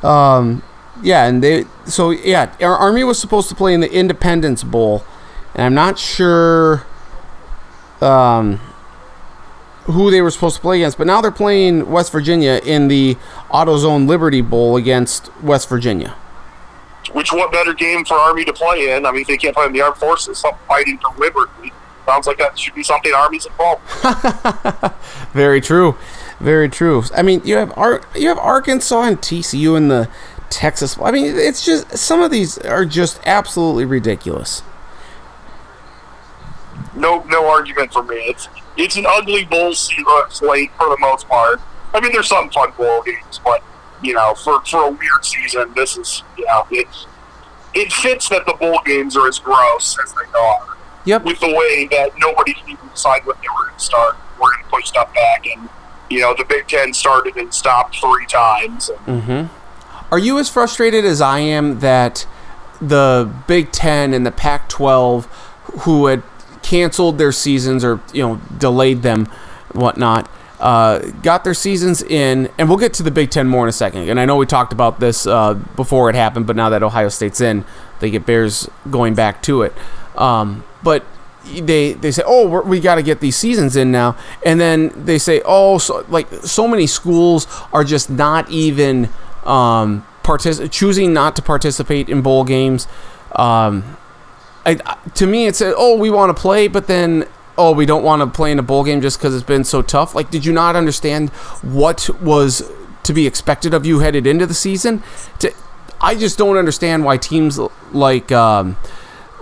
Um, 0.03 0.63
yeah, 1.01 1.27
and 1.27 1.41
they 1.41 1.65
so 1.85 2.09
yeah, 2.09 2.53
Army 2.61 3.03
was 3.03 3.19
supposed 3.19 3.47
to 3.49 3.55
play 3.55 3.73
in 3.73 3.79
the 3.79 3.91
Independence 3.93 4.63
Bowl, 4.63 5.05
and 5.53 5.65
I'm 5.65 5.73
not 5.75 5.99
sure 5.99 6.85
um, 8.01 8.57
who 9.85 10.09
they 10.09 10.21
were 10.21 10.31
supposed 10.31 10.55
to 10.55 10.61
play 10.61 10.77
against, 10.77 10.97
but 10.97 11.05
now 11.05 11.21
they're 11.21 11.31
playing 11.31 11.91
West 11.91 12.11
Virginia 12.11 12.59
in 12.65 12.87
the 12.87 13.15
AutoZone 13.51 14.07
Liberty 14.07 14.41
Bowl 14.41 14.77
against 14.77 15.29
West 15.43 15.69
Virginia. 15.69 16.15
Which 17.13 17.31
what 17.31 17.51
better 17.51 17.73
game 17.73 18.03
for 18.03 18.15
Army 18.15 18.43
to 18.45 18.53
play 18.53 18.95
in? 18.95 19.05
I 19.05 19.11
mean, 19.11 19.25
they 19.27 19.37
can't 19.37 19.55
play 19.55 19.67
in 19.67 19.73
the 19.73 19.81
armed 19.81 19.97
forces, 19.97 20.39
some 20.39 20.55
fighting 20.67 20.97
for 20.97 21.15
liberty. 21.19 21.71
Sounds 22.05 22.27
like 22.27 22.37
that 22.37 22.57
should 22.57 22.75
be 22.75 22.83
something 22.83 23.11
Army's 23.13 23.45
involved. 23.45 23.81
Very 25.33 25.59
true, 25.59 25.97
very 26.39 26.69
true. 26.69 27.03
I 27.13 27.23
mean, 27.23 27.41
you 27.43 27.55
have 27.57 27.75
Ar- 27.77 28.01
you 28.15 28.27
have 28.29 28.37
Arkansas 28.37 29.01
and 29.01 29.17
TCU 29.19 29.75
in 29.75 29.87
the 29.87 30.09
Texas. 30.49 30.97
I 31.01 31.11
mean, 31.11 31.35
it's 31.35 31.65
just 31.65 31.97
some 31.97 32.21
of 32.21 32.31
these 32.31 32.57
are 32.59 32.85
just 32.85 33.19
absolutely 33.25 33.85
ridiculous. 33.85 34.61
No, 36.95 37.23
no 37.23 37.47
argument 37.47 37.91
for 37.91 38.03
me. 38.03 38.15
It's 38.15 38.47
it's 38.77 38.95
an 38.97 39.05
ugly 39.07 39.45
bowl 39.45 39.73
slate 39.73 40.71
for 40.77 40.89
the 40.89 40.97
most 40.99 41.27
part. 41.27 41.59
I 41.93 41.99
mean, 41.99 42.11
there's 42.11 42.27
some 42.27 42.49
fun 42.49 42.71
bowl 42.77 43.01
games, 43.03 43.39
but 43.43 43.63
you 44.01 44.13
know, 44.13 44.35
for 44.35 44.61
for 44.65 44.87
a 44.87 44.91
weird 44.91 45.23
season, 45.25 45.73
this 45.75 45.97
is 45.97 46.23
you 46.37 46.45
know, 46.45 46.65
it 46.71 46.87
it 47.73 47.91
fits 47.91 48.29
that 48.29 48.45
the 48.45 48.53
bowl 48.53 48.79
games 48.85 49.17
are 49.17 49.27
as 49.27 49.39
gross 49.39 49.97
as 50.03 50.13
they 50.13 50.39
are. 50.39 50.74
Yep. 51.05 51.23
With 51.23 51.39
the 51.39 51.47
way 51.47 51.87
that 51.91 52.11
nobody 52.17 52.53
can 52.53 52.69
even 52.69 52.89
decide 52.89 53.25
when 53.25 53.35
they 53.41 53.47
were 53.47 53.65
going 53.65 53.77
to 53.77 53.83
start. 53.83 54.17
We're 54.39 54.51
going 54.51 54.63
to 54.63 54.69
push 54.69 54.85
stuff 54.87 55.13
back, 55.13 55.45
and 55.45 55.69
you 56.09 56.21
know, 56.21 56.33
the 56.37 56.45
Big 56.45 56.67
Ten 56.67 56.93
started 56.93 57.35
and 57.37 57.53
stopped 57.53 57.97
three 57.99 58.25
times. 58.25 58.91
Mm-hmm. 59.05 59.47
Are 60.11 60.19
you 60.19 60.37
as 60.39 60.49
frustrated 60.49 61.05
as 61.05 61.21
I 61.21 61.39
am 61.39 61.79
that 61.79 62.27
the 62.81 63.31
Big 63.47 63.71
Ten 63.71 64.13
and 64.13 64.25
the 64.25 64.31
Pac-12, 64.31 65.25
who 65.81 66.07
had 66.07 66.23
canceled 66.61 67.17
their 67.17 67.31
seasons 67.31 67.83
or 67.83 68.01
you 68.13 68.21
know 68.21 68.41
delayed 68.57 69.01
them, 69.03 69.25
whatnot, 69.73 70.29
uh, 70.59 70.99
got 71.21 71.43
their 71.43 71.53
seasons 71.53 72.01
in, 72.01 72.49
and 72.57 72.69
we'll 72.69 72.77
get 72.77 72.93
to 72.95 73.03
the 73.03 73.11
Big 73.11 73.29
Ten 73.29 73.47
more 73.47 73.65
in 73.65 73.69
a 73.69 73.73
second. 73.73 74.09
And 74.09 74.19
I 74.19 74.25
know 74.25 74.35
we 74.35 74.45
talked 74.45 74.73
about 74.73 74.99
this 74.99 75.27
uh, 75.27 75.53
before 75.53 76.09
it 76.09 76.15
happened, 76.15 76.47
but 76.47 76.55
now 76.55 76.69
that 76.69 76.83
Ohio 76.83 77.09
State's 77.09 77.41
in, 77.41 77.65
they 77.99 78.09
get 78.09 78.25
Bears 78.25 78.69
going 78.89 79.15
back 79.15 79.41
to 79.43 79.61
it. 79.63 79.73
Um, 80.17 80.63
but 80.83 81.05
they 81.45 81.93
they 81.93 82.11
say, 82.11 82.23
oh, 82.25 82.61
we 82.61 82.79
got 82.79 82.95
to 82.95 83.03
get 83.03 83.19
these 83.19 83.35
seasons 83.35 83.75
in 83.75 83.91
now, 83.91 84.17
and 84.45 84.59
then 84.59 84.91
they 85.05 85.17
say, 85.17 85.41
oh, 85.45 85.77
so 85.77 86.05
like 86.09 86.27
so 86.43 86.67
many 86.67 86.87
schools 86.87 87.47
are 87.71 87.83
just 87.83 88.09
not 88.09 88.49
even 88.49 89.09
um, 89.45 90.05
partic- 90.23 90.71
choosing 90.71 91.13
not 91.13 91.35
to 91.35 91.41
participate 91.41 92.09
in 92.09 92.21
bowl 92.21 92.43
games. 92.43 92.87
Um, 93.33 93.97
I, 94.65 94.75
to 95.15 95.27
me, 95.27 95.45
it's 95.45 95.61
oh, 95.61 95.97
we 95.97 96.09
want 96.09 96.35
to 96.35 96.41
play, 96.41 96.67
but 96.67 96.87
then 96.87 97.27
oh, 97.57 97.71
we 97.71 97.85
don't 97.85 98.03
want 98.03 98.21
to 98.21 98.27
play 98.27 98.51
in 98.51 98.59
a 98.59 98.63
bowl 98.63 98.83
game 98.83 99.01
just 99.01 99.17
because 99.17 99.33
it's 99.33 99.45
been 99.45 99.63
so 99.63 99.81
tough. 99.81 100.15
Like, 100.15 100.29
did 100.29 100.45
you 100.45 100.51
not 100.51 100.75
understand 100.75 101.29
what 101.61 102.09
was 102.21 102.69
to 103.03 103.13
be 103.13 103.27
expected 103.27 103.73
of 103.73 103.85
you 103.85 103.99
headed 103.99 104.27
into 104.27 104.45
the 104.45 104.53
season? 104.53 105.03
To, 105.39 105.53
I 106.01 106.15
just 106.15 106.37
don't 106.37 106.57
understand 106.57 107.05
why 107.05 107.17
teams 107.17 107.59
like 107.93 108.31
um, 108.31 108.77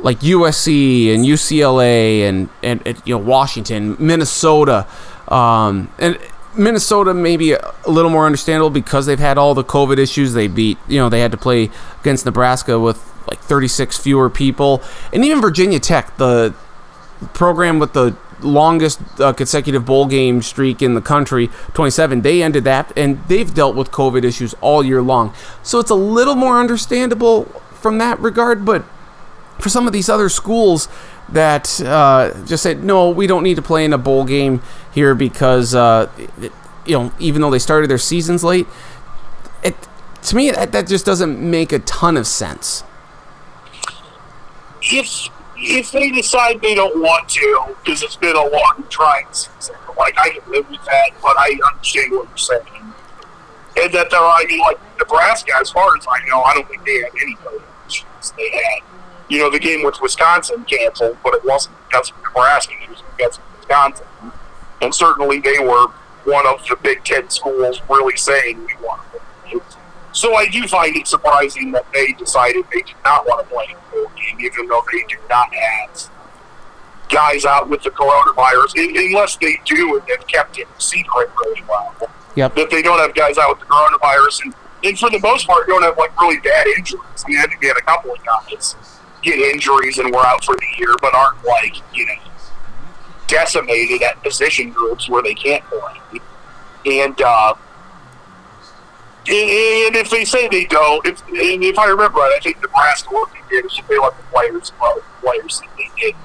like 0.04 0.20
USC 0.20 1.14
and 1.16 1.26
UCLA 1.26 2.28
and, 2.28 2.50
and, 2.62 2.86
and 2.86 3.02
you 3.06 3.18
know 3.18 3.24
Washington, 3.24 3.96
Minnesota, 3.98 4.86
um, 5.30 5.92
and 5.98 6.20
Minnesota 6.56 7.14
maybe 7.14 7.54
a, 7.54 7.74
little 7.88 8.12
more 8.12 8.26
understandable 8.26 8.70
because 8.70 9.06
they've 9.06 9.18
had 9.18 9.38
all 9.38 9.56
the 9.56 9.64
COVID 9.64 9.98
issues. 9.98 10.34
They 10.34 10.48
beat 10.48 10.78
you 10.88 11.00
know 11.00 11.10
they 11.10 11.22
had 11.22 11.32
to 11.32 11.38
play 11.38 11.72
against 12.02 12.26
Nebraska 12.26 12.78
with 12.78 13.12
like 13.28 13.40
36 13.40 13.98
fewer 13.98 14.30
people, 14.30 14.84
and 15.12 15.24
even 15.26 15.42
Virginia 15.42 15.80
Tech, 15.80 16.18
the 16.18 16.54
program 17.34 17.80
with 17.80 17.94
the 17.94 18.16
longest 18.42 19.00
uh, 19.22 19.32
consecutive 19.32 19.86
bowl 19.86 20.06
game 20.06 20.42
streak 20.42 20.82
in 20.82 20.96
the 20.96 21.02
country, 21.02 21.48
27. 21.74 22.22
They 22.22 22.44
ended 22.44 22.66
that, 22.66 22.92
and 22.98 23.24
they've 23.30 23.52
dealt 23.54 23.78
with 23.78 23.90
COVID 23.92 24.26
issues 24.26 24.54
all 24.60 24.84
year 24.84 25.02
long. 25.02 25.34
So 25.64 25.80
it's 25.80 25.90
a 25.90 25.96
little 25.96 26.36
more 26.36 26.60
understandable 26.60 27.46
from 27.72 28.00
that 28.00 28.20
regard. 28.20 28.66
But 28.66 28.84
for 29.64 29.70
some 29.70 29.88
of 29.88 29.94
these 29.94 30.10
other 30.10 30.28
schools 30.28 30.90
that 31.30 31.82
uh, 31.82 32.34
just 32.46 32.62
said, 32.62 32.84
no, 32.84 33.10
we 33.10 33.26
don't 33.26 33.44
need 33.44 33.56
to 33.56 33.62
play 33.62 33.86
in 33.86 33.94
a 33.94 33.98
bowl 33.98 34.26
game 34.26 34.62
here 34.94 35.16
because, 35.16 35.74
uh, 35.74 36.12
it, 36.38 36.52
you 36.86 37.00
know, 37.00 37.14
even 37.18 37.42
though 37.42 37.50
they 37.50 37.60
started 37.60 37.90
their 37.90 37.98
seasons 37.98 38.44
late, 38.44 38.68
it 39.64 39.76
to 40.24 40.36
me 40.36 40.52
that, 40.52 40.74
that 40.74 40.86
just 40.86 41.06
doesn't 41.06 41.40
make 41.40 41.72
a 41.72 41.80
ton 41.80 42.18
of 42.18 42.28
sense. 42.28 42.84
If 44.82 45.30
if 45.56 45.92
they 45.92 46.12
decide 46.12 46.62
they 46.62 46.76
don't 46.76 47.02
want 47.02 47.30
to, 47.30 47.76
because 47.84 48.04
it's 48.04 48.18
been 48.18 48.36
a 48.36 48.46
long 48.46 48.84
trying 48.90 49.26
season, 49.32 49.76
like 49.98 50.18
I 50.18 50.32
can 50.32 50.52
live 50.52 50.70
with 50.70 50.84
that, 50.84 51.12
but 51.22 51.38
I 51.38 51.58
understand 51.72 52.12
what 52.12 52.28
you're 52.28 52.38
saying. 52.38 52.94
And 53.82 53.94
that 53.94 54.10
there, 54.12 54.20
I 54.20 54.44
mean, 54.48 54.60
like 54.60 54.78
Nebraska, 55.00 55.54
as 55.60 55.72
far 55.72 55.96
as 55.98 56.06
I 56.06 56.28
know, 56.28 56.42
I 56.42 56.54
don't 56.54 56.68
think 56.68 56.84
they 56.86 57.00
had 57.00 57.12
any 57.22 57.38
issues. 57.88 58.34
They 58.36 58.50
had, 58.52 58.84
you 59.34 59.40
know, 59.40 59.50
the 59.50 59.60
game 59.60 59.84
with 59.84 60.00
Wisconsin 60.00 60.64
canceled, 60.66 61.18
but 61.24 61.34
it 61.34 61.44
wasn't 61.44 61.76
because 61.88 62.12
of 62.12 62.18
Nebraska; 62.24 62.74
it 62.84 62.88
was 62.88 63.02
because 63.18 63.38
of 63.40 63.44
Wisconsin. 63.58 64.06
And 64.82 64.94
certainly, 64.94 65.40
they 65.40 65.58
were 65.58 65.88
one 66.26 66.46
of 66.46 66.64
the 66.68 66.76
Big 66.84 67.04
Ten 67.04 67.30
schools 67.32 67.82
really 67.90 68.16
saying 68.16 68.60
we 68.60 68.76
want 68.86 69.02
to 69.12 69.20
play. 69.20 69.60
So 70.12 70.36
I 70.36 70.48
do 70.48 70.68
find 70.68 70.96
it 70.96 71.08
surprising 71.08 71.72
that 71.72 71.92
they 71.92 72.14
decided 72.14 72.66
they 72.72 72.84
did 72.84 72.96
not 73.04 73.26
want 73.26 73.48
to 73.48 73.52
play 73.52 73.66
the 73.74 73.98
bowl 73.98 74.12
game, 74.16 74.40
even 74.40 74.68
though 74.68 74.84
they 74.92 75.04
do 75.10 75.18
not 75.28 75.52
have 75.52 76.10
guys 77.10 77.44
out 77.44 77.68
with 77.68 77.82
the 77.82 77.90
coronavirus, 77.90 78.74
unless 78.76 79.38
they 79.38 79.60
do 79.66 79.98
and 79.98 80.08
they've 80.08 80.28
kept 80.28 80.60
it 80.60 80.68
secret 80.78 81.32
really 81.44 81.64
well. 81.68 81.96
Yep. 82.36 82.56
That 82.56 82.70
they 82.70 82.84
don't 82.84 83.00
have 83.00 83.16
guys 83.16 83.40
out 83.40 83.58
with 83.58 83.68
the 83.68 83.74
coronavirus, 83.74 84.44
and, 84.44 84.54
and 84.84 85.00
for 85.00 85.10
the 85.10 85.20
most 85.20 85.48
part, 85.48 85.68
don't 85.68 85.82
have 85.82 85.98
like 85.98 86.20
really 86.22 86.38
bad 86.38 86.68
injuries. 86.68 87.02
I 87.26 87.30
mean, 87.30 87.40
I 87.40 87.48
think 87.48 87.62
they 87.62 87.68
had 87.68 87.78
a 87.78 87.82
couple 87.82 88.14
of 88.14 88.24
guys 88.24 88.76
get 89.24 89.40
injuries 89.40 89.98
and 89.98 90.14
were 90.14 90.26
out 90.26 90.44
for 90.44 90.56
the 90.56 90.68
year, 90.78 90.94
but 91.02 91.14
aren't 91.16 91.44
like 91.46 91.76
you 91.94 92.06
know 92.06 92.14
decimated 93.28 94.02
at 94.04 94.22
position 94.22 94.70
groups 94.72 95.10
where 95.10 95.24
they 95.24 95.34
can't 95.34 95.64
play. 95.66 96.20
And 96.86 97.20
uh, 97.22 97.54
and 99.26 99.96
if 99.96 100.10
they 100.10 100.26
say 100.26 100.48
they 100.50 100.66
don't, 100.66 101.06
if 101.08 101.22
and 101.28 101.64
if 101.64 101.80
I 101.80 101.86
remember 101.86 102.20
right, 102.20 102.34
I 102.36 102.40
think 102.44 102.62
Nebraska 102.62 103.10
what 103.14 103.32
they 103.32 103.56
did 103.56 103.66
is 103.66 103.80
they 103.88 103.98
let 103.98 104.16
the 104.18 104.24
players 104.24 104.72
vote, 104.80 104.96
the 105.22 105.28
players 105.28 105.62
that 105.62 105.70
they 105.78 105.90
did. 106.00 106.16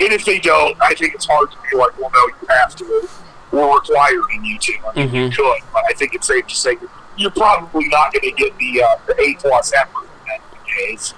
And 0.00 0.12
if 0.12 0.24
they 0.24 0.38
don't, 0.38 0.80
I 0.80 0.94
think 0.94 1.14
it's 1.14 1.26
hard 1.26 1.50
to 1.50 1.56
be 1.70 1.76
like, 1.76 1.96
well, 2.00 2.10
no, 2.12 2.26
you 2.28 2.48
have 2.48 2.74
to. 2.76 3.08
We're 3.52 3.74
requiring 3.74 4.44
you 4.44 4.58
to. 4.58 4.72
I 4.72 4.94
mean, 4.96 5.08
Mm-hmm. 5.08 5.16
you 5.16 5.30
could, 5.30 5.58
but 5.74 5.84
I 5.86 5.92
think 5.92 6.14
it's 6.14 6.26
safe 6.26 6.46
to 6.46 6.54
say 6.54 6.76
you're 7.18 7.30
probably 7.30 7.86
not 7.88 8.12
going 8.14 8.22
to 8.22 8.32
get 8.32 8.56
the 8.58 8.82
uh, 8.82 8.96
the 9.06 9.20
A 9.20 9.34
plus 9.34 9.72
effort 9.74 10.04
in 10.04 10.28
that 10.28 10.40
case. 10.66 11.12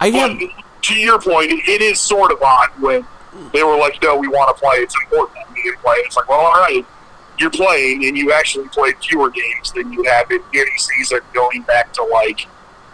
I 0.00 0.10
But 0.10 0.30
have 0.30 0.38
to 0.82 0.94
your 0.94 1.20
point, 1.20 1.50
it, 1.52 1.82
is 1.82 2.00
sort 2.00 2.32
of 2.32 2.42
odd 2.42 2.70
when 2.80 3.04
they 3.52 3.62
were 3.62 3.76
like, 3.76 4.02
"No, 4.02 4.16
we 4.16 4.28
want 4.28 4.54
to 4.56 4.60
play. 4.60 4.76
It's 4.78 4.94
important 5.02 5.36
that 5.36 5.52
we 5.54 5.70
play." 5.82 5.96
It's 5.98 6.16
like, 6.16 6.28
well, 6.28 6.40
all 6.40 6.52
right, 6.52 6.84
you're 7.38 7.50
playing, 7.50 8.04
and 8.06 8.16
you 8.16 8.32
actually 8.32 8.68
played 8.68 8.96
fewer 8.98 9.28
games 9.30 9.72
than 9.72 9.92
you 9.92 10.02
have 10.04 10.30
in 10.30 10.40
any 10.54 10.76
season 10.78 11.20
going 11.34 11.62
back 11.62 11.92
to 11.94 12.02
like 12.04 12.46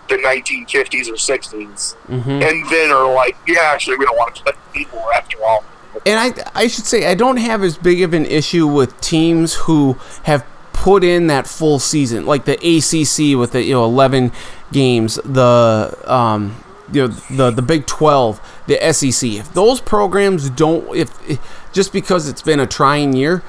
the 0.09 0.17
1950s 0.17 1.09
or 1.09 1.15
60s, 1.15 1.97
Mm-hmm. 2.09 2.31
and 2.31 2.69
then 2.71 2.91
are 2.91 3.13
like, 3.15 3.37
"Yeah, 3.47 3.61
actually, 3.63 3.97
we 3.99 4.05
don't 4.05 4.17
want 4.19 4.35
to 4.37 4.43
play 4.43 4.53
people 4.73 5.03
after 5.15 5.37
all." 5.45 5.65
and 6.05 6.19
I 6.21 6.51
I 6.55 6.67
should 6.67 6.85
say 6.85 7.07
I 7.07 7.15
don't 7.15 7.39
have 7.39 7.63
as 7.63 7.79
big 7.79 8.03
of 8.03 8.13
an 8.15 8.27
issue 8.27 8.67
with 8.67 9.01
teams 9.01 9.55
who 9.55 9.97
have 10.25 10.45
put 10.75 11.03
in 11.03 11.29
that 11.29 11.47
full 11.47 11.79
season, 11.79 12.27
like 12.27 12.45
the 12.45 12.53
ACC 12.55 13.39
with 13.39 13.53
the 13.53 13.63
you 13.63 13.73
know 13.75 13.85
11 13.85 14.31
games, 14.73 15.15
the 15.25 15.97
um 16.05 16.55
you 16.93 17.09
know 17.09 17.09
the 17.09 17.51
the 17.51 17.63
Big 17.63 17.87
12, 17.87 18.63
the 18.67 18.93
SEC. 18.93 19.31
If 19.31 19.53
those 19.53 19.81
programs 19.81 20.51
don't, 20.51 20.95
if 20.95 21.11
just 21.73 21.93
because 21.93 22.29
it's 22.29 22.43
been 22.43 22.61
a 22.61 22.67
trying 22.67 23.15
year, 23.15 23.43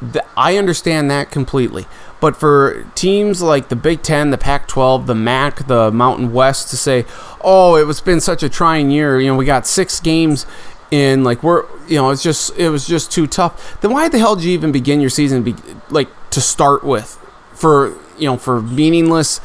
th- 0.00 0.24
I 0.36 0.56
understand 0.56 1.10
that 1.10 1.30
completely. 1.30 1.86
But 2.20 2.36
for 2.36 2.86
teams 2.94 3.42
like 3.42 3.68
the 3.68 3.76
Big 3.76 4.02
Ten, 4.02 4.30
the 4.30 4.38
Pac-12, 4.38 5.06
the 5.06 5.14
MAC, 5.14 5.66
the 5.66 5.90
Mountain 5.90 6.32
West 6.32 6.70
to 6.70 6.76
say, 6.76 7.04
"Oh, 7.40 7.76
it 7.76 7.86
was 7.86 8.00
been 8.00 8.20
such 8.20 8.42
a 8.42 8.48
trying 8.48 8.90
year," 8.90 9.20
you 9.20 9.28
know, 9.28 9.36
we 9.36 9.44
got 9.44 9.66
six 9.66 9.98
games 9.98 10.46
in, 10.92 11.24
like 11.24 11.42
we're, 11.42 11.64
you 11.88 11.96
know, 11.96 12.10
it's 12.10 12.22
just 12.22 12.56
it 12.56 12.68
was 12.68 12.86
just 12.86 13.10
too 13.10 13.26
tough. 13.26 13.80
Then 13.80 13.90
why 13.92 14.08
the 14.08 14.18
hell 14.18 14.36
did 14.36 14.44
you 14.44 14.52
even 14.52 14.70
begin 14.70 15.00
your 15.00 15.10
season, 15.10 15.42
be, 15.42 15.56
like 15.90 16.08
to 16.30 16.40
start 16.40 16.84
with, 16.84 17.18
for 17.54 17.96
you 18.18 18.26
know, 18.28 18.36
for 18.36 18.62
meaningless 18.62 19.40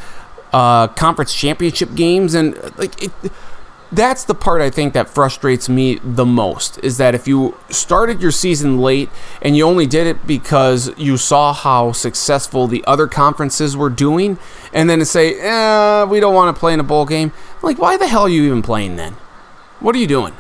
uh, 0.54 0.88
conference 0.88 1.34
championship 1.34 1.96
games 1.96 2.34
and 2.34 2.56
like 2.78 3.02
it. 3.04 3.12
that's 3.92 4.24
the 4.26 4.36
part 4.36 4.62
I 4.62 4.70
think 4.70 4.94
that 4.94 5.10
frustrates 5.10 5.70
me 5.70 6.00
the 6.04 6.26
most 6.26 6.78
is 6.84 6.98
that 6.98 7.16
if 7.16 7.28
you 7.28 7.58
started 7.70 8.22
your 8.22 8.32
season 8.32 8.80
late 8.80 9.10
and 9.42 9.56
you 9.56 9.66
only 9.66 9.86
did 9.86 10.08
it 10.08 10.28
because 10.28 10.92
you 10.98 11.18
saw 11.18 11.54
how 11.54 11.92
successful 11.92 12.68
the 12.68 12.84
other 12.86 13.08
conferences 13.08 13.78
were 13.78 13.90
doing, 13.90 14.38
and 14.74 14.90
then 14.90 15.00
to 15.00 15.06
say, 15.06 15.40
eh, 15.40 16.04
we 16.04 16.20
don't 16.20 16.34
want 16.34 16.56
to 16.56 16.60
play 16.60 16.74
in 16.74 16.80
a 16.80 16.84
bowl 16.84 17.06
game, 17.06 17.32
like, 17.62 17.78
why 17.78 17.98
the 17.98 18.08
hell 18.08 18.24
are 18.24 18.30
you 18.30 18.44
even 18.44 18.62
playing 18.62 18.96
then? 18.98 19.14
What 19.80 19.96
are 19.96 20.00
you 20.00 20.08
doing? 20.08 20.34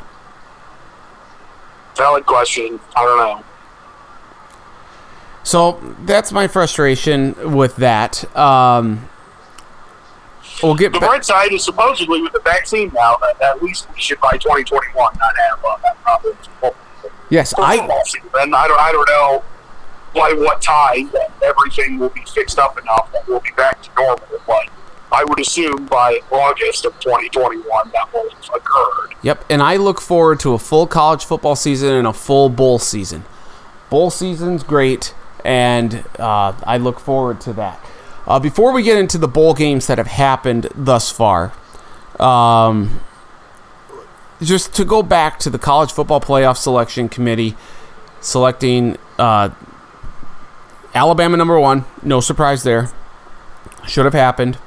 Valid 1.95 2.25
question. 2.25 2.79
I 2.95 3.05
don't 3.05 3.17
know. 3.17 3.43
So 5.43 5.79
that's 6.01 6.31
my 6.31 6.47
frustration 6.47 7.53
with 7.53 7.77
that. 7.77 8.35
Um, 8.35 9.07
we'll 10.63 10.75
get 10.75 10.93
The 10.93 10.99
back. 10.99 11.09
bright 11.09 11.25
side 11.25 11.53
is 11.53 11.63
supposedly 11.63 12.21
with 12.21 12.33
the 12.33 12.39
vaccine 12.41 12.91
now, 12.95 13.17
that 13.17 13.41
at 13.41 13.61
least 13.63 13.87
we 13.93 13.99
should 13.99 14.19
by 14.21 14.37
2021 14.37 14.93
not 14.95 15.37
have 15.37 15.59
uh, 15.65 15.77
that 15.83 16.01
problem. 16.03 16.37
Yes, 17.29 17.53
I. 17.57 17.75
season. 18.05 18.29
I 18.33 18.67
don't, 18.67 18.79
I 18.79 18.91
don't 18.91 19.09
know 19.09 19.43
by 20.13 20.33
what 20.33 20.61
time 20.61 21.09
that 21.11 21.31
everything 21.43 21.99
will 21.99 22.09
be 22.09 22.23
fixed 22.33 22.57
up 22.57 22.79
enough 22.79 23.11
that 23.11 23.27
we'll 23.27 23.41
be 23.41 23.51
back 23.57 23.81
to 23.83 23.89
normal, 23.97 24.25
but 24.47 24.69
I 25.11 25.23
would 25.25 25.39
assume 25.39 25.85
by 25.87 26.19
August 26.31 26.85
of 26.85 26.97
2021 26.99 27.63
that 27.93 28.13
will 28.13 28.29
have 28.29 28.55
occurred. 28.55 29.13
Yep, 29.21 29.45
and 29.49 29.61
I 29.61 29.75
look 29.75 29.99
forward 30.01 30.39
to 30.41 30.53
a 30.53 30.59
full 30.59 30.87
college 30.87 31.25
football 31.25 31.55
season 31.55 31.93
and 31.93 32.07
a 32.07 32.13
full 32.13 32.49
bowl 32.49 32.79
season. 32.79 33.25
Bowl 33.89 34.09
season's 34.09 34.63
great, 34.63 35.13
and 35.45 36.03
uh, 36.19 36.53
I 36.63 36.77
look 36.77 36.99
forward 36.99 37.39
to 37.41 37.53
that. 37.53 37.79
Uh, 38.27 38.39
before 38.39 38.73
we 38.73 38.83
get 38.83 38.97
into 38.97 39.17
the 39.17 39.27
bowl 39.27 39.53
games 39.53 39.87
that 39.87 39.97
have 39.97 40.07
happened 40.07 40.67
thus 40.75 41.09
far, 41.09 41.53
um, 42.19 42.99
just 44.41 44.73
to 44.75 44.83
go 44.83 45.01
back 45.01 45.39
to 45.39 45.49
the 45.49 45.57
college 45.57 45.91
football 45.91 46.19
playoff 46.19 46.57
selection 46.57 47.07
committee 47.07 47.55
selecting 48.19 48.97
uh, 49.17 49.49
Alabama 50.93 51.37
number 51.37 51.59
one, 51.59 51.85
no 52.03 52.19
surprise 52.19 52.63
there. 52.63 52.91
Should 53.87 54.05
have 54.05 54.13
happened. 54.13 54.57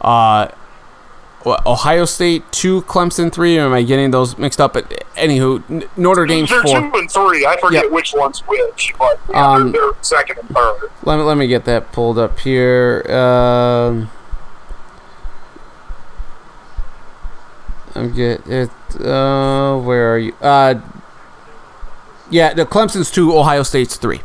Uh, 0.00 0.48
Ohio 1.66 2.04
State 2.04 2.50
two, 2.52 2.82
Clemson 2.82 3.32
three. 3.32 3.58
Or 3.58 3.62
am 3.66 3.72
I 3.72 3.82
getting 3.82 4.10
those 4.10 4.36
mixed 4.38 4.60
up? 4.60 4.72
But 4.74 4.88
anywho, 5.16 5.88
Notre 5.96 6.26
Dame 6.26 6.46
They're 6.46 6.62
four. 6.62 6.80
two 6.80 6.90
and 6.98 7.10
three. 7.10 7.46
I 7.46 7.56
forget 7.60 7.84
Yep. 7.84 7.92
which 7.92 8.12
one's 8.16 8.40
which, 8.40 8.94
but 8.98 9.18
yeah, 9.30 9.52
Um, 9.54 9.72
they're, 9.72 9.80
they're 9.82 9.92
second 10.02 10.38
and 10.38 10.48
third. 10.50 10.90
Let 11.02 11.16
me 11.18 11.22
let 11.24 11.36
me 11.36 11.46
get 11.46 11.64
that 11.66 11.92
pulled 11.92 12.18
up 12.18 12.38
here. 12.40 13.04
Um, 13.10 14.10
I'm 17.94 18.12
get 18.14 18.46
it. 18.46 18.70
Uh, 19.00 19.76
where 19.78 20.12
are 20.14 20.18
you? 20.18 20.32
Uh, 20.40 20.76
yeah, 22.30 22.54
the 22.54 22.64
Clemson's 22.66 23.10
two, 23.10 23.36
Ohio 23.36 23.62
State's 23.62 23.96
three. 23.96 24.20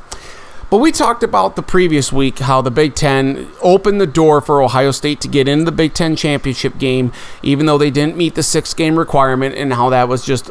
But 0.73 0.79
we 0.79 0.91
talked 0.91 1.21
about 1.21 1.55
the 1.55 1.61
previous 1.61 2.11
week 2.11 2.39
how 2.39 2.63
the 2.63 2.71
Big 2.71 2.95
Ten 2.95 3.47
opened 3.61 4.01
the 4.01 4.07
door 4.07 4.41
for 4.41 4.59
Ohio 4.59 4.89
State 4.89 5.21
to 5.21 5.27
get 5.27 5.47
into 5.47 5.65
the 5.65 5.71
Big 5.71 5.93
Ten 5.93 6.15
championship 6.15 6.79
game, 6.79 7.13
even 7.43 7.67
though 7.67 7.77
they 7.77 7.91
didn't 7.91 8.17
meet 8.17 8.33
the 8.33 8.41
six 8.41 8.73
game 8.73 8.97
requirement, 8.97 9.53
and 9.53 9.71
how 9.73 9.91
that 9.91 10.07
was 10.07 10.25
just 10.25 10.49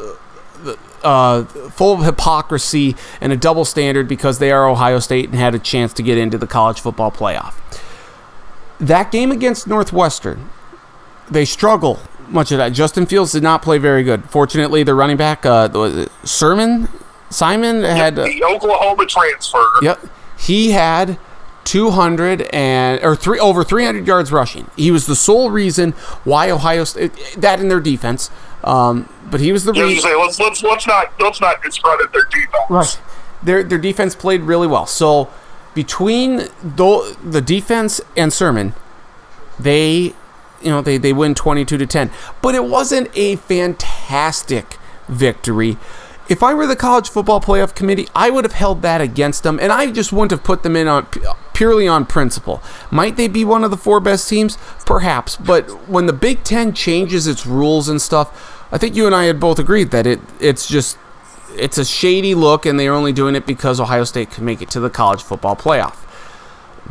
uh, 1.03 1.43
full 1.43 1.95
of 1.95 2.05
hypocrisy 2.05 2.95
and 3.19 3.33
a 3.33 3.35
double 3.35 3.65
standard 3.65 4.07
because 4.07 4.39
they 4.39 4.49
are 4.49 4.65
Ohio 4.65 4.99
State 4.99 5.25
and 5.25 5.35
had 5.35 5.55
a 5.55 5.59
chance 5.59 5.91
to 5.91 6.01
get 6.01 6.17
into 6.17 6.37
the 6.37 6.47
college 6.47 6.79
football 6.79 7.11
playoff. 7.11 7.55
That 8.79 9.11
game 9.11 9.29
against 9.29 9.67
Northwestern, 9.67 10.49
they 11.29 11.43
struggle 11.43 11.99
much 12.29 12.53
of 12.53 12.59
that. 12.59 12.69
Justin 12.69 13.05
Fields 13.05 13.33
did 13.33 13.43
not 13.43 13.61
play 13.61 13.77
very 13.77 14.03
good. 14.03 14.23
Fortunately, 14.29 14.83
the 14.83 14.95
running 14.95 15.17
back, 15.17 15.45
uh, 15.45 16.05
Sermon 16.23 16.87
Simon, 17.33 17.83
had. 17.83 18.17
Uh, 18.17 18.25
the 18.25 18.43
Oklahoma 18.43 19.05
transfer. 19.05 19.65
Yep. 19.81 19.99
He 20.37 20.71
had 20.71 21.17
200 21.65 22.43
and 22.53 23.03
or 23.03 23.15
three 23.15 23.39
over 23.39 23.63
300 23.63 24.05
yards 24.05 24.31
rushing. 24.31 24.69
He 24.75 24.91
was 24.91 25.05
the 25.07 25.15
sole 25.15 25.49
reason 25.49 25.91
why 26.23 26.49
Ohio 26.51 26.83
State 26.83 27.13
that 27.37 27.59
in 27.59 27.69
their 27.69 27.79
defense. 27.79 28.29
Um, 28.63 29.09
but 29.29 29.39
he 29.39 29.51
was 29.51 29.63
the 29.65 29.73
You 29.73 29.83
reason. 29.85 30.01
say 30.09 30.15
let's 30.15 30.39
let's 30.39 30.63
let's 30.63 30.85
not 30.87 31.13
let's 31.19 31.39
not 31.41 31.61
discredit 31.63 32.11
their 32.11 32.25
defense. 32.25 32.63
Right. 32.69 32.99
Their 33.41 33.63
their 33.63 33.77
defense 33.77 34.15
played 34.15 34.41
really 34.41 34.67
well. 34.67 34.85
So 34.85 35.29
between 35.73 36.37
the 36.61 37.17
the 37.23 37.41
defense 37.41 38.01
and 38.17 38.31
Sermon, 38.33 38.73
they 39.59 40.13
you 40.61 40.69
know 40.69 40.81
they, 40.81 40.97
they 40.97 41.13
win 41.13 41.35
22 41.35 41.77
to 41.77 41.85
10. 41.85 42.11
But 42.41 42.55
it 42.55 42.65
wasn't 42.65 43.09
a 43.15 43.35
fantastic 43.37 44.77
victory. 45.07 45.77
If 46.29 46.41
I 46.41 46.53
were 46.53 46.65
the 46.65 46.75
college 46.75 47.09
football 47.09 47.41
playoff 47.41 47.75
committee, 47.75 48.07
I 48.15 48.29
would 48.29 48.45
have 48.45 48.53
held 48.53 48.81
that 48.81 49.01
against 49.01 49.43
them, 49.43 49.59
and 49.59 49.71
I 49.71 49.91
just 49.91 50.13
wouldn't 50.13 50.31
have 50.31 50.43
put 50.43 50.63
them 50.63 50.75
in 50.75 50.87
on 50.87 51.07
purely 51.53 51.87
on 51.87 52.05
principle. 52.05 52.63
Might 52.89 53.17
they 53.17 53.27
be 53.27 53.43
one 53.43 53.63
of 53.63 53.71
the 53.71 53.77
four 53.77 53.99
best 53.99 54.29
teams? 54.29 54.57
Perhaps, 54.85 55.35
but 55.35 55.89
when 55.89 56.05
the 56.05 56.13
Big 56.13 56.43
Ten 56.43 56.73
changes 56.73 57.27
its 57.27 57.45
rules 57.45 57.89
and 57.89 58.01
stuff, 58.01 58.67
I 58.71 58.77
think 58.77 58.95
you 58.95 59.05
and 59.05 59.13
I 59.13 59.25
had 59.25 59.39
both 59.39 59.59
agreed 59.59 59.91
that 59.91 60.07
it 60.07 60.19
it's 60.39 60.67
just 60.67 60.97
it's 61.55 61.77
a 61.77 61.85
shady 61.85 62.33
look, 62.35 62.65
and 62.65 62.79
they're 62.79 62.93
only 62.93 63.13
doing 63.13 63.35
it 63.35 63.45
because 63.45 63.79
Ohio 63.79 64.05
State 64.05 64.31
can 64.31 64.45
make 64.45 64.61
it 64.61 64.69
to 64.71 64.79
the 64.79 64.89
college 64.89 65.21
football 65.21 65.55
playoff. 65.55 65.97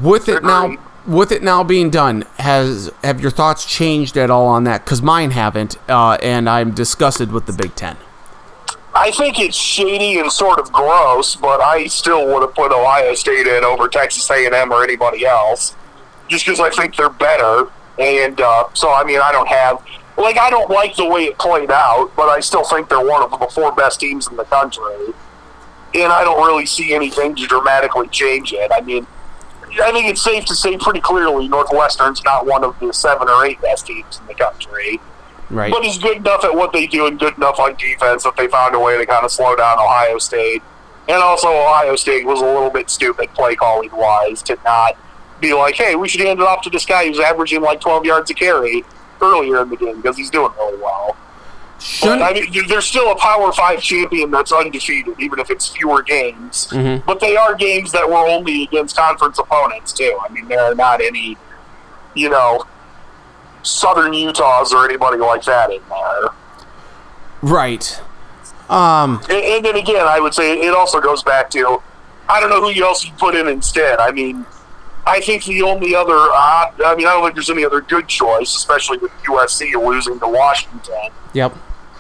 With 0.01 0.29
it 0.29 0.45
now, 0.45 0.77
with 1.07 1.33
it 1.33 1.43
now 1.43 1.65
being 1.65 1.89
done, 1.91 2.25
has 2.39 2.91
have 3.03 3.21
your 3.21 3.31
thoughts 3.31 3.65
changed 3.65 4.17
at 4.19 4.31
all 4.31 4.47
on 4.47 4.65
that? 4.65 4.85
Because 4.85 5.01
mine 5.01 5.31
haven't, 5.31 5.77
uh, 5.89 6.19
and 6.23 6.49
I'm 6.49 6.73
disgusted 6.73 7.33
with 7.33 7.47
the 7.47 7.53
Big 7.53 7.75
Ten. 7.75 7.97
I 8.95 9.11
think 9.11 9.41
it's 9.41 9.57
shady 9.57 10.19
and 10.19 10.31
sort 10.31 10.59
of 10.59 10.71
gross, 10.71 11.35
but 11.35 11.61
I 11.61 11.87
still 11.87 12.27
would 12.27 12.43
have 12.43 12.55
put 12.55 12.73
Ohio 12.73 13.15
State 13.15 13.47
in 13.47 13.65
over 13.65 13.89
Texas 13.89 14.31
A&M 14.31 14.73
or 14.73 14.85
anybody 14.85 15.25
else, 15.25 15.75
just 16.29 16.45
because 16.45 16.61
I 16.61 16.71
think 16.71 16.97
they're 16.97 17.09
better. 17.09 17.71
And 17.99 18.41
uh, 18.41 18.65
so, 18.75 18.93
I 18.93 19.05
mean, 19.05 19.21
I 19.21 19.33
don't 19.33 19.49
have 19.49 19.83
like 20.19 20.37
I 20.37 20.51
don't 20.51 20.71
like 20.71 20.95
the 20.97 21.07
way 21.07 21.25
it 21.25 21.39
played 21.39 21.71
out, 21.71 22.13
but 22.17 22.29
I 22.29 22.41
still 22.41 22.65
think 22.65 22.91
they're 22.91 23.05
one 23.05 23.23
of 23.23 23.31
the 23.31 23.47
four 23.47 23.73
best 23.73 24.01
teams 24.01 24.29
in 24.29 24.37
the 24.37 24.45
country. 24.45 25.15
And 25.95 26.13
I 26.13 26.25
don't 26.25 26.45
really 26.47 26.67
see 26.67 26.95
anything 26.95 27.35
to 27.37 27.47
dramatically 27.47 28.09
change 28.09 28.53
it. 28.53 28.71
I 28.75 28.81
mean, 28.81 29.07
I 29.83 29.91
think 29.93 30.07
it's 30.09 30.23
safe 30.23 30.45
to 30.47 30.55
say 30.55 30.77
pretty 30.77 31.01
clearly 31.01 31.49
Northwestern's 31.49 32.23
not 32.25 32.47
one 32.47 32.63
of 32.65 32.79
the 32.79 32.93
seven 32.93 33.29
or 33.29 33.45
eight 33.45 33.61
best 33.63 33.87
teams 33.87 34.21
in 34.21 34.27
the 34.27 34.35
country 34.35 35.01
Right. 35.53 35.71
but 35.71 35.85
he's 35.85 35.99
good 35.99 36.17
enough 36.17 36.45
at 36.45 36.55
what 36.55 36.73
they 36.73 36.87
do 36.87 37.07
and 37.07 37.19
good 37.19 37.37
enough 37.37 37.59
on 37.61 37.75
defense 37.77 38.25
that 38.25 38.37
they 38.37 38.49
found 38.49 38.75
a 38.75 38.79
way 38.81 38.97
to 38.97 39.05
kind 39.07 39.25
of 39.25 39.31
slow 39.31 39.55
down 39.55 39.79
Ohio 39.79 40.19
State. 40.19 40.63
And 41.09 41.19
also, 41.23 41.49
Ohio 41.49 41.95
State 41.97 42.25
was 42.27 42.41
a 42.41 42.45
little 42.45 42.71
bit 42.71 42.89
stupid 42.89 43.29
play 43.35 43.55
calling 43.55 43.91
wise 43.93 44.41
to 44.45 44.57
not 44.65 44.97
be 45.41 45.53
like, 45.53 45.75
hey, 45.75 45.95
we 45.95 46.09
should 46.09 46.21
hand 46.23 46.41
it 46.41 46.47
off 46.47 46.63
to 46.63 46.71
this 46.71 46.87
guy 46.87 47.07
who's 47.07 47.21
averaging 47.21 47.61
like 47.61 47.81
12 47.81 48.05
yards 48.07 48.31
a 48.31 48.35
carry 48.35 48.85
earlier 49.21 49.61
in 49.63 49.69
the 49.69 49.77
game 49.77 49.97
because 50.01 50.17
he's 50.17 50.31
doing 50.31 50.53
really 50.59 50.79
well. 50.81 51.17
But, 52.01 52.23
I 52.23 52.33
mean, 52.33 52.69
there's 52.69 52.85
still 52.87 53.11
a 53.11 53.17
Power 53.17 53.53
Five 53.53 53.83
champion 53.83 54.31
that's 54.31 54.53
undefeated, 54.53 55.17
even 55.19 55.41
if 55.41 55.51
it's 55.51 55.67
fewer 55.67 56.01
games. 56.03 56.69
Mhm. 56.71 57.05
But 57.05 57.19
they 57.19 57.37
are 57.37 57.57
games 57.57 57.91
that 57.91 58.09
were 58.09 58.25
only 58.25 58.63
against 58.63 58.97
conference 58.97 59.39
opponents 59.41 59.93
too. 59.93 60.17
I 60.25 60.33
mean, 60.33 60.47
there 60.47 60.61
are 60.65 60.77
not 60.77 61.01
any, 61.01 61.37
you 62.15 62.31
know, 62.31 62.65
Southern 63.63 64.13
Utahs 64.13 64.73
or 64.73 64.85
anybody 64.85 65.19
like 65.19 65.45
that 65.45 65.71
in 65.71 65.81
there. 65.89 66.31
right. 67.43 68.01
Um. 68.69 69.21
And, 69.29 69.33
and 69.33 69.65
then 69.65 69.77
again, 69.77 70.07
I 70.07 70.21
would 70.21 70.35
say 70.35 70.61
it 70.61 70.75
also 70.75 71.01
goes 71.01 71.23
back 71.23 71.51
to 71.51 71.83
I 72.29 72.41
don't 72.41 72.51
know 72.51 72.73
who 72.73 72.83
else 72.83 73.05
you 73.05 73.13
put 73.19 73.35
in 73.35 73.49
instead. 73.49 73.99
I 73.99 74.11
mean, 74.13 74.47
I 75.07 75.21
think 75.21 75.45
the 75.45 75.63
only 75.63 75.95
other 75.95 76.15
uh, 76.15 76.71
I 76.87 76.95
mean, 76.97 77.07
I 77.07 77.13
don't 77.13 77.25
think 77.25 77.35
there's 77.35 77.51
any 77.51 77.65
other 77.65 77.81
good 77.81 78.09
choice, 78.09 78.55
especially 78.55 78.99
with 78.99 79.13
USC 79.25 79.75
losing 79.75 80.19
to 80.21 80.29
Washington. 80.29 81.11
Yep. 81.35 81.55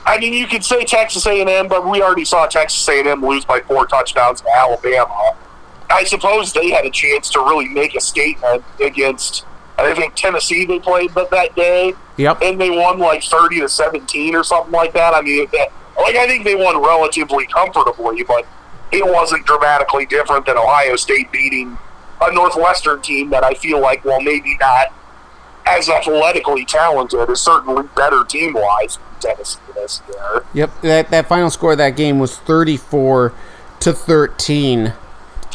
I 0.04 0.18
mean, 0.18 0.32
you 0.32 0.46
could 0.46 0.64
say 0.64 0.84
Texas 0.84 1.26
A&M, 1.26 1.68
but 1.68 1.86
we 1.86 2.02
already 2.02 2.24
saw 2.24 2.46
Texas 2.46 2.88
A&M 2.88 3.24
lose 3.24 3.44
by 3.44 3.60
four 3.60 3.86
touchdowns 3.86 4.40
to 4.40 4.48
Alabama. 4.56 5.36
I 5.90 6.04
suppose 6.04 6.52
they 6.52 6.70
had 6.70 6.84
a 6.84 6.90
chance 6.90 7.30
to 7.30 7.40
really 7.40 7.68
make 7.68 7.94
a 7.94 8.00
statement 8.00 8.64
against. 8.80 9.44
I 9.82 9.94
think 9.94 10.14
Tennessee 10.14 10.64
they 10.64 10.78
played 10.78 11.12
that 11.14 11.30
that 11.30 11.54
day, 11.56 11.94
Yep. 12.16 12.38
and 12.42 12.60
they 12.60 12.70
won 12.70 12.98
like 12.98 13.22
thirty 13.22 13.60
to 13.60 13.68
seventeen 13.68 14.34
or 14.36 14.44
something 14.44 14.72
like 14.72 14.92
that. 14.94 15.14
I 15.14 15.20
mean, 15.22 15.46
that, 15.52 15.68
like 15.96 16.16
I 16.16 16.26
think 16.26 16.44
they 16.44 16.54
won 16.54 16.80
relatively 16.82 17.46
comfortably, 17.46 18.22
but 18.22 18.46
it 18.92 19.04
wasn't 19.06 19.46
dramatically 19.46 20.06
different 20.06 20.46
than 20.46 20.56
Ohio 20.58 20.96
State 20.96 21.32
beating 21.32 21.76
a 22.20 22.32
Northwestern 22.32 23.00
team 23.02 23.30
that 23.30 23.42
I 23.42 23.54
feel 23.54 23.80
like, 23.80 24.04
well, 24.04 24.20
maybe 24.20 24.56
not 24.60 24.92
as 25.66 25.88
athletically 25.88 26.64
talented, 26.64 27.28
is 27.30 27.40
certainly 27.40 27.84
better 27.96 28.24
team 28.24 28.52
wise 28.52 28.98
than 29.20 29.34
Tennessee 29.34 29.58
this 29.74 30.02
year. 30.08 30.44
Yep. 30.54 30.80
That 30.82 31.10
that 31.10 31.26
final 31.28 31.50
score 31.50 31.72
of 31.72 31.78
that 31.78 31.96
game 31.96 32.18
was 32.18 32.36
34 32.38 33.32
to 33.80 33.92
13. 33.92 34.92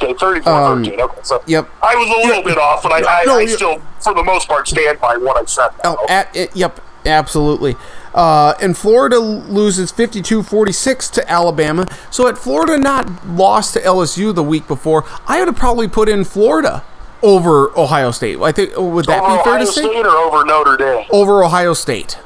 Okay, 0.02 0.14
34 0.14 0.54
Um, 0.54 0.84
13. 0.84 1.00
Okay, 1.02 1.20
so 1.24 1.42
Yep. 1.46 1.70
I 1.82 1.96
was 1.96 2.08
a 2.10 2.28
little 2.28 2.44
bit 2.44 2.58
off, 2.58 2.84
but 2.84 2.92
I, 2.92 3.22
I, 3.22 3.26
No, 3.26 3.38
I 3.38 3.46
still, 3.48 3.82
for 4.00 4.14
the 4.14 4.24
most 4.24 4.48
part, 4.48 4.68
stand 4.68 5.00
by 5.00 5.18
what 5.18 5.38
I 5.42 5.46
said. 5.46 5.70
Oh, 5.84 6.06
at, 6.08 6.34
it, 6.36 6.56
yep, 6.56 6.80
absolutely. 7.06 7.76
Uh, 8.14 8.54
and 8.62 8.78
Florida 8.78 9.20
loses 9.20 9.92
52-46 9.92 11.12
to 11.14 11.32
Alabama. 11.32 11.88
So 12.12 12.26
had 12.26 12.38
Florida 12.38 12.78
not 12.78 13.28
lost 13.28 13.74
to 13.74 13.82
LSU 13.82 14.34
the 14.34 14.44
week 14.44 14.68
before, 14.68 15.04
I 15.28 15.40
would 15.40 15.48
have 15.48 15.58
probably 15.58 15.88
put 15.88 16.10
in 16.10 16.24
Florida 16.24 16.84
over 17.24 17.78
Ohio 17.78 18.12
State. 18.12 18.40
I 18.40 18.52
think 18.52 18.76
would 18.78 19.06
that 19.06 19.22
over 19.24 19.38
be 19.38 19.44
fair 19.44 19.54
Ohio 19.56 19.66
to 19.66 19.72
say? 19.72 19.82
State 19.82 20.06
or 20.06 20.10
over 20.10 20.46
Notre 20.46 20.78
Dame? 20.78 21.06
Over 21.12 21.44
Ohio 21.44 21.74
State. 21.74 22.18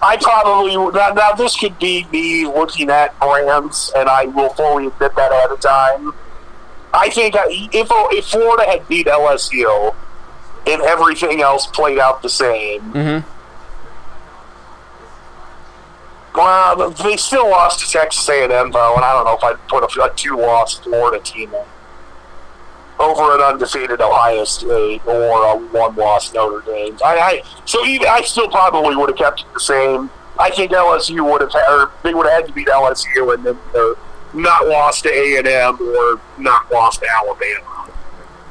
I 0.00 0.16
probably 0.16 0.76
now, 0.76 1.12
now 1.12 1.32
this 1.32 1.56
could 1.56 1.78
be 1.78 2.06
me 2.12 2.46
looking 2.46 2.88
at 2.90 3.18
brands, 3.18 3.92
and 3.96 4.08
I 4.08 4.26
will 4.26 4.50
fully 4.50 4.86
admit 4.86 5.14
that 5.16 5.32
at 5.32 5.50
a 5.52 5.56
time. 5.56 6.12
I 6.94 7.10
think 7.10 7.34
if 7.36 7.88
if 7.90 8.24
Florida 8.26 8.64
had 8.70 8.86
beat 8.88 9.06
LSU 9.08 9.94
and 10.66 10.82
everything 10.82 11.40
else 11.42 11.66
played 11.66 11.98
out 11.98 12.22
the 12.22 12.28
same, 12.28 12.80
Mm-hmm. 12.92 13.28
well, 16.36 16.90
they 16.90 17.16
still 17.16 17.50
lost 17.50 17.80
to 17.80 17.90
Texas 17.90 18.28
A&M 18.28 18.70
though, 18.70 18.94
and 18.94 19.04
I 19.04 19.12
don't 19.12 19.24
know 19.24 19.34
if 19.36 19.42
I'd 19.44 19.68
put 19.68 19.82
a, 19.96 20.02
a 20.04 20.14
two-loss 20.14 20.78
Florida 20.78 21.22
team 21.22 21.52
in 21.54 21.64
over 22.98 23.34
an 23.34 23.40
undefeated 23.40 24.00
Ohio 24.00 24.44
State 24.44 25.06
or 25.06 25.44
a 25.44 25.56
one-loss 25.56 26.32
Notre 26.34 26.60
Dame. 26.62 26.96
I, 27.04 27.18
I 27.18 27.42
so 27.64 27.84
even 27.86 28.08
I 28.08 28.22
still 28.22 28.48
probably 28.48 28.96
would 28.96 29.10
have 29.10 29.18
kept 29.18 29.40
it 29.40 29.46
the 29.54 29.60
same. 29.60 30.10
I 30.38 30.50
think 30.50 30.72
LSU 30.72 31.28
would 31.30 31.40
have 31.40 31.52
had, 31.52 31.68
or 31.68 31.90
they 32.02 32.14
would 32.14 32.26
have 32.26 32.42
had 32.42 32.46
to 32.48 32.52
beat 32.52 32.68
LSU 32.68 33.34
and 33.34 33.44
then 33.44 33.58
uh, 33.74 33.94
not 34.34 34.66
lost 34.66 35.04
to 35.04 35.10
A 35.10 35.38
and 35.38 35.46
M 35.46 35.78
or 35.80 36.20
not 36.38 36.70
lost 36.70 37.00
to 37.00 37.08
Alabama. 37.08 37.90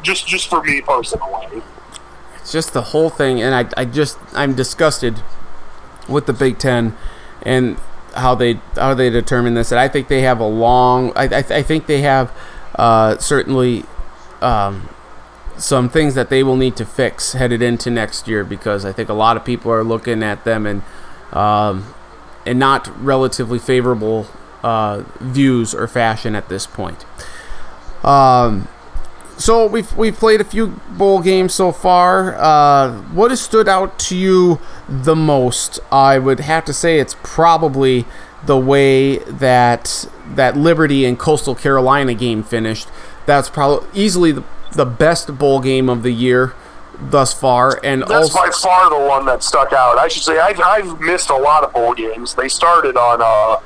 Just 0.02 0.28
just 0.28 0.49
for 0.49 0.64
me 0.64 0.82
personally. 0.82 1.61
It's 2.36 2.52
just 2.52 2.74
the 2.74 2.82
whole 2.82 3.10
thing, 3.10 3.41
and 3.41 3.53
I, 3.53 3.82
I 3.82 3.86
just 3.86 4.18
I'm 4.34 4.56
disgusted 4.56 5.22
with 6.07 6.26
the 6.26 6.34
Big 6.34 6.60
Ten 6.60 6.95
and 7.41 7.78
how 8.15 8.36
they 8.36 8.61
how 8.76 8.94
they 8.94 9.10
determine 9.10 9.53
this. 9.53 9.72
And 9.72 9.80
I 9.80 9.88
think 9.88 10.07
they 10.07 10.22
have 10.22 10.40
a 10.40 10.48
long. 10.48 11.11
I 11.15 11.24
I, 11.24 11.38
I 11.40 11.64
think 11.64 11.88
they 11.88 12.02
have 12.02 12.32
uh, 12.76 13.18
certainly 13.18 13.84
um, 14.41 14.89
some 15.57 15.89
things 15.89 16.15
that 16.15 16.30
they 16.30 16.43
will 16.43 16.55
need 16.55 16.76
to 16.77 16.85
fix 16.85 17.34
headed 17.34 17.61
into 17.61 17.89
next 17.89 18.27
year 18.27 18.43
because 18.43 18.85
I 18.85 18.91
think 18.91 19.09
a 19.09 19.14
lot 19.14 19.38
of 19.38 19.45
people 19.45 19.72
are 19.72 19.84
looking 19.84 20.23
at 20.23 20.43
them 20.43 20.65
and 20.65 20.81
um, 21.31 21.93
and 22.45 22.57
not 22.57 22.88
relatively 23.03 23.59
favorable 23.59 24.27
uh, 24.64 25.03
views 25.19 25.73
or 25.76 25.88
fashion 25.88 26.35
at 26.35 26.49
this 26.49 26.65
point. 26.65 27.05
Um, 28.03 28.68
so 29.38 29.68
we've 29.68 29.95
we've 29.95 30.15
played 30.15 30.41
a 30.41 30.43
few 30.43 30.80
bowl 30.89 31.22
games 31.22 31.53
so 31.53 31.72
far. 31.72 32.35
Uh, 32.35 33.01
what 33.11 33.31
has 33.31 33.41
stood 33.41 33.68
out 33.68 33.99
to 33.99 34.18
you 34.18 34.59
the 34.89 35.15
most? 35.15 35.80
I 35.91 36.18
would 36.18 36.39
have 36.39 36.65
to 36.65 36.73
say 36.73 36.99
it's 36.99 37.15
probably 37.23 38.05
the 38.45 38.57
way 38.57 39.18
that 39.19 40.05
that 40.35 40.57
Liberty 40.57 41.05
and 41.05 41.19
Coastal 41.19 41.55
Carolina 41.55 42.14
game 42.14 42.43
finished. 42.43 42.88
That's 43.28 43.49
probably 43.49 43.88
easily 43.94 44.32
the, 44.32 44.44
the 44.72 44.86
best 44.86 45.38
bowl 45.38 45.60
game 45.60 45.90
of 45.90 46.02
the 46.02 46.12
year 46.12 46.56
thus 46.99 47.34
far, 47.34 47.80
and 47.84 48.02
That's 48.02 48.12
also 48.12 48.40
by 48.40 48.49
far 48.49 48.90
the 48.90 49.08
one 49.08 49.26
that 49.28 49.44
stuck 49.44 49.72
out. 49.74 49.99
I 49.99 50.08
should 50.08 50.24
say 50.24 50.40
I've, 50.40 50.60
I've 50.60 50.99
missed 50.99 51.30
a 51.30 51.38
lot 51.38 51.64
of 51.64 51.74
bowl 51.74 51.94
games. 51.94 52.34
They 52.34 52.49
started 52.49 52.98
on 52.98 53.20
uh, 53.22 53.60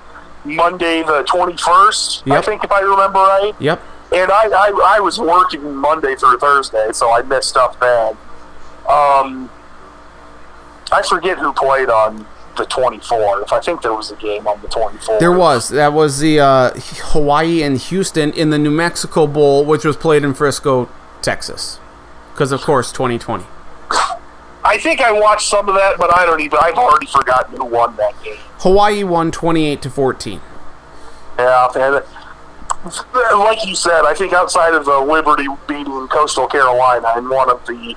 Monday 0.43 1.03
the 1.03 1.23
twenty 1.23 1.55
first, 1.55 2.23
I 2.27 2.41
think, 2.41 2.63
if 2.65 2.71
I 2.71 2.81
remember 2.81 3.19
right. 3.19 3.53
yep. 3.59 3.81
And 4.13 4.29
I, 4.29 4.47
I, 4.47 4.95
I 4.97 4.99
was 4.99 5.17
working 5.19 5.73
Monday 5.73 6.15
through 6.15 6.39
Thursday, 6.39 6.89
so 6.91 7.11
I 7.11 7.21
missed 7.21 7.47
stuff 7.47 7.79
then. 7.79 8.17
Um, 8.89 9.49
I 10.91 11.01
forget 11.07 11.37
who 11.37 11.53
played 11.53 11.89
on 11.89 12.27
the 12.61 12.67
24th. 12.67 13.51
I 13.51 13.59
think 13.59 13.81
there 13.81 13.93
was 13.93 14.11
a 14.11 14.15
game 14.15 14.47
on 14.47 14.61
the 14.61 14.67
24th. 14.67 15.19
There 15.19 15.31
was. 15.31 15.69
That 15.69 15.93
was 15.93 16.19
the 16.19 16.39
uh, 16.39 16.71
Hawaii 17.11 17.63
and 17.63 17.77
Houston 17.77 18.31
in 18.33 18.51
the 18.51 18.57
New 18.57 18.71
Mexico 18.71 19.27
Bowl, 19.27 19.65
which 19.65 19.83
was 19.83 19.97
played 19.97 20.23
in 20.23 20.33
Frisco, 20.33 20.89
Texas. 21.21 21.79
Because, 22.33 22.51
of 22.51 22.61
course, 22.61 22.91
2020. 22.91 23.45
I 24.63 24.77
think 24.77 25.01
I 25.01 25.11
watched 25.11 25.49
some 25.49 25.67
of 25.67 25.75
that, 25.75 25.97
but 25.97 26.15
I 26.15 26.25
don't 26.25 26.39
even. 26.39 26.59
I've 26.61 26.75
already 26.75 27.07
forgotten 27.07 27.57
who 27.57 27.65
won 27.65 27.95
that 27.97 28.13
game. 28.23 28.37
Hawaii 28.59 29.03
won 29.03 29.31
28 29.31 29.81
to 29.81 29.89
14. 29.89 30.41
Yeah, 31.39 31.67
and 31.75 32.03
like 33.39 33.65
you 33.65 33.75
said, 33.75 34.05
I 34.05 34.13
think 34.13 34.33
outside 34.33 34.75
of 34.75 34.85
the 34.85 34.99
Liberty 34.99 35.47
beating 35.67 36.07
Coastal 36.09 36.47
Carolina 36.47 37.13
in 37.17 37.27
one 37.27 37.49
of 37.49 37.65
the 37.65 37.95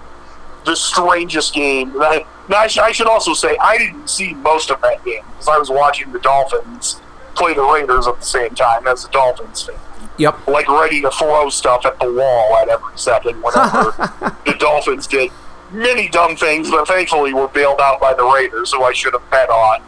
the 0.64 0.74
strangest 0.74 1.54
game. 1.54 1.92
I, 2.00 2.24
I, 2.48 2.66
sh- 2.66 2.78
I 2.78 2.92
should 2.92 3.06
also 3.06 3.34
say 3.34 3.56
I 3.58 3.78
didn't 3.78 4.08
see 4.08 4.34
most 4.34 4.70
of 4.70 4.80
that 4.82 5.04
game 5.04 5.22
because 5.30 5.48
I 5.48 5.58
was 5.58 5.70
watching 5.70 6.12
the 6.12 6.18
Dolphins 6.20 7.00
play 7.34 7.54
the 7.54 7.62
Raiders 7.62 8.06
at 8.06 8.18
the 8.18 8.24
same 8.24 8.54
time 8.54 8.86
as 8.86 9.04
the 9.04 9.10
Dolphins 9.10 9.62
fan. 9.62 9.76
Yep. 10.18 10.46
Like 10.46 10.68
ready 10.68 11.00
to 11.02 11.10
throw 11.10 11.48
stuff 11.50 11.84
at 11.84 11.98
the 11.98 12.12
wall 12.12 12.56
at 12.58 12.68
every 12.68 12.96
second 12.96 13.42
whenever 13.42 13.90
the 14.46 14.54
Dolphins 14.58 15.06
did 15.06 15.30
many 15.72 16.08
dumb 16.08 16.36
things, 16.36 16.70
but 16.70 16.86
thankfully 16.86 17.34
were 17.34 17.48
bailed 17.48 17.80
out 17.80 18.00
by 18.00 18.14
the 18.14 18.24
Raiders, 18.24 18.72
who 18.72 18.82
I 18.84 18.92
should 18.92 19.12
have 19.12 19.28
bet 19.30 19.50
on 19.50 19.82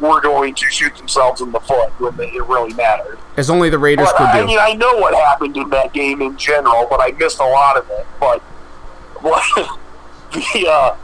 were 0.00 0.20
going 0.20 0.54
to 0.54 0.68
shoot 0.68 0.94
themselves 0.96 1.40
in 1.40 1.52
the 1.52 1.60
foot 1.60 1.88
when 2.00 2.16
they, 2.16 2.28
it 2.28 2.44
really 2.46 2.74
mattered. 2.74 3.18
As 3.36 3.48
only 3.48 3.70
the 3.70 3.78
Raiders 3.78 4.08
But, 4.12 4.16
could 4.18 4.26
I 4.26 4.38
do. 4.38 4.42
I 4.42 4.46
mean, 4.46 4.58
I 4.58 4.74
know 4.74 4.96
what 4.98 5.14
happened 5.14 5.56
in 5.56 5.70
that 5.70 5.92
game 5.92 6.20
in 6.22 6.36
general, 6.36 6.86
but 6.90 7.00
I 7.00 7.12
missed 7.12 7.38
a 7.38 7.44
lot 7.46 7.76
of 7.76 7.88
it. 7.90 8.06
But 8.18 8.40
what 9.20 9.78
the 10.54 10.68
uh, 10.68 10.96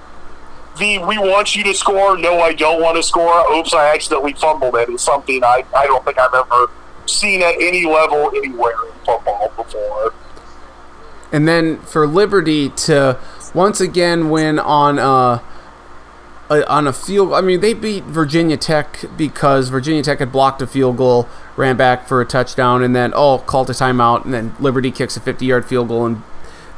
the 0.79 0.99
we 0.99 1.19
want 1.19 1.55
you 1.55 1.65
to 1.65 1.75
score, 1.75 2.17
no, 2.17 2.41
I 2.41 2.53
don't 2.53 2.81
want 2.81 2.97
to 2.97 3.03
score. 3.03 3.45
Oops, 3.53 3.73
I 3.75 3.95
accidentally 3.95 4.33
fumbled 4.35 4.77
it. 4.77 4.89
it. 4.89 4.95
Is 4.95 5.03
something 5.03 5.43
I 5.45 5.65
I 5.75 5.87
don't 5.87 6.05
think 6.05 6.19
I've 6.19 6.35
ever 6.35 6.71
seen 7.07 7.43
at 7.43 7.55
any 7.55 7.85
level 7.87 8.31
anywhere 8.35 8.75
in 8.87 8.93
football 9.05 9.53
before. 9.57 10.15
And 11.33 11.47
then 11.47 11.81
for 11.81 12.07
Liberty 12.07 12.71
to 12.71 13.19
once 13.55 13.81
again 13.81 14.31
win 14.31 14.59
on 14.59 14.99
a, 14.99 15.43
a 16.51 16.69
on 16.69 16.87
a 16.87 16.93
field. 16.93 17.35
I 17.35 17.41
mean, 17.41 17.61
they 17.61 17.75
beat 17.75 18.05
Virginia 18.05 18.57
Tech 18.57 19.05
because 19.17 19.69
Virginia 19.69 20.03
Tech 20.03 20.21
had 20.21 20.33
blocked 20.33 20.63
a 20.63 20.67
field 20.67 20.97
goal, 20.97 21.29
ran 21.57 21.77
back 21.77 22.07
for 22.07 22.21
a 22.21 22.27
touchdown, 22.27 22.83
and 22.83 22.95
then 22.95 23.13
oh, 23.15 23.39
called 23.39 23.69
a 23.69 23.75
timeout, 23.75 24.25
and 24.25 24.33
then 24.33 24.55
Liberty 24.59 24.91
kicks 24.91 25.17
a 25.17 25.21
50-yard 25.21 25.67
field 25.67 25.89
goal 25.89 26.07
and 26.07 26.23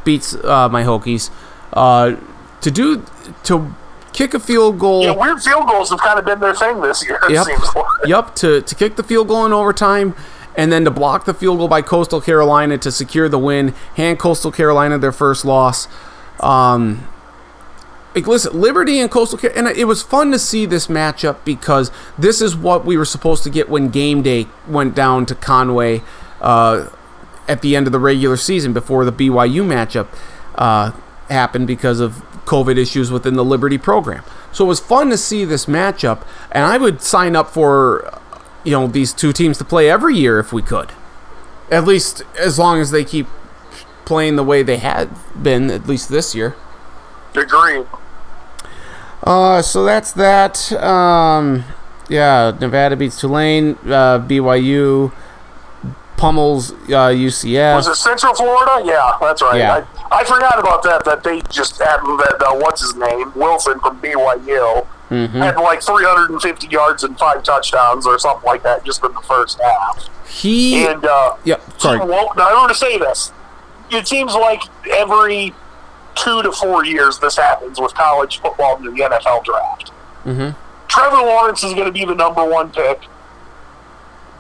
beats 0.05 0.35
uh, 0.35 0.69
my 0.69 0.83
Hokies. 0.83 1.31
Uh, 1.73 2.17
to 2.61 2.70
do 2.70 3.05
to 3.45 3.74
kick 4.12 4.35
a 4.35 4.41
field 4.41 4.78
goal. 4.78 5.03
Yeah, 5.05 5.12
weird 5.12 5.43
field 5.43 5.66
goals 5.69 5.91
have 5.91 6.01
kind 6.01 6.19
of 6.19 6.24
been 6.24 6.41
their 6.41 6.55
thing 6.55 6.81
this 6.81 7.07
year. 7.07 7.19
It 7.24 7.32
Yep. 7.32 7.47
like. 7.47 7.87
Yep, 8.07 8.35
to, 8.37 8.61
to 8.62 8.74
kick 8.74 8.97
the 8.97 9.03
field 9.03 9.28
goal 9.28 9.45
in 9.45 9.53
overtime 9.53 10.15
and 10.57 10.73
then 10.73 10.85
to 10.85 10.91
block 10.91 11.27
the 11.27 11.35
field 11.35 11.59
goal 11.59 11.69
by 11.69 11.82
Coastal 11.82 12.20
Carolina 12.20 12.78
to 12.78 12.91
secure 12.91 13.28
the 13.28 13.39
win, 13.39 13.74
hand 13.97 14.19
Coastal 14.19 14.51
Carolina 14.51 14.99
their 14.99 15.12
first 15.12 15.45
loss. 15.45 15.87
Um, 16.41 17.07
like, 18.15 18.27
listen, 18.27 18.59
Liberty 18.59 18.99
and 18.99 19.11
Coastal 19.11 19.39
Carolina, 19.39 19.69
and 19.70 19.78
it 19.78 19.85
was 19.85 20.03
fun 20.03 20.32
to 20.32 20.39
see 20.39 20.66
this 20.66 20.87
matchup 20.89 21.45
because 21.45 21.91
this 22.19 22.41
is 22.41 22.57
what 22.57 22.85
we 22.85 22.97
were 22.97 23.05
supposed 23.05 23.45
to 23.45 23.51
get 23.51 23.69
when 23.69 23.89
game 23.91 24.23
day 24.23 24.47
went 24.66 24.95
down 24.95 25.27
to 25.27 25.35
Conway 25.35 26.03
uh, 26.41 26.89
at 27.47 27.62
the 27.62 27.77
end 27.77 27.87
of 27.87 27.93
the 27.93 28.01
regular 28.01 28.37
season 28.37 28.73
before 28.73 29.05
the 29.05 29.12
BYU 29.12 29.62
matchup 29.65 30.09
uh, 30.57 30.91
happened 31.28 31.66
because 31.66 32.01
of 32.01 32.24
COVID 32.51 32.77
issues 32.77 33.13
within 33.13 33.35
the 33.35 33.45
Liberty 33.45 33.79
program. 33.79 34.25
So 34.53 34.65
it 34.65 34.69
was 34.69 34.81
fun 34.81 35.09
to 35.11 35.17
see 35.17 35.45
this 35.45 35.67
matchup, 35.67 36.27
and 36.51 36.65
I 36.65 36.79
would 36.79 37.01
sign 37.01 37.37
up 37.37 37.49
for 37.49 38.13
you 38.65 38.73
know 38.73 38.87
these 38.89 39.13
two 39.13 39.33
teams 39.33 39.57
to 39.59 39.65
play 39.65 39.89
every 39.89 40.17
year 40.17 40.41
if 40.41 40.53
we 40.53 40.61
could, 40.61 40.93
at 41.71 41.85
least 41.85 42.23
as 42.39 42.59
long 42.59 42.81
as 42.81 42.91
they 42.91 43.05
keep 43.05 43.29
playing 44.05 44.35
the 44.35 44.43
way 44.43 44.65
they 44.65 44.79
had 44.79 45.09
been, 45.41 45.71
at 45.71 45.87
least 45.87 46.09
this 46.09 46.35
year. 46.35 46.57
Agreed. 47.37 47.87
Uh, 49.23 49.63
so 49.63 49.85
that's 49.85 50.11
that. 50.13 50.73
Um, 50.73 51.65
yeah, 52.09 52.57
Nevada 52.61 52.97
beats 52.97 53.21
Tulane. 53.21 53.79
Uh, 53.85 54.19
BYU 54.19 55.13
pummels 56.21 56.73
uh, 56.73 57.09
UCF. 57.11 57.75
Was 57.77 57.89
it 57.89 57.95
Central 57.97 58.35
Florida? 58.35 58.83
Yeah, 58.85 59.13
that's 59.21 59.41
right. 59.43 59.57
Yeah. 59.59 59.85
I, 60.11 60.21
I 60.21 60.25
forgot 60.25 60.59
about 60.61 60.83
that. 60.85 61.05
That 61.05 61.25
they 61.25 61.41
just 61.51 61.79
had 61.79 61.97
that. 62.03 62.37
Uh, 62.47 62.55
what's 62.57 62.83
his 62.83 62.95
name? 62.95 63.33
Wilson 63.35 63.81
from 63.81 64.01
BYU 64.01 64.87
Mm-hmm. 65.11 65.39
had 65.41 65.57
like 65.57 65.83
350 65.83 66.69
yards 66.69 67.03
and 67.03 67.19
five 67.19 67.43
touchdowns 67.43 68.07
or 68.07 68.17
something 68.21 68.47
like 68.47 68.63
that 68.63 68.85
just 68.85 69.03
in 69.03 69.13
the 69.13 69.21
first 69.23 69.61
half. 69.61 70.09
He. 70.29 70.87
And 70.87 71.05
uh, 71.05 71.35
Yep. 71.45 71.81
Sorry. 71.81 71.99
I 72.01 72.05
want 72.05 72.69
to 72.71 72.77
say 72.77 72.97
this. 72.97 73.33
It 73.91 74.07
seems 74.07 74.35
like 74.37 74.63
every 74.89 75.53
two 76.15 76.43
to 76.45 76.53
four 76.53 76.85
years 76.85 77.19
this 77.19 77.37
happens 77.37 77.81
with 77.81 77.93
college 77.95 78.41
football 78.41 78.77
in 78.77 78.85
the 78.95 79.03
NFL 79.03 79.43
draft. 79.43 79.91
Mhm. 80.25 80.55
Trevor 80.87 81.17
Lawrence 81.17 81.65
is 81.65 81.75
going 81.75 81.87
to 81.87 81.93
be 81.93 82.05
the 82.05 82.15
number 82.15 82.45
one 82.45 82.71
pick 82.71 83.01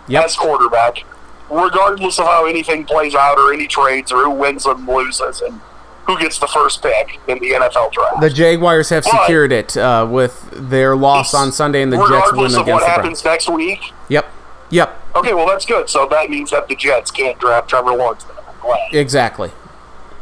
Yep. 0.06 0.24
as 0.24 0.36
quarterback, 0.36 1.02
regardless 1.50 2.18
of 2.18 2.26
how 2.26 2.46
anything 2.46 2.84
plays 2.84 3.14
out 3.14 3.38
or 3.38 3.52
any 3.52 3.66
trades 3.66 4.12
or 4.12 4.24
who 4.24 4.30
wins 4.30 4.66
and 4.66 4.86
loses 4.86 5.40
and 5.40 5.60
who 6.06 6.18
gets 6.18 6.38
the 6.38 6.46
first 6.46 6.82
pick 6.82 7.18
in 7.28 7.38
the 7.40 7.50
NFL 7.52 7.92
draft. 7.92 8.20
The 8.20 8.30
Jaguars 8.30 8.88
have 8.90 9.04
But- 9.04 9.20
secured 9.22 9.52
it 9.52 9.76
uh, 9.76 10.06
with 10.08 10.48
their 10.52 10.96
loss 10.96 11.34
on 11.34 11.52
Sunday, 11.52 11.82
and 11.82 11.92
the 11.92 11.96
Jets 11.98 12.08
win 12.10 12.18
Regardless 12.20 12.54
of 12.54 12.62
against 12.62 12.72
what 12.72 12.80
the 12.80 12.86
happens 12.90 13.22
Browns. 13.22 13.24
next 13.24 13.48
week. 13.50 13.92
Yep, 14.08 14.30
yep, 14.70 14.96
Okay, 15.16 15.34
well 15.34 15.46
that's 15.46 15.66
good. 15.66 15.88
So 15.90 16.06
that 16.10 16.30
means 16.30 16.50
that 16.52 16.68
the 16.68 16.76
Jets 16.76 17.10
can't 17.10 17.38
draft 17.38 17.68
Trevor 17.68 17.92
Lawrence. 17.94 18.24
I'm 18.28 18.54
glad. 18.60 18.78
exactly. 18.92 19.50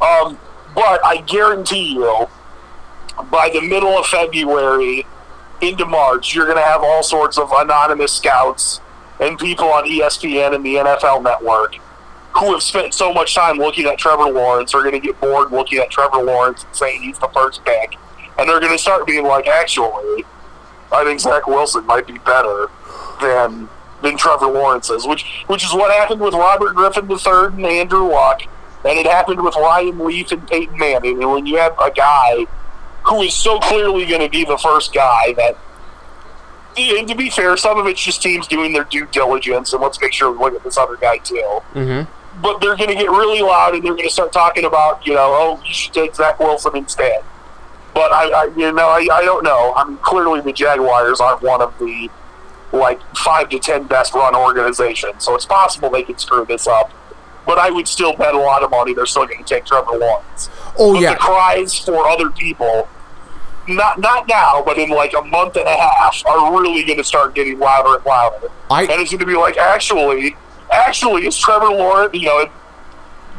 Um, 0.00 0.38
but 0.74 1.05
I 1.05 1.18
guarantee 1.26 1.92
you, 1.94 2.28
by 3.30 3.50
the 3.52 3.60
middle 3.60 3.98
of 3.98 4.06
February 4.06 5.06
into 5.60 5.84
March, 5.86 6.34
you're 6.34 6.44
going 6.46 6.56
to 6.59 6.62
have 6.62 6.82
all 6.82 7.02
sorts 7.02 7.36
of 7.38 7.50
anonymous 7.52 8.12
scouts 8.12 8.80
and 9.20 9.38
people 9.38 9.66
on 9.66 9.84
ESPN 9.84 10.54
and 10.54 10.64
the 10.64 10.76
NFL 10.76 11.22
Network 11.22 11.76
who 12.38 12.52
have 12.52 12.62
spent 12.62 12.94
so 12.94 13.12
much 13.12 13.34
time 13.34 13.56
looking 13.56 13.86
at 13.86 13.98
Trevor 13.98 14.30
Lawrence 14.30 14.74
are 14.74 14.82
going 14.82 14.92
to 14.92 15.00
get 15.00 15.20
bored 15.20 15.50
looking 15.50 15.78
at 15.78 15.90
Trevor 15.90 16.22
Lawrence 16.22 16.64
and 16.64 16.74
saying 16.74 17.02
he's 17.02 17.18
the 17.18 17.28
first 17.28 17.64
pick, 17.64 17.96
and 18.38 18.48
they're 18.48 18.60
going 18.60 18.72
to 18.72 18.78
start 18.78 19.06
being 19.06 19.24
like, 19.24 19.46
actually, 19.46 20.24
I 20.92 21.04
think 21.04 21.20
Zach 21.20 21.46
Wilson 21.46 21.84
might 21.86 22.06
be 22.06 22.18
better 22.18 22.68
than 23.20 23.68
than 24.02 24.16
Trevor 24.16 24.46
Lawrence 24.46 24.90
is, 24.90 25.06
which 25.06 25.24
which 25.48 25.64
is 25.64 25.72
what 25.72 25.90
happened 25.90 26.20
with 26.20 26.34
Robert 26.34 26.74
Griffin 26.74 27.10
III 27.10 27.46
and 27.56 27.66
Andrew 27.66 28.08
Luck, 28.08 28.42
and 28.84 28.98
it 28.98 29.06
happened 29.06 29.42
with 29.42 29.56
Ryan 29.56 29.98
Leaf 29.98 30.30
and 30.30 30.46
Peyton 30.46 30.78
Manning. 30.78 31.20
And 31.22 31.32
when 31.32 31.46
you 31.46 31.56
have 31.56 31.76
a 31.80 31.90
guy 31.90 32.46
who 33.04 33.22
is 33.22 33.34
so 33.34 33.58
clearly 33.58 34.06
going 34.06 34.20
to 34.20 34.28
be 34.28 34.44
the 34.44 34.58
first 34.58 34.92
guy 34.94 35.32
that. 35.36 35.56
And 36.78 37.09
to 37.09 37.14
be 37.14 37.30
fair, 37.30 37.56
some 37.56 37.78
of 37.78 37.86
it's 37.86 38.00
just 38.00 38.22
teams 38.22 38.46
doing 38.46 38.72
their 38.72 38.84
due 38.84 39.06
diligence, 39.06 39.72
and 39.72 39.82
let's 39.82 40.00
make 40.00 40.12
sure 40.12 40.30
we 40.30 40.38
look 40.38 40.55
at 40.55 40.62
this 40.62 40.78
other 40.78 40.96
guy 40.96 41.18
too. 41.18 41.60
Mm-hmm. 41.74 42.40
But 42.40 42.60
they're 42.60 42.76
going 42.76 42.90
to 42.90 42.94
get 42.94 43.10
really 43.10 43.42
loud, 43.42 43.74
and 43.74 43.84
they're 43.84 43.94
going 43.94 44.06
to 44.09 44.12
start 44.12 44.32
talking 44.32 44.64
about, 44.64 45.05
you 45.05 45.14
know, 45.14 45.26
oh, 45.26 45.62
you 45.64 45.72
should 45.72 45.92
take 45.92 46.14
Zach 46.14 46.38
Wilson 46.38 46.76
instead. 46.76 47.22
But 47.94 48.12
I, 48.12 48.28
I 48.28 48.44
you 48.56 48.72
know, 48.72 48.88
I, 48.88 49.09
I 49.12 49.22
don't 49.24 49.42
know. 49.42 49.74
I 49.74 49.84
mean, 49.84 49.96
clearly 49.98 50.40
the 50.40 50.52
Jaguars 50.52 51.20
aren't 51.20 51.42
one 51.42 51.60
of 51.60 51.76
the 51.78 52.09
like 52.72 53.00
five 53.16 53.48
to 53.48 53.59
ten 53.59 53.84
best 53.84 54.14
run 54.14 54.36
organizations, 54.36 55.24
so 55.24 55.34
it's 55.34 55.46
possible 55.46 55.90
they 55.90 56.02
could 56.02 56.20
screw 56.20 56.44
this 56.44 56.66
up. 56.66 56.92
But 57.46 57.59
I 57.59 57.70
would 57.70 57.88
still 57.88 58.14
bet 58.14 58.34
a 58.34 58.38
lot 58.38 58.62
of 58.62 58.70
money 58.70 58.92
they're 58.92 59.06
still 59.06 59.26
going 59.26 59.42
to 59.42 59.55
take 59.55 59.64
Trevor 59.64 59.96
Lawrence. 59.96 60.50
Oh 60.78 60.92
But 60.92 61.02
yeah, 61.02 61.14
the 61.14 61.18
cries 61.18 61.78
for 61.78 62.06
other 62.06 62.30
people, 62.30 62.86
not 63.68 63.98
not 64.00 64.28
now, 64.28 64.62
but 64.64 64.78
in 64.78 64.90
like 64.90 65.12
a 65.14 65.22
month 65.22 65.56
and 65.56 65.66
a 65.66 65.76
half, 65.76 66.24
are 66.26 66.58
really 66.58 66.84
going 66.84 66.98
to 66.98 67.04
start 67.04 67.34
getting 67.34 67.58
louder 67.58 67.96
and 67.96 68.04
louder. 68.04 68.48
I 68.70 68.82
And 68.82 69.00
it's 69.00 69.10
going 69.10 69.20
to 69.20 69.26
be 69.26 69.36
like, 69.36 69.56
actually, 69.56 70.36
actually, 70.72 71.26
is 71.26 71.36
Trevor 71.38 71.68
Lawrence, 71.68 72.14
you 72.14 72.26
know, 72.26 72.50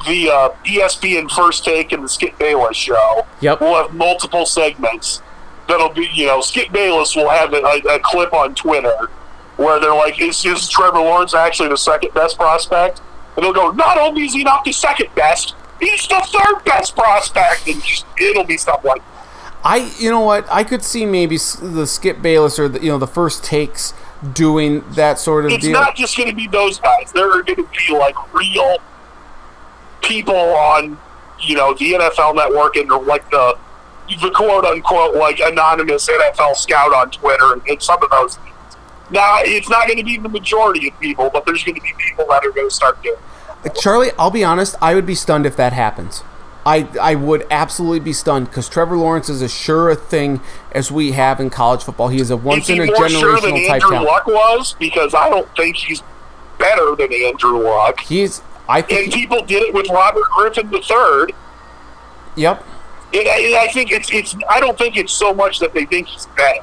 the 0.06 0.30
uh, 0.30 0.50
ESPN 0.66 1.30
First 1.30 1.66
Take 1.66 1.92
and 1.92 2.04
the 2.04 2.10
Skip 2.10 2.38
Bayless 2.40 2.78
show 2.78 3.26
Yep. 3.42 3.62
We'll 3.62 3.84
have 3.84 3.94
multiple 3.94 4.46
segments 4.46 5.22
that'll 5.68 5.90
be, 5.90 6.10
you 6.14 6.26
know, 6.26 6.42
Skip 6.42 6.72
Bayless 6.72 7.16
will 7.16 7.30
have 7.30 7.54
a, 7.54 7.58
a, 7.58 7.96
a 7.96 8.00
clip 8.00 8.34
on 8.34 8.56
Twitter 8.56 9.10
where 9.58 9.80
they're 9.80 9.94
like, 9.94 10.22
is, 10.22 10.44
is 10.46 10.68
Trevor 10.70 11.00
Lawrence 11.00 11.34
actually 11.34 11.70
the 11.70 11.78
second 11.78 12.14
best 12.14 12.38
prospect? 12.38 13.02
And 13.36 13.46
they'll 13.46 13.54
go, 13.54 13.72
not 13.72 13.98
only 13.98 14.24
is 14.24 14.34
he 14.34 14.44
not 14.44 14.64
the 14.64 14.72
second 14.72 15.14
best, 15.16 15.56
he's 15.80 16.08
the 16.08 16.22
third 16.28 16.64
best 16.66 16.96
prospect. 16.96 17.68
And 17.68 17.82
just, 17.84 18.06
it'll 18.20 18.46
be 18.46 18.58
stuff 18.58 18.84
like 18.84 19.02
I 19.64 19.92
you 19.98 20.10
know 20.10 20.22
what 20.22 20.48
I 20.50 20.64
could 20.64 20.84
see 20.84 21.06
maybe 21.06 21.38
the 21.38 21.86
Skip 21.86 22.22
Bayless 22.22 22.58
or 22.58 22.70
the, 22.70 22.82
you 22.82 22.90
know 22.90 22.98
the 22.98 23.08
first 23.08 23.44
takes 23.44 23.94
doing 24.34 24.84
that 24.92 25.20
sort 25.20 25.46
of 25.46 25.52
it's 25.52 25.64
deal. 25.64 25.74
not 25.74 25.96
just 25.96 26.18
going 26.18 26.30
to 26.30 26.36
be 26.36 26.48
those 26.48 26.80
guys. 26.80 27.12
There 27.12 27.30
are 27.32 27.44
going 27.44 27.58
to 27.58 27.70
be 27.88 27.94
like 27.94 28.16
real 28.34 28.78
people 30.02 30.36
on, 30.36 30.98
you 31.40 31.56
know, 31.56 31.74
the 31.74 31.94
NFL 31.94 32.36
Network 32.36 32.76
and 32.76 32.90
like 33.06 33.30
the 33.32 33.58
the 34.22 34.32
quote 34.32 34.66
unquote 34.66 35.16
like 35.16 35.40
anonymous 35.40 36.10
NFL 36.10 36.56
scout 36.56 36.94
on 36.94 37.12
Twitter 37.12 37.54
and, 37.54 37.62
and 37.68 37.82
some 37.82 38.02
of 38.04 38.10
those. 38.10 38.36
things. 38.38 38.56
Now 39.12 39.38
it's 39.42 39.70
not 39.70 39.88
going 39.88 39.98
to 39.98 40.04
be 40.04 40.18
the 40.18 40.30
majority 40.30 40.90
of 40.90 41.00
people, 41.00 41.30
but 41.32 41.46
there's 41.46 41.64
going 41.64 41.76
to 41.76 41.82
be 41.82 41.94
people 41.98 42.26
that 42.30 42.46
are 42.46 42.52
going 42.52 42.68
to 42.68 42.74
start 42.74 43.02
doing. 43.02 43.18
it. 43.64 43.76
Charlie, 43.76 44.12
I'll 44.18 44.32
be 44.32 44.44
honest. 44.44 44.76
I 44.82 44.96
would 44.96 45.06
be 45.06 45.16
stunned 45.16 45.46
if 45.46 45.56
that 45.58 45.74
happens. 45.74 46.24
I 46.66 46.88
I 47.00 47.16
would 47.16 47.48
absolutely 47.50 48.02
be 48.02 48.14
stunned 48.14 48.48
because 48.50 48.68
Trevor 48.70 48.98
Lawrence 48.98 49.30
is 49.30 49.42
as 49.42 49.54
sure 49.54 49.90
a 49.90 49.96
thing 49.96 50.42
as 50.72 50.92
we 50.92 51.14
have 51.14 51.40
in 51.40 51.50
college 51.50 51.84
football. 51.84 52.10
He 52.10 52.20
is 52.20 52.30
a 52.30 52.38
once 52.38 52.70
Is 52.70 52.78
in 52.78 52.82
a 52.82 52.86
more 52.88 53.10
sure 53.10 53.40
than 53.40 53.52
type 53.52 53.72
Andrew 53.72 53.90
talent. 53.92 54.06
Luck 54.08 54.28
was? 54.28 54.76
Because 54.78 55.14
I 55.14 55.30
don't 55.30 55.48
think 55.56 55.78
he's 55.78 56.04
better 56.58 56.96
than 56.96 57.14
Andrew 57.14 57.64
Luck. 57.64 58.02
He's 58.02 58.42
I 58.68 58.80
And 58.80 58.88
think 58.88 59.14
people 59.14 59.44
did 59.44 59.64
it 59.64 59.74
with 59.74 59.90
Robert 59.90 60.24
Griffin 60.36 60.72
III. 60.74 61.34
yep. 62.36 62.64
It, 63.12 63.26
I, 63.28 63.64
I 63.64 63.68
think 63.72 63.92
it's 63.92 64.12
it's. 64.12 64.36
I 64.50 64.60
don't 64.60 64.78
think 64.78 64.96
it's 64.96 65.12
so 65.14 65.34
much 65.34 65.58
that 65.60 65.74
they 65.74 65.86
think 65.86 66.08
he's 66.08 66.28
better. 66.38 66.62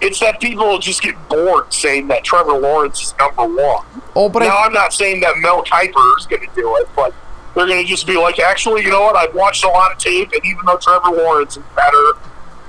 It's 0.00 0.20
that 0.20 0.40
people 0.40 0.78
just 0.78 1.02
get 1.02 1.14
bored 1.28 1.72
saying 1.72 2.08
that 2.08 2.24
Trevor 2.24 2.52
Lawrence 2.52 3.02
is 3.02 3.14
number 3.18 3.42
one. 3.44 3.84
Oh, 4.14 4.28
but 4.30 4.40
now 4.40 4.56
I, 4.56 4.66
I'm 4.66 4.72
not 4.72 4.94
saying 4.94 5.20
that 5.20 5.36
Mel 5.38 5.62
Kiper 5.64 6.18
is 6.18 6.26
going 6.26 6.48
to 6.48 6.54
do 6.54 6.76
it, 6.76 6.88
but 6.96 7.12
they're 7.56 7.66
going 7.66 7.82
to 7.82 7.88
just 7.88 8.06
be 8.06 8.16
like, 8.18 8.38
actually, 8.38 8.82
you 8.82 8.90
know 8.90 9.00
what? 9.00 9.16
I've 9.16 9.34
watched 9.34 9.64
a 9.64 9.68
lot 9.68 9.90
of 9.90 9.98
tape, 9.98 10.30
and 10.32 10.44
even 10.44 10.60
though 10.66 10.76
Trevor 10.76 11.10
Lawrence 11.10 11.56
is 11.56 11.64
better 11.74 12.12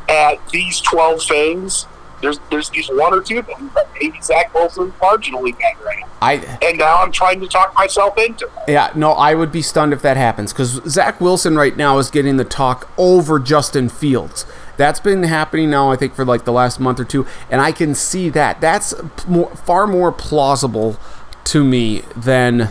at 0.07 0.35
these 0.49 0.79
12 0.79 1.23
things, 1.23 1.85
there's 2.21 2.39
there's 2.49 2.69
these 2.69 2.87
one 2.87 3.13
or 3.13 3.21
two 3.21 3.43
things 3.43 3.73
that 3.75 3.87
maybe 4.01 4.19
Zach 4.21 4.51
Wilson's 4.55 4.93
marginally 4.93 5.57
better 5.59 5.89
at. 5.89 6.09
I 6.19 6.33
And 6.63 6.79
now 6.79 7.03
I'm 7.03 7.11
trying 7.11 7.39
to 7.41 7.47
talk 7.47 7.75
myself 7.75 8.17
into 8.17 8.45
it. 8.45 8.51
yeah 8.69 8.91
no. 8.95 9.11
I 9.11 9.35
would 9.35 9.51
be 9.51 9.61
stunned 9.61 9.93
if 9.93 10.01
that 10.01 10.17
happens 10.17 10.51
because 10.51 10.81
Zach 10.89 11.21
Wilson 11.21 11.57
right 11.57 11.77
now 11.77 11.99
is 11.99 12.09
getting 12.09 12.37
the 12.37 12.43
talk 12.43 12.89
over 12.97 13.39
Justin 13.39 13.87
Fields. 13.87 14.45
That's 14.77 14.99
been 14.99 15.23
happening 15.23 15.69
now, 15.69 15.91
I 15.91 15.95
think, 15.95 16.15
for 16.15 16.25
like 16.25 16.45
the 16.45 16.51
last 16.51 16.79
month 16.79 16.99
or 16.99 17.05
two, 17.05 17.27
and 17.51 17.61
I 17.61 17.71
can 17.71 17.93
see 17.93 18.29
that. 18.29 18.61
That's 18.61 18.95
more, 19.27 19.55
far 19.55 19.85
more 19.85 20.11
plausible 20.11 20.97
to 21.45 21.63
me 21.63 22.01
than 22.15 22.69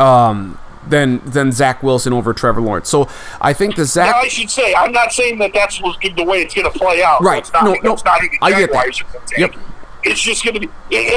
um 0.00 0.58
than 0.88 1.20
than 1.24 1.52
Zach 1.52 1.82
Wilson 1.82 2.12
over 2.12 2.32
Trevor 2.32 2.60
Lawrence. 2.60 2.88
So 2.88 3.08
I 3.40 3.52
think 3.52 3.74
the 3.76 3.82
Now, 3.82 3.86
Zach. 3.86 4.14
I 4.16 4.28
should 4.28 4.50
say, 4.50 4.74
I'm 4.74 4.92
not 4.92 5.12
saying 5.12 5.38
that 5.38 5.52
that's 5.52 5.80
what's 5.82 5.98
the 5.98 6.24
way 6.24 6.42
it's 6.42 6.54
going 6.54 6.70
to 6.70 6.78
play 6.78 7.02
out. 7.02 7.22
Right. 7.22 7.38
It's 7.38 7.52
not, 7.52 7.64
No, 7.64 7.74
no, 7.82 7.92
it's 7.94 8.04
not 8.04 8.20
the 8.20 8.28
I 8.42 8.50
get 8.50 8.70
that. 8.72 8.84
Jaguars 8.86 9.00
are 9.00 9.04
going 9.12 9.26
to 9.26 9.34
take. 9.34 9.38
Yep. 9.54 9.62
It's 10.04 10.20
just 10.20 10.44
going 10.44 10.54
to 10.54 10.60
be, 10.60 10.68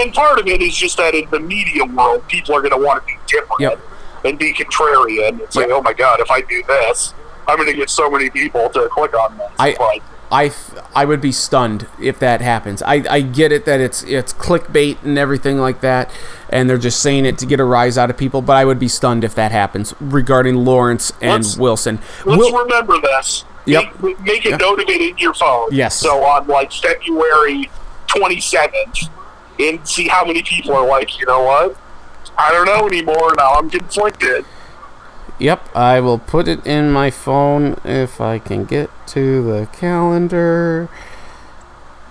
and 0.01 0.11
part 0.13 0.39
of 0.39 0.47
it 0.47 0.61
is 0.63 0.75
just 0.75 0.97
that 0.97 1.13
in 1.13 1.29
the 1.29 1.39
media 1.39 1.85
world, 1.85 2.27
people 2.27 2.55
are 2.55 2.61
going 2.61 2.71
to 2.71 2.83
want 2.83 3.03
to 3.05 3.13
be 3.13 3.19
different 3.27 3.59
Yep. 3.61 3.79
and 4.25 4.39
be 4.39 4.51
contrarian 4.51 5.41
and 5.41 5.53
say, 5.53 5.61
Yep. 5.61 5.69
"Oh 5.73 5.81
my 5.83 5.93
God, 5.93 6.19
if 6.19 6.31
I 6.31 6.41
do 6.41 6.63
this, 6.63 7.13
I'm 7.47 7.57
going 7.57 7.69
to 7.69 7.75
get 7.75 7.89
so 7.91 8.09
many 8.09 8.31
people 8.31 8.67
to 8.69 8.89
click 8.89 9.13
on 9.13 9.37
this." 9.37 9.51
I- 9.59 9.75
but 9.77 9.99
I, 10.31 10.51
I 10.93 11.05
would 11.05 11.21
be 11.21 11.31
stunned 11.31 11.87
if 11.99 12.19
that 12.19 12.41
happens. 12.41 12.81
I, 12.83 13.03
I 13.09 13.21
get 13.21 13.51
it 13.51 13.65
that 13.65 13.79
it's 13.79 14.03
it's 14.03 14.31
clickbait 14.33 15.01
and 15.03 15.17
everything 15.17 15.57
like 15.57 15.81
that, 15.81 16.11
and 16.49 16.69
they're 16.69 16.77
just 16.77 17.01
saying 17.01 17.25
it 17.25 17.37
to 17.39 17.45
get 17.47 17.59
a 17.59 17.63
rise 17.63 17.97
out 17.97 18.09
of 18.11 18.17
people. 18.17 18.41
But 18.43 18.57
I 18.57 18.65
would 18.65 18.77
be 18.79 18.87
stunned 18.87 19.23
if 19.23 19.33
that 19.35 19.51
happens 19.51 19.95
regarding 19.99 20.55
Lawrence 20.65 21.11
and 21.21 21.43
Let's- 21.43 21.57
Wilson. 21.57 21.99
let's 22.25 22.37
Wil- 22.51 22.63
remember 22.63 23.01
this. 23.01 23.43
Yep. 23.65 24.01
Make, 24.03 24.19
make 24.21 24.45
a 24.45 24.49
Yep. 24.51 24.59
note 24.61 24.79
of 24.81 24.89
it 24.89 25.01
in 25.01 25.17
your 25.17 25.33
phone. 25.33 25.69
Yes. 25.71 25.95
So 25.95 26.23
on 26.23 26.47
like 26.47 26.71
February 26.71 27.69
27th, 28.07 29.09
and 29.59 29.87
see 29.87 30.07
how 30.07 30.23
many 30.25 30.41
people 30.43 30.73
are 30.73 30.87
like, 30.87 31.19
you 31.19 31.25
know 31.25 31.41
what? 31.43 31.77
I 32.37 32.51
don't 32.51 32.65
know 32.65 32.87
anymore. 32.87 33.33
Now 33.37 33.53
I'm 33.53 33.69
conflicted. 33.69 34.45
Yep, 35.39 35.75
I 35.75 35.99
will 36.01 36.19
put 36.19 36.47
it 36.49 36.65
in 36.67 36.91
my 36.91 37.09
phone 37.11 37.79
if 37.85 38.19
I 38.19 38.39
can 38.39 38.65
get 38.65 38.89
to 39.07 39.41
the 39.43 39.67
calendar 39.67 40.89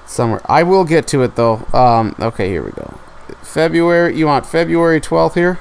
somewhere. 0.06 0.40
I 0.46 0.62
will 0.62 0.84
get 0.84 1.06
to 1.08 1.22
it 1.22 1.36
though. 1.36 1.66
Um, 1.74 2.14
okay, 2.18 2.48
here 2.48 2.62
we 2.62 2.70
go. 2.72 2.98
February. 3.42 4.16
You 4.16 4.26
want 4.26 4.46
February 4.46 5.00
twelfth 5.00 5.34
here? 5.34 5.58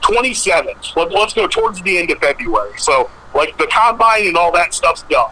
27th. 0.00 0.96
Let, 0.96 1.12
let's 1.12 1.32
go 1.32 1.46
towards 1.46 1.80
the 1.80 1.96
end 1.96 2.10
of 2.10 2.18
February. 2.18 2.72
So, 2.76 3.08
like, 3.34 3.56
the 3.56 3.66
combine 3.68 4.26
and 4.26 4.36
all 4.36 4.52
that 4.52 4.74
stuff's 4.74 5.02
done. 5.04 5.30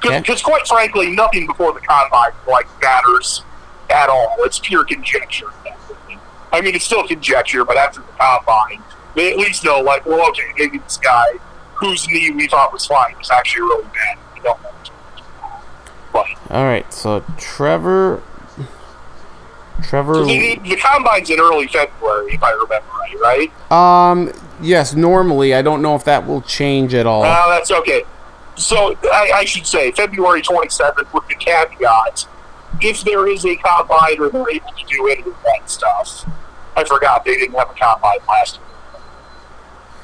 Because, 0.00 0.22
Okay. 0.28 0.42
quite 0.42 0.66
frankly, 0.66 1.10
nothing 1.14 1.46
before 1.46 1.72
the 1.72 1.78
combine, 1.78 2.32
like, 2.48 2.66
matters 2.82 3.44
at 3.88 4.08
all. 4.08 4.34
It's 4.40 4.58
pure 4.58 4.82
conjecture. 4.84 5.46
I 6.52 6.60
mean, 6.60 6.74
it's 6.74 6.84
still 6.84 7.06
conjecture, 7.06 7.64
but 7.64 7.76
after 7.76 8.00
the 8.00 8.06
combine, 8.18 8.82
they 9.14 9.32
at 9.32 9.38
least 9.38 9.64
know, 9.64 9.80
like, 9.80 10.06
well, 10.06 10.28
okay, 10.30 10.52
maybe 10.58 10.78
this 10.78 10.96
guy 10.96 11.26
whose 11.74 12.06
knee 12.08 12.30
we 12.30 12.46
thought 12.46 12.72
was 12.72 12.86
fine 12.86 13.16
was 13.16 13.30
actually 13.30 13.62
really 13.62 13.84
bad. 13.84 14.18
We 14.34 14.40
don't 14.40 14.62
know. 14.62 14.70
But 16.12 16.26
All 16.50 16.64
right. 16.64 16.90
So 16.92 17.24
Trevor. 17.38 18.22
Trevor. 19.82 20.24
the, 20.24 20.60
the 20.62 20.76
combine's 20.76 21.30
in 21.30 21.40
early 21.40 21.66
February, 21.66 22.34
if 22.34 22.42
I 22.42 22.50
remember 22.50 22.86
right, 22.98 23.50
right? 23.70 23.72
Um. 23.72 24.32
Yes. 24.60 24.94
Normally, 24.94 25.54
I 25.54 25.62
don't 25.62 25.80
know 25.80 25.94
if 25.94 26.04
that 26.04 26.26
will 26.26 26.42
change 26.42 26.92
at 26.92 27.06
all. 27.06 27.22
Uh, 27.22 27.48
that's 27.48 27.70
okay. 27.70 28.02
So 28.56 28.94
I, 29.04 29.32
I 29.36 29.44
should 29.46 29.66
say 29.66 29.90
February 29.92 30.42
27th 30.42 31.12
with 31.14 31.26
the 31.28 31.34
caveat, 31.34 32.26
if 32.82 33.02
there 33.04 33.26
is 33.26 33.46
a 33.46 33.56
combine 33.56 34.20
or 34.20 34.28
they're 34.28 34.50
able 34.50 34.72
to 34.72 34.84
do 34.86 35.08
any 35.08 35.22
of 35.22 35.36
that 35.44 35.70
stuff. 35.70 36.28
I 36.76 36.84
forgot 36.84 37.24
they 37.24 37.36
didn't 37.36 37.54
have 37.54 37.70
a 37.70 37.74
combine 37.74 38.18
last 38.28 38.58
year. 38.58 38.66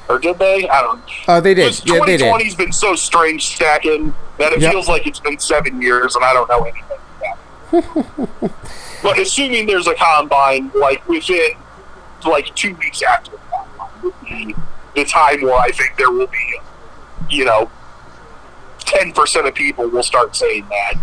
Or 0.09 0.19
did 0.19 0.39
they? 0.39 0.67
I 0.69 0.81
don't. 0.81 1.01
Uh, 1.27 1.39
they 1.41 1.53
did. 1.53 1.85
Yeah, 1.85 1.99
they 2.05 2.17
did. 2.17 2.21
2020's 2.33 2.55
been 2.55 2.71
so 2.71 2.95
strange 2.95 3.45
stacking 3.55 4.13
that 4.37 4.53
it 4.53 4.61
Yep. 4.61 4.71
feels 4.71 4.87
like 4.87 5.05
it's 5.05 5.19
been 5.19 5.37
seven 5.39 5.81
years, 5.81 6.15
and 6.15 6.23
I 6.23 6.33
don't 6.33 6.49
know 6.49 6.61
anything 6.63 6.83
about 7.71 8.43
it. 8.43 8.51
but 9.03 9.19
assuming 9.19 9.65
there's 9.65 9.87
a 9.87 9.95
combine, 9.95 10.71
like 10.75 11.07
within 11.09 11.49
like 12.25 12.53
two 12.55 12.73
weeks 12.75 13.01
after 13.01 13.31
the 13.31 13.37
combine, 13.51 14.01
would 14.03 14.13
be 14.25 14.55
the 14.95 15.03
time 15.05 15.41
where 15.41 15.55
I 15.55 15.69
think 15.71 15.97
there 15.97 16.09
will 16.11 16.27
be, 16.27 16.59
you 17.29 17.43
know, 17.43 17.69
ten 18.79 19.11
percent 19.11 19.45
of 19.47 19.55
people 19.55 19.87
will 19.89 20.03
start 20.03 20.35
saying 20.37 20.65
that, 20.69 20.93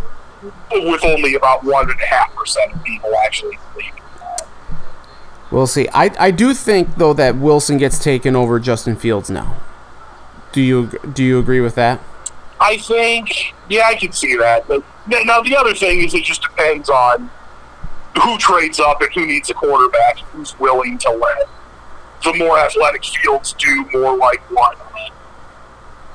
with 0.73 1.05
only 1.05 1.35
about 1.35 1.63
one 1.63 1.91
and 1.91 2.01
a 2.01 2.07
half 2.07 2.35
percent 2.35 2.73
of 2.73 2.83
people 2.85 3.13
actually 3.25 3.59
believing. 3.75 4.01
We'll 5.55 5.69
see. 5.69 5.87
I, 5.95 6.11
I 6.19 6.31
do 6.33 6.53
think 6.53 6.97
though 6.97 7.13
that 7.13 7.37
Wilson 7.37 7.79
gets 7.79 8.03
taken 8.03 8.35
over 8.35 8.59
Justin 8.59 8.97
Fields 8.97 9.31
now. 9.31 9.57
Do 10.51 10.61
you 10.61 10.99
do 11.13 11.23
you 11.23 11.39
agree 11.39 11.61
with 11.61 11.77
that? 11.77 12.01
I 12.61 12.77
think, 12.79 13.55
yeah, 13.69 13.85
I 13.87 13.95
can 13.95 14.11
see 14.11 14.37
that. 14.37 14.67
But 14.67 14.83
now 15.07 15.43
the 15.43 15.57
other 15.57 15.73
thing 15.73 16.01
is, 16.01 16.13
it 16.13 16.25
just 16.25 16.43
depends 16.43 16.91
on 16.91 17.31
who 18.21 18.37
trades 18.37 18.81
up 18.81 19.01
and 19.01 19.13
who 19.13 19.27
needs 19.27 19.49
a 19.49 19.55
quarterback, 19.55 20.19
and 20.19 20.27
who's 20.31 20.59
willing 20.59 20.99
to 20.99 21.11
let 21.11 21.49
the 22.25 22.35
more 22.35 22.59
athletic 22.59 23.05
fields 23.05 23.53
do 23.53 23.89
more 23.93 24.17
like 24.17 24.41
what 24.51 24.77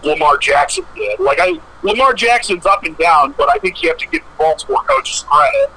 Lamar 0.03 0.37
Jackson 0.37 0.83
did. 0.95 1.17
Like 1.17 1.39
I, 1.39 1.61
Lamar 1.83 2.13
Jackson's 2.13 2.65
up 2.65 2.83
and 2.83 2.97
down, 2.97 3.35
but 3.37 3.49
I 3.49 3.57
think 3.59 3.81
you 3.81 3.87
have 3.87 3.99
to 3.99 4.07
give 4.07 4.21
the 4.21 4.37
Baltimore 4.37 4.83
coaches 4.83 5.23
credit 5.29 5.71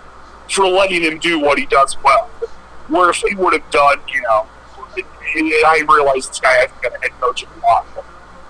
for 0.50 0.66
letting 0.66 1.02
him 1.02 1.20
do 1.20 1.38
what 1.38 1.60
he 1.60 1.66
does 1.66 1.96
well. 2.02 2.28
If 2.94 3.16
he 3.16 3.34
would 3.34 3.54
have 3.54 3.70
done, 3.70 3.98
you 4.12 4.20
know, 4.22 4.46
I 4.94 5.82
realize 5.88 6.28
this 6.28 6.40
guy 6.40 6.52
hasn't 6.52 6.80
been 6.82 6.92
a 6.92 6.98
head 6.98 7.10
coach 7.20 7.42
in 7.42 7.48
a 7.48 7.52
while, 7.52 7.86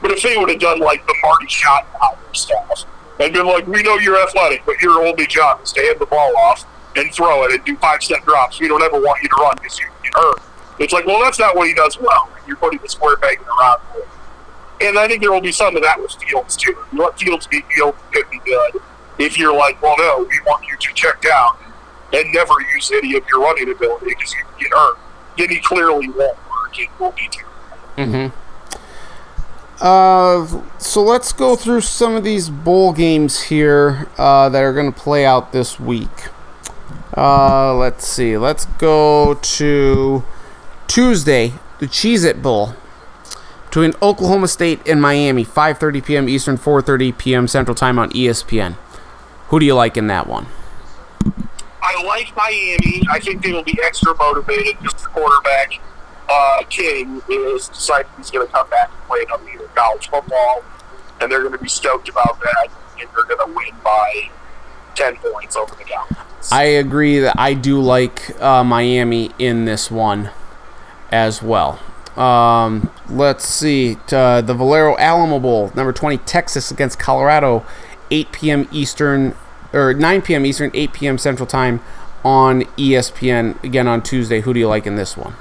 but 0.01 0.11
if 0.11 0.23
they 0.23 0.37
would 0.37 0.51
have 0.51 0.59
done 0.59 0.81
like 0.81 1.07
the 1.07 1.15
Marty 1.23 1.47
Schottenheimer 1.47 2.37
stuff 2.37 2.85
and 3.21 3.33
been 3.33 3.47
like, 3.47 3.67
we 3.69 3.83
know 3.83 3.99
you're 3.99 4.21
athletic, 4.21 4.65
but 4.67 4.81
your 4.83 5.07
only 5.07 5.27
job 5.27 5.61
is 5.63 5.73
to 5.73 5.81
hand 5.81 6.01
the 6.01 6.07
ball 6.07 6.37
off 6.37 6.67
and 6.97 7.13
throw 7.15 7.45
it 7.45 7.53
and 7.53 7.65
do 7.65 7.77
five 7.77 8.03
step 8.03 8.25
drops. 8.25 8.59
We 8.59 8.67
don't 8.69 8.83
ever 8.83 9.01
want 9.01 9.23
you 9.23 9.29
to 9.29 9.35
run 9.37 9.55
because 9.57 9.79
you 9.79 9.87
get 10.03 10.13
hurt. 10.15 10.43
It's 10.81 10.93
like, 10.93 11.07
well, 11.07 11.23
that's 11.23 11.39
not 11.39 11.55
what 11.55 11.69
he 11.69 11.75
does 11.75 11.99
well. 12.01 12.29
You're 12.47 12.57
putting 12.57 12.81
the 12.81 12.89
square 12.89 13.17
peg 13.17 13.39
in 13.39 13.45
the 13.45 13.57
round 13.61 13.81
hole. 13.83 14.03
And 14.81 14.99
I 14.99 15.07
think 15.07 15.23
there 15.23 15.31
will 15.31 15.41
be 15.41 15.53
some 15.53 15.77
of 15.77 15.83
that 15.83 16.01
with 16.01 16.13
Fields 16.15 16.57
too. 16.57 16.77
You 16.93 16.99
let 16.99 17.19
Fields 17.19 17.47
be 17.47 17.63
Fields 17.75 17.97
could 18.11 18.29
be 18.31 18.41
good. 18.45 18.83
If 19.19 19.39
you're 19.39 19.57
like, 19.57 19.81
well, 19.81 19.95
no, 19.99 20.27
we 20.29 20.41
want 20.47 20.67
you 20.67 20.77
to 20.77 20.95
check 20.95 21.21
down 21.23 21.57
and 22.13 22.33
never 22.33 22.53
use 22.75 22.91
any 22.93 23.17
of 23.17 23.25
your 23.29 23.41
running 23.41 23.71
ability 23.71 24.07
because 24.07 24.33
you 24.35 24.45
get 24.61 24.73
hurt, 24.73 24.99
then 25.39 25.51
he 25.51 25.59
clearly 25.61 26.09
won't 26.09 26.19
work. 26.19 26.79
It 26.79 26.89
will 26.99 27.13
be 27.13 27.29
terrible. 27.31 27.53
Uh, 29.81 30.63
so 30.79 31.03
let's 31.03 31.33
go 31.33 31.57
through 31.57 31.81
some 31.81 32.15
of 32.15 32.23
these 32.23 32.49
bowl 32.49 32.93
games 32.93 33.45
here 33.45 34.07
uh, 34.17 34.49
that 34.49 34.63
are 34.63 34.73
going 34.73 34.93
to 34.93 34.99
play 34.99 35.27
out 35.27 35.53
this 35.53 35.81
week. 35.81 36.29
Uh, 37.17 37.75
let's 37.75 38.07
see. 38.07 38.39
Let's 38.39 38.65
go 38.65 39.35
to 39.35 40.25
Tuesday, 40.87 41.55
the 41.79 41.87
Cheez 41.87 42.25
It 42.25 42.41
Bowl 42.43 42.75
between 43.73 43.95
Oklahoma 44.03 44.49
State 44.49 44.87
and 44.87 45.01
Miami, 45.01 45.47
5:30 45.47 46.05
p.m. 46.05 46.29
Eastern, 46.29 46.59
4:30 46.59 47.17
p.m. 47.17 47.49
Central 47.49 47.75
Time 47.75 47.99
on 47.99 48.11
ESPN. 48.11 48.75
Who 49.49 49.59
do 49.59 49.65
you 49.65 49.75
like 49.75 49.97
in 49.97 50.09
that 50.09 50.27
one? 50.27 50.47
I 51.95 52.03
like 52.05 52.35
Miami. 52.37 53.03
I 53.11 53.19
think 53.19 53.43
they 53.43 53.53
will 53.53 53.63
be 53.63 53.79
extra 53.83 54.15
motivated 54.17 54.79
because 54.81 55.03
the 55.03 55.09
quarterback, 55.09 55.81
uh, 56.29 56.63
King, 56.71 57.23
is 57.29 57.69
decided 57.69 58.07
he's 58.17 58.31
going 58.31 58.47
to 58.47 58.53
come 58.53 58.69
back 58.71 58.91
and 58.91 59.03
play 59.09 59.25
another 59.27 59.51
year 59.51 59.65
of 59.65 59.75
college 59.75 60.09
football, 60.09 60.65
and 61.21 61.31
they're 61.31 61.41
going 61.41 61.53
to 61.53 61.59
be 61.59 61.69
stoked 61.69 62.09
about 62.09 62.41
that, 62.41 62.69
and 62.99 63.09
they're 63.15 63.37
going 63.37 63.47
to 63.47 63.55
win 63.55 63.75
by 63.85 64.31
10 64.95 65.17
points 65.17 65.57
over 65.57 65.75
the 65.75 65.85
Cowboys. 65.85 66.51
I 66.51 66.65
agree 66.65 67.21
that 67.21 67.39
I 67.39 67.55
do 67.55 67.81
like 67.81 68.41
uh, 68.41 68.65
Miami 68.65 69.31
in 69.39 69.65
this 69.65 69.91
one 69.91 70.31
as 71.11 71.43
well. 71.43 71.79
Um, 72.17 72.91
let's 73.09 73.47
see. 73.47 73.97
Uh, 74.11 74.41
the 74.41 74.55
Valero 74.55 74.97
Alamo 74.99 75.39
Bowl, 75.39 75.73
number 75.75 75.93
20, 75.93 76.19
Texas 76.19 76.71
against 76.71 76.99
Colorado, 76.99 77.65
8 78.11 78.33
p.m. 78.33 78.69
Eastern, 78.73 79.35
or 79.73 79.95
9 79.95 80.23
p.m. 80.23 80.47
Eastern, 80.47 80.71
8 80.75 80.93
p.m. 80.93 81.19
Central 81.19 81.47
Time 81.47 81.81
on 82.25 82.63
ESPN 82.77 83.63
again 83.65 83.89
on 83.89 84.03
Tuesday. 84.03 84.41
Who 84.41 84.53
do 84.53 84.61
you 84.61 84.69
like 84.69 84.87
in 84.87 84.97
this 84.97 85.17
one? 85.17 85.35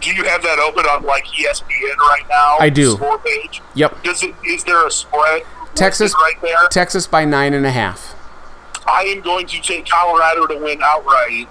Do 0.00 0.10
you 0.10 0.24
have 0.24 0.42
that 0.42 0.58
open 0.58 0.84
on 0.86 1.04
like 1.04 1.24
ESPN 1.26 1.96
right 1.98 2.24
now? 2.28 2.56
I 2.58 2.70
do. 2.70 2.92
Score 2.96 3.18
page. 3.18 3.60
Yep. 3.74 4.02
Does 4.02 4.22
it? 4.22 4.34
Is 4.44 4.64
there 4.64 4.86
a 4.86 4.90
spread? 4.90 5.42
Texas- 5.74 6.14
right 6.14 6.40
there. 6.42 6.68
Texas 6.70 7.06
by 7.06 7.24
nine 7.24 7.54
and 7.54 7.64
a 7.64 7.70
half. 7.70 8.14
I 8.86 9.04
am 9.04 9.20
going 9.20 9.46
to 9.46 9.60
take 9.60 9.86
Colorado 9.86 10.46
to 10.46 10.56
win 10.56 10.80
outright 10.82 11.48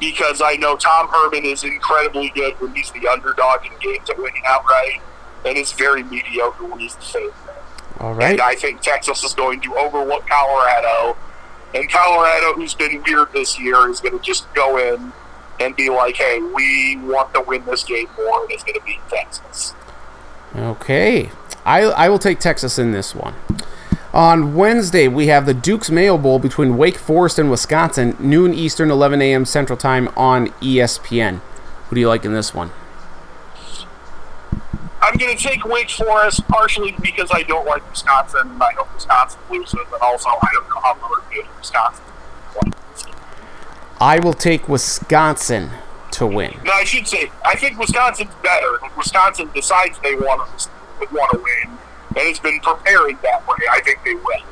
because 0.00 0.40
I 0.42 0.54
know 0.56 0.76
Tom 0.76 1.08
Herman 1.08 1.44
is 1.44 1.62
incredibly 1.62 2.30
good 2.30 2.58
when 2.60 2.74
he's 2.74 2.90
the 2.90 3.06
underdog 3.06 3.64
in 3.66 3.72
games 3.80 4.08
at 4.10 4.18
winning 4.18 4.42
outright, 4.46 5.00
and 5.44 5.56
is 5.56 5.72
very 5.72 6.02
mediocre 6.02 6.64
when 6.64 6.80
he's 6.80 6.94
the 6.96 7.02
favorite. 7.02 7.34
All 8.02 8.14
right. 8.14 8.32
And 8.32 8.40
I 8.40 8.56
think 8.56 8.80
Texas 8.80 9.22
is 9.22 9.32
going 9.32 9.60
to 9.60 9.74
overlook 9.76 10.26
Colorado, 10.26 11.16
and 11.74 11.88
Colorado, 11.88 12.54
who's 12.54 12.74
been 12.74 13.02
weird 13.06 13.32
this 13.32 13.58
year, 13.58 13.88
is 13.88 14.00
going 14.00 14.18
to 14.18 14.24
just 14.24 14.52
go 14.54 14.76
in 14.76 15.12
and 15.60 15.76
be 15.76 15.88
like, 15.88 16.16
"Hey, 16.16 16.40
we 16.40 16.96
want 16.96 17.32
to 17.34 17.40
win 17.40 17.64
this 17.64 17.84
game 17.84 18.08
more," 18.16 18.42
and 18.42 18.50
it's 18.50 18.64
going 18.64 18.78
to 18.78 18.84
be 18.84 18.98
Texas. 19.08 19.74
Okay. 20.56 21.30
I, 21.64 21.82
I 21.82 22.08
will 22.08 22.18
take 22.18 22.40
Texas 22.40 22.78
in 22.78 22.90
this 22.90 23.14
one. 23.14 23.34
On 24.12 24.54
Wednesday, 24.54 25.08
we 25.08 25.28
have 25.28 25.46
the 25.46 25.54
Duke's 25.54 25.90
Mayo 25.90 26.18
Bowl 26.18 26.38
between 26.38 26.76
Wake 26.76 26.98
Forest 26.98 27.38
and 27.38 27.50
Wisconsin, 27.50 28.16
noon 28.18 28.52
Eastern, 28.52 28.90
11 28.90 29.22
a.m. 29.22 29.46
Central 29.46 29.76
Time 29.76 30.08
on 30.16 30.48
ESPN. 30.60 31.40
Who 31.88 31.94
do 31.94 32.00
you 32.00 32.08
like 32.08 32.24
in 32.24 32.34
this 32.34 32.52
one? 32.52 32.72
I'm 35.02 35.16
going 35.16 35.36
to 35.36 35.42
take 35.42 35.64
Wake 35.64 35.90
Forest 35.90 36.46
partially 36.46 36.94
because 37.02 37.28
I 37.32 37.42
don't 37.42 37.66
like 37.66 37.88
Wisconsin, 37.90 38.48
and 38.52 38.62
I 38.62 38.72
hope 38.74 38.94
Wisconsin 38.94 39.40
loses, 39.50 39.74
and 39.74 40.00
also 40.00 40.28
I 40.28 40.48
don't 40.52 40.68
know 40.68 40.80
how 40.80 40.96
motivated 41.02 41.50
Wisconsin. 41.58 42.04
is. 42.94 43.04
I 44.00 44.20
will 44.20 44.32
take 44.32 44.68
Wisconsin 44.68 45.70
to 46.12 46.26
win. 46.26 46.56
No, 46.64 46.72
I 46.72 46.84
should 46.84 47.08
say 47.08 47.32
I 47.44 47.56
think 47.56 47.78
Wisconsin's 47.78 48.32
better. 48.42 48.78
If 48.84 48.96
Wisconsin 48.96 49.50
decides 49.52 49.98
they 50.00 50.14
want 50.14 50.48
to 50.58 50.68
want 51.12 51.32
to 51.32 51.38
win, 51.38 51.78
and 52.16 52.28
it's 52.28 52.38
been 52.38 52.60
preparing 52.60 53.18
that 53.22 53.46
way, 53.48 53.56
I 53.70 53.80
think 53.80 54.04
they 54.04 54.14
will. 54.14 54.44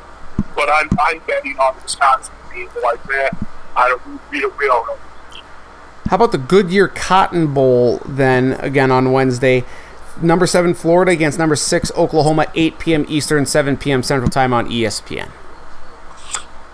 But 0.57 0.69
I'm 0.69 0.89
I'm 1.01 1.21
betting 1.29 1.57
on 1.59 1.77
Wisconsin 1.81 2.35
being 2.53 2.69
like 2.83 3.03
that. 3.05 3.37
I 3.77 3.89
don't 3.89 4.21
we 4.33 4.41
don't, 4.41 4.59
we 4.59 4.67
don't 4.67 4.87
know. 4.87 4.99
How 6.07 6.17
about 6.17 6.33
the 6.33 6.39
Goodyear 6.39 6.89
Cotton 6.89 7.55
Bowl 7.55 8.03
then 8.05 8.55
again 8.55 8.91
on 8.91 9.13
Wednesday? 9.13 9.65
Number 10.23 10.47
seven 10.47 10.75
Florida 10.75 11.13
against 11.13 11.39
number 11.39 11.57
six 11.57 11.91
Oklahoma, 11.97 12.47
8 12.55 12.79
p.m. 12.79 13.07
Eastern, 13.09 13.47
7 13.47 13.77
p.m. 13.77 14.03
Central 14.03 14.31
Time 14.31 14.53
on 14.53 14.69
ESPN. 14.69 15.31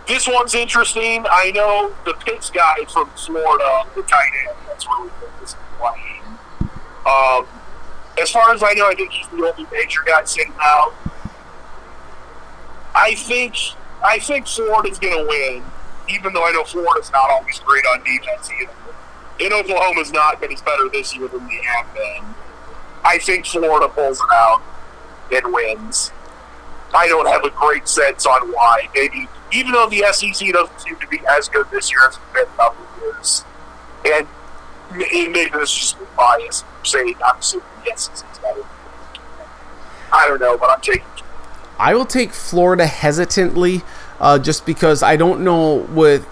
This 0.09 0.29
one's 0.29 0.55
interesting. 0.55 1.25
I 1.29 1.51
know 1.53 1.95
the 2.05 2.15
Pitts 2.15 2.51
guy 2.51 2.77
from 2.93 3.09
Florida, 3.11 3.85
the 3.95 4.03
tight 4.03 4.31
end, 4.49 4.57
that's 4.67 4.87
really 4.87 5.11
good. 5.21 5.27
Um, 7.07 7.47
as 8.21 8.31
far 8.31 8.53
as 8.53 8.63
I 8.63 8.73
know, 8.73 8.89
I 8.89 8.95
think 8.95 9.13
he's 9.13 9.29
the 9.29 9.37
only 9.37 9.67
major 9.71 10.01
guy 10.05 10.25
sitting 10.25 10.53
out. 10.61 10.93
I 12.95 13.15
think 13.15 13.55
I 14.05 14.19
think 14.19 14.47
Florida's 14.49 14.99
going 14.99 15.17
to 15.17 15.29
win, 15.29 15.63
even 16.09 16.33
though 16.33 16.45
I 16.45 16.51
know 16.51 16.65
Florida's 16.65 17.13
not 17.13 17.31
always 17.31 17.61
great 17.61 17.85
on 17.87 18.03
defense 18.03 18.51
either. 18.61 18.73
And 19.39 19.53
Oklahoma's 19.53 20.13
not, 20.13 20.41
but 20.41 20.51
it's 20.51 20.63
better 20.63 20.89
this 20.91 21.15
year 21.15 21.29
than 21.29 21.47
they 21.47 21.63
have 21.63 21.95
been. 21.95 22.25
I 23.07 23.19
think 23.19 23.47
Florida 23.47 23.89
pulls 23.89 24.19
it 24.19 24.27
out 24.33 24.63
and 25.33 25.55
wins. 25.55 26.11
I 26.93 27.07
don't 27.07 27.27
have 27.27 27.45
a 27.45 27.51
great 27.51 27.87
sense 27.87 28.27
on 28.27 28.53
why. 28.53 28.89
Maybe 28.95 29.29
even 29.53 29.73
though 29.73 29.89
the 29.89 30.05
SEC 30.13 30.53
doesn't 30.53 30.81
seem 30.81 30.97
to 30.97 31.07
be 31.07 31.21
as 31.31 31.49
good 31.49 31.67
this 31.71 31.91
year 31.91 32.09
as 32.09 32.17
it's 32.17 32.33
been 32.35 32.43
a 32.43 32.57
couple 32.57 32.85
of 32.85 33.03
years, 33.03 33.45
and 34.05 34.27
maybe 34.93 35.51
this 35.53 35.71
is 35.71 35.79
just 35.79 36.17
bias 36.17 36.65
saying 36.83 37.15
I'm 37.25 37.39
assuming 37.39 37.67
the 37.85 38.25
better. 38.43 38.65
I 40.13 40.27
don't 40.27 40.41
know, 40.41 40.59
but 40.59 40.71
I'm 40.71 40.81
taking. 40.81 41.05
I 41.79 41.95
will 41.95 42.07
take 42.07 42.33
Florida 42.33 42.87
hesitantly, 42.87 43.83
uh, 44.19 44.39
just 44.39 44.67
because 44.67 45.03
I 45.03 45.17
don't 45.17 45.45
know 45.45 45.75
with 45.91 46.27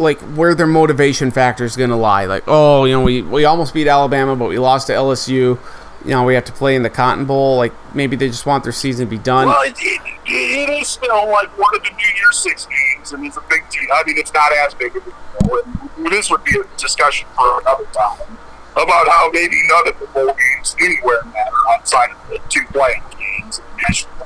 like 0.00 0.20
where 0.36 0.54
their 0.54 0.66
motivation 0.66 1.30
factor 1.30 1.64
is 1.64 1.76
going 1.76 1.90
to 1.90 1.96
lie. 1.96 2.26
Like, 2.26 2.44
oh, 2.46 2.84
you 2.84 2.92
know, 2.92 3.02
we 3.02 3.22
we 3.22 3.44
almost 3.44 3.74
beat 3.74 3.86
Alabama, 3.86 4.36
but 4.36 4.48
we 4.48 4.58
lost 4.58 4.86
to 4.88 4.92
LSU. 4.92 5.58
You 6.04 6.10
know, 6.10 6.24
we 6.24 6.34
have 6.34 6.44
to 6.44 6.52
play 6.52 6.76
in 6.76 6.82
the 6.82 6.90
Cotton 6.90 7.24
Bowl. 7.24 7.56
Like, 7.56 7.72
maybe 7.94 8.16
they 8.16 8.28
just 8.28 8.46
want 8.46 8.62
their 8.62 8.72
season 8.72 9.06
to 9.06 9.10
be 9.10 9.18
done. 9.18 9.48
Well, 9.48 9.62
it, 9.62 9.76
it, 9.80 10.00
it 10.26 10.70
is 10.70 10.88
still 10.88 11.28
like 11.28 11.56
one 11.58 11.74
of 11.74 11.82
the 11.82 11.90
New 11.90 12.14
Year's 12.16 12.38
Six 12.38 12.66
games, 12.66 13.12
and 13.12 13.24
it's 13.26 13.36
a 13.36 13.42
big 13.48 13.68
deal. 13.70 13.88
I 13.92 14.02
mean, 14.06 14.16
it's 14.18 14.32
not 14.32 14.52
as 14.52 14.74
big 14.74 14.94
of 14.96 15.06
a 15.06 15.10
deal. 15.44 15.60
And 15.96 16.06
this 16.06 16.30
would 16.30 16.44
be 16.44 16.58
a 16.58 16.78
discussion 16.78 17.26
for 17.34 17.60
another 17.60 17.84
time 17.86 18.38
about 18.72 19.08
how 19.08 19.28
maybe 19.32 19.60
none 19.68 19.88
of 19.88 19.98
the 19.98 20.06
bowl 20.06 20.32
games 20.34 20.76
anywhere 20.80 21.24
matter 21.24 21.56
outside 21.70 22.10
of 22.10 22.28
the 22.28 22.40
two 22.48 22.64
playing 22.72 23.02
games 23.18 23.58
in 23.58 23.64
the 23.64 23.82
national. 23.88 24.18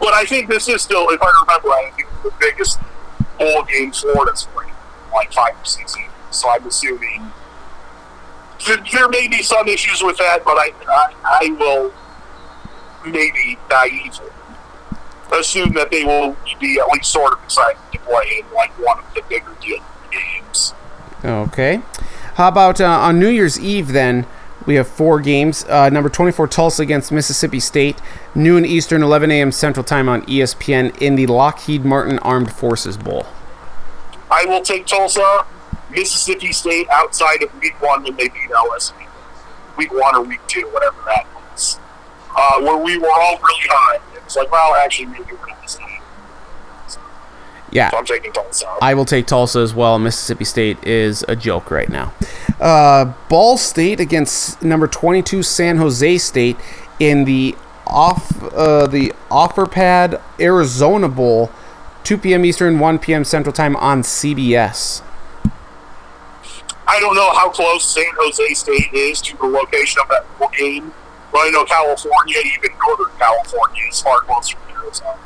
But 0.00 0.14
I 0.14 0.24
think 0.24 0.48
this 0.48 0.66
is 0.66 0.80
still, 0.80 1.10
if 1.10 1.22
I 1.22 1.30
remember 1.42 1.68
right, 1.68 1.92
I 1.92 1.96
think 1.96 2.08
the 2.22 2.32
biggest 2.40 2.80
bowl 3.40 3.64
game 3.64 3.90
Florida's 3.90 4.46
played, 4.54 4.72
like 5.12 5.32
five 5.32 5.54
or 5.60 5.64
six. 5.64 5.96
So 6.30 6.48
I'm 6.48 6.66
assuming 6.66 7.32
there, 8.66 8.76
there 8.92 9.08
may 9.08 9.26
be 9.26 9.42
some 9.42 9.66
issues 9.66 10.02
with 10.02 10.18
that, 10.18 10.44
but 10.44 10.52
I, 10.52 10.72
I, 10.88 11.14
I 11.24 11.56
will 11.58 11.92
maybe 13.04 13.58
naively 13.68 14.28
assume 15.32 15.72
that 15.74 15.90
they 15.90 16.04
will 16.04 16.36
be 16.60 16.78
at 16.78 16.88
least 16.88 17.10
sort 17.10 17.32
of 17.32 17.42
excited 17.44 17.80
to 17.92 17.98
play 18.00 18.42
in 18.44 18.54
like 18.54 18.70
one 18.78 18.98
of 18.98 19.14
the 19.14 19.22
bigger 19.28 19.56
deal 19.60 19.78
games. 20.10 20.74
Okay. 21.24 21.80
How 22.34 22.48
about 22.48 22.80
uh, 22.80 22.86
on 22.86 23.18
New 23.18 23.28
Year's 23.28 23.58
Eve 23.58 23.88
then? 23.88 24.26
We 24.66 24.74
have 24.74 24.88
four 24.88 25.20
games. 25.20 25.64
Uh, 25.64 25.88
number 25.88 26.10
24, 26.10 26.48
Tulsa 26.48 26.82
against 26.82 27.10
Mississippi 27.10 27.60
State. 27.60 27.98
Noon 28.34 28.64
Eastern, 28.64 29.02
11 29.02 29.30
a.m. 29.30 29.50
Central 29.50 29.82
Time 29.82 30.08
on 30.08 30.22
ESPN 30.22 30.96
in 31.02 31.16
the 31.16 31.26
Lockheed 31.26 31.84
Martin 31.84 32.18
Armed 32.20 32.52
Forces 32.52 32.96
Bowl. 32.96 33.26
I 34.30 34.44
will 34.44 34.62
take 34.62 34.86
Tulsa, 34.86 35.44
Mississippi 35.90 36.52
State 36.52 36.88
outside 36.90 37.42
of 37.42 37.52
week 37.60 37.80
one 37.82 38.04
when 38.04 38.16
they 38.16 38.28
beat 38.28 38.50
LSU. 38.50 38.94
Week 39.76 39.92
one 39.92 40.14
or 40.14 40.22
week 40.22 40.40
two, 40.46 40.68
whatever 40.72 40.96
that 41.06 41.26
was. 41.34 41.80
Uh, 42.36 42.60
where 42.60 42.76
we 42.76 42.96
were 42.98 43.10
all 43.10 43.38
really 43.38 43.68
high. 43.68 43.96
It 44.14 44.24
was 44.24 44.36
like, 44.36 44.50
well, 44.52 44.74
actually, 44.74 45.06
maybe 45.06 45.32
we're 45.32 45.48
not 45.48 45.60
this 45.62 45.76
high. 45.76 46.00
Yeah. 47.72 47.90
So 47.90 47.98
I'm 47.98 48.04
taking 48.04 48.32
Tulsa. 48.32 48.66
I 48.80 48.94
will 48.94 49.04
take 49.04 49.26
Tulsa 49.26 49.60
as 49.60 49.74
well. 49.74 49.98
Mississippi 49.98 50.44
State 50.44 50.84
is 50.84 51.24
a 51.28 51.34
joke 51.34 51.70
right 51.70 51.88
now. 51.88 52.12
Uh, 52.60 53.12
Ball 53.28 53.56
State 53.56 54.00
against 54.00 54.62
number 54.62 54.86
22 54.86 55.42
San 55.42 55.76
Jose 55.78 56.18
State 56.18 56.56
in 56.98 57.24
the 57.24 57.56
off 57.90 58.42
uh, 58.54 58.86
the 58.86 59.12
Offerpad 59.30 60.20
Arizona 60.40 61.08
Bowl, 61.08 61.50
2 62.04 62.18
p.m. 62.18 62.44
Eastern, 62.44 62.78
1 62.78 62.98
p.m. 62.98 63.24
Central 63.24 63.52
Time 63.52 63.76
on 63.76 64.02
CBS. 64.02 65.02
I 66.86 66.98
don't 66.98 67.14
know 67.14 67.30
how 67.34 67.50
close 67.50 67.84
San 67.84 68.04
Jose 68.18 68.54
State 68.54 68.92
is 68.92 69.20
to 69.22 69.36
the 69.36 69.46
location 69.46 70.02
of 70.02 70.08
that 70.08 70.24
game, 70.52 70.92
but 71.30 71.38
I 71.38 71.50
know 71.50 71.64
California, 71.64 72.38
even 72.44 72.70
Northern 72.84 73.16
California, 73.16 73.82
is 73.88 74.00
far 74.00 74.20
closer 74.22 74.56
to 74.56 74.74
Arizona 74.74 75.18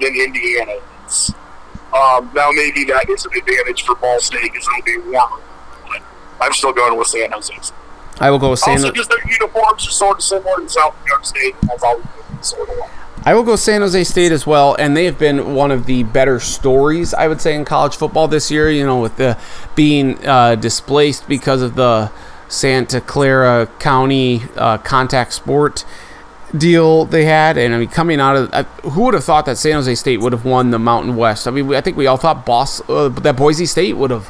than 0.00 0.14
Indiana 0.14 0.74
is. 1.06 1.34
Um, 1.92 2.30
now, 2.32 2.52
maybe 2.52 2.84
that 2.84 3.10
is 3.10 3.24
an 3.24 3.32
advantage 3.36 3.82
for 3.82 3.96
Ball 3.96 4.20
State 4.20 4.52
because 4.52 4.68
it'll 4.78 4.84
be 4.84 5.10
warmer, 5.10 5.42
but 5.88 6.00
I'm 6.40 6.52
still 6.52 6.72
going 6.72 6.96
with 6.96 7.08
San 7.08 7.32
Jose 7.32 7.52
State. 7.60 7.76
I 8.20 8.30
will 8.30 8.38
go 8.38 8.50
with 8.50 8.58
San. 8.58 8.72
Also, 8.72 8.92
because 8.92 9.08
their 9.08 9.26
uniforms 9.26 9.88
are 9.88 9.90
sort 9.90 10.18
of 10.18 10.22
similar 10.22 10.60
to 10.60 10.68
South 10.68 10.94
State, 11.22 11.56
that's 11.62 11.82
always 11.82 12.04
been 12.04 12.42
sort 12.42 12.68
of 12.68 12.78
like. 12.78 12.90
I 13.24 13.34
will 13.34 13.42
go 13.42 13.56
San 13.56 13.82
Jose 13.82 14.04
State 14.04 14.32
as 14.32 14.46
well, 14.46 14.74
and 14.78 14.96
they 14.96 15.04
have 15.04 15.18
been 15.18 15.54
one 15.54 15.70
of 15.70 15.84
the 15.84 16.04
better 16.04 16.40
stories 16.40 17.12
I 17.12 17.28
would 17.28 17.40
say 17.40 17.54
in 17.54 17.66
college 17.66 17.94
football 17.96 18.28
this 18.28 18.50
year. 18.50 18.70
You 18.70 18.86
know, 18.86 19.00
with 19.00 19.16
the 19.16 19.38
being 19.74 20.24
uh, 20.26 20.54
displaced 20.54 21.28
because 21.28 21.60
of 21.60 21.74
the 21.74 22.10
Santa 22.48 23.00
Clara 23.00 23.66
County 23.78 24.42
uh, 24.56 24.78
contact 24.78 25.32
sport 25.32 25.84
deal 26.56 27.04
they 27.04 27.24
had, 27.24 27.56
and 27.58 27.74
I 27.74 27.78
mean 27.78 27.88
coming 27.88 28.20
out 28.20 28.36
of 28.36 28.50
uh, 28.52 28.62
who 28.90 29.02
would 29.04 29.14
have 29.14 29.24
thought 29.24 29.46
that 29.46 29.58
San 29.58 29.74
Jose 29.74 29.94
State 29.96 30.20
would 30.20 30.32
have 30.32 30.44
won 30.44 30.70
the 30.70 30.78
Mountain 30.78 31.16
West? 31.16 31.46
I 31.46 31.50
mean, 31.50 31.74
I 31.74 31.80
think 31.80 31.96
we 31.96 32.06
all 32.06 32.16
thought 32.16 32.46
Boss 32.46 32.80
uh, 32.88 33.08
that 33.08 33.36
Boise 33.36 33.66
State 33.66 33.96
would 33.96 34.10
have. 34.10 34.28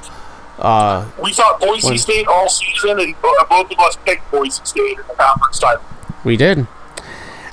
Uh, 0.61 1.07
We 1.23 1.33
thought 1.33 1.61
Boise 1.61 1.89
When- 1.89 1.99
State 1.99 2.27
all 2.29 2.49
season, 2.49 3.01
and 3.01 3.15
both 3.23 3.71
of 3.73 3.79
us 3.81 3.97
picked 4.05 4.31
Boise 4.31 4.61
State 4.65 4.99
in 4.99 5.05
the 5.09 5.15
conference 5.15 5.59
title. 5.59 5.83
we 6.25 6.37
did. 6.37 6.67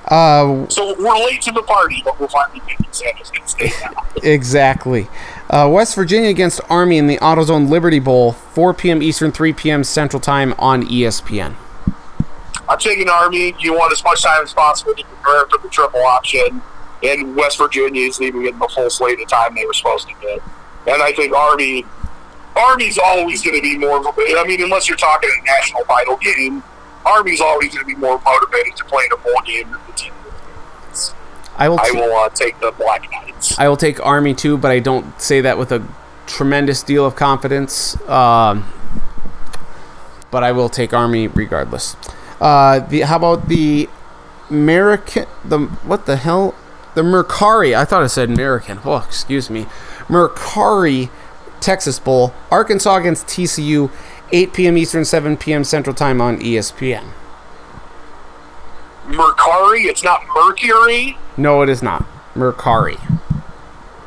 Uh, 0.10 0.66
So 0.70 0.96
we're 1.00 1.16
late 1.26 1.42
to 1.44 1.52
the 1.52 1.62
party, 1.64 2.02
but 2.04 2.20
we're 2.20 2.28
finally 2.30 2.62
picking 2.68 2.86
San 2.92 3.14
Jose 3.18 3.34
State 3.46 3.74
now. 3.82 4.04
Exactly. 4.24 5.08
Uh, 5.50 5.70
West 5.72 5.96
Virginia 5.96 6.30
against 6.30 6.60
Army 6.70 6.98
in 6.98 7.08
the 7.08 7.18
AutoZone 7.20 7.70
Liberty 7.70 8.00
Bowl, 8.00 8.34
4 8.34 8.74
p.m. 8.74 9.02
Eastern, 9.02 9.32
3 9.32 9.54
p.m. 9.54 9.84
Central 9.84 10.20
Time 10.20 10.54
on 10.60 10.84
ESPN. 10.86 11.54
I'm 12.70 12.78
taking 12.80 13.08
Army. 13.08 13.56
You 13.60 13.74
want 13.74 13.94
as 13.94 14.04
much 14.04 14.24
time 14.24 14.44
as 14.44 14.54
possible 14.54 14.94
to 14.96 15.04
prepare 15.06 15.46
for 15.48 15.58
the 15.60 15.70
triple 15.70 16.04
option, 16.04 16.62
and 17.04 17.36
West 17.36 17.58
Virginia 17.58 18.06
is 18.08 18.20
leaving 18.20 18.44
it 18.46 18.54
in 18.54 18.60
the 18.60 18.68
full 18.68 18.90
slate 18.90 19.22
of 19.22 19.28
time 19.30 19.56
they 19.56 19.66
were 19.66 19.74
supposed 19.74 20.08
to 20.10 20.14
get. 20.22 20.40
And 20.88 21.02
I 21.02 21.14
think 21.14 21.34
Army, 21.34 21.86
Army's 22.58 22.98
always 22.98 23.44
going 23.44 23.56
to 23.56 23.62
be 23.62 23.78
more. 23.78 24.02
I 24.06 24.44
mean, 24.48 24.62
unless 24.62 24.88
you're 24.88 24.98
talking 24.98 25.30
a 25.30 25.46
national 25.46 25.84
title 25.84 26.18
game, 26.18 26.64
Army's 27.06 27.42
always 27.42 27.74
going 27.74 27.86
to 27.86 27.96
be 27.96 28.00
more 28.00 28.20
motivated 28.26 28.76
to 28.78 28.86
play 28.86 29.06
in 29.06 29.12
a 29.14 29.18
bowl 29.18 29.42
game 29.46 29.72
than 29.72 29.80
the 29.88 29.94
team. 29.94 30.14
I 31.58 31.70
will. 31.70 31.80
I 31.80 31.90
t- 31.90 31.98
will 31.98 32.16
uh, 32.16 32.30
take 32.30 32.60
the 32.60 32.72
Black 32.72 33.10
Knights. 33.12 33.58
I 33.58 33.68
will 33.68 33.78
take 33.78 34.04
Army 34.06 34.34
too, 34.34 34.58
but 34.58 34.72
I 34.72 34.80
don't 34.80 35.20
say 35.20 35.42
that 35.42 35.58
with 35.58 35.72
a 35.72 35.86
tremendous 36.28 36.84
deal 36.84 37.06
of 37.06 37.16
confidence. 37.16 38.00
Um, 38.08 38.72
but 40.30 40.44
I 40.44 40.52
will 40.52 40.70
take 40.70 40.94
Army 40.94 41.28
regardless. 41.28 41.96
Uh, 42.40 42.80
the 42.80 43.02
how 43.02 43.18
about 43.18 43.48
the 43.48 43.90
American? 44.50 45.26
The 45.44 45.60
what 45.60 46.06
the 46.06 46.18
hell? 46.18 46.54
The 46.94 47.02
Mercari. 47.02 47.76
I 47.76 47.86
thought 47.86 48.04
I 48.04 48.08
said 48.08 48.30
American. 48.30 48.80
Oh, 48.86 48.98
excuse 48.98 49.50
me. 49.50 49.66
Mercari 50.08 51.10
Texas 51.62 52.00
Bowl. 52.00 52.34
Arkansas 52.52 52.98
against 52.98 53.28
TCU. 53.28 53.92
8 54.32 54.54
p.m. 54.54 54.78
Eastern, 54.78 55.06
7 55.06 55.38
p.m. 55.38 55.64
Central 55.64 55.96
Time 55.96 56.20
on 56.20 56.40
ESPN. 56.40 57.12
Mercari. 59.08 59.86
It's 59.86 60.04
not 60.04 60.22
Mercury. 60.36 61.18
No, 61.38 61.62
it 61.62 61.70
is 61.70 61.82
not. 61.82 62.06
Mercari. 62.36 63.00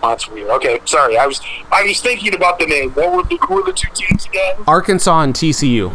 That's 0.02 0.28
weird. 0.28 0.50
Okay, 0.50 0.80
sorry. 0.84 1.18
I 1.18 1.26
was 1.26 1.40
I 1.70 1.82
was 1.82 2.00
thinking 2.00 2.34
about 2.34 2.58
the 2.58 2.66
name. 2.66 2.90
What 2.92 3.12
were 3.12 3.22
the 3.22 3.36
who 3.46 3.56
were 3.56 3.62
the 3.62 3.72
two 3.72 3.88
teams 3.94 4.26
again? 4.26 4.56
Arkansas 4.66 5.20
and 5.22 5.34
TCU. 5.34 5.92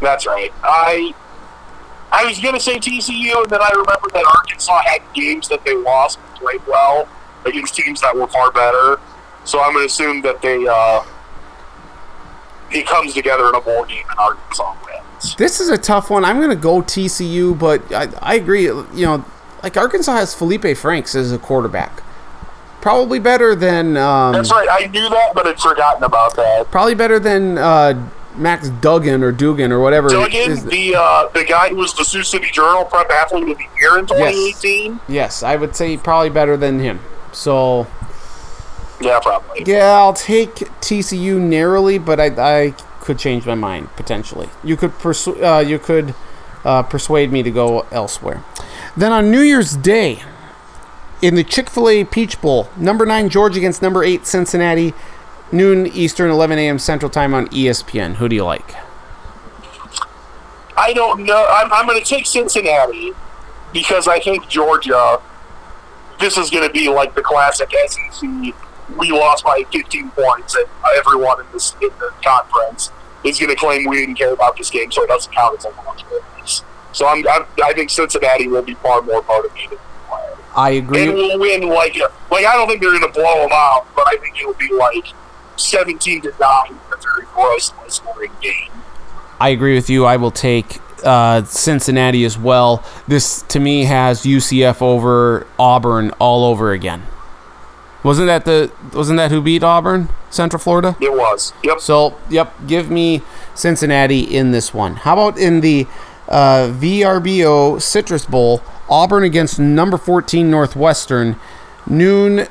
That's 0.00 0.26
right. 0.26 0.52
I 0.62 1.14
I 2.12 2.24
was 2.24 2.38
gonna 2.38 2.60
say 2.60 2.78
TCU, 2.78 3.42
and 3.42 3.50
then 3.50 3.60
I 3.60 3.70
remembered 3.70 4.12
that 4.12 4.24
Arkansas 4.36 4.82
had 4.82 5.00
games 5.14 5.48
that 5.48 5.64
they 5.64 5.76
lost 5.76 6.18
and 6.18 6.36
played 6.36 6.60
well 6.66 7.08
against 7.44 7.74
teams 7.74 8.00
that 8.02 8.14
were 8.14 8.28
far 8.28 8.52
better. 8.52 9.00
So 9.44 9.60
I'm 9.60 9.72
gonna 9.74 9.86
assume 9.86 10.22
that 10.22 10.40
they 10.42 10.66
uh, 10.66 11.04
it 12.70 12.86
comes 12.86 13.14
together 13.14 13.48
in 13.48 13.54
a 13.54 13.60
bowl 13.60 13.84
game 13.84 14.04
and 14.10 14.18
Arkansas 14.18 14.74
wins. 14.86 15.36
This 15.36 15.60
is 15.60 15.68
a 15.68 15.78
tough 15.78 16.10
one. 16.10 16.24
I'm 16.24 16.36
going 16.38 16.50
to 16.50 16.56
go 16.56 16.82
TCU, 16.82 17.58
but 17.58 17.92
I, 17.94 18.08
I 18.20 18.34
agree. 18.34 18.64
You 18.64 18.86
know, 18.94 19.24
like 19.62 19.76
Arkansas 19.76 20.12
has 20.12 20.34
Felipe 20.34 20.76
Franks 20.76 21.14
as 21.14 21.32
a 21.32 21.38
quarterback. 21.38 22.02
Probably 22.80 23.18
better 23.18 23.54
than 23.54 23.96
um, 23.96 24.32
That's 24.34 24.50
right. 24.50 24.68
I 24.70 24.86
knew 24.88 25.08
that, 25.08 25.32
but 25.34 25.46
I'd 25.46 25.58
forgotten 25.58 26.02
about 26.02 26.36
that. 26.36 26.70
probably 26.70 26.94
better 26.94 27.18
than 27.18 27.56
uh, 27.56 28.06
Max 28.36 28.68
Duggan 28.68 29.22
or 29.22 29.32
Dugan 29.32 29.72
or 29.72 29.80
whatever. 29.80 30.08
Duggan, 30.10 30.50
is- 30.50 30.64
the 30.64 30.94
uh, 30.94 31.28
the 31.28 31.44
guy 31.44 31.70
who 31.70 31.76
was 31.76 31.94
the 31.94 32.04
Sioux 32.04 32.22
City 32.24 32.50
Journal 32.50 32.84
Prep 32.84 33.10
Athlete 33.10 33.48
of 33.48 33.56
the 33.56 33.64
Year 33.80 33.98
in 33.98 34.06
2018. 34.06 35.00
yes, 35.08 35.42
I 35.42 35.56
would 35.56 35.74
say 35.74 35.96
probably 35.96 36.28
better 36.30 36.56
than 36.58 36.78
him. 36.78 37.00
So 37.32 37.86
Yeah, 39.00 39.18
probably. 39.20 39.64
yeah, 39.66 39.92
I'll 39.92 40.12
take 40.12 40.54
TCU 40.80 41.40
narrowly, 41.40 41.98
but 41.98 42.20
I, 42.20 42.26
I 42.66 42.70
could 43.00 43.18
change 43.18 43.44
my 43.46 43.54
mind 43.54 43.88
potentially. 43.96 44.48
You 44.62 44.76
could 44.76 44.92
persu- 44.92 45.42
uh, 45.42 45.60
you 45.60 45.78
could 45.78 46.14
uh, 46.64 46.82
persuade 46.84 47.30
me 47.32 47.42
to 47.42 47.50
go 47.50 47.86
elsewhere. 47.90 48.42
Then 48.96 49.12
on 49.12 49.30
New 49.30 49.40
Year's 49.40 49.76
Day, 49.76 50.22
in 51.20 51.34
the 51.34 51.44
Chick 51.44 51.68
Fil 51.70 51.88
A 51.88 52.04
Peach 52.04 52.40
Bowl, 52.40 52.68
number 52.76 53.04
nine 53.04 53.28
Georgia 53.28 53.58
against 53.58 53.82
number 53.82 54.04
eight 54.04 54.26
Cincinnati, 54.26 54.94
noon 55.52 55.86
Eastern, 55.86 56.30
11 56.30 56.58
a.m. 56.58 56.78
Central 56.78 57.10
Time 57.10 57.34
on 57.34 57.48
ESPN. 57.48 58.16
Who 58.16 58.28
do 58.28 58.36
you 58.36 58.44
like? 58.44 58.74
I 60.76 60.92
don't 60.92 61.24
know. 61.24 61.46
I'm, 61.50 61.72
I'm 61.72 61.86
going 61.86 62.02
to 62.02 62.04
take 62.04 62.26
Cincinnati 62.26 63.12
because 63.72 64.08
I 64.08 64.20
think 64.20 64.48
Georgia. 64.48 65.20
This 66.20 66.36
is 66.38 66.48
going 66.48 66.66
to 66.66 66.72
be 66.72 66.88
like 66.88 67.14
the 67.14 67.22
classic 67.22 67.72
SEC. 67.88 68.54
We 68.96 69.10
lost 69.10 69.44
by 69.44 69.64
15 69.72 70.10
points, 70.10 70.54
and 70.54 70.66
everyone 70.96 71.40
in 71.40 71.46
this 71.52 71.74
in 71.80 71.88
the 71.98 72.12
conference 72.22 72.90
is 73.24 73.38
going 73.38 73.50
to 73.50 73.56
claim 73.56 73.88
we 73.88 73.98
didn't 73.98 74.16
care 74.16 74.32
about 74.32 74.56
this 74.56 74.70
game, 74.70 74.92
so 74.92 75.02
it 75.02 75.08
doesn't 75.08 75.32
count 75.32 75.58
as 75.58 75.64
a 75.64 75.68
loss. 75.70 76.04
So 76.92 77.08
I'm, 77.08 77.26
I'm, 77.28 77.44
I 77.62 77.72
think 77.72 77.90
Cincinnati 77.90 78.46
will 78.46 78.62
be 78.62 78.74
far 78.74 79.02
more 79.02 79.22
motivated. 79.22 79.78
I 80.56 80.70
agree. 80.70 81.02
And 81.02 81.14
we'll 81.14 81.38
win 81.40 81.68
like 81.68 81.96
a, 81.96 82.12
like 82.30 82.46
I 82.46 82.54
don't 82.54 82.68
think 82.68 82.80
they're 82.80 82.90
going 82.90 83.02
to 83.02 83.08
blow 83.08 83.42
them 83.42 83.50
out, 83.52 83.86
but 83.96 84.06
I 84.06 84.16
think 84.18 84.38
it'll 84.38 84.54
be 84.54 84.72
like 84.72 85.06
17 85.56 86.22
to 86.22 86.34
nine, 86.40 86.78
a 86.92 86.96
very 87.02 87.26
gross 87.34 87.72
scoring 87.88 88.30
game. 88.40 88.70
I 89.40 89.48
agree 89.48 89.74
with 89.74 89.90
you. 89.90 90.04
I 90.04 90.16
will 90.16 90.30
take 90.30 90.78
uh, 91.04 91.42
Cincinnati 91.44 92.24
as 92.24 92.38
well. 92.38 92.84
This 93.08 93.42
to 93.42 93.58
me 93.58 93.84
has 93.84 94.22
UCF 94.22 94.80
over 94.80 95.46
Auburn 95.58 96.12
all 96.20 96.44
over 96.44 96.70
again. 96.72 97.02
Wasn't 98.04 98.26
that 98.26 98.44
the 98.44 98.70
wasn't 98.92 99.16
that 99.16 99.30
who 99.30 99.40
beat 99.40 99.64
Auburn? 99.64 100.10
Central 100.30 100.60
Florida? 100.60 100.96
It 101.00 101.12
was. 101.12 101.54
Yep. 101.64 101.80
So, 101.80 102.18
yep, 102.28 102.52
give 102.66 102.90
me 102.90 103.22
Cincinnati 103.54 104.20
in 104.20 104.50
this 104.50 104.74
one. 104.74 104.96
How 104.96 105.14
about 105.14 105.38
in 105.38 105.60
the 105.60 105.86
uh, 106.28 106.70
VRBO 106.78 107.80
Citrus 107.80 108.26
Bowl, 108.26 108.62
Auburn 108.90 109.24
against 109.24 109.58
number 109.58 109.96
14 109.96 110.50
Northwestern, 110.50 111.36
noon, 111.86 112.46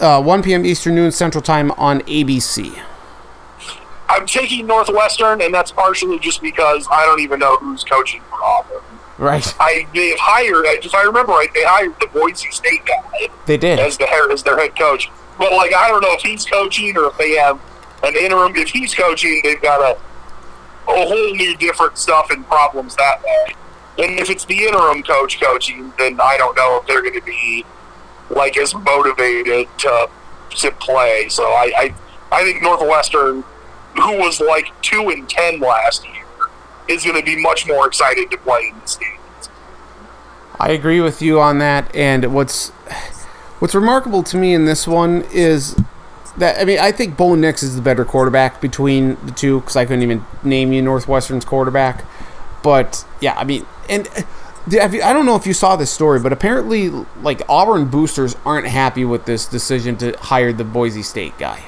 uh, 0.00 0.22
1 0.22 0.42
p.m. 0.42 0.66
Eastern, 0.66 0.94
noon 0.94 1.10
Central 1.10 1.42
Time 1.42 1.70
on 1.72 2.00
ABC. 2.02 2.82
I'm 4.10 4.26
taking 4.26 4.66
Northwestern, 4.66 5.40
and 5.42 5.52
that's 5.52 5.70
partially 5.70 6.18
just 6.18 6.42
because 6.42 6.86
I 6.90 7.04
don't 7.04 7.20
even 7.20 7.38
know 7.38 7.56
who's 7.56 7.84
coaching 7.84 8.22
for 8.30 8.42
Auburn. 8.42 8.82
Right. 9.18 9.54
I 9.58 9.86
they 9.94 10.14
hired, 10.18 10.64
if 10.84 10.94
I 10.94 11.02
remember 11.02 11.32
right, 11.32 11.52
they 11.52 11.64
hired 11.64 11.94
the 12.00 12.06
Boise 12.06 12.50
State 12.52 12.86
guy 12.86 13.28
They 13.46 13.56
did. 13.56 13.78
as 13.80 13.98
the 13.98 14.06
as 14.32 14.42
their 14.44 14.56
head 14.58 14.78
coach. 14.78 15.10
But 15.38 15.52
like, 15.52 15.74
I 15.74 15.88
don't 15.88 16.00
know 16.02 16.12
if 16.14 16.22
he's 16.22 16.44
coaching 16.44 16.96
or 16.96 17.06
if 17.06 17.18
they 17.18 17.36
have 17.36 17.60
an 18.04 18.16
interim. 18.16 18.54
If 18.56 18.68
he's 18.70 18.94
coaching, 18.94 19.40
they've 19.42 19.60
got 19.60 19.80
a 19.80 19.98
a 20.90 21.06
whole 21.06 21.34
new 21.34 21.56
different 21.56 21.98
stuff 21.98 22.30
and 22.30 22.46
problems 22.46 22.96
that 22.96 23.22
way. 23.22 23.54
And 23.98 24.18
if 24.18 24.30
it's 24.30 24.44
the 24.44 24.56
interim 24.64 25.02
coach 25.02 25.40
coaching, 25.40 25.92
then 25.98 26.20
I 26.20 26.36
don't 26.38 26.56
know 26.56 26.78
if 26.80 26.86
they're 26.86 27.02
going 27.02 27.18
to 27.18 27.26
be 27.26 27.64
like 28.30 28.56
as 28.56 28.74
motivated 28.74 29.66
to 29.78 30.08
to 30.58 30.70
play. 30.72 31.28
So 31.28 31.44
I, 31.44 31.72
I 31.76 31.94
I 32.30 32.42
think 32.44 32.62
Northwestern, 32.62 33.42
who 33.96 34.18
was 34.18 34.40
like 34.40 34.70
two 34.82 35.08
and 35.10 35.28
ten 35.28 35.58
last 35.60 36.04
year, 36.06 36.24
is 36.88 37.04
going 37.04 37.16
to 37.16 37.24
be 37.24 37.40
much 37.40 37.66
more 37.66 37.86
excited 37.86 38.30
to 38.30 38.38
play 38.38 38.70
in 38.72 38.80
this 38.80 38.96
game. 38.96 39.18
I 40.60 40.70
agree 40.70 41.00
with 41.00 41.22
you 41.22 41.40
on 41.40 41.58
that. 41.58 41.94
And 41.94 42.34
what's 42.34 42.70
what's 43.60 43.74
remarkable 43.74 44.22
to 44.24 44.36
me 44.36 44.54
in 44.54 44.64
this 44.64 44.86
one 44.86 45.24
is 45.32 45.76
that 46.36 46.58
I 46.58 46.64
mean 46.64 46.78
I 46.78 46.92
think 46.92 47.16
Bo 47.16 47.34
Nix 47.34 47.62
is 47.62 47.76
the 47.76 47.82
better 47.82 48.04
quarterback 48.04 48.60
between 48.60 49.16
the 49.24 49.32
two 49.32 49.60
because 49.60 49.76
I 49.76 49.84
couldn't 49.84 50.02
even 50.02 50.24
name 50.42 50.72
you 50.72 50.82
Northwestern's 50.82 51.44
quarterback. 51.44 52.04
But 52.62 53.04
yeah, 53.20 53.34
I 53.38 53.44
mean, 53.44 53.66
and 53.88 54.08
uh, 54.08 54.22
I 54.76 55.12
don't 55.12 55.26
know 55.26 55.36
if 55.36 55.46
you 55.46 55.54
saw 55.54 55.76
this 55.76 55.90
story, 55.90 56.18
but 56.20 56.32
apparently, 56.32 56.90
like 57.22 57.40
Auburn 57.48 57.86
boosters 57.86 58.36
aren't 58.44 58.66
happy 58.66 59.04
with 59.04 59.24
this 59.26 59.46
decision 59.46 59.96
to 59.98 60.16
hire 60.18 60.52
the 60.52 60.64
Boise 60.64 61.02
State 61.02 61.38
guy. 61.38 61.62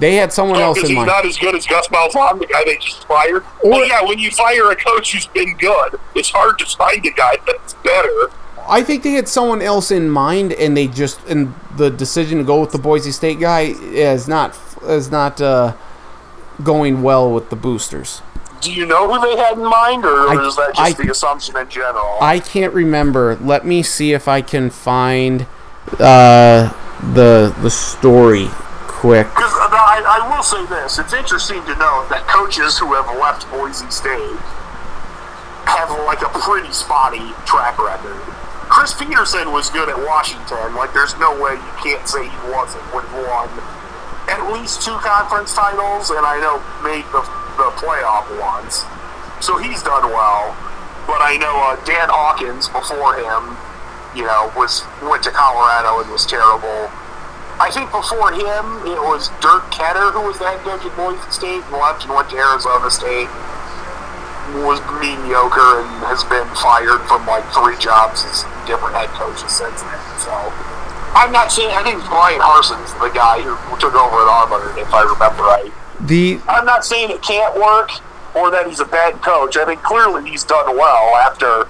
They 0.00 0.14
had 0.16 0.32
someone 0.32 0.58
else 0.58 0.78
because 0.78 0.90
in 0.90 0.96
he's 0.96 1.06
mind. 1.06 1.06
not 1.08 1.24
as 1.26 1.36
good 1.36 1.54
as 1.54 1.66
Gus 1.66 1.86
Malzahn, 1.88 2.40
the 2.40 2.46
guy 2.46 2.64
they 2.64 2.76
just 2.76 3.06
fired. 3.06 3.44
Or- 3.62 3.70
well, 3.70 3.86
yeah, 3.86 4.02
when 4.02 4.18
you 4.18 4.30
fire 4.30 4.70
a 4.70 4.76
coach 4.76 5.12
who's 5.12 5.26
been 5.26 5.56
good, 5.58 6.00
it's 6.14 6.30
hard 6.30 6.58
to 6.58 6.66
find 6.66 7.04
a 7.06 7.10
guy 7.10 7.36
that's 7.46 7.74
better. 7.74 8.30
I 8.68 8.82
think 8.82 9.02
they 9.02 9.12
had 9.12 9.28
someone 9.28 9.60
else 9.62 9.90
in 9.90 10.08
mind, 10.10 10.52
and 10.54 10.76
they 10.76 10.86
just 10.86 11.22
and 11.26 11.54
the 11.76 11.90
decision 11.90 12.38
to 12.38 12.44
go 12.44 12.60
with 12.60 12.70
the 12.72 12.78
Boise 12.78 13.12
State 13.12 13.40
guy 13.40 13.74
is 13.78 14.26
not 14.26 14.56
is 14.84 15.10
not 15.10 15.40
uh, 15.40 15.74
going 16.62 17.02
well 17.02 17.30
with 17.30 17.50
the 17.50 17.56
boosters. 17.56 18.22
Do 18.60 18.72
you 18.72 18.86
know 18.86 19.10
who 19.12 19.20
they 19.26 19.36
had 19.42 19.54
in 19.58 19.64
mind, 19.64 20.04
or 20.04 20.28
I- 20.28 20.46
is 20.46 20.56
that 20.56 20.74
just 20.76 21.00
I- 21.00 21.04
the 21.04 21.10
assumption 21.10 21.56
in 21.56 21.68
general? 21.68 22.16
I 22.20 22.38
can't 22.38 22.72
remember. 22.72 23.36
Let 23.40 23.66
me 23.66 23.82
see 23.82 24.12
if 24.12 24.28
I 24.28 24.40
can 24.40 24.70
find 24.70 25.46
uh, 25.98 26.72
the 27.14 27.54
the 27.60 27.70
story 27.70 28.48
quick. 29.00 29.26
Because 29.32 29.56
I, 29.56 30.04
I 30.04 30.20
will 30.28 30.44
say 30.44 30.60
this: 30.68 31.00
it's 31.00 31.16
interesting 31.16 31.64
to 31.64 31.74
note 31.80 32.12
that 32.12 32.28
coaches 32.28 32.76
who 32.76 32.92
have 32.92 33.08
left 33.16 33.48
Boise 33.48 33.88
State 33.88 34.36
have 35.64 35.88
like 36.04 36.20
a 36.20 36.30
pretty 36.36 36.70
spotty 36.70 37.32
track 37.48 37.80
record. 37.80 38.20
Chris 38.68 38.94
Petersen 38.94 39.50
was 39.50 39.72
good 39.72 39.88
at 39.88 39.98
Washington. 39.98 40.76
Like, 40.78 40.94
there's 40.94 41.18
no 41.18 41.34
way 41.34 41.58
you 41.58 41.74
can't 41.82 42.06
say 42.06 42.22
he 42.22 42.40
wasn't 42.54 42.84
when 42.94 43.02
he 43.10 43.18
won 43.26 43.50
at 44.30 44.52
least 44.52 44.82
two 44.82 44.94
conference 45.02 45.54
titles, 45.54 46.10
and 46.14 46.22
I 46.22 46.38
know 46.38 46.62
made 46.86 47.02
the 47.10 47.24
the 47.58 47.68
playoff 47.76 48.24
once. 48.38 48.86
So 49.44 49.58
he's 49.58 49.82
done 49.82 50.06
well. 50.12 50.54
But 51.08 51.18
I 51.18 51.36
know 51.36 51.50
uh, 51.58 51.76
Dan 51.84 52.08
Hawkins 52.08 52.68
before 52.70 53.18
him, 53.18 53.56
you 54.14 54.22
know, 54.22 54.52
was 54.54 54.86
went 55.02 55.24
to 55.24 55.32
Colorado 55.34 56.00
and 56.00 56.08
was 56.12 56.24
terrible. 56.24 56.92
I 57.60 57.68
think 57.68 57.92
before 57.92 58.32
him, 58.32 58.64
it 58.88 58.96
was 59.04 59.28
Dirk 59.44 59.68
Koetter 59.68 60.16
who 60.16 60.24
was 60.24 60.40
the 60.40 60.48
head 60.48 60.64
coach 60.64 60.80
at 60.80 60.96
Boise 60.96 61.20
State 61.28 61.60
and 61.60 61.76
left 61.76 62.08
and 62.08 62.16
went 62.16 62.32
to 62.32 62.36
Arizona 62.40 62.88
State. 62.88 63.28
Was 64.64 64.80
mediocre 64.96 65.84
and 65.84 65.92
has 66.08 66.24
been 66.24 66.48
fired 66.56 67.04
from 67.04 67.22
like 67.28 67.44
three 67.52 67.76
jobs 67.76 68.24
as 68.24 68.48
different 68.64 68.96
head 68.96 69.12
coaches 69.12 69.52
since 69.52 69.84
then. 69.84 70.00
So 70.18 70.32
I'm 71.12 71.30
not 71.30 71.52
saying 71.52 71.70
I 71.76 71.84
think 71.84 72.00
Bryan 72.08 72.40
Harsin's 72.40 72.96
the 72.96 73.12
guy 73.12 73.44
who, 73.44 73.54
took 73.76 73.92
over 73.92 74.16
at 74.24 74.28
Auburn, 74.32 74.80
if 74.80 74.88
I 74.96 75.04
remember 75.04 75.44
right. 75.44 75.70
The 76.08 76.40
I'm 76.48 76.64
not 76.64 76.88
saying 76.88 77.12
it 77.12 77.20
can't 77.20 77.54
work 77.60 77.92
or 78.34 78.50
that 78.50 78.66
he's 78.66 78.80
a 78.80 78.88
bad 78.88 79.20
coach. 79.20 79.60
I 79.60 79.68
think 79.68 79.82
clearly 79.82 80.28
he's 80.28 80.44
done 80.44 80.76
well 80.76 81.14
after. 81.20 81.68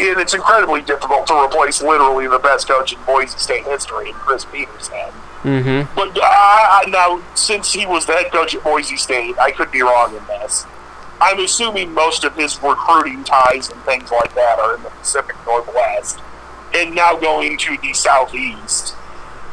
And 0.00 0.18
it's 0.18 0.32
incredibly 0.32 0.80
difficult 0.80 1.26
to 1.26 1.44
replace 1.44 1.82
literally 1.82 2.26
the 2.26 2.38
best 2.38 2.66
coach 2.66 2.94
in 2.94 2.98
Boise 3.04 3.36
State 3.36 3.64
history, 3.64 4.12
Chris 4.12 4.46
Petersen. 4.46 4.94
mm-hmm. 5.42 5.94
But 5.94 6.18
uh, 6.22 6.82
now, 6.88 7.22
since 7.34 7.72
he 7.72 7.84
was 7.84 8.06
the 8.06 8.14
head 8.14 8.32
coach 8.32 8.54
at 8.54 8.64
Boise 8.64 8.96
State, 8.96 9.38
I 9.38 9.50
could 9.50 9.70
be 9.70 9.82
wrong 9.82 10.16
in 10.16 10.26
this. 10.26 10.64
I'm 11.20 11.38
assuming 11.38 11.92
most 11.92 12.24
of 12.24 12.34
his 12.34 12.60
recruiting 12.62 13.24
ties 13.24 13.68
and 13.68 13.78
things 13.82 14.10
like 14.10 14.34
that 14.34 14.58
are 14.58 14.76
in 14.76 14.82
the 14.82 14.88
Pacific 14.88 15.36
Northwest, 15.44 16.20
and 16.74 16.94
now 16.94 17.18
going 17.18 17.58
to 17.58 17.76
the 17.82 17.92
Southeast, 17.92 18.94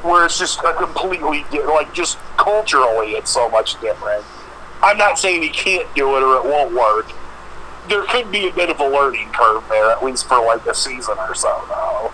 where 0.02 0.26
it's 0.26 0.40
just 0.40 0.60
a 0.60 0.74
completely 0.74 1.44
like 1.66 1.94
just 1.94 2.18
culturally, 2.38 3.12
it's 3.12 3.32
so 3.32 3.50
much 3.50 3.80
different. 3.82 4.24
I'm 4.82 4.98
not 4.98 5.20
saying 5.20 5.42
he 5.42 5.50
can't 5.50 5.94
do 5.94 6.16
it 6.16 6.24
or 6.24 6.38
it 6.38 6.46
won't 6.46 6.74
work. 6.74 7.12
There 7.90 8.04
could 8.04 8.32
be 8.32 8.48
a 8.48 8.54
bit 8.54 8.70
of 8.70 8.80
a 8.80 8.88
learning 8.88 9.30
curve 9.32 9.64
there, 9.70 9.90
at 9.90 10.04
least 10.04 10.28
for 10.28 10.46
like 10.46 10.66
a 10.66 10.74
season 10.74 11.18
or 11.20 11.34
so, 11.34 11.64
though. 11.70 12.12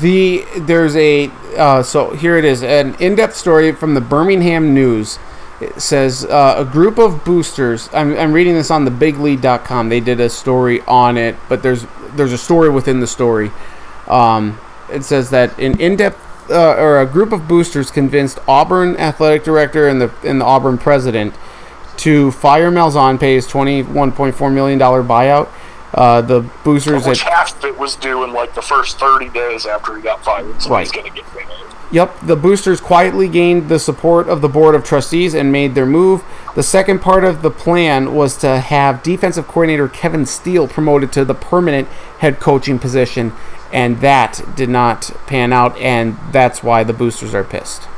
The 0.00 0.44
there's 0.56 0.96
a 0.96 1.30
uh, 1.56 1.82
so 1.82 2.14
here 2.14 2.38
it 2.38 2.44
is 2.44 2.62
an 2.62 2.94
in-depth 2.94 3.36
story 3.36 3.72
from 3.72 3.94
the 3.94 4.00
Birmingham 4.00 4.72
News. 4.72 5.18
It 5.60 5.80
says 5.80 6.24
uh, 6.24 6.54
a 6.56 6.64
group 6.64 6.98
of 6.98 7.22
boosters. 7.22 7.90
I'm, 7.92 8.16
I'm 8.16 8.32
reading 8.32 8.54
this 8.54 8.70
on 8.70 8.86
the 8.86 8.90
BigLead.com. 8.90 9.90
They 9.90 10.00
did 10.00 10.18
a 10.18 10.30
story 10.30 10.80
on 10.82 11.18
it, 11.18 11.36
but 11.50 11.62
there's 11.62 11.84
there's 12.14 12.32
a 12.32 12.38
story 12.38 12.70
within 12.70 13.00
the 13.00 13.06
story. 13.06 13.50
Um, 14.06 14.58
it 14.90 15.04
says 15.04 15.30
that 15.30 15.58
an 15.58 15.78
in-depth 15.78 16.50
uh, 16.50 16.74
or 16.76 17.00
a 17.00 17.06
group 17.06 17.32
of 17.32 17.46
boosters 17.46 17.90
convinced 17.90 18.38
Auburn 18.48 18.96
athletic 18.96 19.44
director 19.44 19.86
and 19.86 20.00
the 20.00 20.12
and 20.24 20.40
the 20.40 20.44
Auburn 20.44 20.78
president 20.78 21.34
to 22.00 22.30
fire 22.32 22.70
Malzahn, 22.70 23.18
pay 23.18 23.34
his 23.34 23.46
21.4 23.46 24.52
million 24.52 24.78
dollar 24.78 25.02
buyout. 25.02 25.48
Uh, 25.92 26.20
the 26.20 26.48
boosters 26.62 27.04
Which 27.06 27.26
at 27.26 27.32
half 27.32 27.58
of 27.58 27.64
it 27.64 27.76
was 27.78 27.96
due 27.96 28.22
in 28.22 28.32
like 28.32 28.54
the 28.54 28.62
first 28.62 28.98
30 29.00 29.28
days 29.30 29.66
after 29.66 29.96
he 29.96 30.02
got 30.02 30.24
fired, 30.24 30.62
so 30.62 30.70
Right. 30.70 30.80
he's 30.82 30.92
going 30.92 31.06
to 31.06 31.12
get 31.12 31.24
paid. 31.36 31.46
Yep, 31.92 32.20
the 32.22 32.36
boosters 32.36 32.80
quietly 32.80 33.26
gained 33.26 33.68
the 33.68 33.80
support 33.80 34.28
of 34.28 34.40
the 34.42 34.48
board 34.48 34.76
of 34.76 34.84
trustees 34.84 35.34
and 35.34 35.50
made 35.50 35.74
their 35.74 35.86
move. 35.86 36.22
The 36.54 36.62
second 36.62 37.00
part 37.00 37.24
of 37.24 37.42
the 37.42 37.50
plan 37.50 38.14
was 38.14 38.36
to 38.38 38.60
have 38.60 39.02
defensive 39.02 39.48
coordinator 39.48 39.88
Kevin 39.88 40.24
Steele 40.24 40.68
promoted 40.68 41.10
to 41.14 41.24
the 41.24 41.34
permanent 41.34 41.88
head 42.20 42.38
coaching 42.38 42.78
position, 42.78 43.32
and 43.72 44.00
that 44.00 44.40
did 44.54 44.68
not 44.68 45.10
pan 45.26 45.52
out, 45.52 45.76
and 45.78 46.16
that's 46.30 46.62
why 46.62 46.84
the 46.84 46.92
boosters 46.92 47.34
are 47.34 47.42
pissed. 47.42 47.88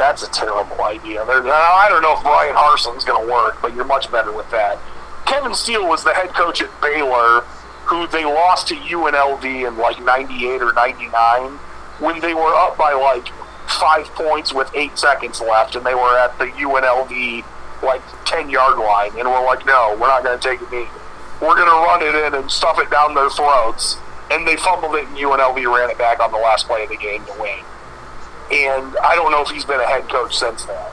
That's 0.00 0.22
a 0.22 0.30
terrible 0.30 0.82
idea. 0.82 1.22
I 1.22 1.86
don't 1.90 2.00
know 2.00 2.16
if 2.16 2.22
Bryan 2.22 2.56
Harsin's 2.56 3.04
going 3.04 3.20
to 3.20 3.30
work, 3.30 3.60
but 3.60 3.74
you're 3.76 3.84
much 3.84 4.10
better 4.10 4.32
with 4.32 4.50
that. 4.50 4.78
Kevin 5.26 5.52
Steele 5.52 5.86
was 5.86 6.04
the 6.04 6.14
head 6.14 6.30
coach 6.30 6.62
at 6.62 6.70
Baylor, 6.80 7.42
who 7.84 8.06
they 8.06 8.24
lost 8.24 8.68
to 8.68 8.76
UNLV 8.76 9.44
in 9.44 9.76
like 9.76 10.02
98 10.02 10.62
or 10.62 10.72
99 10.72 11.52
when 12.00 12.18
they 12.20 12.32
were 12.32 12.48
up 12.48 12.78
by 12.78 12.94
like 12.94 13.28
five 13.68 14.06
points 14.16 14.54
with 14.54 14.70
eight 14.74 14.96
seconds 14.96 15.42
left, 15.42 15.76
and 15.76 15.84
they 15.84 15.94
were 15.94 16.16
at 16.16 16.32
the 16.38 16.46
UNLV 16.46 17.44
like 17.82 18.00
10 18.24 18.48
yard 18.48 18.78
line, 18.78 19.10
and 19.18 19.28
we're 19.28 19.44
like, 19.44 19.66
no, 19.66 19.98
we're 20.00 20.08
not 20.08 20.24
going 20.24 20.40
to 20.40 20.48
take 20.48 20.62
a 20.62 20.74
knee. 20.74 20.88
We're 21.42 21.56
going 21.56 21.68
to 21.68 21.84
run 21.84 22.02
it 22.02 22.14
in 22.24 22.40
and 22.40 22.50
stuff 22.50 22.78
it 22.78 22.88
down 22.90 23.14
their 23.14 23.28
throats. 23.28 23.98
And 24.30 24.48
they 24.48 24.56
fumbled 24.56 24.94
it, 24.94 25.06
and 25.08 25.16
UNLV 25.18 25.76
ran 25.76 25.90
it 25.90 25.98
back 25.98 26.20
on 26.20 26.32
the 26.32 26.38
last 26.38 26.66
play 26.68 26.84
of 26.84 26.88
the 26.88 26.96
game 26.96 27.22
to 27.26 27.36
win 27.38 27.60
and 28.50 28.96
I 28.98 29.14
don't 29.14 29.30
know 29.30 29.42
if 29.42 29.50
he's 29.50 29.64
been 29.64 29.80
a 29.80 29.86
head 29.86 30.08
coach 30.08 30.36
since 30.36 30.64
then. 30.64 30.86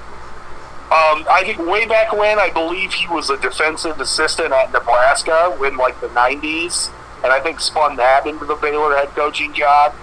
Um, 0.87 1.27
I 1.29 1.43
think 1.45 1.59
way 1.59 1.85
back 1.85 2.13
when, 2.13 2.39
I 2.39 2.49
believe 2.49 2.93
he 2.93 3.07
was 3.07 3.29
a 3.29 3.37
defensive 3.37 3.99
assistant 3.99 4.53
at 4.53 4.71
Nebraska 4.71 5.57
in 5.65 5.75
like 5.75 5.99
the 5.99 6.07
90s, 6.07 6.89
and 7.23 7.33
I 7.33 7.41
think 7.41 7.59
spun 7.59 7.97
that 7.97 8.25
into 8.25 8.45
the 8.45 8.55
Baylor 8.55 8.95
head 8.95 9.09
coaching 9.09 9.53
job. 9.53 9.93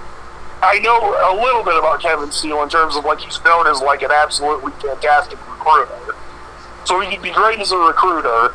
I 0.62 0.78
know 0.80 0.98
a 0.98 1.34
little 1.40 1.64
bit 1.64 1.76
about 1.78 2.00
Kevin 2.00 2.30
Steele 2.30 2.62
in 2.62 2.68
terms 2.68 2.96
of 2.96 3.04
like 3.04 3.20
he's 3.20 3.42
known 3.44 3.66
as 3.66 3.80
like 3.80 4.02
an 4.02 4.10
absolutely 4.10 4.72
fantastic 4.72 5.38
recruiter. 5.48 6.14
So 6.84 7.00
he'd 7.00 7.22
be 7.22 7.30
great 7.30 7.60
as 7.60 7.72
a 7.72 7.78
recruiter, 7.78 8.54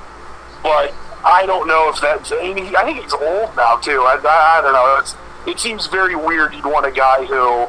but 0.62 0.94
I 1.24 1.46
don't 1.46 1.68
know 1.68 1.90
if 1.90 2.00
that's. 2.00 2.32
I, 2.32 2.54
mean, 2.54 2.76
I 2.76 2.84
think 2.86 3.02
he's 3.02 3.14
old 3.14 3.56
now 3.56 3.78
too. 3.78 4.02
I, 4.02 4.20
I, 4.24 4.60
I 4.60 4.62
don't 4.62 4.74
know. 4.74 4.98
It's, 5.00 5.16
it 5.48 5.60
seems 5.60 5.88
very 5.88 6.16
weird. 6.16 6.54
You'd 6.54 6.66
want 6.66 6.86
a 6.86 6.92
guy 6.92 7.26
who 7.26 7.68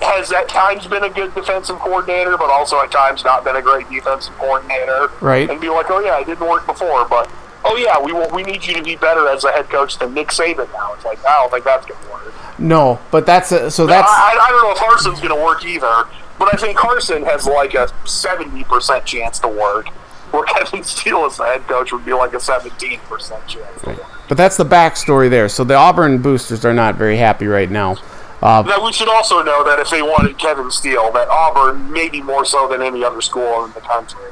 has 0.00 0.32
at 0.32 0.48
times 0.48 0.86
been 0.86 1.04
a 1.04 1.10
good 1.10 1.34
defensive 1.34 1.78
coordinator, 1.78 2.36
but 2.36 2.50
also 2.50 2.80
at 2.80 2.90
times 2.90 3.24
not 3.24 3.44
been 3.44 3.56
a 3.56 3.62
great 3.62 3.88
defensive 3.88 4.34
coordinator. 4.38 5.10
Right. 5.20 5.48
And 5.48 5.60
be 5.60 5.68
like, 5.68 5.90
oh 5.90 6.00
yeah, 6.00 6.20
it 6.20 6.26
didn't 6.26 6.48
work 6.48 6.66
before, 6.66 7.06
but 7.06 7.30
oh 7.64 7.76
yeah, 7.76 8.00
we 8.00 8.12
we 8.34 8.42
need 8.42 8.64
you 8.64 8.74
to 8.74 8.82
be 8.82 8.96
better 8.96 9.28
as 9.28 9.44
a 9.44 9.52
head 9.52 9.68
coach 9.68 9.98
than 9.98 10.14
Nick 10.14 10.28
Saban 10.28 10.72
now. 10.72 10.92
It's 10.94 11.04
like 11.04 11.24
I 11.26 11.40
don't 11.40 11.50
think 11.50 11.64
that's 11.64 11.86
gonna 11.86 12.12
work. 12.12 12.34
No, 12.58 13.00
but 13.10 13.26
that's 13.26 13.52
a, 13.52 13.70
so 13.70 13.86
that's 13.86 14.08
I, 14.08 14.38
I 14.40 14.48
don't 14.50 14.62
know 14.62 14.72
if 14.72 14.78
Carson's 14.78 15.20
gonna 15.20 15.42
work 15.42 15.64
either, 15.64 16.04
but 16.38 16.54
I 16.54 16.56
think 16.56 16.76
Carson 16.76 17.24
has 17.24 17.46
like 17.46 17.74
a 17.74 17.88
seventy 18.06 18.64
percent 18.64 19.04
chance 19.04 19.38
to 19.40 19.48
work. 19.48 19.88
Where 20.30 20.44
Kevin 20.46 20.82
Steele 20.82 21.24
as 21.26 21.36
the 21.36 21.44
head 21.44 21.66
coach 21.68 21.92
would 21.92 22.04
be 22.04 22.12
like 22.12 22.34
a 22.34 22.40
seventeen 22.40 23.00
percent 23.00 23.46
chance. 23.46 23.82
To 23.82 23.90
work. 23.90 24.06
but 24.28 24.36
that's 24.36 24.56
the 24.56 24.64
backstory 24.64 25.30
there. 25.30 25.48
So 25.48 25.64
the 25.64 25.74
Auburn 25.74 26.22
boosters 26.22 26.64
are 26.64 26.74
not 26.74 26.96
very 26.96 27.16
happy 27.16 27.46
right 27.46 27.70
now. 27.70 27.96
Now 28.44 28.84
we 28.84 28.92
should 28.92 29.08
also 29.08 29.42
know 29.42 29.64
that 29.64 29.78
if 29.78 29.88
they 29.90 30.02
wanted 30.02 30.38
Kevin 30.38 30.70
Steele, 30.70 31.10
that 31.12 31.28
Auburn, 31.28 31.90
maybe 31.90 32.20
more 32.20 32.44
so 32.44 32.68
than 32.68 32.82
any 32.82 33.02
other 33.02 33.22
school 33.22 33.64
in 33.64 33.72
the 33.72 33.80
country, 33.80 34.30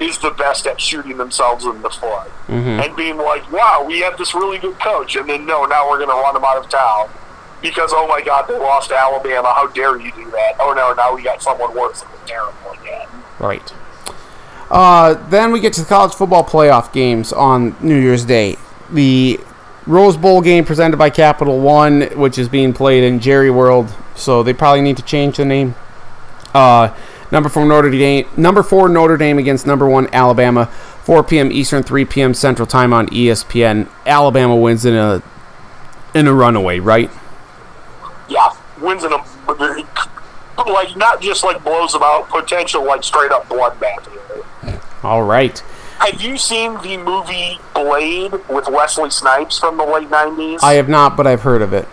is 0.00 0.18
the 0.18 0.32
best 0.32 0.66
at 0.66 0.80
shooting 0.80 1.16
themselves 1.16 1.64
in 1.64 1.80
the 1.80 1.90
foot 1.90 2.28
and 2.48 2.96
being 2.96 3.16
like, 3.18 3.50
"Wow, 3.52 3.84
we 3.86 4.00
have 4.00 4.18
this 4.18 4.34
really 4.34 4.58
good 4.58 4.78
coach," 4.80 5.14
and 5.14 5.28
then 5.28 5.46
no, 5.46 5.64
now 5.64 5.88
we're 5.88 5.98
going 5.98 6.10
to 6.10 6.14
run 6.14 6.34
him 6.34 6.44
out 6.44 6.56
of 6.56 6.68
town 6.68 7.08
because 7.60 7.92
oh 7.94 8.08
my 8.08 8.20
God, 8.20 8.48
they 8.48 8.58
lost 8.58 8.88
to 8.88 8.96
Alabama. 8.96 9.54
How 9.54 9.68
dare 9.68 9.96
you 9.98 10.10
do 10.12 10.28
that? 10.32 10.56
Oh 10.58 10.72
no, 10.74 10.92
now 10.94 11.14
we 11.14 11.22
got 11.22 11.40
someone 11.40 11.74
worse 11.74 12.02
than 12.02 12.10
terrible 12.26 12.72
again. 12.82 13.06
Right. 13.38 13.72
Uh, 14.70 15.14
then 15.28 15.52
we 15.52 15.60
get 15.60 15.72
to 15.74 15.82
the 15.82 15.86
college 15.86 16.14
football 16.14 16.42
playoff 16.42 16.92
games 16.92 17.32
on 17.32 17.76
New 17.80 17.98
Year's 17.98 18.24
Day. 18.24 18.56
The 18.90 19.38
Rose 19.86 20.16
Bowl 20.16 20.40
game 20.40 20.64
presented 20.64 20.96
by 20.96 21.10
Capital 21.10 21.60
One, 21.60 22.02
which 22.16 22.38
is 22.38 22.48
being 22.48 22.72
played 22.72 23.04
in 23.04 23.20
Jerry 23.20 23.50
World, 23.50 23.92
so 24.14 24.42
they 24.42 24.52
probably 24.52 24.80
need 24.80 24.96
to 24.96 25.02
change 25.02 25.36
the 25.38 25.44
name. 25.44 25.74
Uh, 26.54 26.94
number 27.30 27.48
four 27.48 27.64
Notre 27.64 27.90
Dame, 27.90 28.28
number 28.36 28.62
four 28.62 28.88
Notre 28.88 29.16
Dame 29.16 29.38
against 29.38 29.66
number 29.66 29.88
one 29.88 30.12
Alabama, 30.14 30.66
4 30.66 31.24
p.m. 31.24 31.50
Eastern, 31.50 31.82
3 31.82 32.04
p.m. 32.04 32.34
Central 32.34 32.66
Time 32.66 32.92
on 32.92 33.08
ESPN. 33.08 33.88
Alabama 34.06 34.54
wins 34.54 34.84
in 34.84 34.94
a 34.94 35.22
in 36.14 36.26
a 36.26 36.34
runaway, 36.34 36.78
right? 36.78 37.10
Yeah, 38.28 38.54
wins 38.80 39.02
in 39.02 39.12
a 39.12 39.24
like 40.66 40.96
not 40.96 41.20
just 41.20 41.42
like 41.44 41.62
blows 41.64 41.92
them 41.92 42.02
out, 42.04 42.28
potential 42.28 42.84
like 42.84 43.02
straight 43.02 43.32
up 43.32 43.48
bloodbath. 43.48 44.08
All 45.02 45.22
right. 45.22 45.62
Have 46.02 46.20
you 46.20 46.36
seen 46.36 46.74
the 46.82 46.96
movie 46.96 47.60
Blade 47.76 48.32
with 48.48 48.66
Wesley 48.66 49.08
Snipes 49.08 49.60
from 49.60 49.76
the 49.76 49.84
late 49.84 50.08
'90s? 50.08 50.58
I 50.60 50.72
have 50.72 50.88
not, 50.88 51.16
but 51.16 51.28
I've 51.28 51.42
heard 51.42 51.62
of 51.62 51.72
it. 51.72 51.86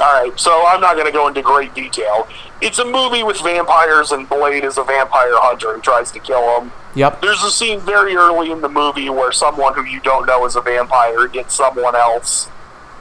All 0.00 0.24
right, 0.24 0.32
so 0.38 0.64
I'm 0.66 0.80
not 0.80 0.94
going 0.94 1.06
to 1.06 1.12
go 1.12 1.28
into 1.28 1.40
great 1.40 1.72
detail. 1.72 2.26
It's 2.60 2.80
a 2.80 2.84
movie 2.84 3.22
with 3.22 3.40
vampires, 3.40 4.10
and 4.10 4.28
Blade 4.28 4.64
is 4.64 4.76
a 4.76 4.82
vampire 4.82 5.30
hunter 5.34 5.72
and 5.72 5.84
tries 5.84 6.10
to 6.12 6.18
kill 6.18 6.40
them. 6.58 6.72
Yep. 6.96 7.22
There's 7.22 7.44
a 7.44 7.50
scene 7.52 7.78
very 7.78 8.16
early 8.16 8.50
in 8.50 8.60
the 8.60 8.68
movie 8.68 9.08
where 9.08 9.30
someone 9.30 9.72
who 9.74 9.84
you 9.84 10.00
don't 10.00 10.26
know 10.26 10.44
is 10.44 10.56
a 10.56 10.60
vampire 10.60 11.28
gets 11.28 11.54
someone 11.54 11.94
else 11.94 12.48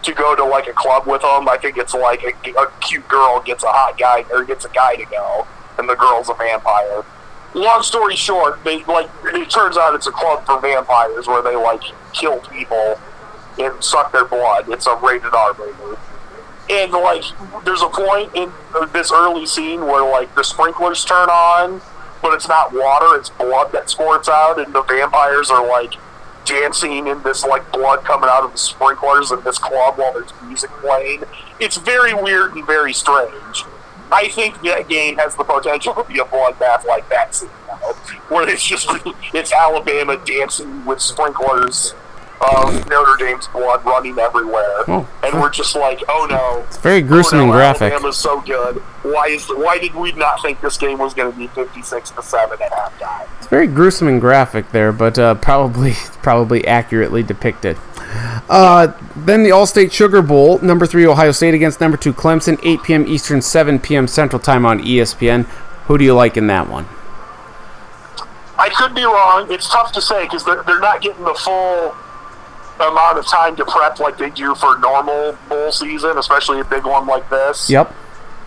to 0.03 0.13
go 0.13 0.35
to 0.35 0.45
like 0.45 0.67
a 0.67 0.73
club 0.73 1.07
with 1.07 1.23
them. 1.23 1.49
I 1.49 1.57
think 1.57 1.77
it's 1.77 1.95
like 1.95 2.21
a, 2.23 2.49
a 2.51 2.71
cute 2.81 3.07
girl 3.07 3.41
gets 3.43 3.63
a 3.63 3.69
hot 3.69 3.97
guy 3.97 4.23
or 4.31 4.43
gets 4.43 4.65
a 4.65 4.69
guy 4.69 4.97
to 4.97 5.05
go, 5.05 5.47
and 5.79 5.89
the 5.89 5.95
girl's 5.95 6.29
a 6.29 6.35
vampire. 6.35 7.03
Long 7.53 7.81
story 7.81 8.15
short, 8.15 8.63
they 8.63 8.83
like 8.83 9.09
it 9.25 9.49
turns 9.49 9.77
out 9.77 9.95
it's 9.95 10.07
a 10.07 10.11
club 10.11 10.45
for 10.45 10.59
vampires 10.59 11.27
where 11.27 11.41
they 11.41 11.55
like 11.55 11.81
kill 12.13 12.39
people 12.39 12.99
and 13.57 13.83
suck 13.83 14.11
their 14.11 14.25
blood. 14.25 14.69
It's 14.69 14.85
a 14.85 14.95
rated 14.95 15.33
R 15.33 15.55
movie. 15.57 15.97
And 16.69 16.91
like, 16.91 17.23
there's 17.63 17.81
a 17.81 17.87
point 17.89 18.35
in 18.35 18.51
this 18.91 19.11
early 19.11 19.45
scene 19.45 19.81
where 19.81 20.03
like 20.09 20.33
the 20.35 20.43
sprinklers 20.43 21.05
turn 21.05 21.29
on, 21.29 21.81
but 22.21 22.33
it's 22.33 22.47
not 22.47 22.73
water; 22.73 23.15
it's 23.15 23.29
blood 23.29 23.71
that 23.71 23.89
squirts 23.89 24.27
out, 24.27 24.59
and 24.59 24.73
the 24.73 24.83
vampires 24.83 25.49
are 25.49 25.65
like 25.65 25.93
dancing 26.45 27.07
in 27.07 27.21
this 27.23 27.45
like 27.45 27.69
blood 27.71 28.03
coming 28.03 28.29
out 28.29 28.43
of 28.43 28.51
the 28.51 28.57
sprinklers 28.57 29.31
in 29.31 29.41
this 29.43 29.57
club 29.57 29.97
while 29.97 30.13
there's 30.13 30.33
music 30.45 30.69
playing. 30.81 31.23
It's 31.59 31.77
very 31.77 32.13
weird 32.13 32.55
and 32.55 32.65
very 32.65 32.93
strange. 32.93 33.63
I 34.11 34.29
think 34.29 34.61
that 34.61 34.87
game 34.87 35.17
has 35.17 35.35
the 35.35 35.43
potential 35.43 35.93
to 35.93 36.03
be 36.03 36.19
a 36.19 36.23
bloodbath 36.23 36.85
like 36.85 37.07
that 37.09 37.35
scene, 37.35 37.49
though, 37.67 37.93
where 38.29 38.49
it's 38.49 38.65
just 38.65 38.89
it's 39.33 39.51
Alabama 39.51 40.17
dancing 40.25 40.85
with 40.85 41.01
sprinklers 41.01 41.93
of 42.41 42.87
Notre 42.87 43.15
Dame's 43.17 43.47
blood 43.47 43.83
running 43.85 44.17
everywhere, 44.19 44.83
Oh. 44.87 45.07
and 45.23 45.41
we're 45.41 45.49
just 45.49 45.75
like, 45.75 46.03
oh 46.07 46.27
no, 46.29 46.63
It's 46.67 46.77
very 46.77 47.01
gruesome 47.01 47.39
oh, 47.39 47.41
and 47.43 47.51
no, 47.51 47.55
graphic. 47.57 47.91
Alabama's 47.93 48.17
so 48.17 48.41
good. 48.41 48.77
Why 49.03 49.27
is 49.27 49.45
why 49.47 49.79
did 49.79 49.95
we 49.95 50.11
not 50.13 50.41
think 50.41 50.61
this 50.61 50.77
game 50.77 50.99
was 50.99 51.13
going 51.13 51.31
to 51.31 51.37
be 51.37 51.47
fifty 51.47 51.81
six 51.81 52.09
to 52.11 52.21
seven 52.21 52.61
at 52.61 52.71
halftime? 52.71 53.27
It's 53.37 53.47
very 53.47 53.67
gruesome 53.67 54.07
and 54.07 54.21
graphic 54.21 54.71
there, 54.71 54.91
but 54.91 55.17
uh, 55.17 55.35
probably 55.35 55.93
probably 56.21 56.65
accurately 56.67 57.23
depicted. 57.23 57.77
Uh, 58.49 58.93
then 59.15 59.43
the 59.43 59.49
Allstate 59.49 59.91
Sugar 59.91 60.21
Bowl, 60.21 60.59
number 60.59 60.85
three 60.85 61.05
Ohio 61.05 61.31
State 61.31 61.53
against 61.53 61.81
number 61.81 61.97
two 61.97 62.13
Clemson, 62.13 62.57
8 62.63 62.81
p.m. 62.83 63.05
Eastern, 63.07 63.41
7 63.41 63.79
p.m. 63.79 64.07
Central 64.07 64.39
Time 64.39 64.65
on 64.65 64.79
ESPN. 64.79 65.43
Who 65.87 65.97
do 65.97 66.05
you 66.05 66.13
like 66.13 66.37
in 66.37 66.47
that 66.47 66.69
one? 66.69 66.85
I 68.57 68.69
could 68.69 68.95
be 68.95 69.03
wrong. 69.03 69.47
It's 69.51 69.69
tough 69.69 69.91
to 69.91 70.01
say 70.01 70.23
because 70.23 70.43
they're, 70.45 70.63
they're 70.63 70.79
not 70.79 71.01
getting 71.01 71.23
the 71.23 71.33
full 71.33 71.95
amount 72.79 73.17
of 73.17 73.25
time 73.25 73.55
to 73.55 73.65
prep 73.65 73.99
like 73.99 74.17
they 74.17 74.29
do 74.29 74.53
for 74.55 74.77
normal 74.77 75.37
bowl 75.49 75.71
season, 75.71 76.17
especially 76.17 76.59
a 76.59 76.65
big 76.65 76.85
one 76.85 77.07
like 77.07 77.29
this. 77.29 77.69
Yep. 77.69 77.93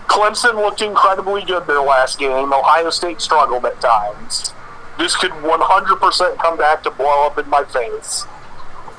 Clemson 0.06 0.56
looked 0.56 0.82
incredibly 0.82 1.42
good 1.44 1.66
their 1.66 1.80
last 1.82 2.18
game. 2.18 2.52
Ohio 2.52 2.90
State 2.90 3.20
struggled 3.20 3.64
at 3.64 3.80
times. 3.80 4.52
This 4.98 5.16
could 5.16 5.30
100% 5.30 6.38
come 6.38 6.58
back 6.58 6.82
to 6.82 6.90
blow 6.90 7.26
up 7.26 7.38
in 7.38 7.48
my 7.48 7.64
face. 7.64 8.26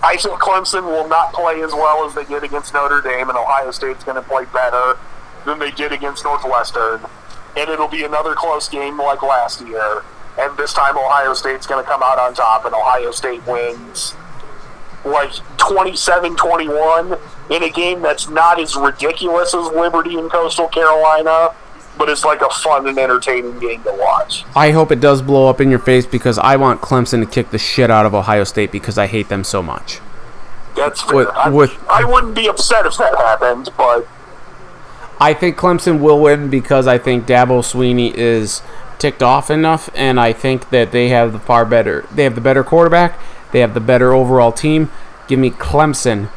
I 0.03 0.17
think 0.17 0.39
Clemson 0.39 0.83
will 0.83 1.07
not 1.07 1.31
play 1.33 1.61
as 1.61 1.73
well 1.73 2.05
as 2.05 2.15
they 2.15 2.23
did 2.25 2.43
against 2.43 2.73
Notre 2.73 3.01
Dame, 3.01 3.29
and 3.29 3.37
Ohio 3.37 3.71
State's 3.71 4.03
going 4.03 4.15
to 4.15 4.27
play 4.27 4.45
better 4.45 4.97
than 5.45 5.59
they 5.59 5.71
did 5.71 5.91
against 5.91 6.23
Northwestern. 6.23 7.01
And 7.55 7.69
it'll 7.69 7.87
be 7.87 8.03
another 8.03 8.33
close 8.33 8.67
game 8.67 8.97
like 8.97 9.21
last 9.21 9.61
year. 9.61 10.03
And 10.39 10.57
this 10.57 10.73
time, 10.73 10.97
Ohio 10.97 11.33
State's 11.33 11.67
going 11.67 11.83
to 11.83 11.89
come 11.89 12.01
out 12.01 12.17
on 12.17 12.33
top, 12.33 12.65
and 12.65 12.73
Ohio 12.73 13.11
State 13.11 13.45
wins 13.45 14.15
like 15.05 15.31
27 15.57 16.35
21 16.35 17.17
in 17.49 17.63
a 17.63 17.69
game 17.69 18.01
that's 18.01 18.29
not 18.29 18.59
as 18.59 18.75
ridiculous 18.75 19.53
as 19.53 19.67
Liberty 19.71 20.17
and 20.17 20.29
Coastal 20.31 20.67
Carolina, 20.67 21.49
but 21.97 22.07
it's 22.09 22.23
like 22.23 22.41
a 22.41 22.49
fun 22.49 22.87
and 22.87 22.97
entertaining 22.97 23.59
game 23.59 23.83
to 23.83 23.91
watch. 23.99 24.45
I 24.55 24.71
hope 24.71 24.91
it 24.91 24.99
does 24.99 25.21
blow 25.21 25.47
up 25.49 25.59
in 25.59 25.69
your 25.69 25.79
face 25.79 26.05
because 26.05 26.37
I 26.39 26.55
want 26.55 26.81
Clemson 26.81 27.19
to 27.23 27.29
kick 27.29 27.51
the 27.51 27.57
shit 27.57 27.89
out 27.91 28.05
of 28.05 28.13
Ohio 28.13 28.43
State 28.43 28.71
because 28.71 28.97
I 28.97 29.07
hate 29.07 29.29
them 29.29 29.43
so 29.43 29.61
much. 29.61 29.99
That's 30.75 31.01
fair. 31.01 31.15
With- 31.17 31.27
I, 31.29 31.49
with- 31.49 31.77
I 31.89 32.03
wouldn't 32.05 32.35
be 32.35 32.47
upset 32.47 32.85
if 32.85 32.95
that 32.97 33.15
happened, 33.17 33.69
but 33.77 34.07
I 35.19 35.33
think 35.33 35.57
Clemson 35.57 35.99
will 35.99 36.19
win 36.21 36.49
because 36.49 36.87
I 36.87 36.97
think 36.97 37.25
Dabo 37.27 37.59
Swinney 37.61 38.13
is 38.15 38.61
ticked 38.97 39.21
off 39.21 39.51
enough, 39.51 39.89
and 39.93 40.19
I 40.19 40.31
think 40.33 40.69
that 40.69 40.91
they 40.91 41.09
have 41.09 41.33
the 41.33 41.39
far 41.39 41.65
better. 41.65 42.05
They 42.13 42.23
have 42.23 42.35
the 42.35 42.41
better 42.41 42.63
quarterback. 42.63 43.19
They 43.51 43.59
have 43.59 43.73
the 43.73 43.79
better 43.79 44.13
overall 44.13 44.51
team. 44.51 44.89
Give 45.27 45.39
me 45.39 45.49
Clemson 45.51 46.29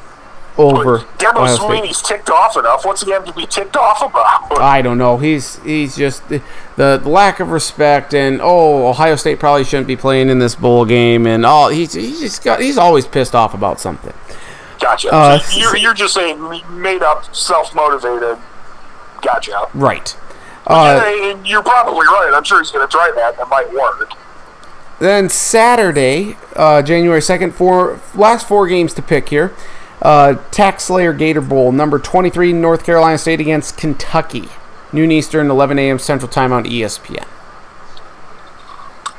over 0.57 0.99
Dabo 1.19 1.37
Ohio 1.37 1.55
State. 1.57 1.67
Swinney's 1.67 2.03
ticked 2.03 2.31
off 2.31 2.57
enough. 2.57 2.85
What's 2.85 3.03
he 3.03 3.11
have 3.11 3.25
to 3.25 3.33
be 3.33 3.47
ticked 3.47 3.77
off 3.77 4.03
about? 4.03 4.61
I 4.61 4.83
don't 4.83 4.99
know. 4.99 5.19
He's 5.19 5.57
he's 5.65 5.97
just 5.97 6.29
the, 6.29 6.43
the 6.77 6.99
lack 7.05 7.41
of 7.41 7.51
respect, 7.51 8.15
and 8.15 8.41
oh, 8.41 8.89
Ohio 8.89 9.17
State 9.17 9.41
probably 9.41 9.65
shouldn't 9.65 9.89
be 9.89 9.97
playing 9.97 10.29
in 10.29 10.39
this 10.39 10.55
bowl 10.55 10.85
game, 10.85 11.27
and 11.27 11.45
all 11.45 11.69
he's 11.71 11.95
he's 11.95 12.21
just 12.21 12.45
got 12.45 12.61
he's 12.61 12.79
always 12.79 13.07
pissed 13.07 13.35
off 13.35 13.53
about 13.55 13.81
something. 13.81 14.13
Gotcha. 14.81 15.13
Uh, 15.13 15.39
So 15.39 15.59
you're, 15.59 15.77
you're 15.77 15.95
just 15.95 16.15
saying 16.15 16.41
made 16.71 17.03
up, 17.03 17.35
self 17.35 17.75
motivated. 17.75 18.39
Gotcha. 19.23 19.69
Right. 19.73 20.17
Uh, 20.67 21.03
Yeah, 21.05 21.31
and 21.33 21.47
you're 21.47 21.63
probably 21.63 22.07
right. 22.07 22.33
I'm 22.35 22.45
sure 22.45 22.61
he's 22.61 22.71
going 22.71 22.87
to 22.87 22.91
try 22.91 23.11
that. 23.17 23.37
That 23.39 23.49
might 23.49 23.73
work. 23.73 24.11
Then 25.01 25.29
Saturday, 25.29 26.37
uh, 26.55 26.83
January 26.83 27.21
2nd, 27.21 27.53
four, 27.53 28.01
last 28.15 28.47
four 28.47 28.67
games 28.69 28.95
to 28.95 29.03
pick 29.03 29.29
here. 29.29 29.53
Uh, 30.01 30.35
TaxSlayer 30.51 31.17
Gator 31.17 31.41
Bowl, 31.41 31.73
number 31.73 31.99
23, 31.99 32.53
North 32.53 32.85
Carolina 32.85 33.19
State 33.19 33.41
against 33.41 33.77
Kentucky. 33.77 34.49
Noon 34.93 35.11
Eastern, 35.11 35.51
11 35.51 35.79
a.m. 35.79 35.99
Central 35.99 36.31
Time 36.31 36.53
on 36.53 36.65
ESPN. 36.65 37.27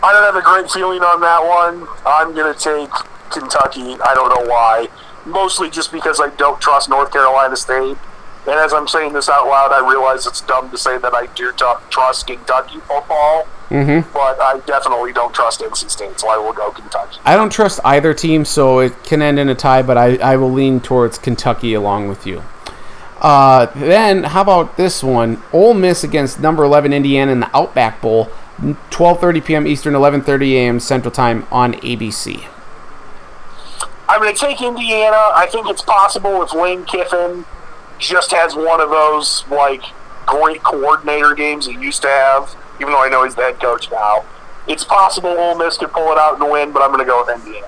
I 0.02 0.14
don't 0.14 0.24
have 0.24 0.36
a 0.36 0.42
great 0.42 0.70
feeling 0.70 1.02
on 1.02 1.20
that 1.22 1.42
one. 1.44 1.88
I'm 2.06 2.34
going 2.36 2.54
to 2.54 2.60
take 2.60 2.90
Kentucky. 3.32 3.98
I 4.02 4.14
don't 4.14 4.30
know 4.30 4.50
why. 4.50 4.88
Mostly 5.26 5.70
just 5.70 5.92
because 5.92 6.20
I 6.22 6.30
don't 6.36 6.62
trust 6.62 6.90
North 6.90 7.12
Carolina 7.12 7.58
State. 7.58 7.98
And 8.46 8.54
as 8.54 8.72
I'm 8.72 8.88
saying 8.88 9.14
this 9.14 9.28
out 9.28 9.48
loud, 9.48 9.72
I 9.72 9.86
realize 9.90 10.28
it's 10.28 10.42
dumb 10.42 10.70
to 10.70 10.78
say 10.78 11.00
that 11.00 11.16
I 11.16 11.26
do 11.34 11.52
t- 11.52 11.66
trust 11.90 12.28
Kentucky 12.28 12.80
football. 12.82 13.48
Mm-hmm. 13.70 14.12
But 14.14 14.40
I 14.40 14.60
definitely 14.66 15.12
don't 15.12 15.34
trust 15.34 15.62
NC 15.62 15.90
State, 15.90 16.20
so 16.20 16.30
I 16.30 16.38
will 16.38 16.54
go 16.54 16.72
Kentucky. 16.72 17.20
I 17.26 17.36
don't 17.36 17.52
trust 17.52 17.80
either 17.84 18.14
team, 18.14 18.46
so 18.46 18.80
it 18.80 19.04
can 19.04 19.22
end 19.22 19.40
in 19.40 19.50
a 19.50 19.56
tie, 19.56 19.82
but 19.82 19.98
I, 19.98 20.18
I 20.18 20.36
will 20.38 20.52
lean 20.52 20.80
towards 20.80 21.18
Kentucky 21.18 21.74
along 21.74 22.08
with 22.08 22.28
you. 22.28 22.44
Uh, 23.20 23.66
then 23.76 24.24
how 24.24 24.42
about 24.42 24.78
this 24.78 25.02
one? 25.02 25.42
Ole 25.52 25.74
Miss 25.74 26.04
against 26.04 26.40
number 26.40 26.64
11 26.64 26.94
Indiana 26.94 27.32
in 27.32 27.40
the 27.40 27.58
Outback 27.58 28.02
Bowl, 28.02 28.26
12:30 28.60 29.46
p.m. 29.46 29.68
Eastern, 29.68 29.94
11:30 29.94 30.52
a.m. 30.54 30.80
Central 30.80 31.12
Time 31.12 31.48
on 31.52 31.74
ABC. 31.76 32.46
I'm 34.08 34.22
going 34.22 34.34
to 34.34 34.40
take 34.40 34.62
Indiana. 34.62 35.18
I 35.34 35.48
think 35.52 35.68
it's 35.68 35.82
possible 35.82 36.44
if 36.44 36.54
Lane 36.54 36.86
Kiffin 36.86 37.46
just 37.98 38.32
has 38.32 38.56
one 38.56 38.80
of 38.80 38.90
those 38.90 39.44
like 39.50 39.82
great 40.26 40.64
coordinator 40.64 41.34
games 41.34 41.66
he 41.66 41.74
used 41.74 42.04
to 42.04 42.08
have. 42.08 42.56
Even 42.80 42.94
though 42.94 43.04
I 43.04 43.10
know 43.10 43.24
he's 43.24 43.36
the 43.36 43.42
head 43.44 43.60
coach 43.60 43.90
now, 43.92 44.24
it's 44.68 44.84
possible 44.84 45.30
Ole 45.30 45.56
Miss 45.58 45.78
could 45.78 45.92
pull 45.92 46.12
it 46.12 46.18
out 46.18 46.40
and 46.42 46.52
win. 46.52 46.72
But 46.72 46.82
I'm 46.82 46.90
going 46.90 47.00
to 47.00 47.06
go 47.06 47.24
with 47.26 47.36
Indiana. 47.46 47.68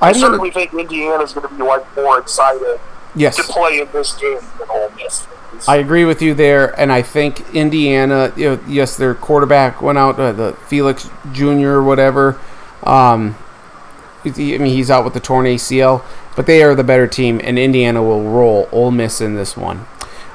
I 0.00 0.08
I'm 0.08 0.14
certainly 0.14 0.50
think 0.50 0.74
Indiana 0.74 1.22
is 1.22 1.32
going 1.32 1.48
to 1.48 1.54
be 1.54 1.62
like 1.62 1.84
more 1.96 2.18
excited 2.18 2.78
Yes. 3.14 3.36
to 3.36 3.42
play 3.44 3.80
in 3.80 3.88
this 3.92 4.12
game 4.14 4.38
than 4.58 4.68
Ole 4.70 4.90
Miss. 4.96 5.26
I 5.66 5.76
agree 5.76 6.04
with 6.04 6.20
you 6.20 6.34
there, 6.34 6.78
and 6.78 6.92
I 6.92 7.00
think 7.00 7.54
Indiana. 7.54 8.30
You 8.36 8.50
know, 8.56 8.60
yes, 8.68 8.96
their 8.96 9.14
quarterback 9.14 9.80
went 9.80 9.96
out, 9.96 10.18
uh, 10.20 10.32
the 10.32 10.52
Felix 10.66 11.08
Jr. 11.32 11.68
or 11.68 11.82
whatever. 11.82 12.38
Um, 12.82 13.36
he- 14.22 14.54
I 14.54 14.58
mean, 14.58 14.74
he's 14.74 14.90
out 14.90 15.04
with 15.04 15.14
the 15.14 15.20
torn 15.20 15.46
ACL, 15.46 16.02
but 16.34 16.44
they 16.46 16.62
are 16.62 16.74
the 16.74 16.84
better 16.84 17.06
team, 17.06 17.40
and 17.42 17.58
Indiana 17.58 18.02
will 18.02 18.22
roll 18.24 18.68
Ole 18.70 18.90
Miss 18.90 19.20
in 19.22 19.34
this 19.34 19.56
one. 19.56 19.86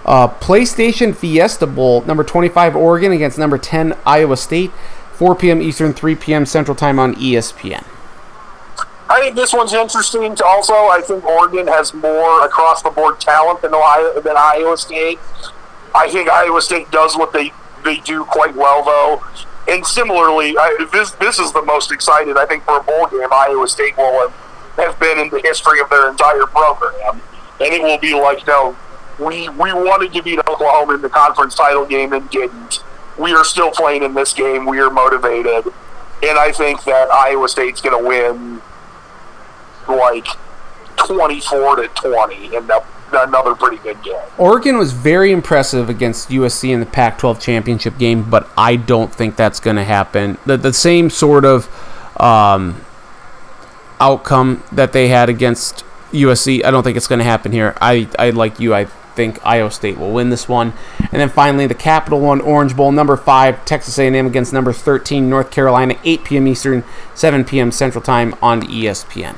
Uh, 0.05 0.27
PlayStation 0.27 1.15
Fiesta 1.15 1.67
Bowl, 1.67 2.01
number 2.01 2.23
25 2.23 2.75
Oregon 2.75 3.11
against 3.11 3.37
number 3.37 3.57
10 3.57 3.97
Iowa 4.05 4.35
State, 4.35 4.71
4 5.13 5.35
p.m. 5.35 5.61
Eastern, 5.61 5.93
3 5.93 6.15
p.m. 6.15 6.45
Central 6.45 6.75
Time 6.75 6.97
on 6.97 7.13
ESPN. 7.15 7.85
I 9.11 9.19
think 9.19 9.35
this 9.35 9.51
one's 9.53 9.73
interesting. 9.73 10.23
Also, 10.43 10.73
I 10.73 11.01
think 11.05 11.25
Oregon 11.25 11.67
has 11.67 11.93
more 11.93 12.45
across 12.45 12.81
the 12.81 12.89
board 12.89 13.19
talent 13.19 13.61
than 13.61 13.73
Ohio 13.73 14.21
than 14.21 14.35
Iowa 14.37 14.77
State. 14.77 15.19
I 15.93 16.09
think 16.09 16.29
Iowa 16.29 16.61
State 16.61 16.89
does 16.91 17.17
what 17.17 17.33
they 17.33 17.51
they 17.83 17.97
do 17.97 18.23
quite 18.23 18.55
well, 18.55 18.83
though. 18.83 19.21
And 19.67 19.85
similarly, 19.85 20.55
I, 20.57 20.87
this 20.93 21.11
this 21.11 21.39
is 21.39 21.51
the 21.51 21.61
most 21.61 21.91
excited 21.91 22.37
I 22.37 22.45
think 22.45 22.63
for 22.63 22.77
a 22.77 22.83
bowl 22.83 23.07
game 23.07 23.27
Iowa 23.31 23.67
State 23.67 23.97
will 23.97 24.29
have, 24.29 24.33
have 24.77 24.99
been 24.99 25.19
in 25.19 25.29
the 25.29 25.41
history 25.43 25.81
of 25.81 25.89
their 25.89 26.09
entire 26.09 26.45
program, 26.45 27.21
and 27.59 27.73
it 27.73 27.81
will 27.81 27.99
be 27.99 28.13
like, 28.13 28.47
no, 28.47 28.77
we 29.21 29.47
we 29.49 29.71
wanted 29.71 30.13
to 30.13 30.23
beat 30.23 30.39
Oklahoma 30.39 30.95
in 30.95 31.01
the 31.01 31.09
conference 31.09 31.55
title 31.55 31.85
game 31.85 32.13
and 32.13 32.29
didn't. 32.29 32.83
We 33.17 33.33
are 33.33 33.43
still 33.43 33.71
playing 33.71 34.03
in 34.03 34.13
this 34.13 34.33
game. 34.33 34.65
We 34.65 34.79
are 34.79 34.89
motivated, 34.89 35.65
and 36.23 36.39
I 36.39 36.51
think 36.51 36.83
that 36.85 37.11
Iowa 37.11 37.47
State's 37.47 37.81
going 37.81 38.01
to 38.01 38.07
win 38.07 38.61
like 39.87 40.27
24 40.97 41.77
to 41.77 41.87
20 41.89 42.55
and 42.55 42.69
a- 42.69 42.83
another 43.13 43.53
pretty 43.55 43.77
good 43.77 44.01
game. 44.03 44.15
Oregon 44.37 44.77
was 44.77 44.93
very 44.93 45.31
impressive 45.31 45.89
against 45.89 46.29
USC 46.29 46.69
in 46.69 46.79
the 46.79 46.85
Pac 46.85 47.17
12 47.17 47.39
championship 47.39 47.97
game, 47.97 48.29
but 48.29 48.49
I 48.57 48.75
don't 48.75 49.13
think 49.13 49.35
that's 49.35 49.59
going 49.59 49.75
to 49.75 49.83
happen. 49.83 50.37
The, 50.45 50.57
the 50.57 50.73
same 50.73 51.09
sort 51.09 51.45
of 51.45 51.67
um, 52.19 52.81
outcome 53.99 54.63
that 54.71 54.93
they 54.93 55.09
had 55.09 55.29
against 55.29 55.83
USC, 56.11 56.63
I 56.63 56.71
don't 56.71 56.83
think 56.83 56.97
it's 56.97 57.07
going 57.07 57.19
to 57.19 57.25
happen 57.25 57.51
here. 57.51 57.75
I, 57.81 58.09
I 58.17 58.29
like 58.31 58.59
you, 58.59 58.73
I 58.73 58.87
think 59.21 59.45
Iowa 59.45 59.69
State 59.69 59.99
will 59.99 60.11
win 60.11 60.29
this 60.29 60.49
one. 60.49 60.73
And 60.99 61.21
then 61.21 61.29
finally, 61.29 61.67
the 61.67 61.75
Capital 61.75 62.19
One 62.19 62.41
Orange 62.41 62.75
Bowl, 62.75 62.91
number 62.91 63.15
5, 63.15 63.65
Texas 63.65 63.99
A&M 63.99 64.25
against 64.25 64.51
number 64.51 64.73
13, 64.73 65.29
North 65.29 65.51
Carolina, 65.51 65.95
8 66.03 66.23
p.m. 66.23 66.47
Eastern, 66.47 66.83
7 67.13 67.45
p.m. 67.45 67.71
Central 67.71 68.01
Time 68.01 68.33
on 68.41 68.63
ESPN. 68.63 69.37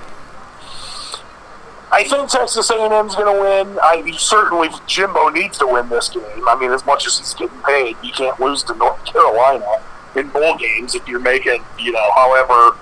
I 1.91 2.03
think 2.05 2.29
Texas 2.29 2.69
A&M's 2.69 3.15
going 3.15 3.35
to 3.35 3.41
win. 3.41 3.77
I 3.83 4.09
certainly 4.17 4.69
Jimbo 4.87 5.29
needs 5.29 5.57
to 5.59 5.67
win 5.67 5.89
this 5.89 6.09
game. 6.09 6.47
I 6.47 6.57
mean, 6.59 6.71
as 6.71 6.85
much 6.85 7.05
as 7.05 7.19
he's 7.19 7.33
getting 7.33 7.59
paid, 7.59 7.97
you 8.01 8.11
can't 8.11 8.39
lose 8.39 8.63
to 8.63 8.75
North 8.75 9.03
Carolina 9.05 9.83
in 10.15 10.29
bowl 10.29 10.57
games 10.57 10.95
if 10.95 11.07
you're 11.07 11.19
making, 11.19 11.63
you 11.77 11.91
know, 11.91 12.11
however, 12.15 12.77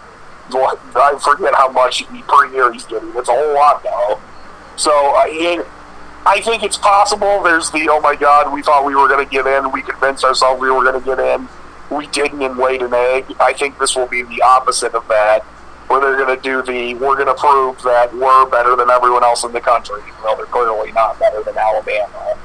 I 0.54 1.18
forget 1.22 1.54
how 1.56 1.70
much 1.70 2.06
per 2.08 2.54
year 2.54 2.72
he's 2.72 2.86
getting. 2.86 3.12
It's 3.16 3.30
a 3.30 3.34
whole 3.34 3.54
lot 3.54 3.84
though. 3.84 4.20
So 4.76 4.92
I, 4.92 5.64
I 6.26 6.40
think 6.42 6.64
it's 6.64 6.78
possible. 6.78 7.42
There's 7.44 7.72
the 7.72 7.90
oh 7.90 8.00
my 8.02 8.16
god, 8.16 8.54
we 8.54 8.62
thought 8.62 8.86
we 8.86 8.96
were 8.96 9.08
going 9.08 9.26
to 9.26 9.32
get 9.32 9.48
in. 9.48 9.72
We 9.72 9.82
convinced 9.82 10.24
ourselves 10.24 10.62
we 10.62 10.70
were 10.70 10.84
going 10.84 11.02
to 11.02 11.06
get 11.06 11.20
in. 11.20 11.48
We 11.90 12.08
didn't 12.08 12.42
and 12.42 12.58
laid 12.58 12.82
an 12.82 12.94
egg. 12.94 13.26
I 13.40 13.54
think 13.54 13.80
this 13.80 13.96
will 13.96 14.08
be 14.08 14.22
the 14.24 14.42
opposite 14.42 14.94
of 14.94 15.08
that 15.08 15.44
where 15.88 16.00
they're 16.00 16.24
going 16.26 16.36
to 16.36 16.42
do 16.42 16.62
the 16.62 16.94
we're 16.96 17.16
going 17.16 17.28
to 17.28 17.34
prove 17.34 17.82
that 17.84 18.14
we're 18.16 18.46
better 18.46 18.76
than 18.76 18.90
everyone 18.90 19.24
else 19.24 19.44
in 19.44 19.52
the 19.52 19.60
country. 19.60 20.02
Well, 20.24 20.38
they're 20.38 20.46
clearly 20.46 20.92
not 20.94 21.20
better 21.20 21.44
than 21.44 21.58
Alabama, 21.58 22.38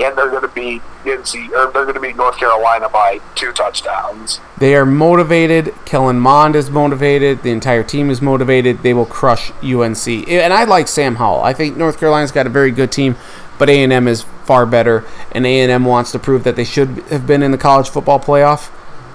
and 0.00 0.16
they're 0.16 0.30
going 0.30 0.42
to 0.42 0.48
beat 0.48 0.82
NC 1.04 1.50
or 1.50 1.72
they're 1.72 1.84
going 1.84 1.94
to 1.94 2.00
beat 2.00 2.16
North 2.16 2.36
Carolina 2.36 2.88
by 2.88 3.20
two 3.34 3.52
touchdowns. 3.52 4.40
They 4.58 4.74
are 4.74 4.86
motivated. 4.86 5.74
Kellen 5.84 6.20
Mond 6.20 6.54
is 6.56 6.70
motivated. 6.70 7.42
The 7.42 7.50
entire 7.50 7.82
team 7.82 8.10
is 8.10 8.22
motivated. 8.22 8.82
They 8.82 8.94
will 8.94 9.06
crush 9.06 9.50
UNC. 9.62 10.06
And 10.28 10.52
I 10.52 10.64
like 10.64 10.88
Sam 10.88 11.16
Howell. 11.16 11.42
I 11.42 11.52
think 11.52 11.76
North 11.76 11.98
Carolina's 11.98 12.32
got 12.32 12.46
a 12.46 12.50
very 12.50 12.70
good 12.70 12.92
team, 12.92 13.16
but 13.58 13.68
A&M 13.68 14.06
is 14.06 14.22
far 14.44 14.66
better. 14.66 15.04
And 15.32 15.46
A&M 15.46 15.84
wants 15.84 16.12
to 16.12 16.18
prove 16.18 16.44
that 16.44 16.56
they 16.56 16.64
should 16.64 16.88
have 17.10 17.26
been 17.26 17.42
in 17.42 17.50
the 17.50 17.58
college 17.58 17.88
football 17.88 18.20
playoff. 18.20 18.70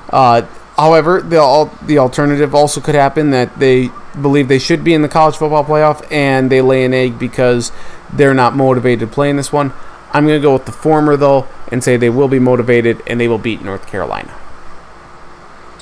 Uh, 0.09 0.43
however, 0.75 1.21
the 1.21 1.69
the 1.81 1.97
alternative 1.97 2.53
also 2.53 2.81
could 2.81 2.95
happen 2.95 3.31
that 3.31 3.57
they 3.57 3.89
believe 4.21 4.47
they 4.47 4.59
should 4.59 4.83
be 4.83 4.93
in 4.93 5.01
the 5.01 5.09
college 5.09 5.35
football 5.35 5.63
playoff 5.63 6.05
and 6.11 6.51
they 6.51 6.61
lay 6.61 6.85
an 6.85 6.93
egg 6.93 7.17
because 7.17 7.71
they're 8.11 8.33
not 8.33 8.55
motivated 8.55 9.11
playing 9.11 9.37
this 9.37 9.51
one. 9.51 9.73
I'm 10.13 10.25
going 10.27 10.39
to 10.39 10.41
go 10.43 10.53
with 10.53 10.65
the 10.65 10.71
former 10.71 11.17
though 11.17 11.47
and 11.69 11.83
say 11.83 11.97
they 11.97 12.09
will 12.09 12.27
be 12.27 12.39
motivated 12.39 13.01
and 13.07 13.19
they 13.19 13.27
will 13.27 13.37
beat 13.39 13.63
North 13.63 13.87
Carolina. 13.87 14.33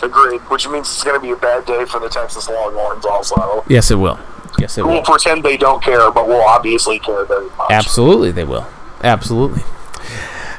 Agreed. 0.02 0.40
Which 0.50 0.68
means 0.68 0.88
it's 0.90 1.04
going 1.04 1.16
to 1.20 1.22
be 1.22 1.32
a 1.32 1.36
bad 1.36 1.66
day 1.66 1.86
for 1.86 2.00
the 2.00 2.10
Texas 2.10 2.50
Longhorns. 2.50 3.06
Also, 3.06 3.64
Yes, 3.68 3.92
it 3.92 3.96
will. 3.96 4.20
Yes, 4.58 4.78
it 4.78 4.84
will. 4.84 4.92
we'll 4.94 5.04
pretend 5.04 5.44
they 5.44 5.58
don't 5.58 5.82
care, 5.84 6.12
but 6.12 6.28
we'll 6.28 6.42
obviously 6.42 6.98
care 7.00 7.24
very 7.26 7.50
much. 7.52 7.72
Absolutely, 7.72 8.32
they 8.32 8.44
will. 8.44 8.66
Absolutely. 9.04 9.64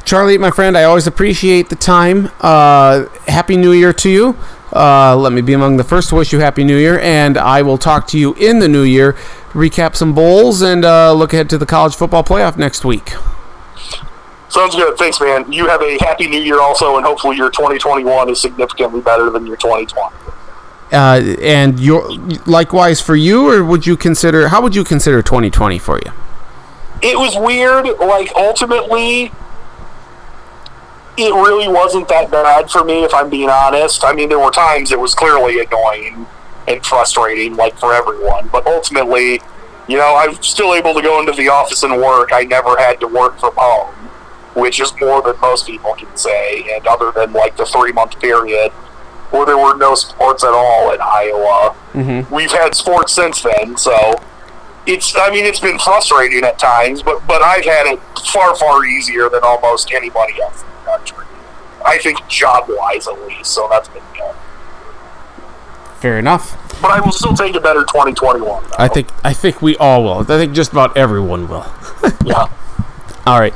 Charlie, 0.05 0.39
my 0.39 0.51
friend, 0.51 0.77
I 0.77 0.85
always 0.85 1.07
appreciate 1.07 1.69
the 1.69 1.77
time. 1.77 2.31
Uh, 2.41 3.07
happy 3.27 3.57
New 3.57 3.73
Year 3.73 3.93
to 3.95 4.11
you. 4.11 4.37
Uh, 4.73 5.15
let 5.17 5.33
me 5.33 5.43
be 5.43 5.53
among 5.53 5.77
the 5.77 5.85
first 5.85 6.09
to 6.09 6.15
wish 6.15 6.33
you 6.33 6.39
Happy 6.39 6.65
New 6.65 6.77
Year, 6.79 6.99
and 7.01 7.37
I 7.37 7.63
will 7.63 7.77
talk 7.79 8.07
to 8.09 8.19
you 8.19 8.33
in 8.35 8.59
the 8.59 8.69
new 8.69 8.83
year, 8.83 9.13
recap 9.53 9.95
some 9.95 10.15
bowls, 10.15 10.63
and 10.63 10.85
uh, 10.85 11.13
look 11.13 11.33
ahead 11.35 11.51
to 11.51 11.59
the 11.59 11.67
college 11.67 11.95
football 11.95 12.25
playoff 12.25 12.57
next 12.57 12.85
week. 12.85 13.13
Sounds 14.53 14.75
good. 14.75 14.99
Thanks, 14.99 15.19
man. 15.19 15.51
You 15.51 15.67
have 15.67 15.81
a 15.81 15.97
happy 16.05 16.29
new 16.29 16.39
year 16.41 16.61
also, 16.61 16.99
and 16.99 17.07
hopefully 17.07 17.39
your 17.39 17.49
2021 17.49 18.29
is 18.29 18.39
significantly 18.39 19.01
better 19.01 19.31
than 19.31 19.47
your 19.47 19.57
2020. 19.57 20.15
Uh, 20.93 20.97
and 21.41 21.81
your 21.81 22.11
likewise 22.45 23.01
for 23.01 23.17
you, 23.17 23.49
or 23.49 23.65
would 23.65 23.87
you 23.87 23.97
consider? 23.97 24.49
How 24.49 24.61
would 24.61 24.77
you 24.77 24.85
consider 24.85 25.23
2020 25.23 25.79
for 25.79 25.99
you? 26.05 26.13
It 27.01 27.19
was 27.19 27.35
weird. 27.35 27.87
Like, 27.99 28.31
ultimately, 28.37 29.33
it 31.17 31.33
really 31.33 31.69
wasn't 31.69 32.07
that 32.09 32.31
bad 32.31 32.71
for 32.71 32.85
me, 32.85 33.05
if 33.05 33.15
I'm 33.15 33.31
being 33.31 33.49
honest. 33.49 34.05
I 34.05 34.13
mean, 34.13 34.29
there 34.29 34.39
were 34.39 34.51
times 34.51 34.93
it 34.93 35.01
was 35.01 35.15
clearly 35.15 35.61
annoying 35.61 36.27
and 36.69 36.85
frustrating, 36.85 37.57
like 37.57 37.79
for 37.79 37.95
everyone. 37.95 38.49
But 38.49 38.67
ultimately, 38.67 39.41
you 39.89 39.97
know, 39.97 40.15
I'm 40.15 40.41
still 40.43 40.75
able 40.75 40.93
to 40.93 41.01
go 41.01 41.21
into 41.21 41.33
the 41.33 41.49
office 41.49 41.83
and 41.85 41.97
work. 41.97 42.35
I 42.35 42.45
never 42.45 42.77
had 42.77 43.01
to 43.01 43.09
work 43.09 43.39
from 43.39 43.55
home, 43.57 43.95
which 44.55 44.81
is 44.81 44.93
more 45.01 45.23
than 45.23 45.39
most 45.41 45.67
people 45.67 45.95
can 45.95 46.15
say. 46.17 46.65
And 46.75 46.87
other 46.87 47.11
than 47.13 47.33
like 47.33 47.57
the 47.57 47.67
three 47.67 47.93
month 47.93 48.19
period 48.21 48.71
where 49.31 49.47
there 49.47 49.57
were 49.59 49.77
no 49.77 49.95
sports 49.95 50.45
at 50.45 50.51
all 50.53 50.93
in 50.93 51.01
Iowa, 51.01 51.75
Mm-hmm. 51.95 52.35
we've 52.35 52.51
had 52.53 52.75
sports 52.75 53.13
since 53.13 53.43
then. 53.43 53.77
So 53.77 54.15
it's, 54.87 55.15
I 55.17 55.31
mean, 55.31 55.45
it's 55.45 55.61
been 55.61 55.79
frustrating 55.79 56.43
at 56.45 56.59
times, 56.59 57.03
but 57.03 57.27
but 57.27 57.43
I've 57.43 57.65
had 57.65 57.87
it 57.87 58.01
far 58.33 58.55
far 58.57 58.85
easier 58.87 59.29
than 59.29 59.41
almost 59.43 59.93
anybody 59.93 60.41
else 60.41 60.63
in 60.63 60.69
the 60.69 60.91
country. 60.91 61.27
I 61.85 61.99
think 61.99 62.27
job 62.29 62.65
wise 62.69 63.07
at 63.09 63.21
least. 63.27 63.51
So 63.53 63.69
that's 63.71 63.89
been 63.89 64.03
good. 64.15 64.35
Fair 66.01 66.19
enough. 66.19 66.59
But 66.81 66.91
I 66.91 67.01
will 67.01 67.13
still 67.13 67.35
take 67.35 67.55
a 67.55 67.61
better 67.61 67.83
2021. 67.85 68.63
though. 68.65 68.69
I 68.79 68.89
think 68.89 69.09
I 69.25 69.33
think 69.33 69.63
we 69.63 69.77
all 69.77 70.03
will. 70.03 70.19
I 70.21 70.25
think 70.25 70.53
just 70.55 70.73
about 70.73 70.97
everyone 70.97 71.47
will. 71.49 71.67
Yeah. 72.25 72.47
All 73.27 73.39
right. 73.39 73.55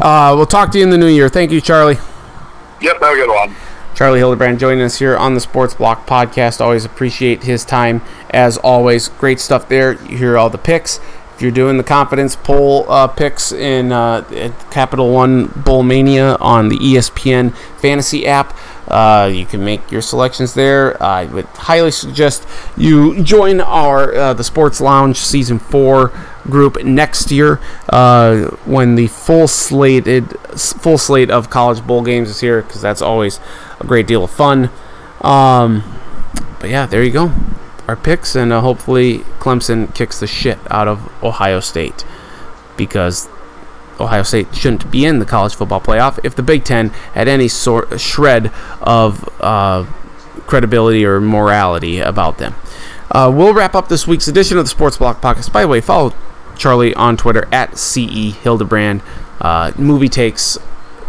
Uh, 0.00 0.34
we'll 0.36 0.46
talk 0.46 0.70
to 0.72 0.78
you 0.78 0.84
in 0.84 0.90
the 0.90 0.98
new 0.98 1.08
year. 1.08 1.28
Thank 1.28 1.50
you, 1.50 1.60
Charlie. 1.60 1.98
Yep, 2.80 3.00
have 3.00 3.12
a 3.12 3.16
good 3.16 3.28
one. 3.28 3.54
Charlie 3.94 4.20
Hildebrand 4.20 4.60
joining 4.60 4.84
us 4.84 5.00
here 5.00 5.16
on 5.16 5.34
the 5.34 5.40
Sports 5.40 5.74
Block 5.74 6.06
podcast. 6.06 6.60
Always 6.60 6.84
appreciate 6.84 7.42
his 7.42 7.64
time. 7.64 8.00
As 8.30 8.56
always, 8.58 9.08
great 9.08 9.40
stuff 9.40 9.68
there. 9.68 10.00
You 10.04 10.16
hear 10.16 10.38
all 10.38 10.50
the 10.50 10.58
picks. 10.58 11.00
If 11.34 11.42
you're 11.42 11.50
doing 11.50 11.78
the 11.78 11.84
confidence 11.84 12.36
poll 12.36 12.88
uh, 12.88 13.08
picks 13.08 13.50
in 13.50 13.90
uh, 13.90 14.52
Capital 14.70 15.12
One 15.12 15.46
Bowl 15.48 15.82
Mania 15.82 16.36
on 16.40 16.68
the 16.68 16.76
ESPN 16.76 17.56
fantasy 17.80 18.24
app, 18.24 18.56
Uh, 18.88 19.30
you 19.32 19.44
can 19.44 19.64
make 19.64 19.92
your 19.92 20.00
selections 20.00 20.54
there. 20.54 21.00
I 21.02 21.26
would 21.26 21.44
highly 21.46 21.90
suggest 21.90 22.46
you 22.76 23.22
join 23.22 23.60
our 23.60 24.14
uh, 24.14 24.34
the 24.34 24.44
Sports 24.44 24.80
Lounge 24.80 25.18
Season 25.18 25.58
Four 25.58 26.12
group 26.44 26.82
next 26.82 27.30
year 27.30 27.60
uh, 27.90 28.46
when 28.64 28.94
the 28.94 29.06
full 29.08 29.46
slated 29.46 30.38
full 30.58 30.96
slate 30.96 31.30
of 31.30 31.50
college 31.50 31.86
bowl 31.86 32.02
games 32.02 32.30
is 32.30 32.40
here 32.40 32.62
because 32.62 32.80
that's 32.80 33.02
always 33.02 33.40
a 33.80 33.84
great 33.86 34.06
deal 34.06 34.24
of 34.24 34.30
fun. 34.30 34.70
Um, 35.20 35.84
but 36.60 36.70
yeah, 36.70 36.86
there 36.86 37.02
you 37.02 37.10
go. 37.10 37.32
Our 37.86 37.96
picks, 37.96 38.34
and 38.34 38.52
uh, 38.52 38.60
hopefully 38.60 39.18
Clemson 39.38 39.94
kicks 39.94 40.20
the 40.20 40.26
shit 40.26 40.58
out 40.70 40.88
of 40.88 41.10
Ohio 41.22 41.60
State 41.60 42.04
because 42.76 43.28
Ohio 44.00 44.22
State 44.22 44.54
shouldn't 44.54 44.90
be 44.90 45.04
in 45.04 45.18
the 45.18 45.24
college 45.24 45.54
football 45.54 45.80
playoff 45.80 46.18
if 46.24 46.34
the 46.34 46.42
Big 46.42 46.64
Ten 46.64 46.90
had 47.14 47.28
any 47.28 47.48
sort 47.48 48.00
shred 48.00 48.52
of 48.80 49.28
uh, 49.40 49.84
credibility 50.46 51.04
or 51.04 51.20
morality 51.20 52.00
about 52.00 52.38
them. 52.38 52.54
Uh, 53.10 53.32
we'll 53.34 53.54
wrap 53.54 53.74
up 53.74 53.88
this 53.88 54.06
week's 54.06 54.28
edition 54.28 54.58
of 54.58 54.64
the 54.64 54.70
Sports 54.70 54.98
Block 54.98 55.20
Podcast. 55.20 55.52
By 55.52 55.62
the 55.62 55.68
way, 55.68 55.80
follow 55.80 56.14
Charlie 56.56 56.94
on 56.94 57.16
Twitter 57.16 57.48
at 57.52 57.78
CE 57.78 58.34
Hildebrand. 58.34 59.02
Uh, 59.40 59.72
movie 59.78 60.08
takes, 60.08 60.58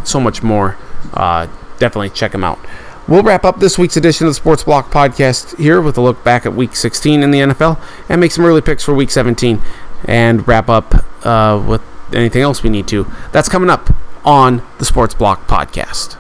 so 0.04 0.20
much 0.20 0.42
more. 0.42 0.78
Uh, 1.14 1.48
definitely 1.78 2.10
check 2.10 2.34
him 2.34 2.44
out. 2.44 2.60
We'll 3.08 3.24
wrap 3.24 3.44
up 3.44 3.60
this 3.60 3.78
week's 3.78 3.98
edition 3.98 4.28
of 4.28 4.32
the 4.32 4.36
Sports 4.36 4.64
Block 4.64 4.92
Podcast 4.92 5.58
here 5.58 5.82
with 5.82 5.98
a 5.98 6.02
look 6.02 6.24
back 6.24 6.46
at 6.46 6.54
Week 6.54 6.76
16 6.76 7.24
in 7.24 7.32
the 7.32 7.40
NFL 7.40 7.82
and 8.08 8.22
make 8.22 8.32
some 8.32 8.46
early 8.46 8.62
picks 8.62 8.84
for 8.84 8.94
Week 8.94 9.10
17 9.10 9.62
and 10.06 10.48
wrap 10.48 10.70
up 10.70 11.04
uh, 11.26 11.62
with 11.68 11.82
anything 12.14 12.42
else 12.42 12.64
we 12.64 12.70
need 12.70 12.88
to. 12.90 13.06
That's 13.32 13.50
coming 13.50 13.70
up 13.70 13.94
on 14.26 14.62
the 14.78 14.86
Sports 14.86 15.14
Block 15.14 15.48
Podcast. 15.48 16.18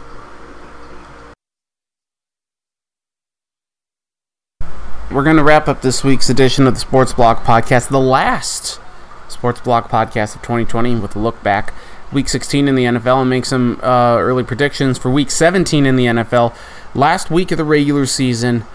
We're 5.11 5.24
going 5.24 5.38
to 5.38 5.44
wrap 5.44 5.68
up 5.68 5.82
this 5.82 6.03
week's 6.03 6.30
edition 6.30 6.68
of 6.68 6.76
the 6.76 6.80
Sports 6.80 7.14
Block 7.14 7.44
Podcast, 7.44 7.90
the 7.90 7.99
last 7.99 8.80
Sports 9.28 9.60
Block 9.60 9.90
Podcast 9.90 10.36
of 10.36 10.44
2020, 10.44 10.98
with 10.98 11.16
a 11.16 11.20
look 11.20 11.41
back 11.41 11.74
Week 12.11 12.28
16 12.30 12.68
in 12.68 12.76
the 12.76 12.84
NFL 12.84 13.22
and 13.22 13.30
make 13.30 13.45
some 13.45 13.80
uh, 13.82 14.18
early 14.20 14.44
predictions 14.44 14.98
for 14.98 15.10
Week 15.10 15.32
17 15.32 15.86
in 15.86 15.95
the 15.95 16.06
NFL. 16.06 16.56
Last 16.94 17.32
week 17.32 17.52
of 17.52 17.57
the 17.57 17.64
regular 17.64 18.06
season. 18.06 18.66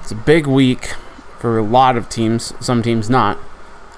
It's 0.00 0.10
a 0.10 0.14
big 0.14 0.46
week 0.46 0.94
for 1.38 1.58
a 1.58 1.62
lot 1.62 1.96
of 1.96 2.08
teams, 2.08 2.54
some 2.58 2.82
teams 2.82 3.10
not. 3.10 3.38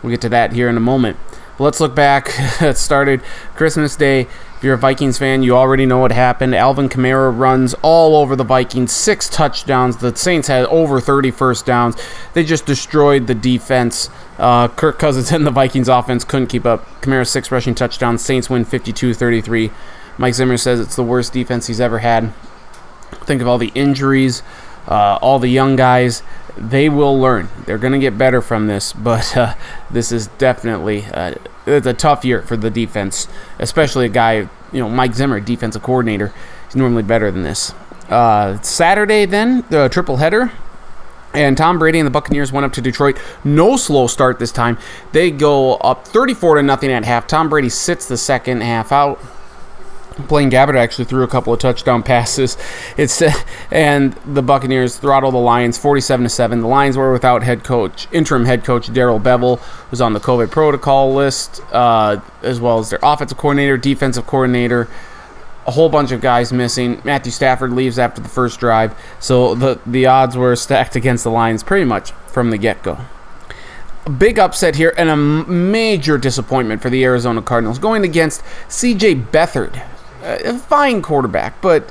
We'll 0.03 0.11
get 0.11 0.21
to 0.23 0.29
that 0.31 0.53
here 0.53 0.69
in 0.69 0.77
a 0.77 0.81
moment. 0.81 1.17
Let's 1.59 1.79
look 1.79 1.95
back. 1.95 2.31
it 2.61 2.77
started 2.77 3.23
Christmas 3.55 3.95
Day. 3.95 4.23
If 4.57 4.63
you're 4.63 4.75
a 4.75 4.79
Vikings 4.79 5.19
fan, 5.19 5.45
you 5.45 5.57
already 5.57 5.87
know 5.87 5.99
what 5.99 6.11
happened. 6.11 6.53
Alvin 6.55 6.89
Kamara 6.89 7.37
runs 7.37 7.75
all 7.75 8.17
over 8.17 8.35
the 8.35 8.45
Vikings, 8.45 8.91
six 8.91 9.29
touchdowns. 9.29 9.99
The 9.99 10.17
Saints 10.17 10.49
had 10.49 10.65
over 10.67 11.01
30 11.01 11.31
first 11.31 11.65
downs. 11.65 11.97
They 12.33 12.43
just 12.43 12.67
destroyed 12.67 13.29
the 13.29 13.35
defense. 13.37 14.11
Uh, 14.37 14.67
Kirk 14.67 14.99
Cousins 14.99 15.31
and 15.31 15.47
the 15.47 15.53
Vikings 15.53 15.89
offense 15.89 16.25
couldn't 16.25 16.49
keep 16.49 16.67
up. 16.67 16.87
Kamara 17.01 17.27
six 17.27 17.53
rushing 17.53 17.75
touchdowns. 17.75 18.25
Saints 18.25 18.51
win 18.51 18.65
52-33. 18.65 19.71
Mike 20.19 20.35
Zimmer 20.35 20.57
says 20.57 20.81
it's 20.81 20.97
the 20.97 21.05
worst 21.05 21.33
defense 21.33 21.69
he's 21.69 21.81
ever 21.81 21.99
had. 21.99 22.33
Think 23.13 23.43
of 23.43 23.47
all 23.47 23.59
the 23.59 23.71
injuries, 23.77 24.43
uh, 24.89 25.19
all 25.23 25.39
the 25.39 25.49
young 25.49 25.77
guys 25.77 26.23
they 26.57 26.89
will 26.89 27.19
learn. 27.19 27.49
They're 27.67 27.79
going 27.79 27.93
to 27.93 27.99
get 27.99 28.17
better 28.17 28.41
from 28.41 28.67
this, 28.67 28.93
but 28.93 29.37
uh, 29.37 29.55
this 29.91 30.13
is 30.13 30.29
definitely 30.39 31.05
uh, 31.07 31.35
it's 31.67 31.87
a 31.87 31.95
tough 31.95 32.25
year 32.25 32.43
for 32.43 32.57
the 32.57 32.71
defense, 32.71 33.29
especially 33.59 34.07
a 34.07 34.11
guy, 34.11 34.49
you 34.73 34.81
know, 34.81 34.89
Mike 34.89 35.15
Zimmer, 35.15 35.41
defensive 35.41 35.83
coordinator. 35.83 36.33
He's 36.67 36.77
normally 36.77 37.03
better 37.03 37.31
than 37.31 37.43
this. 37.43 37.73
Uh, 38.09 38.61
Saturday, 38.61 39.25
then 39.25 39.65
the 39.71 39.89
triple 39.89 40.19
header. 40.19 40.53
And 41.33 41.57
Tom 41.57 41.81
Brady 41.81 41.99
and 41.99 42.07
the 42.07 42.13
Buccaneers 42.13 42.53
went 42.53 42.65
up 42.65 42.73
to 42.75 42.81
Detroit. 42.81 43.19
No 43.43 43.77
slow 43.77 44.07
start 44.07 44.39
this 44.39 44.53
time. 44.53 44.79
They 45.11 45.33
go 45.33 45.75
up 45.77 46.07
34 46.07 46.57
to 46.57 46.63
nothing 46.63 46.93
at 46.93 47.05
half. 47.05 47.27
Tom 47.27 47.49
Brady 47.49 47.69
sits 47.69 48.07
the 48.07 48.17
second 48.17 48.61
half 48.61 48.93
out. 48.93 49.19
Blaine 50.19 50.51
Gabbert 50.51 50.77
actually 50.77 51.07
threw 51.07 51.25
a 51.25 51.29
couple 51.29 51.53
of 51.53 51.59
touchdown 51.59 52.03
passes. 52.03 52.57
It's 52.97 53.23
and 53.71 54.13
the 54.27 54.43
Buccaneers 54.43 54.97
throttle 54.97 55.31
the 55.31 55.39
Lions 55.39 55.77
47 55.79 56.25
to 56.25 56.29
7. 56.29 56.61
The 56.61 56.69
Lions 56.69 56.97
were 56.97 57.13
without 57.13 57.43
head 57.43 57.65
coach, 57.65 58.07
interim 58.13 58.45
head 58.45 58.65
coach 58.65 58.93
Darrell 58.93 59.19
Bevell, 59.19 59.59
who's 59.91 60.01
on 60.01 60.13
the 60.13 60.21
COVID 60.21 60.51
protocol 60.51 61.13
list, 61.15 61.61
uh, 61.73 62.21
as 62.43 62.61
well 62.61 62.79
as 62.79 62.91
their 62.91 63.01
offensive 63.03 63.39
coordinator, 63.39 63.77
defensive 63.77 64.27
coordinator, 64.27 64.89
a 65.67 65.73
whole 65.73 65.89
bunch 65.89 66.13
of 66.13 66.21
guys 66.21 66.53
missing. 66.53 67.01
Matthew 67.05 67.33
Stafford 67.33 67.73
leaves 67.73 67.99
after 67.99 68.21
the 68.21 68.29
first 68.29 68.61
drive, 68.61 68.95
so 69.19 69.55
the 69.55 69.81
the 69.87 70.07
odds 70.07 70.37
were 70.37 70.55
stacked 70.57 70.95
against 70.95 71.25
the 71.25 71.31
Lions 71.31 71.63
pretty 71.63 71.85
much 71.85 72.13
from 72.27 72.51
the 72.51 72.59
get 72.59 72.83
go. 72.83 72.99
A 74.07 74.11
big 74.11 74.39
upset 74.39 74.77
here 74.77 74.93
and 74.99 75.09
a 75.09 75.17
major 75.17 76.19
disappointment 76.19 76.83
for 76.83 76.91
the 76.91 77.03
Arizona 77.05 77.41
Cardinals 77.41 77.79
going 77.79 78.05
against 78.05 78.43
C.J. 78.69 79.15
Beathard, 79.15 79.83
a 80.25 80.59
fine 80.59 81.03
quarterback, 81.03 81.61
but 81.61 81.91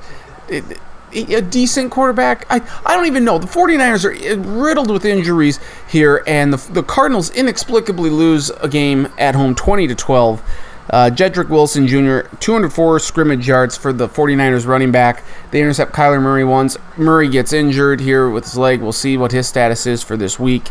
a 0.49 1.41
decent 1.41 1.91
quarterback. 1.91 2.45
I, 2.49 2.61
I 2.85 2.95
don't 2.95 3.05
even 3.05 3.23
know. 3.23 3.38
The 3.38 3.47
49ers 3.47 4.05
are 4.05 4.39
riddled 4.39 4.89
with 4.89 5.05
injuries 5.05 5.60
here, 5.88 6.23
and 6.27 6.53
the, 6.53 6.72
the 6.72 6.84
Cardinals 6.84 7.30
inexplicably 7.31 8.10
lose 8.10 8.49
a 8.49 8.68
game 8.68 9.07
at 9.18 9.35
home 9.35 9.55
20 9.55 9.88
to 9.88 9.95
12. 9.95 10.41
Uh, 10.89 11.10
Jedrick 11.10 11.47
Wilson 11.47 11.88
Jr., 11.88 12.27
204 12.39 12.99
scrimmage 12.99 13.47
yards 13.47 13.77
for 13.77 13.93
the 13.93 14.10
49ers 14.10 14.68
running 14.68 14.91
back. 14.91 15.23
They 15.51 15.61
intercept 15.61 15.93
Kyler 15.93 16.22
Murray 16.22 16.43
once. 16.43 16.77
Murray 16.97 17.30
gets 17.30 17.53
injured 17.53 18.01
here 18.01 18.30
with 18.30 18.43
his 18.43 18.57
leg. 18.57 18.81
We'll 18.81 18.91
see 18.91 19.15
what 19.15 19.31
his 19.31 19.47
status 19.47 19.85
is 19.85 20.03
for 20.03 20.18
this 20.18 20.38
week. 20.38 20.69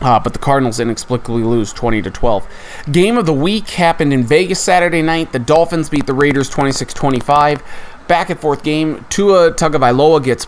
Uh, 0.00 0.18
but 0.18 0.32
the 0.32 0.38
Cardinals 0.38 0.80
inexplicably 0.80 1.42
lose 1.42 1.72
20 1.72 2.02
to 2.02 2.10
12. 2.10 2.46
Game 2.90 3.16
of 3.16 3.26
the 3.26 3.32
week 3.32 3.68
happened 3.70 4.12
in 4.12 4.24
Vegas 4.24 4.60
Saturday 4.60 5.02
night. 5.02 5.32
The 5.32 5.38
Dolphins 5.38 5.88
beat 5.88 6.06
the 6.06 6.14
Raiders 6.14 6.50
26-25. 6.50 7.62
Back 8.06 8.30
and 8.30 8.38
forth 8.38 8.62
game. 8.62 9.04
Tua 9.08 9.52
Tagovailoa 9.52 10.22
gets 10.22 10.46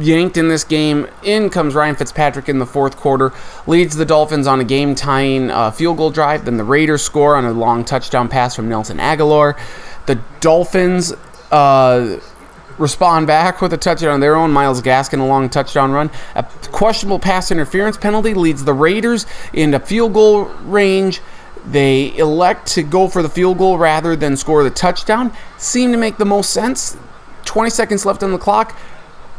yanked 0.00 0.36
in 0.36 0.48
this 0.48 0.64
game. 0.64 1.06
In 1.22 1.50
comes 1.50 1.74
Ryan 1.74 1.96
Fitzpatrick 1.96 2.48
in 2.48 2.58
the 2.58 2.66
fourth 2.66 2.96
quarter, 2.96 3.32
leads 3.66 3.96
the 3.96 4.04
Dolphins 4.04 4.46
on 4.46 4.60
a 4.60 4.64
game-tying 4.64 5.50
uh, 5.50 5.70
field 5.70 5.96
goal 5.96 6.10
drive. 6.10 6.44
Then 6.44 6.56
the 6.56 6.64
Raiders 6.64 7.02
score 7.02 7.36
on 7.36 7.44
a 7.44 7.52
long 7.52 7.84
touchdown 7.84 8.28
pass 8.28 8.54
from 8.54 8.68
Nelson 8.68 8.98
Agholor. 8.98 9.58
The 10.06 10.20
Dolphins. 10.40 11.12
Uh, 11.50 12.20
respond 12.78 13.26
back 13.26 13.60
with 13.60 13.72
a 13.72 13.76
touchdown 13.76 14.10
on 14.10 14.20
their 14.20 14.36
own. 14.36 14.52
Myles 14.52 14.80
Gaskin 14.80 15.20
a 15.20 15.24
long 15.24 15.48
touchdown 15.48 15.92
run. 15.92 16.10
A 16.34 16.42
questionable 16.72 17.18
pass 17.18 17.50
interference 17.50 17.96
penalty 17.96 18.34
leads 18.34 18.64
the 18.64 18.72
Raiders 18.72 19.26
into 19.52 19.78
field 19.80 20.14
goal 20.14 20.44
range. 20.64 21.20
They 21.66 22.16
elect 22.16 22.68
to 22.68 22.82
go 22.82 23.08
for 23.08 23.22
the 23.22 23.28
field 23.28 23.58
goal 23.58 23.78
rather 23.78 24.16
than 24.16 24.36
score 24.36 24.62
the 24.62 24.70
touchdown. 24.70 25.32
Seemed 25.58 25.92
to 25.92 25.98
make 25.98 26.16
the 26.16 26.24
most 26.24 26.50
sense. 26.50 26.96
20 27.44 27.70
seconds 27.70 28.06
left 28.06 28.22
on 28.22 28.32
the 28.32 28.38
clock. 28.38 28.78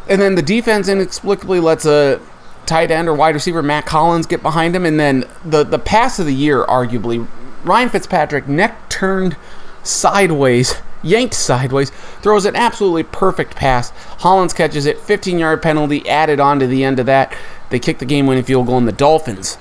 And 0.08 0.22
then 0.22 0.36
the 0.36 0.42
defense 0.42 0.88
inexplicably 0.88 1.60
lets 1.60 1.86
a 1.86 2.20
tight 2.66 2.92
end 2.92 3.08
or 3.08 3.14
wide 3.14 3.36
receiver, 3.36 3.64
Mack 3.64 3.88
Hollins, 3.90 4.26
get 4.26 4.42
behind 4.42 4.76
him. 4.76 4.86
And 4.86 5.00
then 5.00 5.26
the, 5.46 5.64
the 5.64 5.80
pass 5.80 6.20
of 6.20 6.26
the 6.26 6.34
year, 6.34 6.64
arguably, 6.66 7.28
Ryan 7.64 7.90
Fitzpatrick 7.90 8.48
neck 8.48 8.90
turned 8.90 9.36
sideways 9.84 10.76
yanked 11.04 11.34
sideways, 11.34 11.90
throws 12.22 12.46
an 12.46 12.56
absolutely 12.56 13.04
perfect 13.04 13.56
pass. 13.56 13.92
Hollins 14.20 14.54
catches 14.54 14.86
it, 14.86 15.00
15 15.00 15.40
yard 15.40 15.62
penalty 15.62 16.08
added 16.08 16.40
on 16.40 16.60
to 16.60 16.68
the 16.68 16.84
end 16.84 17.00
of 17.00 17.06
that. 17.06 17.36
They 17.70 17.80
kick 17.80 18.00
the 18.00 18.06
game 18.06 18.28
winning 18.28 18.44
field 18.44 18.68
goal, 18.68 18.78
and 18.78 18.88
the 18.88 18.92
Dolphins 18.92 19.58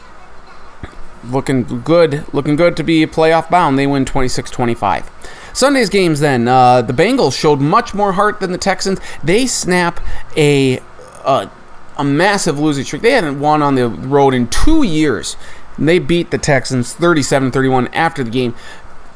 looking 1.24 1.82
good, 1.82 2.24
looking 2.32 2.56
good 2.56 2.76
to 2.76 2.82
be 2.82 3.06
playoff 3.06 3.50
bound. 3.50 3.78
They 3.78 3.86
win 3.86 4.04
26 4.04 4.50
25. 4.50 5.10
Sunday's 5.52 5.88
games 5.88 6.20
then, 6.20 6.46
uh, 6.46 6.82
the 6.82 6.92
Bengals 6.92 7.38
showed 7.38 7.60
much 7.60 7.94
more 7.94 8.12
heart 8.12 8.40
than 8.40 8.52
the 8.52 8.58
Texans. 8.58 9.00
They 9.24 9.46
snap 9.46 10.00
a, 10.36 10.78
a, 11.24 11.50
a 11.96 12.04
massive 12.04 12.58
losing 12.58 12.84
streak. 12.84 13.02
They 13.02 13.12
hadn't 13.12 13.40
won 13.40 13.62
on 13.62 13.74
the 13.74 13.88
road 13.88 14.34
in 14.34 14.48
two 14.48 14.82
years. 14.84 15.36
They 15.78 15.98
beat 15.98 16.30
the 16.30 16.38
Texans 16.38 16.92
37 16.92 17.50
31 17.50 17.88
after 17.88 18.24
the 18.24 18.30
game. 18.30 18.54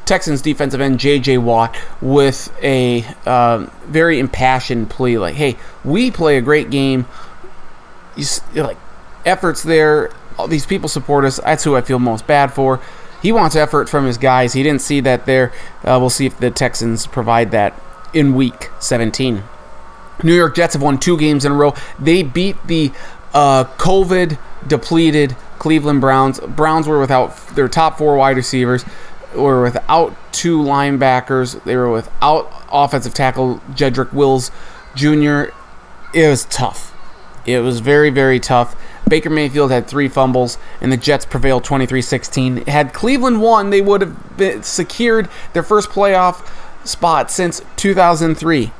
Texans 0.05 0.41
defensive 0.41 0.81
end 0.81 0.99
J.J. 0.99 1.37
Watt 1.37 1.75
with 2.01 2.51
a 2.61 3.05
uh, 3.25 3.67
very 3.85 4.19
impassioned 4.19 4.89
plea, 4.89 5.17
like, 5.17 5.35
"Hey, 5.35 5.57
we 5.83 6.11
play 6.11 6.37
a 6.37 6.41
great 6.41 6.69
game. 6.69 7.05
You, 8.15 8.25
like 8.55 8.77
efforts 9.25 9.63
there. 9.63 10.11
All 10.37 10.47
these 10.47 10.65
people 10.65 10.89
support 10.89 11.25
us. 11.25 11.37
That's 11.37 11.63
who 11.63 11.75
I 11.75 11.81
feel 11.81 11.99
most 11.99 12.27
bad 12.27 12.53
for." 12.53 12.81
He 13.21 13.31
wants 13.31 13.55
effort 13.55 13.87
from 13.87 14.05
his 14.05 14.17
guys. 14.17 14.51
He 14.51 14.63
didn't 14.63 14.81
see 14.81 14.99
that 14.99 15.25
there. 15.25 15.53
Uh, 15.83 15.97
we'll 15.99 16.09
see 16.09 16.25
if 16.25 16.37
the 16.37 16.51
Texans 16.51 17.07
provide 17.07 17.51
that 17.51 17.79
in 18.13 18.35
Week 18.35 18.69
17. 18.79 19.43
New 20.23 20.35
York 20.35 20.55
Jets 20.55 20.73
have 20.73 20.81
won 20.81 20.99
two 20.99 21.17
games 21.17 21.45
in 21.45 21.53
a 21.53 21.55
row. 21.55 21.73
They 21.97 22.21
beat 22.23 22.57
the 22.67 22.91
uh, 23.33 23.63
COVID 23.77 24.37
depleted 24.67 25.37
Cleveland 25.57 26.01
Browns. 26.01 26.41
Browns 26.41 26.87
were 26.87 26.99
without 26.99 27.35
their 27.55 27.69
top 27.69 27.97
four 27.97 28.17
wide 28.17 28.35
receivers 28.35 28.83
were 29.35 29.63
without 29.63 30.15
two 30.31 30.59
linebackers. 30.59 31.63
They 31.63 31.75
were 31.75 31.91
without 31.91 32.51
offensive 32.71 33.13
tackle 33.13 33.61
Jedrick 33.71 34.13
Wills 34.13 34.51
Jr., 34.95 35.53
it 36.13 36.29
was 36.29 36.45
tough. 36.45 36.93
It 37.45 37.59
was 37.59 37.79
very, 37.79 38.09
very 38.09 38.39
tough. 38.39 38.75
Baker 39.07 39.29
Mayfield 39.29 39.71
had 39.71 39.87
three 39.87 40.07
fumbles, 40.07 40.57
and 40.79 40.91
the 40.91 40.97
Jets 40.97 41.25
prevailed 41.25 41.63
23 41.63 42.01
16. 42.01 42.65
Had 42.67 42.93
Cleveland 42.93 43.41
won, 43.41 43.69
they 43.69 43.81
would 43.81 44.01
have 44.01 44.65
secured 44.65 45.29
their 45.53 45.63
first 45.63 45.89
playoff 45.89 46.47
spot 46.85 47.31
since 47.31 47.61
2003. 47.75 48.71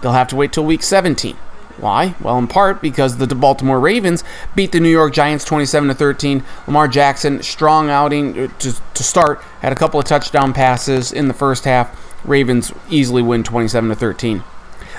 They'll 0.00 0.12
have 0.12 0.28
to 0.28 0.36
wait 0.36 0.52
till 0.52 0.64
week 0.64 0.82
17. 0.82 1.36
Why? 1.78 2.14
Well, 2.20 2.38
in 2.38 2.46
part 2.46 2.82
because 2.82 3.16
the 3.16 3.26
Baltimore 3.34 3.80
Ravens 3.80 4.24
beat 4.54 4.72
the 4.72 4.80
New 4.80 4.90
York 4.90 5.12
Giants 5.12 5.44
27 5.44 5.88
to 5.88 5.94
13. 5.94 6.44
Lamar 6.66 6.88
Jackson, 6.88 7.42
strong 7.42 7.90
outing 7.90 8.34
to, 8.34 8.72
to 8.94 9.02
start, 9.02 9.40
had 9.60 9.72
a 9.72 9.76
couple 9.76 9.98
of 9.98 10.06
touchdown 10.06 10.52
passes 10.52 11.12
in 11.12 11.28
the 11.28 11.34
first 11.34 11.64
half. 11.64 11.98
Ravens 12.24 12.72
easily 12.90 13.22
win 13.22 13.42
27 13.42 13.88
to 13.88 13.94
13. 13.96 14.42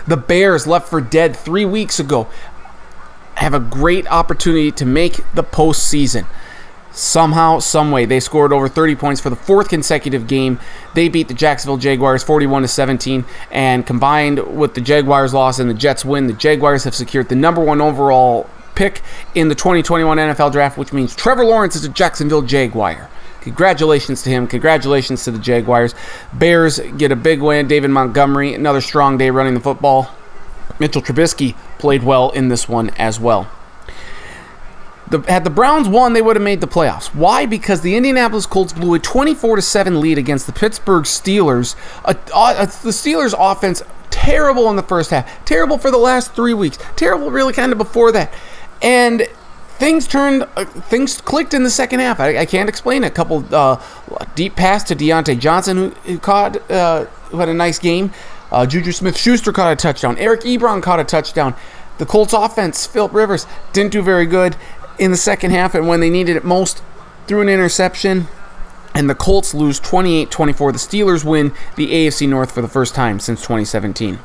The 0.07 0.17
Bears 0.17 0.65
left 0.65 0.89
for 0.89 1.01
dead 1.01 1.35
three 1.35 1.65
weeks 1.65 1.99
ago 1.99 2.27
have 3.35 3.53
a 3.53 3.59
great 3.59 4.07
opportunity 4.07 4.71
to 4.71 4.85
make 4.85 5.19
the 5.33 5.43
postseason. 5.43 6.25
Somehow, 6.91 7.59
someway, 7.59 8.05
they 8.05 8.19
scored 8.19 8.51
over 8.51 8.67
30 8.67 8.95
points 8.95 9.21
for 9.21 9.29
the 9.29 9.35
fourth 9.35 9.69
consecutive 9.69 10.27
game. 10.27 10.59
They 10.93 11.07
beat 11.07 11.29
the 11.29 11.33
Jacksonville 11.33 11.77
Jaguars 11.77 12.23
41 12.23 12.63
to 12.63 12.67
17, 12.67 13.25
and 13.49 13.85
combined 13.85 14.57
with 14.57 14.73
the 14.73 14.81
Jaguars' 14.81 15.33
loss 15.33 15.59
and 15.59 15.69
the 15.69 15.73
Jets' 15.73 16.03
win, 16.03 16.27
the 16.27 16.33
Jaguars 16.33 16.83
have 16.83 16.95
secured 16.95 17.29
the 17.29 17.35
number 17.35 17.63
one 17.63 17.79
overall 17.79 18.49
pick 18.75 19.01
in 19.35 19.47
the 19.47 19.55
2021 19.55 20.17
NFL 20.17 20.51
Draft, 20.51 20.77
which 20.77 20.91
means 20.91 21.15
Trevor 21.15 21.45
Lawrence 21.45 21.75
is 21.75 21.85
a 21.85 21.89
Jacksonville 21.89 22.41
Jaguar. 22.41 23.09
Congratulations 23.41 24.21
to 24.23 24.29
him. 24.29 24.45
Congratulations 24.47 25.23
to 25.23 25.31
the 25.31 25.39
Jaguars. 25.39 25.95
Bears 26.33 26.79
get 26.97 27.11
a 27.11 27.15
big 27.15 27.41
win. 27.41 27.67
David 27.67 27.89
Montgomery, 27.89 28.53
another 28.53 28.81
strong 28.81 29.17
day 29.17 29.29
running 29.29 29.55
the 29.55 29.59
football. 29.59 30.09
Mitchell 30.79 31.01
Trubisky 31.01 31.55
played 31.79 32.03
well 32.03 32.29
in 32.31 32.49
this 32.49 32.69
one 32.69 32.91
as 32.91 33.19
well. 33.19 33.49
The, 35.11 35.19
had 35.27 35.43
the 35.43 35.49
Browns 35.49 35.89
won, 35.89 36.13
they 36.13 36.21
would 36.21 36.37
have 36.37 36.43
made 36.43 36.61
the 36.61 36.67
playoffs. 36.67 37.07
Why? 37.07 37.45
Because 37.45 37.81
the 37.81 37.95
Indianapolis 37.97 38.45
Colts 38.45 38.71
blew 38.71 38.93
a 38.93 38.99
24 38.99 39.59
7 39.59 39.99
lead 39.99 40.17
against 40.17 40.47
the 40.47 40.53
Pittsburgh 40.53 41.03
Steelers. 41.03 41.75
A, 42.05 42.11
a, 42.33 42.65
the 42.65 42.91
Steelers' 42.91 43.35
offense 43.37 43.83
terrible 44.09 44.69
in 44.69 44.77
the 44.77 44.83
first 44.83 45.09
half, 45.09 45.43
terrible 45.43 45.77
for 45.77 45.91
the 45.91 45.97
last 45.97 46.33
three 46.33 46.53
weeks, 46.53 46.77
terrible 46.95 47.29
really 47.29 47.51
kind 47.51 47.73
of 47.73 47.77
before 47.77 48.13
that, 48.13 48.33
and 48.81 49.27
things 49.81 50.07
turned, 50.07 50.47
uh, 50.55 50.63
things 50.63 51.19
clicked 51.19 51.53
in 51.53 51.63
the 51.63 51.69
second 51.69 51.99
half. 51.99 52.21
I, 52.21 52.39
I 52.39 52.45
can't 52.45 52.69
explain 52.69 53.03
it. 53.03 53.07
A 53.07 53.11
couple 53.11 53.43
uh, 53.51 53.83
deep 54.35 54.55
pass 54.55 54.83
to 54.85 54.95
Diontae 54.95 55.39
Johnson 55.39 55.75
who, 55.75 55.89
who 55.89 56.19
caught, 56.19 56.71
uh, 56.71 57.05
who 57.31 57.37
had 57.39 57.49
a 57.49 57.53
nice 57.53 57.79
game. 57.79 58.13
Uh, 58.49 58.65
Juju 58.65 58.91
Smith 58.91 59.17
Schuster 59.17 59.51
caught 59.51 59.73
a 59.73 59.75
touchdown. 59.75 60.17
Eric 60.19 60.41
Ebron 60.41 60.81
caught 60.83 60.99
a 60.99 61.03
touchdown. 61.03 61.55
The 61.97 62.05
Colts 62.05 62.33
offense, 62.33 62.85
Philip 62.85 63.13
Rivers, 63.13 63.45
didn't 63.73 63.91
do 63.91 64.01
very 64.01 64.25
good 64.25 64.55
in 65.01 65.09
the 65.09 65.17
second 65.17 65.49
half, 65.49 65.73
and 65.73 65.87
when 65.87 65.99
they 65.99 66.11
needed 66.11 66.35
it 66.37 66.45
most, 66.45 66.83
threw 67.25 67.41
an 67.41 67.49
interception. 67.49 68.27
And 68.93 69.09
the 69.09 69.15
Colts 69.15 69.53
lose 69.53 69.79
28 69.79 70.29
24. 70.29 70.71
The 70.73 70.77
Steelers 70.77 71.25
win 71.25 71.53
the 71.75 71.87
AFC 71.87 72.29
North 72.29 72.51
for 72.51 72.61
the 72.61 72.67
first 72.67 72.93
time 72.93 73.19
since 73.19 73.41
2017. 73.41 74.19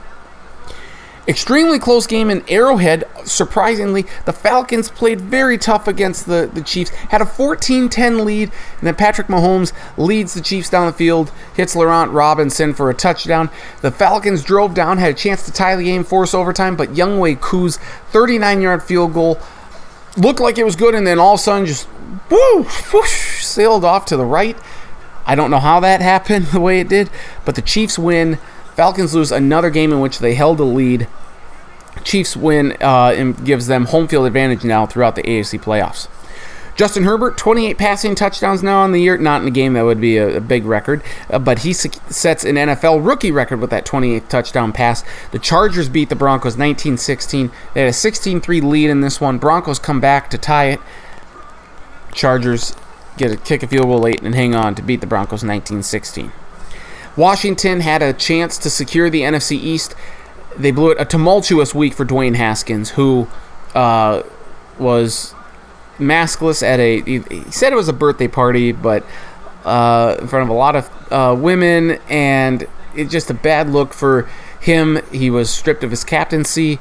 Extremely 1.28 1.78
close 1.78 2.06
game 2.06 2.28
in 2.30 2.44
Arrowhead. 2.48 3.04
Surprisingly, 3.24 4.04
the 4.26 4.32
Falcons 4.32 4.90
played 4.90 5.20
very 5.20 5.56
tough 5.56 5.88
against 5.88 6.26
the, 6.26 6.50
the 6.52 6.60
Chiefs. 6.60 6.90
Had 6.90 7.22
a 7.22 7.26
14 7.26 7.88
10 7.88 8.24
lead, 8.24 8.52
and 8.78 8.86
then 8.86 8.94
Patrick 8.96 9.28
Mahomes 9.28 9.72
leads 9.96 10.34
the 10.34 10.42
Chiefs 10.42 10.68
down 10.68 10.86
the 10.86 10.92
field, 10.92 11.32
hits 11.54 11.74
Laurent 11.74 12.12
Robinson 12.12 12.74
for 12.74 12.90
a 12.90 12.94
touchdown. 12.94 13.48
The 13.80 13.90
Falcons 13.90 14.44
drove 14.44 14.74
down, 14.74 14.98
had 14.98 15.12
a 15.12 15.14
chance 15.14 15.44
to 15.46 15.52
tie 15.52 15.74
the 15.74 15.84
game, 15.84 16.04
force 16.04 16.34
overtime, 16.34 16.76
but 16.76 16.90
Younghoe 16.90 17.40
Koo's 17.40 17.78
39 18.10 18.60
yard 18.60 18.82
field 18.82 19.14
goal 19.14 19.40
looked 20.16 20.40
like 20.40 20.58
it 20.58 20.64
was 20.64 20.76
good, 20.76 20.94
and 20.94 21.06
then 21.06 21.18
all 21.18 21.34
of 21.34 21.40
a 21.40 21.42
sudden 21.42 21.66
just 21.66 21.88
whoo, 22.30 22.64
whoosh, 22.92 23.44
sailed 23.44 23.84
off 23.84 24.06
to 24.06 24.16
the 24.16 24.24
right. 24.24 24.56
I 25.26 25.34
don't 25.34 25.50
know 25.50 25.58
how 25.58 25.80
that 25.80 26.00
happened 26.12 26.46
the 26.46 26.60
way 26.60 26.80
it 26.80 26.88
did, 26.88 27.10
but 27.44 27.54
the 27.54 27.62
Chiefs 27.62 27.98
win 27.98 28.38
Falcons 28.76 29.14
lose 29.14 29.32
another 29.32 29.70
game 29.70 29.90
in 29.90 30.00
which 30.00 30.18
they 30.18 30.34
held 30.34 30.60
a 30.60 30.64
lead. 30.64 31.08
Chiefs 32.04 32.36
win 32.36 32.76
uh, 32.82 33.14
and 33.16 33.42
gives 33.42 33.68
them 33.68 33.86
home 33.86 34.06
field 34.06 34.26
advantage 34.26 34.64
now 34.64 34.84
throughout 34.84 35.16
the 35.16 35.22
AFC 35.22 35.58
playoffs. 35.58 36.08
Justin 36.76 37.04
Herbert, 37.04 37.38
28 37.38 37.78
passing 37.78 38.14
touchdowns 38.14 38.62
now 38.62 38.80
on 38.82 38.92
the 38.92 39.00
year. 39.00 39.16
Not 39.16 39.40
in 39.40 39.48
a 39.48 39.50
game 39.50 39.72
that 39.72 39.84
would 39.84 40.00
be 40.00 40.18
a, 40.18 40.36
a 40.36 40.40
big 40.40 40.66
record, 40.66 41.02
uh, 41.30 41.38
but 41.38 41.60
he 41.60 41.72
sets 41.72 42.44
an 42.44 42.56
NFL 42.56 43.04
rookie 43.04 43.32
record 43.32 43.60
with 43.60 43.70
that 43.70 43.86
28th 43.86 44.28
touchdown 44.28 44.72
pass. 44.74 45.02
The 45.30 45.38
Chargers 45.38 45.88
beat 45.88 46.10
the 46.10 46.16
Broncos 46.16 46.58
19 46.58 46.98
16. 46.98 47.50
They 47.72 47.80
had 47.80 47.88
a 47.88 47.94
16 47.94 48.42
3 48.42 48.60
lead 48.60 48.90
in 48.90 49.00
this 49.00 49.20
one. 49.20 49.38
Broncos 49.38 49.78
come 49.78 50.00
back 50.00 50.28
to 50.30 50.38
tie 50.38 50.66
it. 50.66 50.80
Chargers 52.12 52.76
get 53.16 53.32
a 53.32 53.36
kick 53.38 53.62
a 53.62 53.66
field 53.66 53.86
goal 53.86 54.00
late 54.00 54.22
and 54.22 54.34
hang 54.34 54.54
on 54.54 54.74
to 54.74 54.82
beat 54.82 55.00
the 55.00 55.06
Broncos 55.06 55.42
19 55.42 55.82
16. 55.82 56.30
Washington 57.16 57.80
had 57.80 58.02
a 58.02 58.12
chance 58.12 58.58
to 58.58 58.68
secure 58.68 59.08
the 59.08 59.22
NFC 59.22 59.52
East. 59.52 59.94
They 60.58 60.70
blew 60.70 60.90
it 60.90 61.00
a 61.00 61.06
tumultuous 61.06 61.74
week 61.74 61.94
for 61.94 62.04
Dwayne 62.04 62.36
Haskins, 62.36 62.90
who 62.90 63.28
uh, 63.74 64.22
was 64.78 65.34
maskless 65.98 66.62
at 66.62 66.80
a. 66.80 67.00
He, 67.02 67.50
said 67.50 67.72
it 67.72 67.76
was 67.76 67.88
a 67.88 67.92
birthday 67.92 68.28
party, 68.28 68.72
but 68.72 69.04
uh, 69.64 70.16
in 70.20 70.28
front 70.28 70.44
of 70.44 70.48
a 70.48 70.58
lot 70.58 70.76
of 70.76 71.12
uh, 71.12 71.36
women, 71.38 72.00
and 72.08 72.66
it's 72.94 73.10
just 73.10 73.30
a 73.30 73.34
bad 73.34 73.70
look 73.70 73.92
for 73.92 74.28
him. 74.60 75.00
He 75.12 75.30
was 75.30 75.50
stripped 75.50 75.84
of 75.84 75.90
his 75.90 76.04
captaincy, 76.04 76.78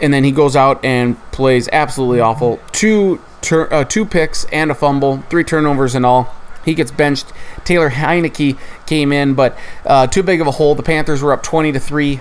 and 0.00 0.12
then 0.12 0.24
he 0.24 0.32
goes 0.32 0.56
out 0.56 0.84
and 0.84 1.18
plays 1.32 1.68
absolutely 1.72 2.20
awful. 2.20 2.60
Two 2.72 3.20
tur- 3.40 3.72
uh, 3.72 3.84
two 3.84 4.04
picks 4.04 4.44
and 4.46 4.70
a 4.70 4.74
fumble, 4.74 5.18
three 5.30 5.44
turnovers 5.44 5.94
in 5.94 6.04
all. 6.04 6.34
He 6.64 6.74
gets 6.74 6.90
benched. 6.90 7.32
Taylor 7.64 7.90
Heinicke 7.90 8.58
came 8.86 9.12
in, 9.12 9.34
but 9.34 9.56
uh, 9.84 10.06
too 10.06 10.22
big 10.22 10.40
of 10.40 10.46
a 10.46 10.52
hole. 10.52 10.74
The 10.74 10.82
Panthers 10.82 11.22
were 11.22 11.32
up 11.32 11.42
20 11.42 11.72
to 11.72 11.80
three, 11.80 12.20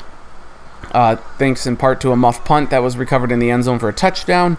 uh, 0.92 1.16
thanks 1.38 1.66
in 1.66 1.78
part 1.78 2.02
to 2.02 2.12
a 2.12 2.18
muff 2.18 2.44
punt 2.44 2.70
that 2.70 2.80
was 2.80 2.98
recovered 2.98 3.32
in 3.32 3.40
the 3.40 3.50
end 3.50 3.64
zone 3.64 3.80
for 3.80 3.88
a 3.88 3.94
touchdown. 3.94 4.58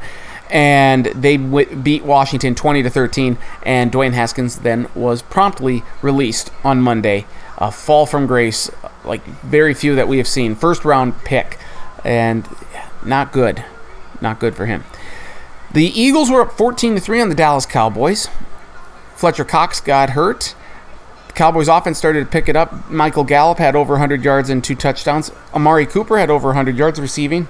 And 0.50 1.06
they 1.06 1.36
w- 1.36 1.74
beat 1.76 2.04
Washington 2.04 2.54
20 2.54 2.82
to 2.82 2.90
13. 2.90 3.38
And 3.64 3.90
Dwayne 3.90 4.12
Haskins 4.12 4.56
then 4.56 4.88
was 4.94 5.22
promptly 5.22 5.82
released 6.02 6.50
on 6.62 6.80
Monday. 6.80 7.26
A 7.58 7.70
fall 7.70 8.04
from 8.06 8.26
grace, 8.26 8.70
like 9.04 9.24
very 9.24 9.74
few 9.74 9.94
that 9.94 10.08
we 10.08 10.18
have 10.18 10.28
seen. 10.28 10.54
First 10.54 10.84
round 10.84 11.16
pick, 11.24 11.56
and 12.04 12.46
not 13.04 13.32
good, 13.32 13.64
not 14.20 14.40
good 14.40 14.54
for 14.56 14.66
him. 14.66 14.84
The 15.72 15.86
Eagles 15.86 16.30
were 16.30 16.42
up 16.42 16.52
14 16.52 16.96
to 16.96 17.00
3 17.00 17.20
on 17.20 17.28
the 17.28 17.34
Dallas 17.34 17.66
Cowboys. 17.66 18.28
Fletcher 19.16 19.44
Cox 19.44 19.80
got 19.80 20.10
hurt. 20.10 20.54
Cowboys 21.34 21.66
offense 21.66 21.98
started 21.98 22.20
to 22.20 22.26
pick 22.26 22.48
it 22.48 22.54
up. 22.54 22.88
Michael 22.90 23.24
Gallup 23.24 23.58
had 23.58 23.74
over 23.74 23.94
100 23.94 24.22
yards 24.24 24.50
and 24.50 24.62
two 24.62 24.76
touchdowns. 24.76 25.32
Amari 25.52 25.84
Cooper 25.86 26.18
had 26.18 26.30
over 26.30 26.48
100 26.48 26.76
yards 26.76 27.00
receiving. 27.00 27.48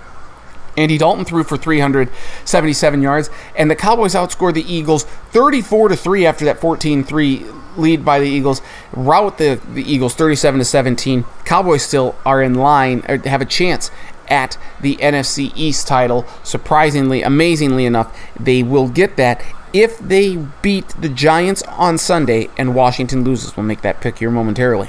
Andy 0.77 0.99
Dalton 0.99 1.25
threw 1.25 1.45
for 1.45 1.57
377 1.57 3.03
yards, 3.03 3.31
and 3.57 3.71
the 3.71 3.77
Cowboys 3.77 4.15
outscored 4.15 4.55
the 4.55 4.73
Eagles 4.73 5.05
34 5.05 5.91
to 5.91 5.97
3 5.97 6.27
after 6.27 6.45
that 6.45 6.61
14-3 6.61 7.63
lead 7.77 8.05
by 8.05 8.19
the 8.21 8.27
Eagles. 8.27 8.63
Rout 8.93 9.39
the, 9.39 9.61
the 9.73 9.83
Eagles 9.83 10.15
37 10.15 10.59
to 10.59 10.65
17. 10.65 11.25
Cowboys 11.45 11.83
still 11.83 12.17
are 12.25 12.43
in 12.43 12.55
line 12.55 13.03
or 13.09 13.19
have 13.19 13.41
a 13.41 13.47
chance 13.47 13.91
at 14.29 14.57
the 14.81 14.97
NFC 14.97 15.53
East 15.55 15.87
title. 15.87 16.27
Surprisingly, 16.43 17.23
amazingly 17.23 17.85
enough, 17.85 18.17
they 18.39 18.63
will 18.63 18.89
get 18.89 19.17
that 19.17 19.43
if 19.73 19.99
they 19.99 20.37
beat 20.63 20.89
the 21.01 21.09
Giants 21.09 21.63
on 21.65 21.99
Sunday 21.99 22.49
and 22.57 22.75
Washington 22.75 23.25
loses. 23.25 23.57
We'll 23.57 23.67
make 23.67 23.83
that 23.83 24.01
pick 24.01 24.19
here 24.19 24.31
momentarily. 24.31 24.89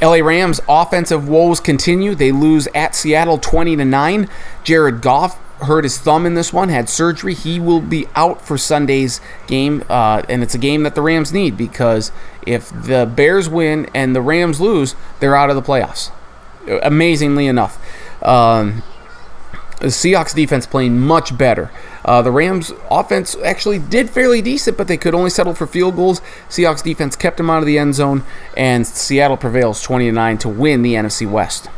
LA 0.00 0.16
Rams 0.16 0.60
offensive 0.68 1.28
woes 1.28 1.60
continue. 1.60 2.14
They 2.14 2.32
lose 2.32 2.68
at 2.74 2.94
Seattle 2.94 3.38
20 3.38 3.76
to 3.76 3.84
9. 3.84 4.28
Jared 4.62 5.00
Goff 5.00 5.38
hurt 5.62 5.84
his 5.84 5.98
thumb 5.98 6.26
in 6.26 6.34
this 6.34 6.52
one, 6.52 6.68
had 6.68 6.88
surgery. 6.88 7.34
He 7.34 7.58
will 7.58 7.80
be 7.80 8.06
out 8.14 8.42
for 8.42 8.58
Sunday's 8.58 9.20
game, 9.46 9.84
uh, 9.88 10.22
and 10.28 10.42
it's 10.42 10.54
a 10.54 10.58
game 10.58 10.82
that 10.82 10.94
the 10.94 11.02
Rams 11.02 11.32
need 11.32 11.56
because 11.56 12.12
if 12.46 12.70
the 12.70 13.10
Bears 13.12 13.48
win 13.48 13.88
and 13.94 14.14
the 14.14 14.20
Rams 14.20 14.60
lose, 14.60 14.94
they're 15.20 15.36
out 15.36 15.48
of 15.48 15.56
the 15.56 15.62
playoffs. 15.62 16.10
Amazingly 16.82 17.46
enough. 17.46 17.78
Um, 18.22 18.82
the 19.80 19.86
Seahawks 19.86 20.34
defense 20.34 20.66
playing 20.66 20.98
much 21.00 21.36
better. 21.36 21.70
Uh, 22.06 22.22
the 22.22 22.30
Rams 22.30 22.72
offense 22.88 23.36
actually 23.44 23.80
did 23.80 24.08
fairly 24.08 24.40
decent, 24.40 24.78
but 24.78 24.86
they 24.86 24.96
could 24.96 25.14
only 25.14 25.28
settle 25.28 25.54
for 25.54 25.66
field 25.66 25.96
goals. 25.96 26.20
Seahawks 26.48 26.82
defense 26.82 27.16
kept 27.16 27.36
them 27.36 27.50
out 27.50 27.58
of 27.58 27.66
the 27.66 27.78
end 27.78 27.96
zone, 27.96 28.22
and 28.56 28.86
Seattle 28.86 29.36
prevails 29.36 29.82
20 29.82 30.10
9 30.10 30.38
to 30.38 30.48
win 30.48 30.82
the 30.82 30.94
NFC 30.94 31.28
West. 31.28 31.68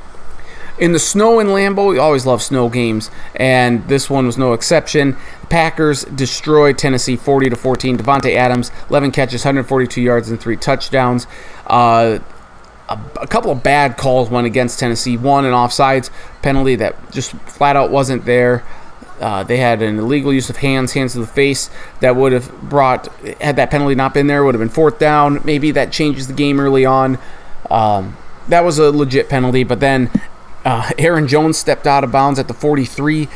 In 0.78 0.92
the 0.92 1.00
snow 1.00 1.40
in 1.40 1.48
Lambeau, 1.48 1.90
we 1.90 1.98
always 1.98 2.24
love 2.24 2.40
snow 2.40 2.68
games, 2.68 3.10
and 3.34 3.88
this 3.88 4.09
one 4.09 4.26
was 4.26 4.38
no 4.38 4.52
exception. 4.52 5.16
Packers 5.48 6.05
destroyed 6.05 6.78
Tennessee 6.78 7.16
40 7.16 7.50
to 7.50 7.56
14. 7.56 7.98
Davante 7.98 8.36
Adams, 8.36 8.70
11 8.88 9.10
catches, 9.10 9.44
142 9.44 10.00
yards, 10.00 10.30
and 10.30 10.40
three 10.40 10.56
touchdowns. 10.56 11.26
Uh, 11.66 12.20
a, 12.88 12.98
a, 13.20 13.26
couple 13.26 13.50
of 13.50 13.62
bad 13.62 13.96
calls 13.96 14.30
went 14.30 14.46
against 14.46 14.78
Tennessee. 14.78 15.16
One, 15.16 15.44
an 15.44 15.52
offsides 15.52 16.10
penalty 16.42 16.76
that 16.76 17.10
just 17.10 17.32
flat 17.32 17.74
out 17.74 17.90
wasn't 17.90 18.24
there. 18.24 18.62
Uh, 19.20 19.43
they 19.43 19.57
had 19.57 19.82
an 19.82 19.99
illegal 19.99 20.32
use 20.32 20.49
of 20.49 20.59
hands, 20.59 20.93
hands 20.93 21.12
to 21.12 21.20
the 21.20 21.27
face 21.27 21.70
that 22.01 22.15
would 22.16 22.32
have 22.32 22.51
brought, 22.62 23.07
had 23.40 23.57
that 23.57 23.70
penalty 23.70 23.95
not 23.95 24.15
been 24.15 24.27
there, 24.27 24.45
would 24.45 24.55
have 24.55 24.61
been 24.61 24.69
fourth 24.69 24.99
down. 24.99 25.40
Maybe 25.45 25.70
that 25.73 25.90
changes 25.93 26.28
the 26.28 26.35
game 26.35 26.61
early 26.61 26.85
on. 26.85 27.19
Um, 27.70 28.16
that 28.49 28.65
was 28.65 28.78
a 28.78 28.90
legit 28.90 29.28
penalty, 29.28 29.65
but 29.65 29.81
then 29.81 30.11
uh, 30.65 30.90
Aaron 30.99 31.28
Jones 31.28 31.59
stepped 31.59 31.86
out 31.86 32.05
of 32.05 32.12
bounds 32.12 32.39
at 32.39 32.49
the 32.49 32.55
43 32.55 33.28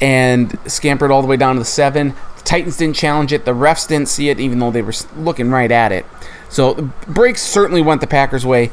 and 0.00 0.58
scampered 0.66 1.10
all 1.10 1.22
the 1.22 1.28
way 1.28 1.36
down 1.36 1.56
to 1.56 1.60
the 1.60 1.64
7. 1.64 2.14
The 2.36 2.42
Titans 2.44 2.76
didn't 2.76 2.96
challenge 2.96 3.32
it. 3.32 3.44
The 3.44 3.54
refs 3.54 3.86
didn't 3.88 4.08
see 4.08 4.28
it, 4.28 4.40
even 4.40 4.58
though 4.58 4.70
they 4.70 4.82
were 4.82 4.94
looking 5.16 5.50
right 5.50 5.70
at 5.70 5.92
it. 5.92 6.06
So 6.48 6.74
the 6.74 6.82
breaks 6.82 7.42
certainly 7.42 7.82
went 7.82 8.00
the 8.00 8.06
Packers' 8.06 8.46
way. 8.46 8.70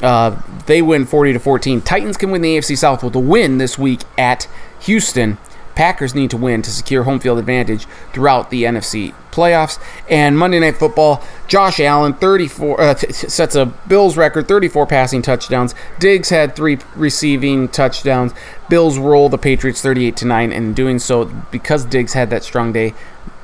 Uh, 0.00 0.40
they 0.66 0.80
win 0.80 1.04
40 1.04 1.34
to 1.34 1.38
14. 1.38 1.82
Titans 1.82 2.16
can 2.16 2.30
win 2.30 2.40
the 2.40 2.56
AFC 2.56 2.78
South 2.78 3.02
with 3.02 3.14
a 3.14 3.20
win 3.20 3.58
this 3.58 3.78
week 3.78 4.00
at 4.16 4.48
Houston. 4.80 5.36
Packers 5.80 6.14
need 6.14 6.28
to 6.28 6.36
win 6.36 6.60
to 6.60 6.70
secure 6.70 7.04
home 7.04 7.18
field 7.20 7.38
advantage 7.38 7.86
throughout 8.12 8.50
the 8.50 8.64
NFC 8.64 9.14
playoffs. 9.30 9.82
And 10.10 10.36
Monday 10.36 10.60
Night 10.60 10.76
Football, 10.76 11.24
Josh 11.48 11.80
Allen 11.80 12.12
34 12.12 12.78
uh, 12.78 12.94
sets 12.96 13.54
a 13.54 13.64
Bills 13.64 14.14
record, 14.14 14.46
34 14.46 14.86
passing 14.86 15.22
touchdowns. 15.22 15.74
Diggs 15.98 16.28
had 16.28 16.54
three 16.54 16.76
receiving 16.94 17.66
touchdowns. 17.66 18.34
Bills 18.68 18.98
roll 18.98 19.30
the 19.30 19.38
Patriots 19.38 19.80
38 19.80 20.18
to 20.18 20.26
9 20.26 20.52
and 20.52 20.66
in 20.66 20.74
doing 20.74 20.98
so 20.98 21.24
because 21.50 21.86
Diggs 21.86 22.12
had 22.12 22.28
that 22.28 22.44
strong 22.44 22.74
day, 22.74 22.92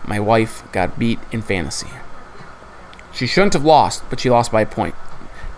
my 0.06 0.20
wife 0.20 0.62
got 0.72 0.98
beat 0.98 1.18
in 1.32 1.40
fantasy. 1.40 1.88
She 3.14 3.26
shouldn't 3.26 3.54
have 3.54 3.64
lost, 3.64 4.04
but 4.10 4.20
she 4.20 4.28
lost 4.28 4.52
by 4.52 4.60
a 4.60 4.66
point 4.66 4.94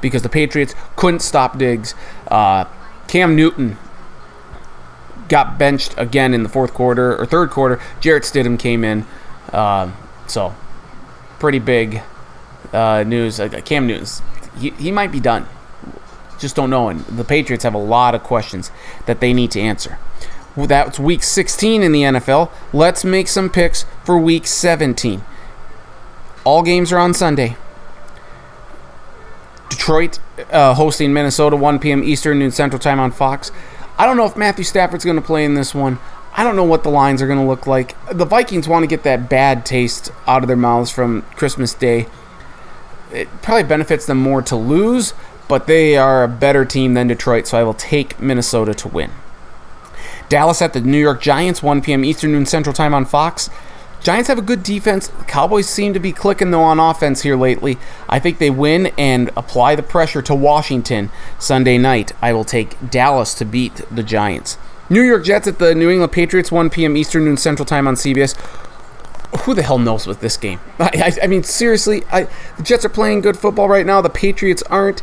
because 0.00 0.22
the 0.22 0.28
Patriots 0.28 0.76
couldn't 0.94 1.22
stop 1.22 1.58
Diggs. 1.58 1.96
Uh, 2.28 2.66
Cam 3.08 3.34
Newton 3.34 3.78
got 5.28 5.58
benched 5.58 5.94
again 5.96 6.34
in 6.34 6.42
the 6.42 6.48
fourth 6.48 6.74
quarter 6.74 7.16
or 7.16 7.26
third 7.26 7.50
quarter. 7.50 7.80
Jarrett 8.00 8.24
Stidham 8.24 8.58
came 8.58 8.84
in, 8.84 9.06
uh, 9.52 9.92
so 10.26 10.54
pretty 11.38 11.58
big 11.58 12.02
uh, 12.72 13.04
news. 13.04 13.38
Uh, 13.40 13.48
Cam 13.64 13.86
Newton's 13.86 14.22
he, 14.58 14.70
he 14.70 14.90
might 14.90 15.12
be 15.12 15.20
done. 15.20 15.46
Just 16.38 16.56
don't 16.56 16.70
know. 16.70 16.88
And 16.88 17.04
the 17.04 17.24
Patriots 17.24 17.64
have 17.64 17.74
a 17.74 17.78
lot 17.78 18.14
of 18.14 18.22
questions 18.22 18.70
that 19.06 19.20
they 19.20 19.32
need 19.32 19.50
to 19.52 19.60
answer. 19.60 19.98
That's 20.56 20.98
week 20.98 21.22
16 21.22 21.82
in 21.82 21.92
the 21.92 22.02
NFL. 22.02 22.50
Let's 22.72 23.04
make 23.04 23.28
some 23.28 23.48
picks 23.48 23.84
for 24.04 24.18
week 24.18 24.46
17. 24.46 25.22
All 26.44 26.62
games 26.62 26.92
are 26.92 26.98
on 26.98 27.14
Sunday. 27.14 27.56
Detroit 29.68 30.18
uh, 30.50 30.74
hosting 30.74 31.12
Minnesota, 31.12 31.56
1 31.56 31.78
p.m. 31.78 32.02
Eastern, 32.02 32.40
noon 32.40 32.50
Central 32.50 32.80
Time 32.80 32.98
on 32.98 33.12
Fox. 33.12 33.52
I 33.98 34.06
don't 34.06 34.16
know 34.16 34.26
if 34.26 34.36
Matthew 34.36 34.64
Stafford's 34.64 35.04
going 35.04 35.16
to 35.16 35.22
play 35.22 35.44
in 35.44 35.54
this 35.54 35.74
one. 35.74 35.98
I 36.32 36.44
don't 36.44 36.54
know 36.54 36.64
what 36.64 36.84
the 36.84 36.90
lines 36.90 37.20
are 37.20 37.26
going 37.26 37.40
to 37.40 37.44
look 37.44 37.66
like. 37.66 37.96
The 38.14 38.24
Vikings 38.24 38.68
want 38.68 38.84
to 38.84 38.86
get 38.86 39.02
that 39.02 39.28
bad 39.28 39.66
taste 39.66 40.12
out 40.26 40.44
of 40.44 40.48
their 40.48 40.56
mouths 40.56 40.90
from 40.90 41.22
Christmas 41.34 41.74
Day. 41.74 42.06
It 43.12 43.28
probably 43.42 43.64
benefits 43.64 44.06
them 44.06 44.18
more 44.18 44.40
to 44.42 44.54
lose, 44.54 45.14
but 45.48 45.66
they 45.66 45.96
are 45.96 46.22
a 46.22 46.28
better 46.28 46.64
team 46.64 46.94
than 46.94 47.08
Detroit, 47.08 47.48
so 47.48 47.58
I 47.58 47.64
will 47.64 47.74
take 47.74 48.20
Minnesota 48.20 48.72
to 48.74 48.88
win. 48.88 49.10
Dallas 50.28 50.62
at 50.62 50.74
the 50.74 50.80
New 50.80 51.00
York 51.00 51.20
Giants, 51.20 51.62
1 51.62 51.80
p.m. 51.80 52.04
Eastern 52.04 52.32
Noon 52.32 52.46
Central 52.46 52.74
Time 52.74 52.94
on 52.94 53.04
Fox. 53.04 53.50
Giants 54.00 54.28
have 54.28 54.38
a 54.38 54.42
good 54.42 54.62
defense. 54.62 55.10
Cowboys 55.26 55.68
seem 55.68 55.92
to 55.92 56.00
be 56.00 56.12
clicking 56.12 56.50
though 56.50 56.62
on 56.62 56.78
offense 56.78 57.22
here 57.22 57.36
lately. 57.36 57.78
I 58.08 58.18
think 58.18 58.38
they 58.38 58.50
win 58.50 58.92
and 58.96 59.30
apply 59.36 59.74
the 59.74 59.82
pressure 59.82 60.22
to 60.22 60.34
Washington 60.34 61.10
Sunday 61.38 61.78
night. 61.78 62.12
I 62.22 62.32
will 62.32 62.44
take 62.44 62.90
Dallas 62.90 63.34
to 63.34 63.44
beat 63.44 63.74
the 63.90 64.02
Giants. 64.02 64.56
New 64.90 65.02
York 65.02 65.24
Jets 65.24 65.46
at 65.46 65.58
the 65.58 65.74
New 65.74 65.90
England 65.90 66.12
Patriots, 66.12 66.50
1 66.50 66.70
p.m. 66.70 66.96
Eastern 66.96 67.24
Noon 67.24 67.36
Central 67.36 67.66
Time 67.66 67.86
on 67.86 67.94
CBS. 67.94 68.36
Who 69.42 69.52
the 69.52 69.62
hell 69.62 69.78
knows 69.78 70.06
with 70.06 70.20
this 70.20 70.36
game? 70.36 70.60
I, 70.78 70.90
I, 71.20 71.24
I 71.24 71.26
mean, 71.26 71.42
seriously, 71.42 72.04
I, 72.10 72.24
the 72.56 72.62
Jets 72.62 72.84
are 72.84 72.90
playing 72.90 73.20
good 73.20 73.36
football 73.36 73.68
right 73.68 73.84
now. 73.84 74.00
The 74.00 74.08
Patriots 74.08 74.62
aren't. 74.64 75.02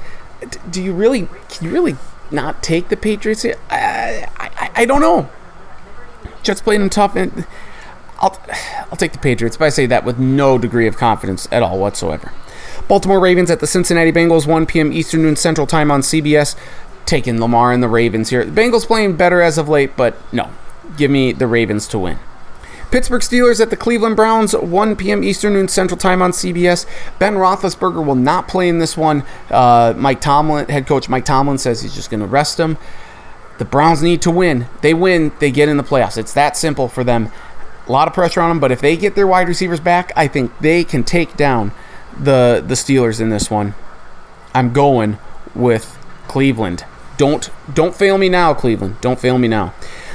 Do 0.70 0.82
you 0.82 0.94
really? 0.94 1.28
Can 1.50 1.68
you 1.68 1.72
really 1.72 1.96
not 2.32 2.64
take 2.64 2.90
the 2.90 2.98
Patriots 2.98 3.44
here? 3.44 3.58
I, 3.70 4.28
I, 4.38 4.72
I 4.76 4.86
don't 4.86 5.02
know. 5.02 5.30
Jets 6.42 6.62
playing 6.62 6.90
tough 6.90 7.16
and 7.16 7.46
I'll, 8.20 8.40
I'll 8.92 8.98
take 8.98 9.14
the 9.14 9.20
Patriots, 9.20 9.58
but 9.58 9.66
I 9.66 9.70
say 9.70 9.86
that 9.88 10.06
with 10.06 10.18
no 10.20 10.58
degree 10.58 10.88
of 10.88 10.98
confidence 10.98 11.48
at 11.52 11.64
all 11.64 11.80
whatsoever. 11.80 12.32
Baltimore 12.88 13.20
Ravens 13.20 13.50
at 13.50 13.60
the 13.60 13.68
Cincinnati 13.68 14.12
Bengals, 14.12 14.48
1 14.48 14.66
p.m. 14.66 14.94
Eastern 14.94 15.24
Noon 15.24 15.36
Central 15.36 15.68
Time 15.68 15.92
on 15.92 16.02
CBS. 16.02 16.56
Taking 17.06 17.40
Lamar 17.40 17.72
and 17.72 17.84
the 17.84 17.88
Ravens 17.88 18.30
here. 18.30 18.44
The 18.44 18.62
Bengals 18.62 18.86
playing 18.86 19.16
better 19.16 19.42
as 19.42 19.58
of 19.58 19.70
late, 19.70 19.96
but 19.96 20.18
no. 20.34 20.50
Give 20.98 21.12
me 21.12 21.34
the 21.34 21.46
Ravens 21.48 21.88
to 21.90 22.00
win. 22.00 22.20
Pittsburgh 22.92 23.22
Steelers 23.22 23.60
at 23.60 23.70
the 23.70 23.76
Cleveland 23.76 24.16
Browns, 24.16 24.56
1 24.56 24.96
p.m. 24.96 25.24
Eastern 25.24 25.54
Noon 25.54 25.68
Central 25.68 25.98
Time 25.98 26.22
on 26.22 26.32
CBS. 26.32 26.86
Ben 27.20 27.34
Roethlisberger 27.34 28.06
will 28.06 28.16
not 28.16 28.48
play 28.48 28.70
in 28.70 28.80
this 28.80 28.96
one. 28.96 29.24
Uh, 29.50 29.94
Mike 29.98 30.22
Tomlin, 30.22 30.68
head 30.70 30.88
coach 30.88 31.10
Mike 31.10 31.26
Tomlin, 31.26 31.58
says 31.58 31.82
he's 31.82 31.94
just 31.94 32.10
going 32.10 32.22
to 32.22 32.28
rest 32.28 32.60
him. 32.60 32.78
The 33.58 33.66
Browns 33.66 34.02
need 34.02 34.22
to 34.24 34.32
win. 34.32 34.68
They 34.82 34.94
win, 34.94 35.32
they 35.40 35.52
get 35.52 35.70
in 35.70 35.78
the 35.78 35.84
playoffs. 35.84 36.18
It's 36.18 36.34
that 36.34 36.58
simple 36.58 36.88
for 36.88 37.04
them. 37.04 37.32
A 37.88 37.92
lot 37.92 38.08
of 38.08 38.14
pressure 38.14 38.42
on 38.42 38.50
them, 38.50 38.60
but 38.60 38.72
if 38.72 38.82
they 38.82 38.98
get 38.98 39.16
their 39.16 39.28
wide 39.28 39.48
receivers 39.48 39.80
back, 39.80 40.12
I 40.16 40.28
think 40.28 40.58
they 40.60 40.84
can 40.84 41.04
take 41.04 41.38
down 41.38 41.72
the 42.20 42.64
the 42.66 42.76
Steelers 42.76 43.22
in 43.22 43.30
this 43.30 43.52
one. 43.52 43.76
I'm 44.54 44.74
going 44.74 45.18
with 45.54 45.98
Cleveland. 46.28 46.86
Don't 47.18 47.50
don't 47.74 47.96
fail 47.96 48.18
me 48.18 48.30
now, 48.30 48.54
Cleveland. 48.54 48.98
Don't 49.02 49.20
fail 49.20 49.38
me 49.38 49.48
now. 49.48 49.74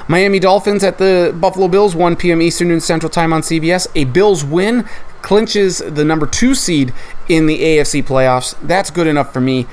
Miami 0.09 0.41
Dolphins 0.41 0.83
at 0.83 0.99
the 0.99 1.33
Buffalo 1.39 1.69
Bills, 1.69 1.95
1 1.95 2.17
p.m. 2.17 2.43
Eastern 2.43 2.67
Noon 2.67 2.81
Central 2.81 3.09
Time 3.09 3.33
on 3.33 3.43
CBS. 3.43 3.87
A 3.95 4.05
Bills 4.05 4.45
win 4.45 4.89
clinches 5.23 5.79
the 5.79 6.05
number 6.05 6.27
two 6.27 6.55
seed 6.55 6.93
in 7.29 7.47
the 7.47 7.61
AFC 7.61 8.03
playoffs. 8.03 8.57
That's 8.61 8.91
good 8.91 9.07
enough 9.07 9.33
for 9.33 9.41
me. 9.41 9.67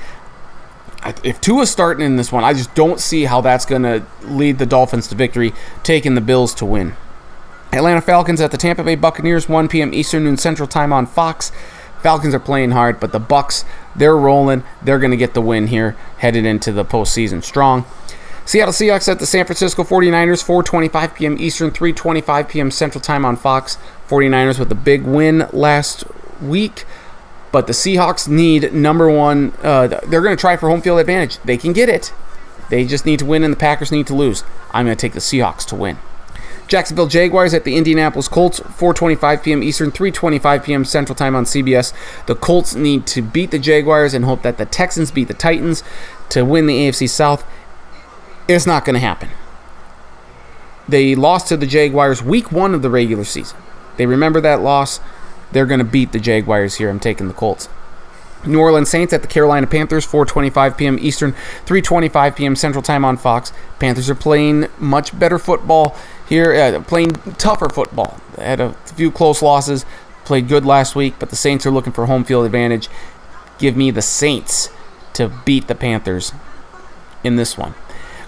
If 1.24 1.40
Tua's 1.40 1.70
starting 1.70 2.04
in 2.06 2.16
this 2.16 2.30
one, 2.30 2.44
I 2.44 2.52
just 2.52 2.74
don't 2.74 3.00
see 3.00 3.24
how 3.24 3.40
that's 3.40 3.64
going 3.66 3.82
to 3.82 4.04
lead 4.22 4.58
the 4.58 4.66
Dolphins 4.66 5.08
to 5.08 5.14
victory, 5.14 5.54
taking 5.82 6.14
the 6.14 6.20
Bills 6.20 6.54
to 6.56 6.64
win. 6.64 6.94
Atlanta 7.72 8.00
Falcons 8.00 8.40
at 8.40 8.50
the 8.50 8.56
Tampa 8.56 8.82
Bay 8.82 8.94
Buccaneers, 8.94 9.48
1 9.48 9.68
p.m. 9.68 9.92
Eastern 9.92 10.24
Noon 10.24 10.36
Central 10.36 10.66
Time 10.66 10.92
on 10.92 11.06
Fox. 11.06 11.52
Falcons 12.02 12.34
are 12.34 12.40
playing 12.40 12.70
hard, 12.70 13.00
but 13.00 13.12
the 13.12 13.18
Bucks, 13.18 13.64
they're 13.94 14.16
rolling. 14.16 14.62
They're 14.82 14.98
going 14.98 15.10
to 15.10 15.16
get 15.16 15.34
the 15.34 15.42
win 15.42 15.66
here, 15.66 15.96
headed 16.18 16.46
into 16.46 16.72
the 16.72 16.84
postseason 16.84 17.42
strong. 17.42 17.84
Seattle 18.46 18.72
Seahawks 18.72 19.10
at 19.10 19.18
the 19.18 19.26
San 19.26 19.44
Francisco 19.44 19.84
49ers, 19.84 20.42
4:25 20.42 21.14
p.m. 21.14 21.36
Eastern, 21.38 21.70
3:25 21.70 22.48
p.m. 22.48 22.70
Central 22.70 23.02
Time 23.02 23.24
on 23.24 23.36
Fox. 23.36 23.76
49ers 24.08 24.58
with 24.58 24.72
a 24.72 24.76
big 24.76 25.02
win 25.02 25.46
last 25.52 26.04
week, 26.40 26.86
but 27.52 27.66
the 27.66 27.74
Seahawks 27.74 28.26
need 28.26 28.72
number 28.72 29.10
one. 29.10 29.52
Uh, 29.62 29.88
they're 29.88 30.22
going 30.22 30.34
to 30.34 30.40
try 30.40 30.56
for 30.56 30.70
home 30.70 30.80
field 30.80 30.98
advantage. 30.98 31.38
They 31.40 31.58
can 31.58 31.74
get 31.74 31.90
it. 31.90 32.14
They 32.70 32.86
just 32.86 33.04
need 33.04 33.18
to 33.18 33.26
win, 33.26 33.44
and 33.44 33.52
the 33.52 33.58
Packers 33.58 33.92
need 33.92 34.06
to 34.06 34.14
lose. 34.14 34.44
I'm 34.70 34.86
going 34.86 34.96
to 34.96 35.00
take 35.00 35.12
the 35.12 35.20
Seahawks 35.20 35.66
to 35.66 35.74
win. 35.74 35.98
Jacksonville 36.68 37.06
Jaguars 37.06 37.54
at 37.54 37.64
the 37.64 37.76
Indianapolis 37.76 38.28
Colts, 38.28 38.60
4:25 38.60 39.42
p.m. 39.42 39.62
Eastern, 39.62 39.90
3:25 39.90 40.64
p.m. 40.64 40.84
Central 40.84 41.16
Time 41.16 41.34
on 41.34 41.44
CBS. 41.44 41.94
The 42.26 42.34
Colts 42.36 42.74
need 42.74 43.06
to 43.08 43.22
beat 43.22 43.50
the 43.50 43.58
Jaguars 43.58 44.12
and 44.14 44.26
hope 44.26 44.42
that 44.42 44.58
the 44.58 44.66
Texans 44.66 45.10
beat 45.10 45.28
the 45.28 45.34
Titans 45.34 45.82
to 46.28 46.44
win 46.44 46.66
the 46.66 46.74
AFC 46.74 47.08
South. 47.08 47.44
It's 48.46 48.66
not 48.66 48.84
going 48.84 48.94
to 48.94 49.00
happen. 49.00 49.30
They 50.86 51.14
lost 51.14 51.48
to 51.48 51.56
the 51.56 51.66
Jaguars 51.66 52.22
week 52.22 52.52
1 52.52 52.74
of 52.74 52.82
the 52.82 52.90
regular 52.90 53.24
season. 53.24 53.58
They 53.96 54.06
remember 54.06 54.40
that 54.40 54.60
loss. 54.60 55.00
They're 55.52 55.66
going 55.66 55.80
to 55.80 55.84
beat 55.84 56.12
the 56.12 56.20
Jaguars 56.20 56.76
here. 56.76 56.88
I'm 56.88 57.00
taking 57.00 57.28
the 57.28 57.34
Colts. 57.34 57.68
New 58.46 58.60
Orleans 58.60 58.88
Saints 58.88 59.12
at 59.12 59.22
the 59.22 59.28
Carolina 59.28 59.66
Panthers, 59.66 60.06
4:25 60.06 60.76
p.m. 60.76 60.98
Eastern, 61.00 61.32
3:25 61.66 62.36
p.m. 62.36 62.56
Central 62.56 62.82
Time 62.82 63.04
on 63.04 63.16
Fox. 63.16 63.52
Panthers 63.78 64.08
are 64.08 64.14
playing 64.14 64.66
much 64.78 65.18
better 65.18 65.38
football 65.38 65.96
here, 66.28 66.54
uh, 66.54 66.82
playing 66.82 67.12
tougher 67.38 67.68
football. 67.68 68.18
They 68.36 68.44
had 68.44 68.60
a 68.60 68.72
few 68.94 69.10
close 69.10 69.42
losses, 69.42 69.86
played 70.24 70.48
good 70.48 70.64
last 70.64 70.94
week, 70.94 71.14
but 71.18 71.30
the 71.30 71.36
Saints 71.36 71.64
are 71.66 71.70
looking 71.70 71.92
for 71.92 72.06
home 72.06 72.24
field 72.24 72.44
advantage. 72.44 72.88
Give 73.58 73.76
me 73.76 73.90
the 73.90 74.02
Saints 74.02 74.68
to 75.14 75.28
beat 75.44 75.68
the 75.68 75.74
Panthers 75.74 76.32
in 77.24 77.36
this 77.36 77.56
one. 77.56 77.74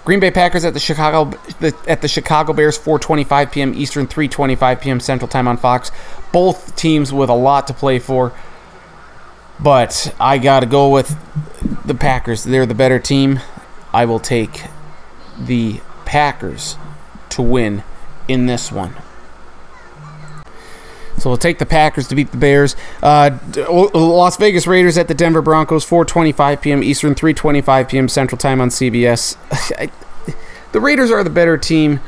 Green 0.03 0.19
Bay 0.19 0.31
Packers 0.31 0.65
at 0.65 0.73
the 0.73 0.79
Chicago 0.79 1.31
at 1.87 2.01
the 2.01 2.07
Chicago 2.07 2.53
Bears 2.53 2.77
4:25 2.77 3.51
p.m. 3.51 3.73
Eastern, 3.75 4.07
3:25 4.07 4.81
p.m. 4.81 4.99
Central 4.99 5.27
Time 5.27 5.47
on 5.47 5.57
Fox. 5.57 5.91
Both 6.31 6.75
teams 6.75 7.13
with 7.13 7.29
a 7.29 7.35
lot 7.35 7.67
to 7.67 7.73
play 7.73 7.99
for. 7.99 8.33
But 9.59 10.15
I 10.19 10.39
got 10.39 10.61
to 10.61 10.65
go 10.65 10.89
with 10.89 11.15
the 11.85 11.93
Packers. 11.93 12.43
They're 12.43 12.65
the 12.65 12.73
better 12.73 12.97
team. 12.97 13.41
I 13.93 14.05
will 14.05 14.19
take 14.19 14.63
the 15.37 15.81
Packers 16.03 16.77
to 17.29 17.43
win 17.43 17.83
in 18.31 18.45
this 18.45 18.71
one. 18.71 18.95
So 21.17 21.29
we'll 21.29 21.37
take 21.37 21.59
the 21.59 21.67
Packers 21.67 22.07
to 22.07 22.15
beat 22.15 22.31
the 22.31 22.37
Bears. 22.37 22.75
Uh, 23.03 23.37
Las 23.93 24.37
Vegas 24.37 24.65
Raiders 24.65 24.97
at 24.97 25.07
the 25.07 25.13
Denver 25.13 25.41
Broncos, 25.41 25.85
4:25 25.85 26.61
p.m. 26.61 26.83
Eastern, 26.83 27.13
3:25 27.13 27.89
p.m. 27.89 28.07
Central 28.07 28.37
Time 28.37 28.59
on 28.59 28.69
CBS. 28.69 29.37
The 30.71 30.79
Raiders 30.79 31.11
are 31.11 31.23
the 31.23 31.29
better 31.29 31.57
team, 31.57 31.99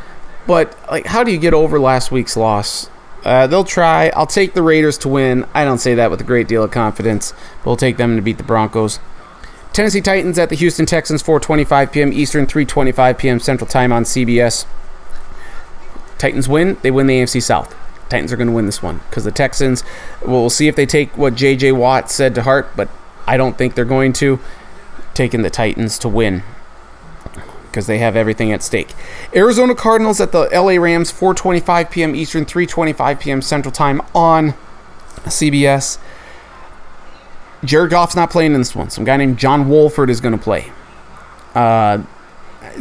but 0.47 0.77
like, 0.89 1.05
how 1.05 1.23
do 1.23 1.31
you 1.31 1.37
get 1.37 1.53
over 1.53 1.79
last 1.79 2.11
week's 2.11 2.37
loss? 2.37 2.89
Uh, 3.23 3.47
they'll 3.47 3.63
try. 3.63 4.09
I'll 4.15 4.27
take 4.27 4.53
the 4.53 4.61
Raiders 4.61 4.97
to 4.99 5.09
win. 5.09 5.45
I 5.53 5.65
don't 5.65 5.79
say 5.79 5.95
that 5.95 6.11
with 6.11 6.21
a 6.21 6.25
great 6.25 6.47
deal 6.47 6.63
of 6.63 6.71
confidence. 6.71 7.31
But 7.31 7.65
we'll 7.65 7.75
take 7.77 7.97
them 7.97 8.15
to 8.15 8.21
beat 8.21 8.37
the 8.37 8.43
Broncos. 8.43 8.99
Tennessee 9.71 10.01
Titans 10.01 10.37
at 10.37 10.49
the 10.49 10.55
Houston 10.55 10.85
Texans, 10.85 11.23
4:25 11.23 11.91
p.m. 11.91 12.13
Eastern, 12.13 12.45
3:25 12.45 13.17
p.m. 13.17 13.39
Central 13.39 13.67
Time 13.67 13.91
on 13.91 14.03
CBS. 14.03 14.65
Titans 16.23 16.47
win. 16.47 16.77
They 16.83 16.89
win 16.89 17.07
the 17.07 17.19
AFC 17.19 17.43
South. 17.43 17.75
Titans 18.07 18.31
are 18.31 18.37
going 18.37 18.47
to 18.47 18.53
win 18.53 18.65
this 18.65 18.81
one 18.81 19.01
because 19.09 19.25
the 19.25 19.31
Texans. 19.31 19.83
Well, 20.25 20.49
see 20.49 20.69
if 20.69 20.75
they 20.77 20.85
take 20.85 21.17
what 21.17 21.35
J.J. 21.35 21.73
Watt 21.73 22.09
said 22.09 22.33
to 22.35 22.43
heart, 22.43 22.69
but 22.77 22.87
I 23.27 23.35
don't 23.35 23.57
think 23.57 23.75
they're 23.75 23.83
going 23.83 24.13
to. 24.13 24.39
Taking 25.13 25.41
the 25.41 25.49
Titans 25.49 25.99
to 25.99 26.07
win 26.07 26.43
because 27.65 27.87
they 27.87 27.97
have 27.97 28.15
everything 28.15 28.53
at 28.53 28.63
stake. 28.63 28.93
Arizona 29.35 29.75
Cardinals 29.75 30.21
at 30.21 30.31
the 30.31 30.43
LA 30.53 30.81
Rams, 30.81 31.11
4:25 31.11 31.91
p.m. 31.91 32.15
Eastern, 32.15 32.45
3:25 32.45 33.19
p.m. 33.19 33.41
Central 33.41 33.73
Time 33.73 34.01
on 34.15 34.53
CBS. 35.25 35.97
Jared 37.65 37.91
Goff's 37.91 38.15
not 38.15 38.31
playing 38.31 38.53
in 38.53 38.61
this 38.61 38.73
one. 38.73 38.89
Some 38.89 39.03
guy 39.03 39.17
named 39.17 39.37
John 39.37 39.67
Wolford 39.67 40.09
is 40.09 40.21
going 40.21 40.37
to 40.37 40.41
play. 40.41 40.71
Uh, 41.53 42.01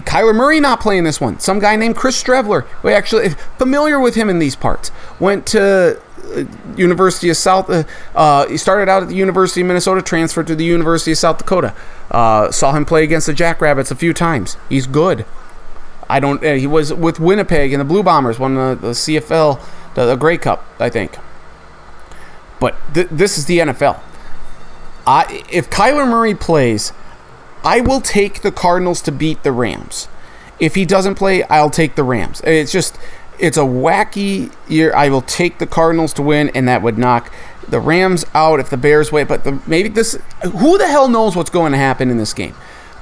Kyler 0.00 0.34
Murray 0.34 0.60
not 0.60 0.80
playing 0.80 1.04
this 1.04 1.20
one. 1.20 1.38
Some 1.38 1.58
guy 1.58 1.76
named 1.76 1.96
Chris 1.96 2.22
Streveler. 2.22 2.66
We 2.82 2.92
actually 2.92 3.30
familiar 3.58 4.00
with 4.00 4.14
him 4.14 4.28
in 4.28 4.38
these 4.38 4.56
parts. 4.56 4.90
Went 5.20 5.46
to 5.48 6.00
uh, 6.34 6.44
University 6.76 7.28
of 7.28 7.36
South. 7.36 7.68
Uh, 7.68 7.84
uh, 8.14 8.46
he 8.48 8.56
started 8.56 8.88
out 8.88 9.02
at 9.02 9.08
the 9.08 9.14
University 9.14 9.60
of 9.60 9.66
Minnesota, 9.66 10.02
transferred 10.02 10.46
to 10.46 10.54
the 10.54 10.64
University 10.64 11.12
of 11.12 11.18
South 11.18 11.38
Dakota. 11.38 11.74
Uh, 12.10 12.50
saw 12.50 12.72
him 12.72 12.84
play 12.84 13.04
against 13.04 13.26
the 13.26 13.34
Jackrabbits 13.34 13.90
a 13.90 13.96
few 13.96 14.12
times. 14.12 14.56
He's 14.68 14.86
good. 14.86 15.24
I 16.08 16.20
don't. 16.20 16.44
Uh, 16.44 16.54
he 16.54 16.66
was 16.66 16.92
with 16.92 17.20
Winnipeg 17.20 17.72
and 17.72 17.80
the 17.80 17.84
Blue 17.84 18.02
Bombers, 18.02 18.38
won 18.38 18.54
the, 18.54 18.78
the 18.80 18.90
CFL, 18.90 19.60
the, 19.94 20.06
the 20.06 20.16
Grey 20.16 20.38
Cup, 20.38 20.64
I 20.78 20.90
think. 20.90 21.16
But 22.60 22.76
th- 22.94 23.08
this 23.10 23.38
is 23.38 23.46
the 23.46 23.58
NFL. 23.58 24.00
I, 25.06 25.44
if 25.50 25.68
Kyler 25.68 26.08
Murray 26.08 26.34
plays, 26.34 26.92
I 27.64 27.80
will 27.80 28.00
take 28.00 28.42
the 28.42 28.52
Cardinals 28.52 29.00
to 29.02 29.12
beat 29.12 29.42
the 29.42 29.52
Rams. 29.52 30.08
If 30.58 30.74
he 30.74 30.84
doesn't 30.84 31.16
play, 31.16 31.42
I'll 31.44 31.70
take 31.70 31.94
the 31.94 32.04
Rams. 32.04 32.40
It's 32.44 32.72
just, 32.72 32.98
it's 33.38 33.56
a 33.56 33.62
wacky 33.62 34.52
year. 34.68 34.94
I 34.94 35.08
will 35.08 35.22
take 35.22 35.58
the 35.58 35.66
Cardinals 35.66 36.12
to 36.14 36.22
win, 36.22 36.50
and 36.50 36.68
that 36.68 36.82
would 36.82 36.98
knock 36.98 37.32
the 37.68 37.80
Rams 37.80 38.24
out 38.34 38.60
if 38.60 38.70
the 38.70 38.76
Bears 38.76 39.10
win. 39.10 39.26
But 39.26 39.44
the, 39.44 39.60
maybe 39.66 39.88
this, 39.88 40.18
who 40.42 40.78
the 40.78 40.88
hell 40.88 41.08
knows 41.08 41.34
what's 41.34 41.50
going 41.50 41.72
to 41.72 41.78
happen 41.78 42.10
in 42.10 42.16
this 42.16 42.34
game? 42.34 42.54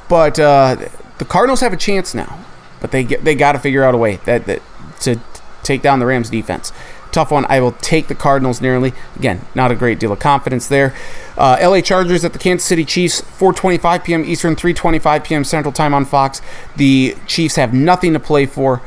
But 0.08 0.38
uh, 0.38 0.88
the 1.18 1.24
Cardinals 1.24 1.60
have 1.60 1.72
a 1.72 1.76
chance 1.76 2.14
now. 2.14 2.38
But 2.80 2.92
they 2.92 3.04
get, 3.04 3.24
they 3.24 3.34
got 3.34 3.52
to 3.52 3.58
figure 3.58 3.84
out 3.84 3.94
a 3.94 3.98
way 3.98 4.16
that, 4.24 4.46
that 4.46 4.62
to 5.00 5.20
take 5.62 5.82
down 5.82 5.98
the 5.98 6.06
Rams 6.06 6.30
defense. 6.30 6.72
Tough 7.12 7.32
one. 7.32 7.44
I 7.48 7.60
will 7.60 7.72
take 7.72 8.06
the 8.06 8.14
Cardinals 8.14 8.60
nearly. 8.60 8.92
Again, 9.16 9.40
not 9.54 9.72
a 9.72 9.74
great 9.74 9.98
deal 9.98 10.12
of 10.12 10.20
confidence 10.20 10.68
there. 10.68 10.94
Uh, 11.36 11.56
LA 11.60 11.80
Chargers 11.80 12.24
at 12.24 12.32
the 12.32 12.38
Kansas 12.38 12.66
City 12.66 12.84
Chiefs, 12.84 13.20
4:25 13.20 14.04
p.m. 14.04 14.24
Eastern, 14.24 14.54
3:25 14.54 15.24
p.m. 15.24 15.44
Central 15.44 15.72
Time 15.72 15.92
on 15.92 16.04
Fox. 16.04 16.40
The 16.76 17.16
Chiefs 17.26 17.56
have 17.56 17.74
nothing 17.74 18.12
to 18.12 18.20
play 18.20 18.46
for. 18.46 18.80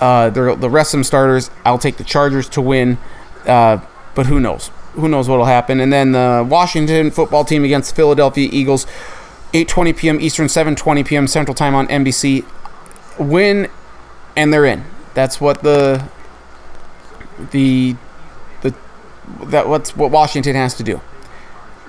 Uh, 0.00 0.30
the 0.30 0.70
rest 0.70 0.94
of 0.94 0.98
them 0.98 1.04
starters. 1.04 1.50
I'll 1.64 1.78
take 1.78 1.96
the 1.96 2.04
Chargers 2.04 2.48
to 2.50 2.60
win, 2.60 2.98
uh, 3.46 3.78
but 4.14 4.26
who 4.26 4.38
knows? 4.38 4.70
Who 4.92 5.08
knows 5.08 5.28
what'll 5.28 5.44
happen? 5.44 5.80
And 5.80 5.92
then 5.92 6.12
the 6.12 6.46
Washington 6.48 7.10
football 7.10 7.44
team 7.44 7.64
against 7.64 7.90
the 7.90 7.96
Philadelphia 7.96 8.48
Eagles, 8.50 8.86
8:20 9.52 9.96
p.m. 9.96 10.20
Eastern, 10.20 10.46
7:20 10.46 11.04
p.m. 11.04 11.26
Central 11.26 11.54
Time 11.54 11.74
on 11.74 11.86
NBC. 11.88 12.44
Win, 13.18 13.68
and 14.36 14.52
they're 14.52 14.64
in. 14.64 14.84
That's 15.14 15.40
what 15.40 15.62
the 15.62 16.08
the 17.50 17.96
the 18.62 18.74
that 19.46 19.68
what's 19.68 19.96
what 19.96 20.10
Washington 20.10 20.54
has 20.54 20.74
to 20.74 20.82
do. 20.82 21.00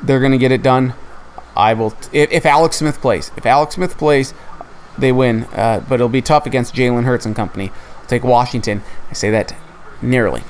They're 0.04 0.20
going 0.20 0.32
to 0.32 0.38
get 0.38 0.52
it 0.52 0.64
done. 0.64 0.94
I 1.56 1.74
will 1.74 1.94
if, 2.12 2.32
if 2.32 2.46
Alex 2.46 2.78
Smith 2.78 3.02
plays. 3.02 3.32
If 3.36 3.46
Alex 3.46 3.76
Smith 3.76 3.98
plays, 3.98 4.34
they 4.98 5.12
win. 5.12 5.44
Uh, 5.46 5.84
but 5.88 5.96
it'll 5.96 6.10
be 6.10 6.22
tough 6.22 6.46
against 6.46 6.74
Jalen 6.74 7.04
Hurts 7.04 7.26
and 7.26 7.36
company. 7.36 7.72
I'll 7.98 8.06
take 8.06 8.24
Washington. 8.24 8.82
I 9.10 9.14
say 9.14 9.30
that 9.32 9.56
nearly. 10.02 10.44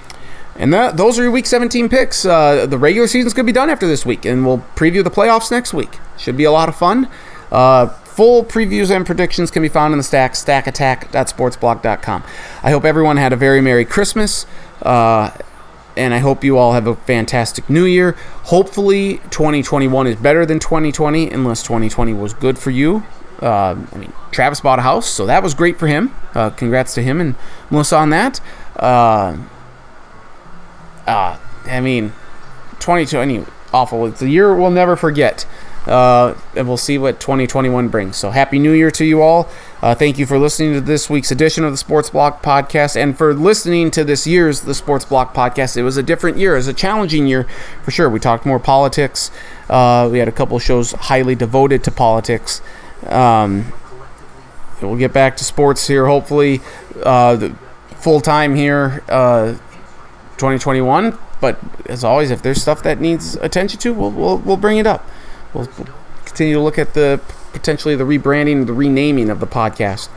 And 0.56 0.74
that, 0.74 0.98
those 0.98 1.18
are 1.18 1.24
your 1.24 1.32
Week 1.32 1.46
17 1.46 1.88
picks. 1.88 2.26
Uh, 2.26 2.66
the 2.66 2.78
regular 2.78 3.08
season's 3.08 3.34
going 3.34 3.46
to 3.46 3.52
be 3.52 3.56
done 3.56 3.70
after 3.70 3.88
this 3.88 4.06
week, 4.06 4.26
and 4.26 4.46
we'll 4.46 4.60
preview 4.76 5.04
the 5.04 5.10
playoffs 5.10 5.50
next 5.50 5.74
week. 5.74 6.00
Should 6.18 6.36
be 6.36 6.44
a 6.44 6.52
lot 6.52 6.68
of 6.68 6.76
fun. 6.76 7.08
Uh, 7.50 7.88
full 7.88 8.44
previews 8.44 8.94
and 8.94 9.06
predictions 9.06 9.50
can 9.52 9.62
be 9.62 9.70
found 9.70 9.94
in 9.94 9.98
the 9.98 10.04
stack, 10.04 10.34
stackattack.sportsblog.com. 10.34 12.24
I 12.62 12.72
hope 12.72 12.84
everyone 12.84 13.16
had 13.16 13.32
a 13.32 13.38
very 13.38 13.62
Merry 13.62 13.86
Christmas, 13.86 14.46
uh, 14.82 15.32
and 15.98 16.14
I 16.14 16.20
hope 16.20 16.44
you 16.44 16.58
all 16.58 16.74
have 16.74 16.88
a 16.88 16.96
fantastic 16.96 17.70
New 17.70 17.86
Year. 17.86 18.14
Hopefully, 18.44 19.18
2021 19.32 20.08
is 20.08 20.16
better 20.16 20.46
than 20.46 20.60
2020, 20.60 21.30
unless 21.30 21.62
2020 21.64 22.14
was 22.14 22.34
good 22.34 22.58
for 22.58 22.72
you. 22.72 23.04
Uh, 23.42 23.76
I 23.92 23.98
mean, 23.98 24.14
Travis 24.32 24.62
bought 24.62 24.80
a 24.80 24.82
house, 24.82 25.08
so 25.08 25.26
that 25.26 25.44
was 25.44 25.54
great 25.54 25.80
for 25.80 25.88
him. 25.88 26.14
Uh, 26.34 26.50
congrats 26.50 26.94
to 26.96 27.02
him 27.02 27.22
and 27.22 27.36
Melissa 27.70 27.98
on 27.98 28.10
that. 28.10 28.42
Uh, 28.76 29.38
uh, 31.08 31.38
I 31.66 31.80
mean, 31.80 32.10
2020 32.80 33.46
awful. 33.74 34.06
It's 34.08 34.22
a 34.22 34.30
year 34.30 34.56
we'll 34.56 34.72
never 34.72 34.96
forget. 34.96 35.46
Uh, 35.86 36.36
and 36.56 36.68
we'll 36.68 36.78
see 36.78 36.98
what 36.98 37.20
2021 37.20 37.88
brings. 37.88 38.18
So, 38.18 38.30
Happy 38.30 38.60
New 38.60 38.74
Year 38.74 38.92
to 38.92 39.06
you 39.06 39.22
all. 39.22 39.50
Uh, 39.82 39.96
thank 39.96 40.18
you 40.18 40.26
for 40.26 40.38
listening 40.38 40.74
to 40.74 40.82
this 40.82 41.10
week's 41.10 41.32
edition 41.32 41.64
of 41.64 41.72
the 41.72 41.78
Sports 41.78 42.10
Block 42.10 42.44
Podcast 42.44 43.02
and 43.02 43.18
for 43.18 43.34
listening 43.34 43.92
to 43.92 44.04
this 44.04 44.28
year's 44.28 44.62
The 44.62 44.74
Sports 44.76 45.06
Block 45.06 45.34
Podcast. 45.34 45.78
It 45.78 45.84
was 45.84 45.96
a 45.96 46.04
different 46.04 46.38
year, 46.38 46.54
it 46.54 46.58
was 46.58 46.68
a 46.68 46.74
challenging 46.74 47.28
year 47.28 47.48
for 47.84 47.92
sure. 47.92 48.10
We 48.10 48.20
talked 48.20 48.46
more 48.46 48.60
politics, 48.60 49.32
uh, 49.70 50.10
we 50.12 50.20
had 50.20 50.28
a 50.28 50.34
couple 50.34 50.60
shows 50.60 50.92
highly 50.92 51.36
devoted 51.36 51.84
to 51.86 51.92
politics. 51.92 52.62
Um, 53.06 53.72
we'll 54.82 54.98
get 54.98 55.14
back 55.14 55.38
to 55.38 55.46
sports 55.46 55.88
here, 55.88 56.08
hopefully, 56.08 56.60
uh, 57.04 57.50
full 57.96 58.20
time 58.20 58.56
here. 58.56 59.02
Uh, 59.08 59.58
2021. 60.40 61.18
But 61.42 61.60
as 61.86 62.04
always, 62.04 62.32
if 62.32 62.42
there's 62.42 62.62
stuff 62.62 62.82
that 62.84 63.00
needs 63.00 63.36
attention 63.36 63.80
to, 63.82 63.94
we'll 63.94 64.12
we'll, 64.12 64.38
we'll 64.40 64.58
bring 64.58 64.78
it 64.78 64.88
up. 64.88 65.08
We'll, 65.54 65.70
we'll 65.78 65.88
continue 66.26 66.56
to 66.56 66.62
look 66.62 66.80
at 66.80 66.94
the 66.94 67.22
potentially 67.54 67.96
the 67.96 68.04
rebranding, 68.04 68.66
the 68.66 68.74
renaming 68.74 69.30
of 69.30 69.40
the 69.40 69.48
podcast, 69.48 70.10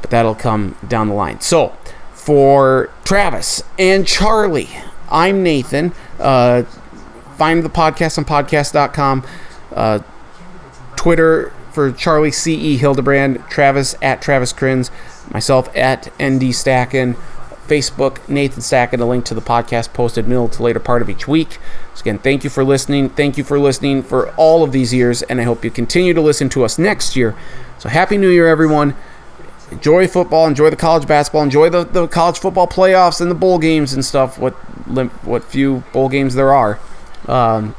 but 0.00 0.10
that'll 0.10 0.34
come 0.34 0.76
down 0.86 1.08
the 1.08 1.14
line. 1.14 1.40
So 1.40 1.76
for 2.12 2.90
Travis 3.04 3.62
and 3.78 4.06
Charlie, 4.06 4.68
I'm 5.10 5.42
Nathan. 5.42 5.92
Uh, 6.18 6.64
find 7.36 7.62
the 7.62 7.68
podcast 7.68 8.18
on 8.18 8.24
podcast.com. 8.24 9.26
Uh, 9.72 10.00
Twitter 10.96 11.52
for 11.72 11.92
Charlie 11.92 12.30
C.E. 12.30 12.78
Hildebrand, 12.78 13.44
Travis 13.50 13.94
at 14.00 14.22
Travis 14.22 14.52
Crins, 14.52 14.90
myself 15.30 15.68
at 15.76 16.06
ND 16.14 16.54
Stacken. 16.54 17.16
Facebook, 17.66 18.26
Nathan 18.28 18.62
Stacken, 18.62 19.00
a 19.00 19.04
link 19.04 19.24
to 19.26 19.34
the 19.34 19.40
podcast 19.40 19.92
posted 19.92 20.28
middle 20.28 20.48
to 20.48 20.62
later 20.62 20.80
part 20.80 21.02
of 21.02 21.10
each 21.10 21.26
week. 21.26 21.58
So, 21.94 22.02
again, 22.02 22.18
thank 22.18 22.44
you 22.44 22.50
for 22.50 22.64
listening. 22.64 23.10
Thank 23.10 23.36
you 23.36 23.44
for 23.44 23.58
listening 23.58 24.02
for 24.02 24.30
all 24.34 24.62
of 24.62 24.72
these 24.72 24.92
years, 24.94 25.22
and 25.22 25.40
I 25.40 25.44
hope 25.44 25.64
you 25.64 25.70
continue 25.70 26.14
to 26.14 26.20
listen 26.20 26.48
to 26.50 26.64
us 26.64 26.78
next 26.78 27.16
year. 27.16 27.36
So, 27.78 27.88
Happy 27.88 28.16
New 28.16 28.28
Year, 28.28 28.48
everyone. 28.48 28.94
Enjoy 29.70 30.06
football, 30.06 30.46
enjoy 30.46 30.70
the 30.70 30.76
college 30.76 31.08
basketball, 31.08 31.42
enjoy 31.42 31.68
the, 31.70 31.84
the 31.84 32.06
college 32.06 32.38
football 32.38 32.68
playoffs 32.68 33.20
and 33.20 33.28
the 33.28 33.34
bowl 33.34 33.58
games 33.58 33.92
and 33.92 34.04
stuff, 34.04 34.38
what, 34.38 34.54
what 35.24 35.42
few 35.42 35.82
bowl 35.92 36.08
games 36.08 36.34
there 36.34 36.54
are. 36.54 36.78
Um, 37.26 37.74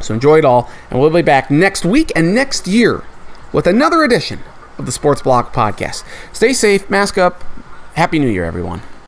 so, 0.00 0.14
enjoy 0.14 0.38
it 0.38 0.44
all, 0.44 0.70
and 0.90 0.98
we'll 0.98 1.10
be 1.10 1.22
back 1.22 1.50
next 1.50 1.84
week 1.84 2.10
and 2.16 2.34
next 2.34 2.66
year 2.66 3.04
with 3.52 3.66
another 3.66 4.02
edition 4.02 4.40
of 4.78 4.86
the 4.86 4.92
Sports 4.92 5.22
Block 5.22 5.54
Podcast. 5.54 6.04
Stay 6.32 6.52
safe, 6.52 6.88
mask 6.90 7.18
up. 7.18 7.42
Happy 7.94 8.18
New 8.18 8.28
Year, 8.28 8.44
everyone. 8.44 8.82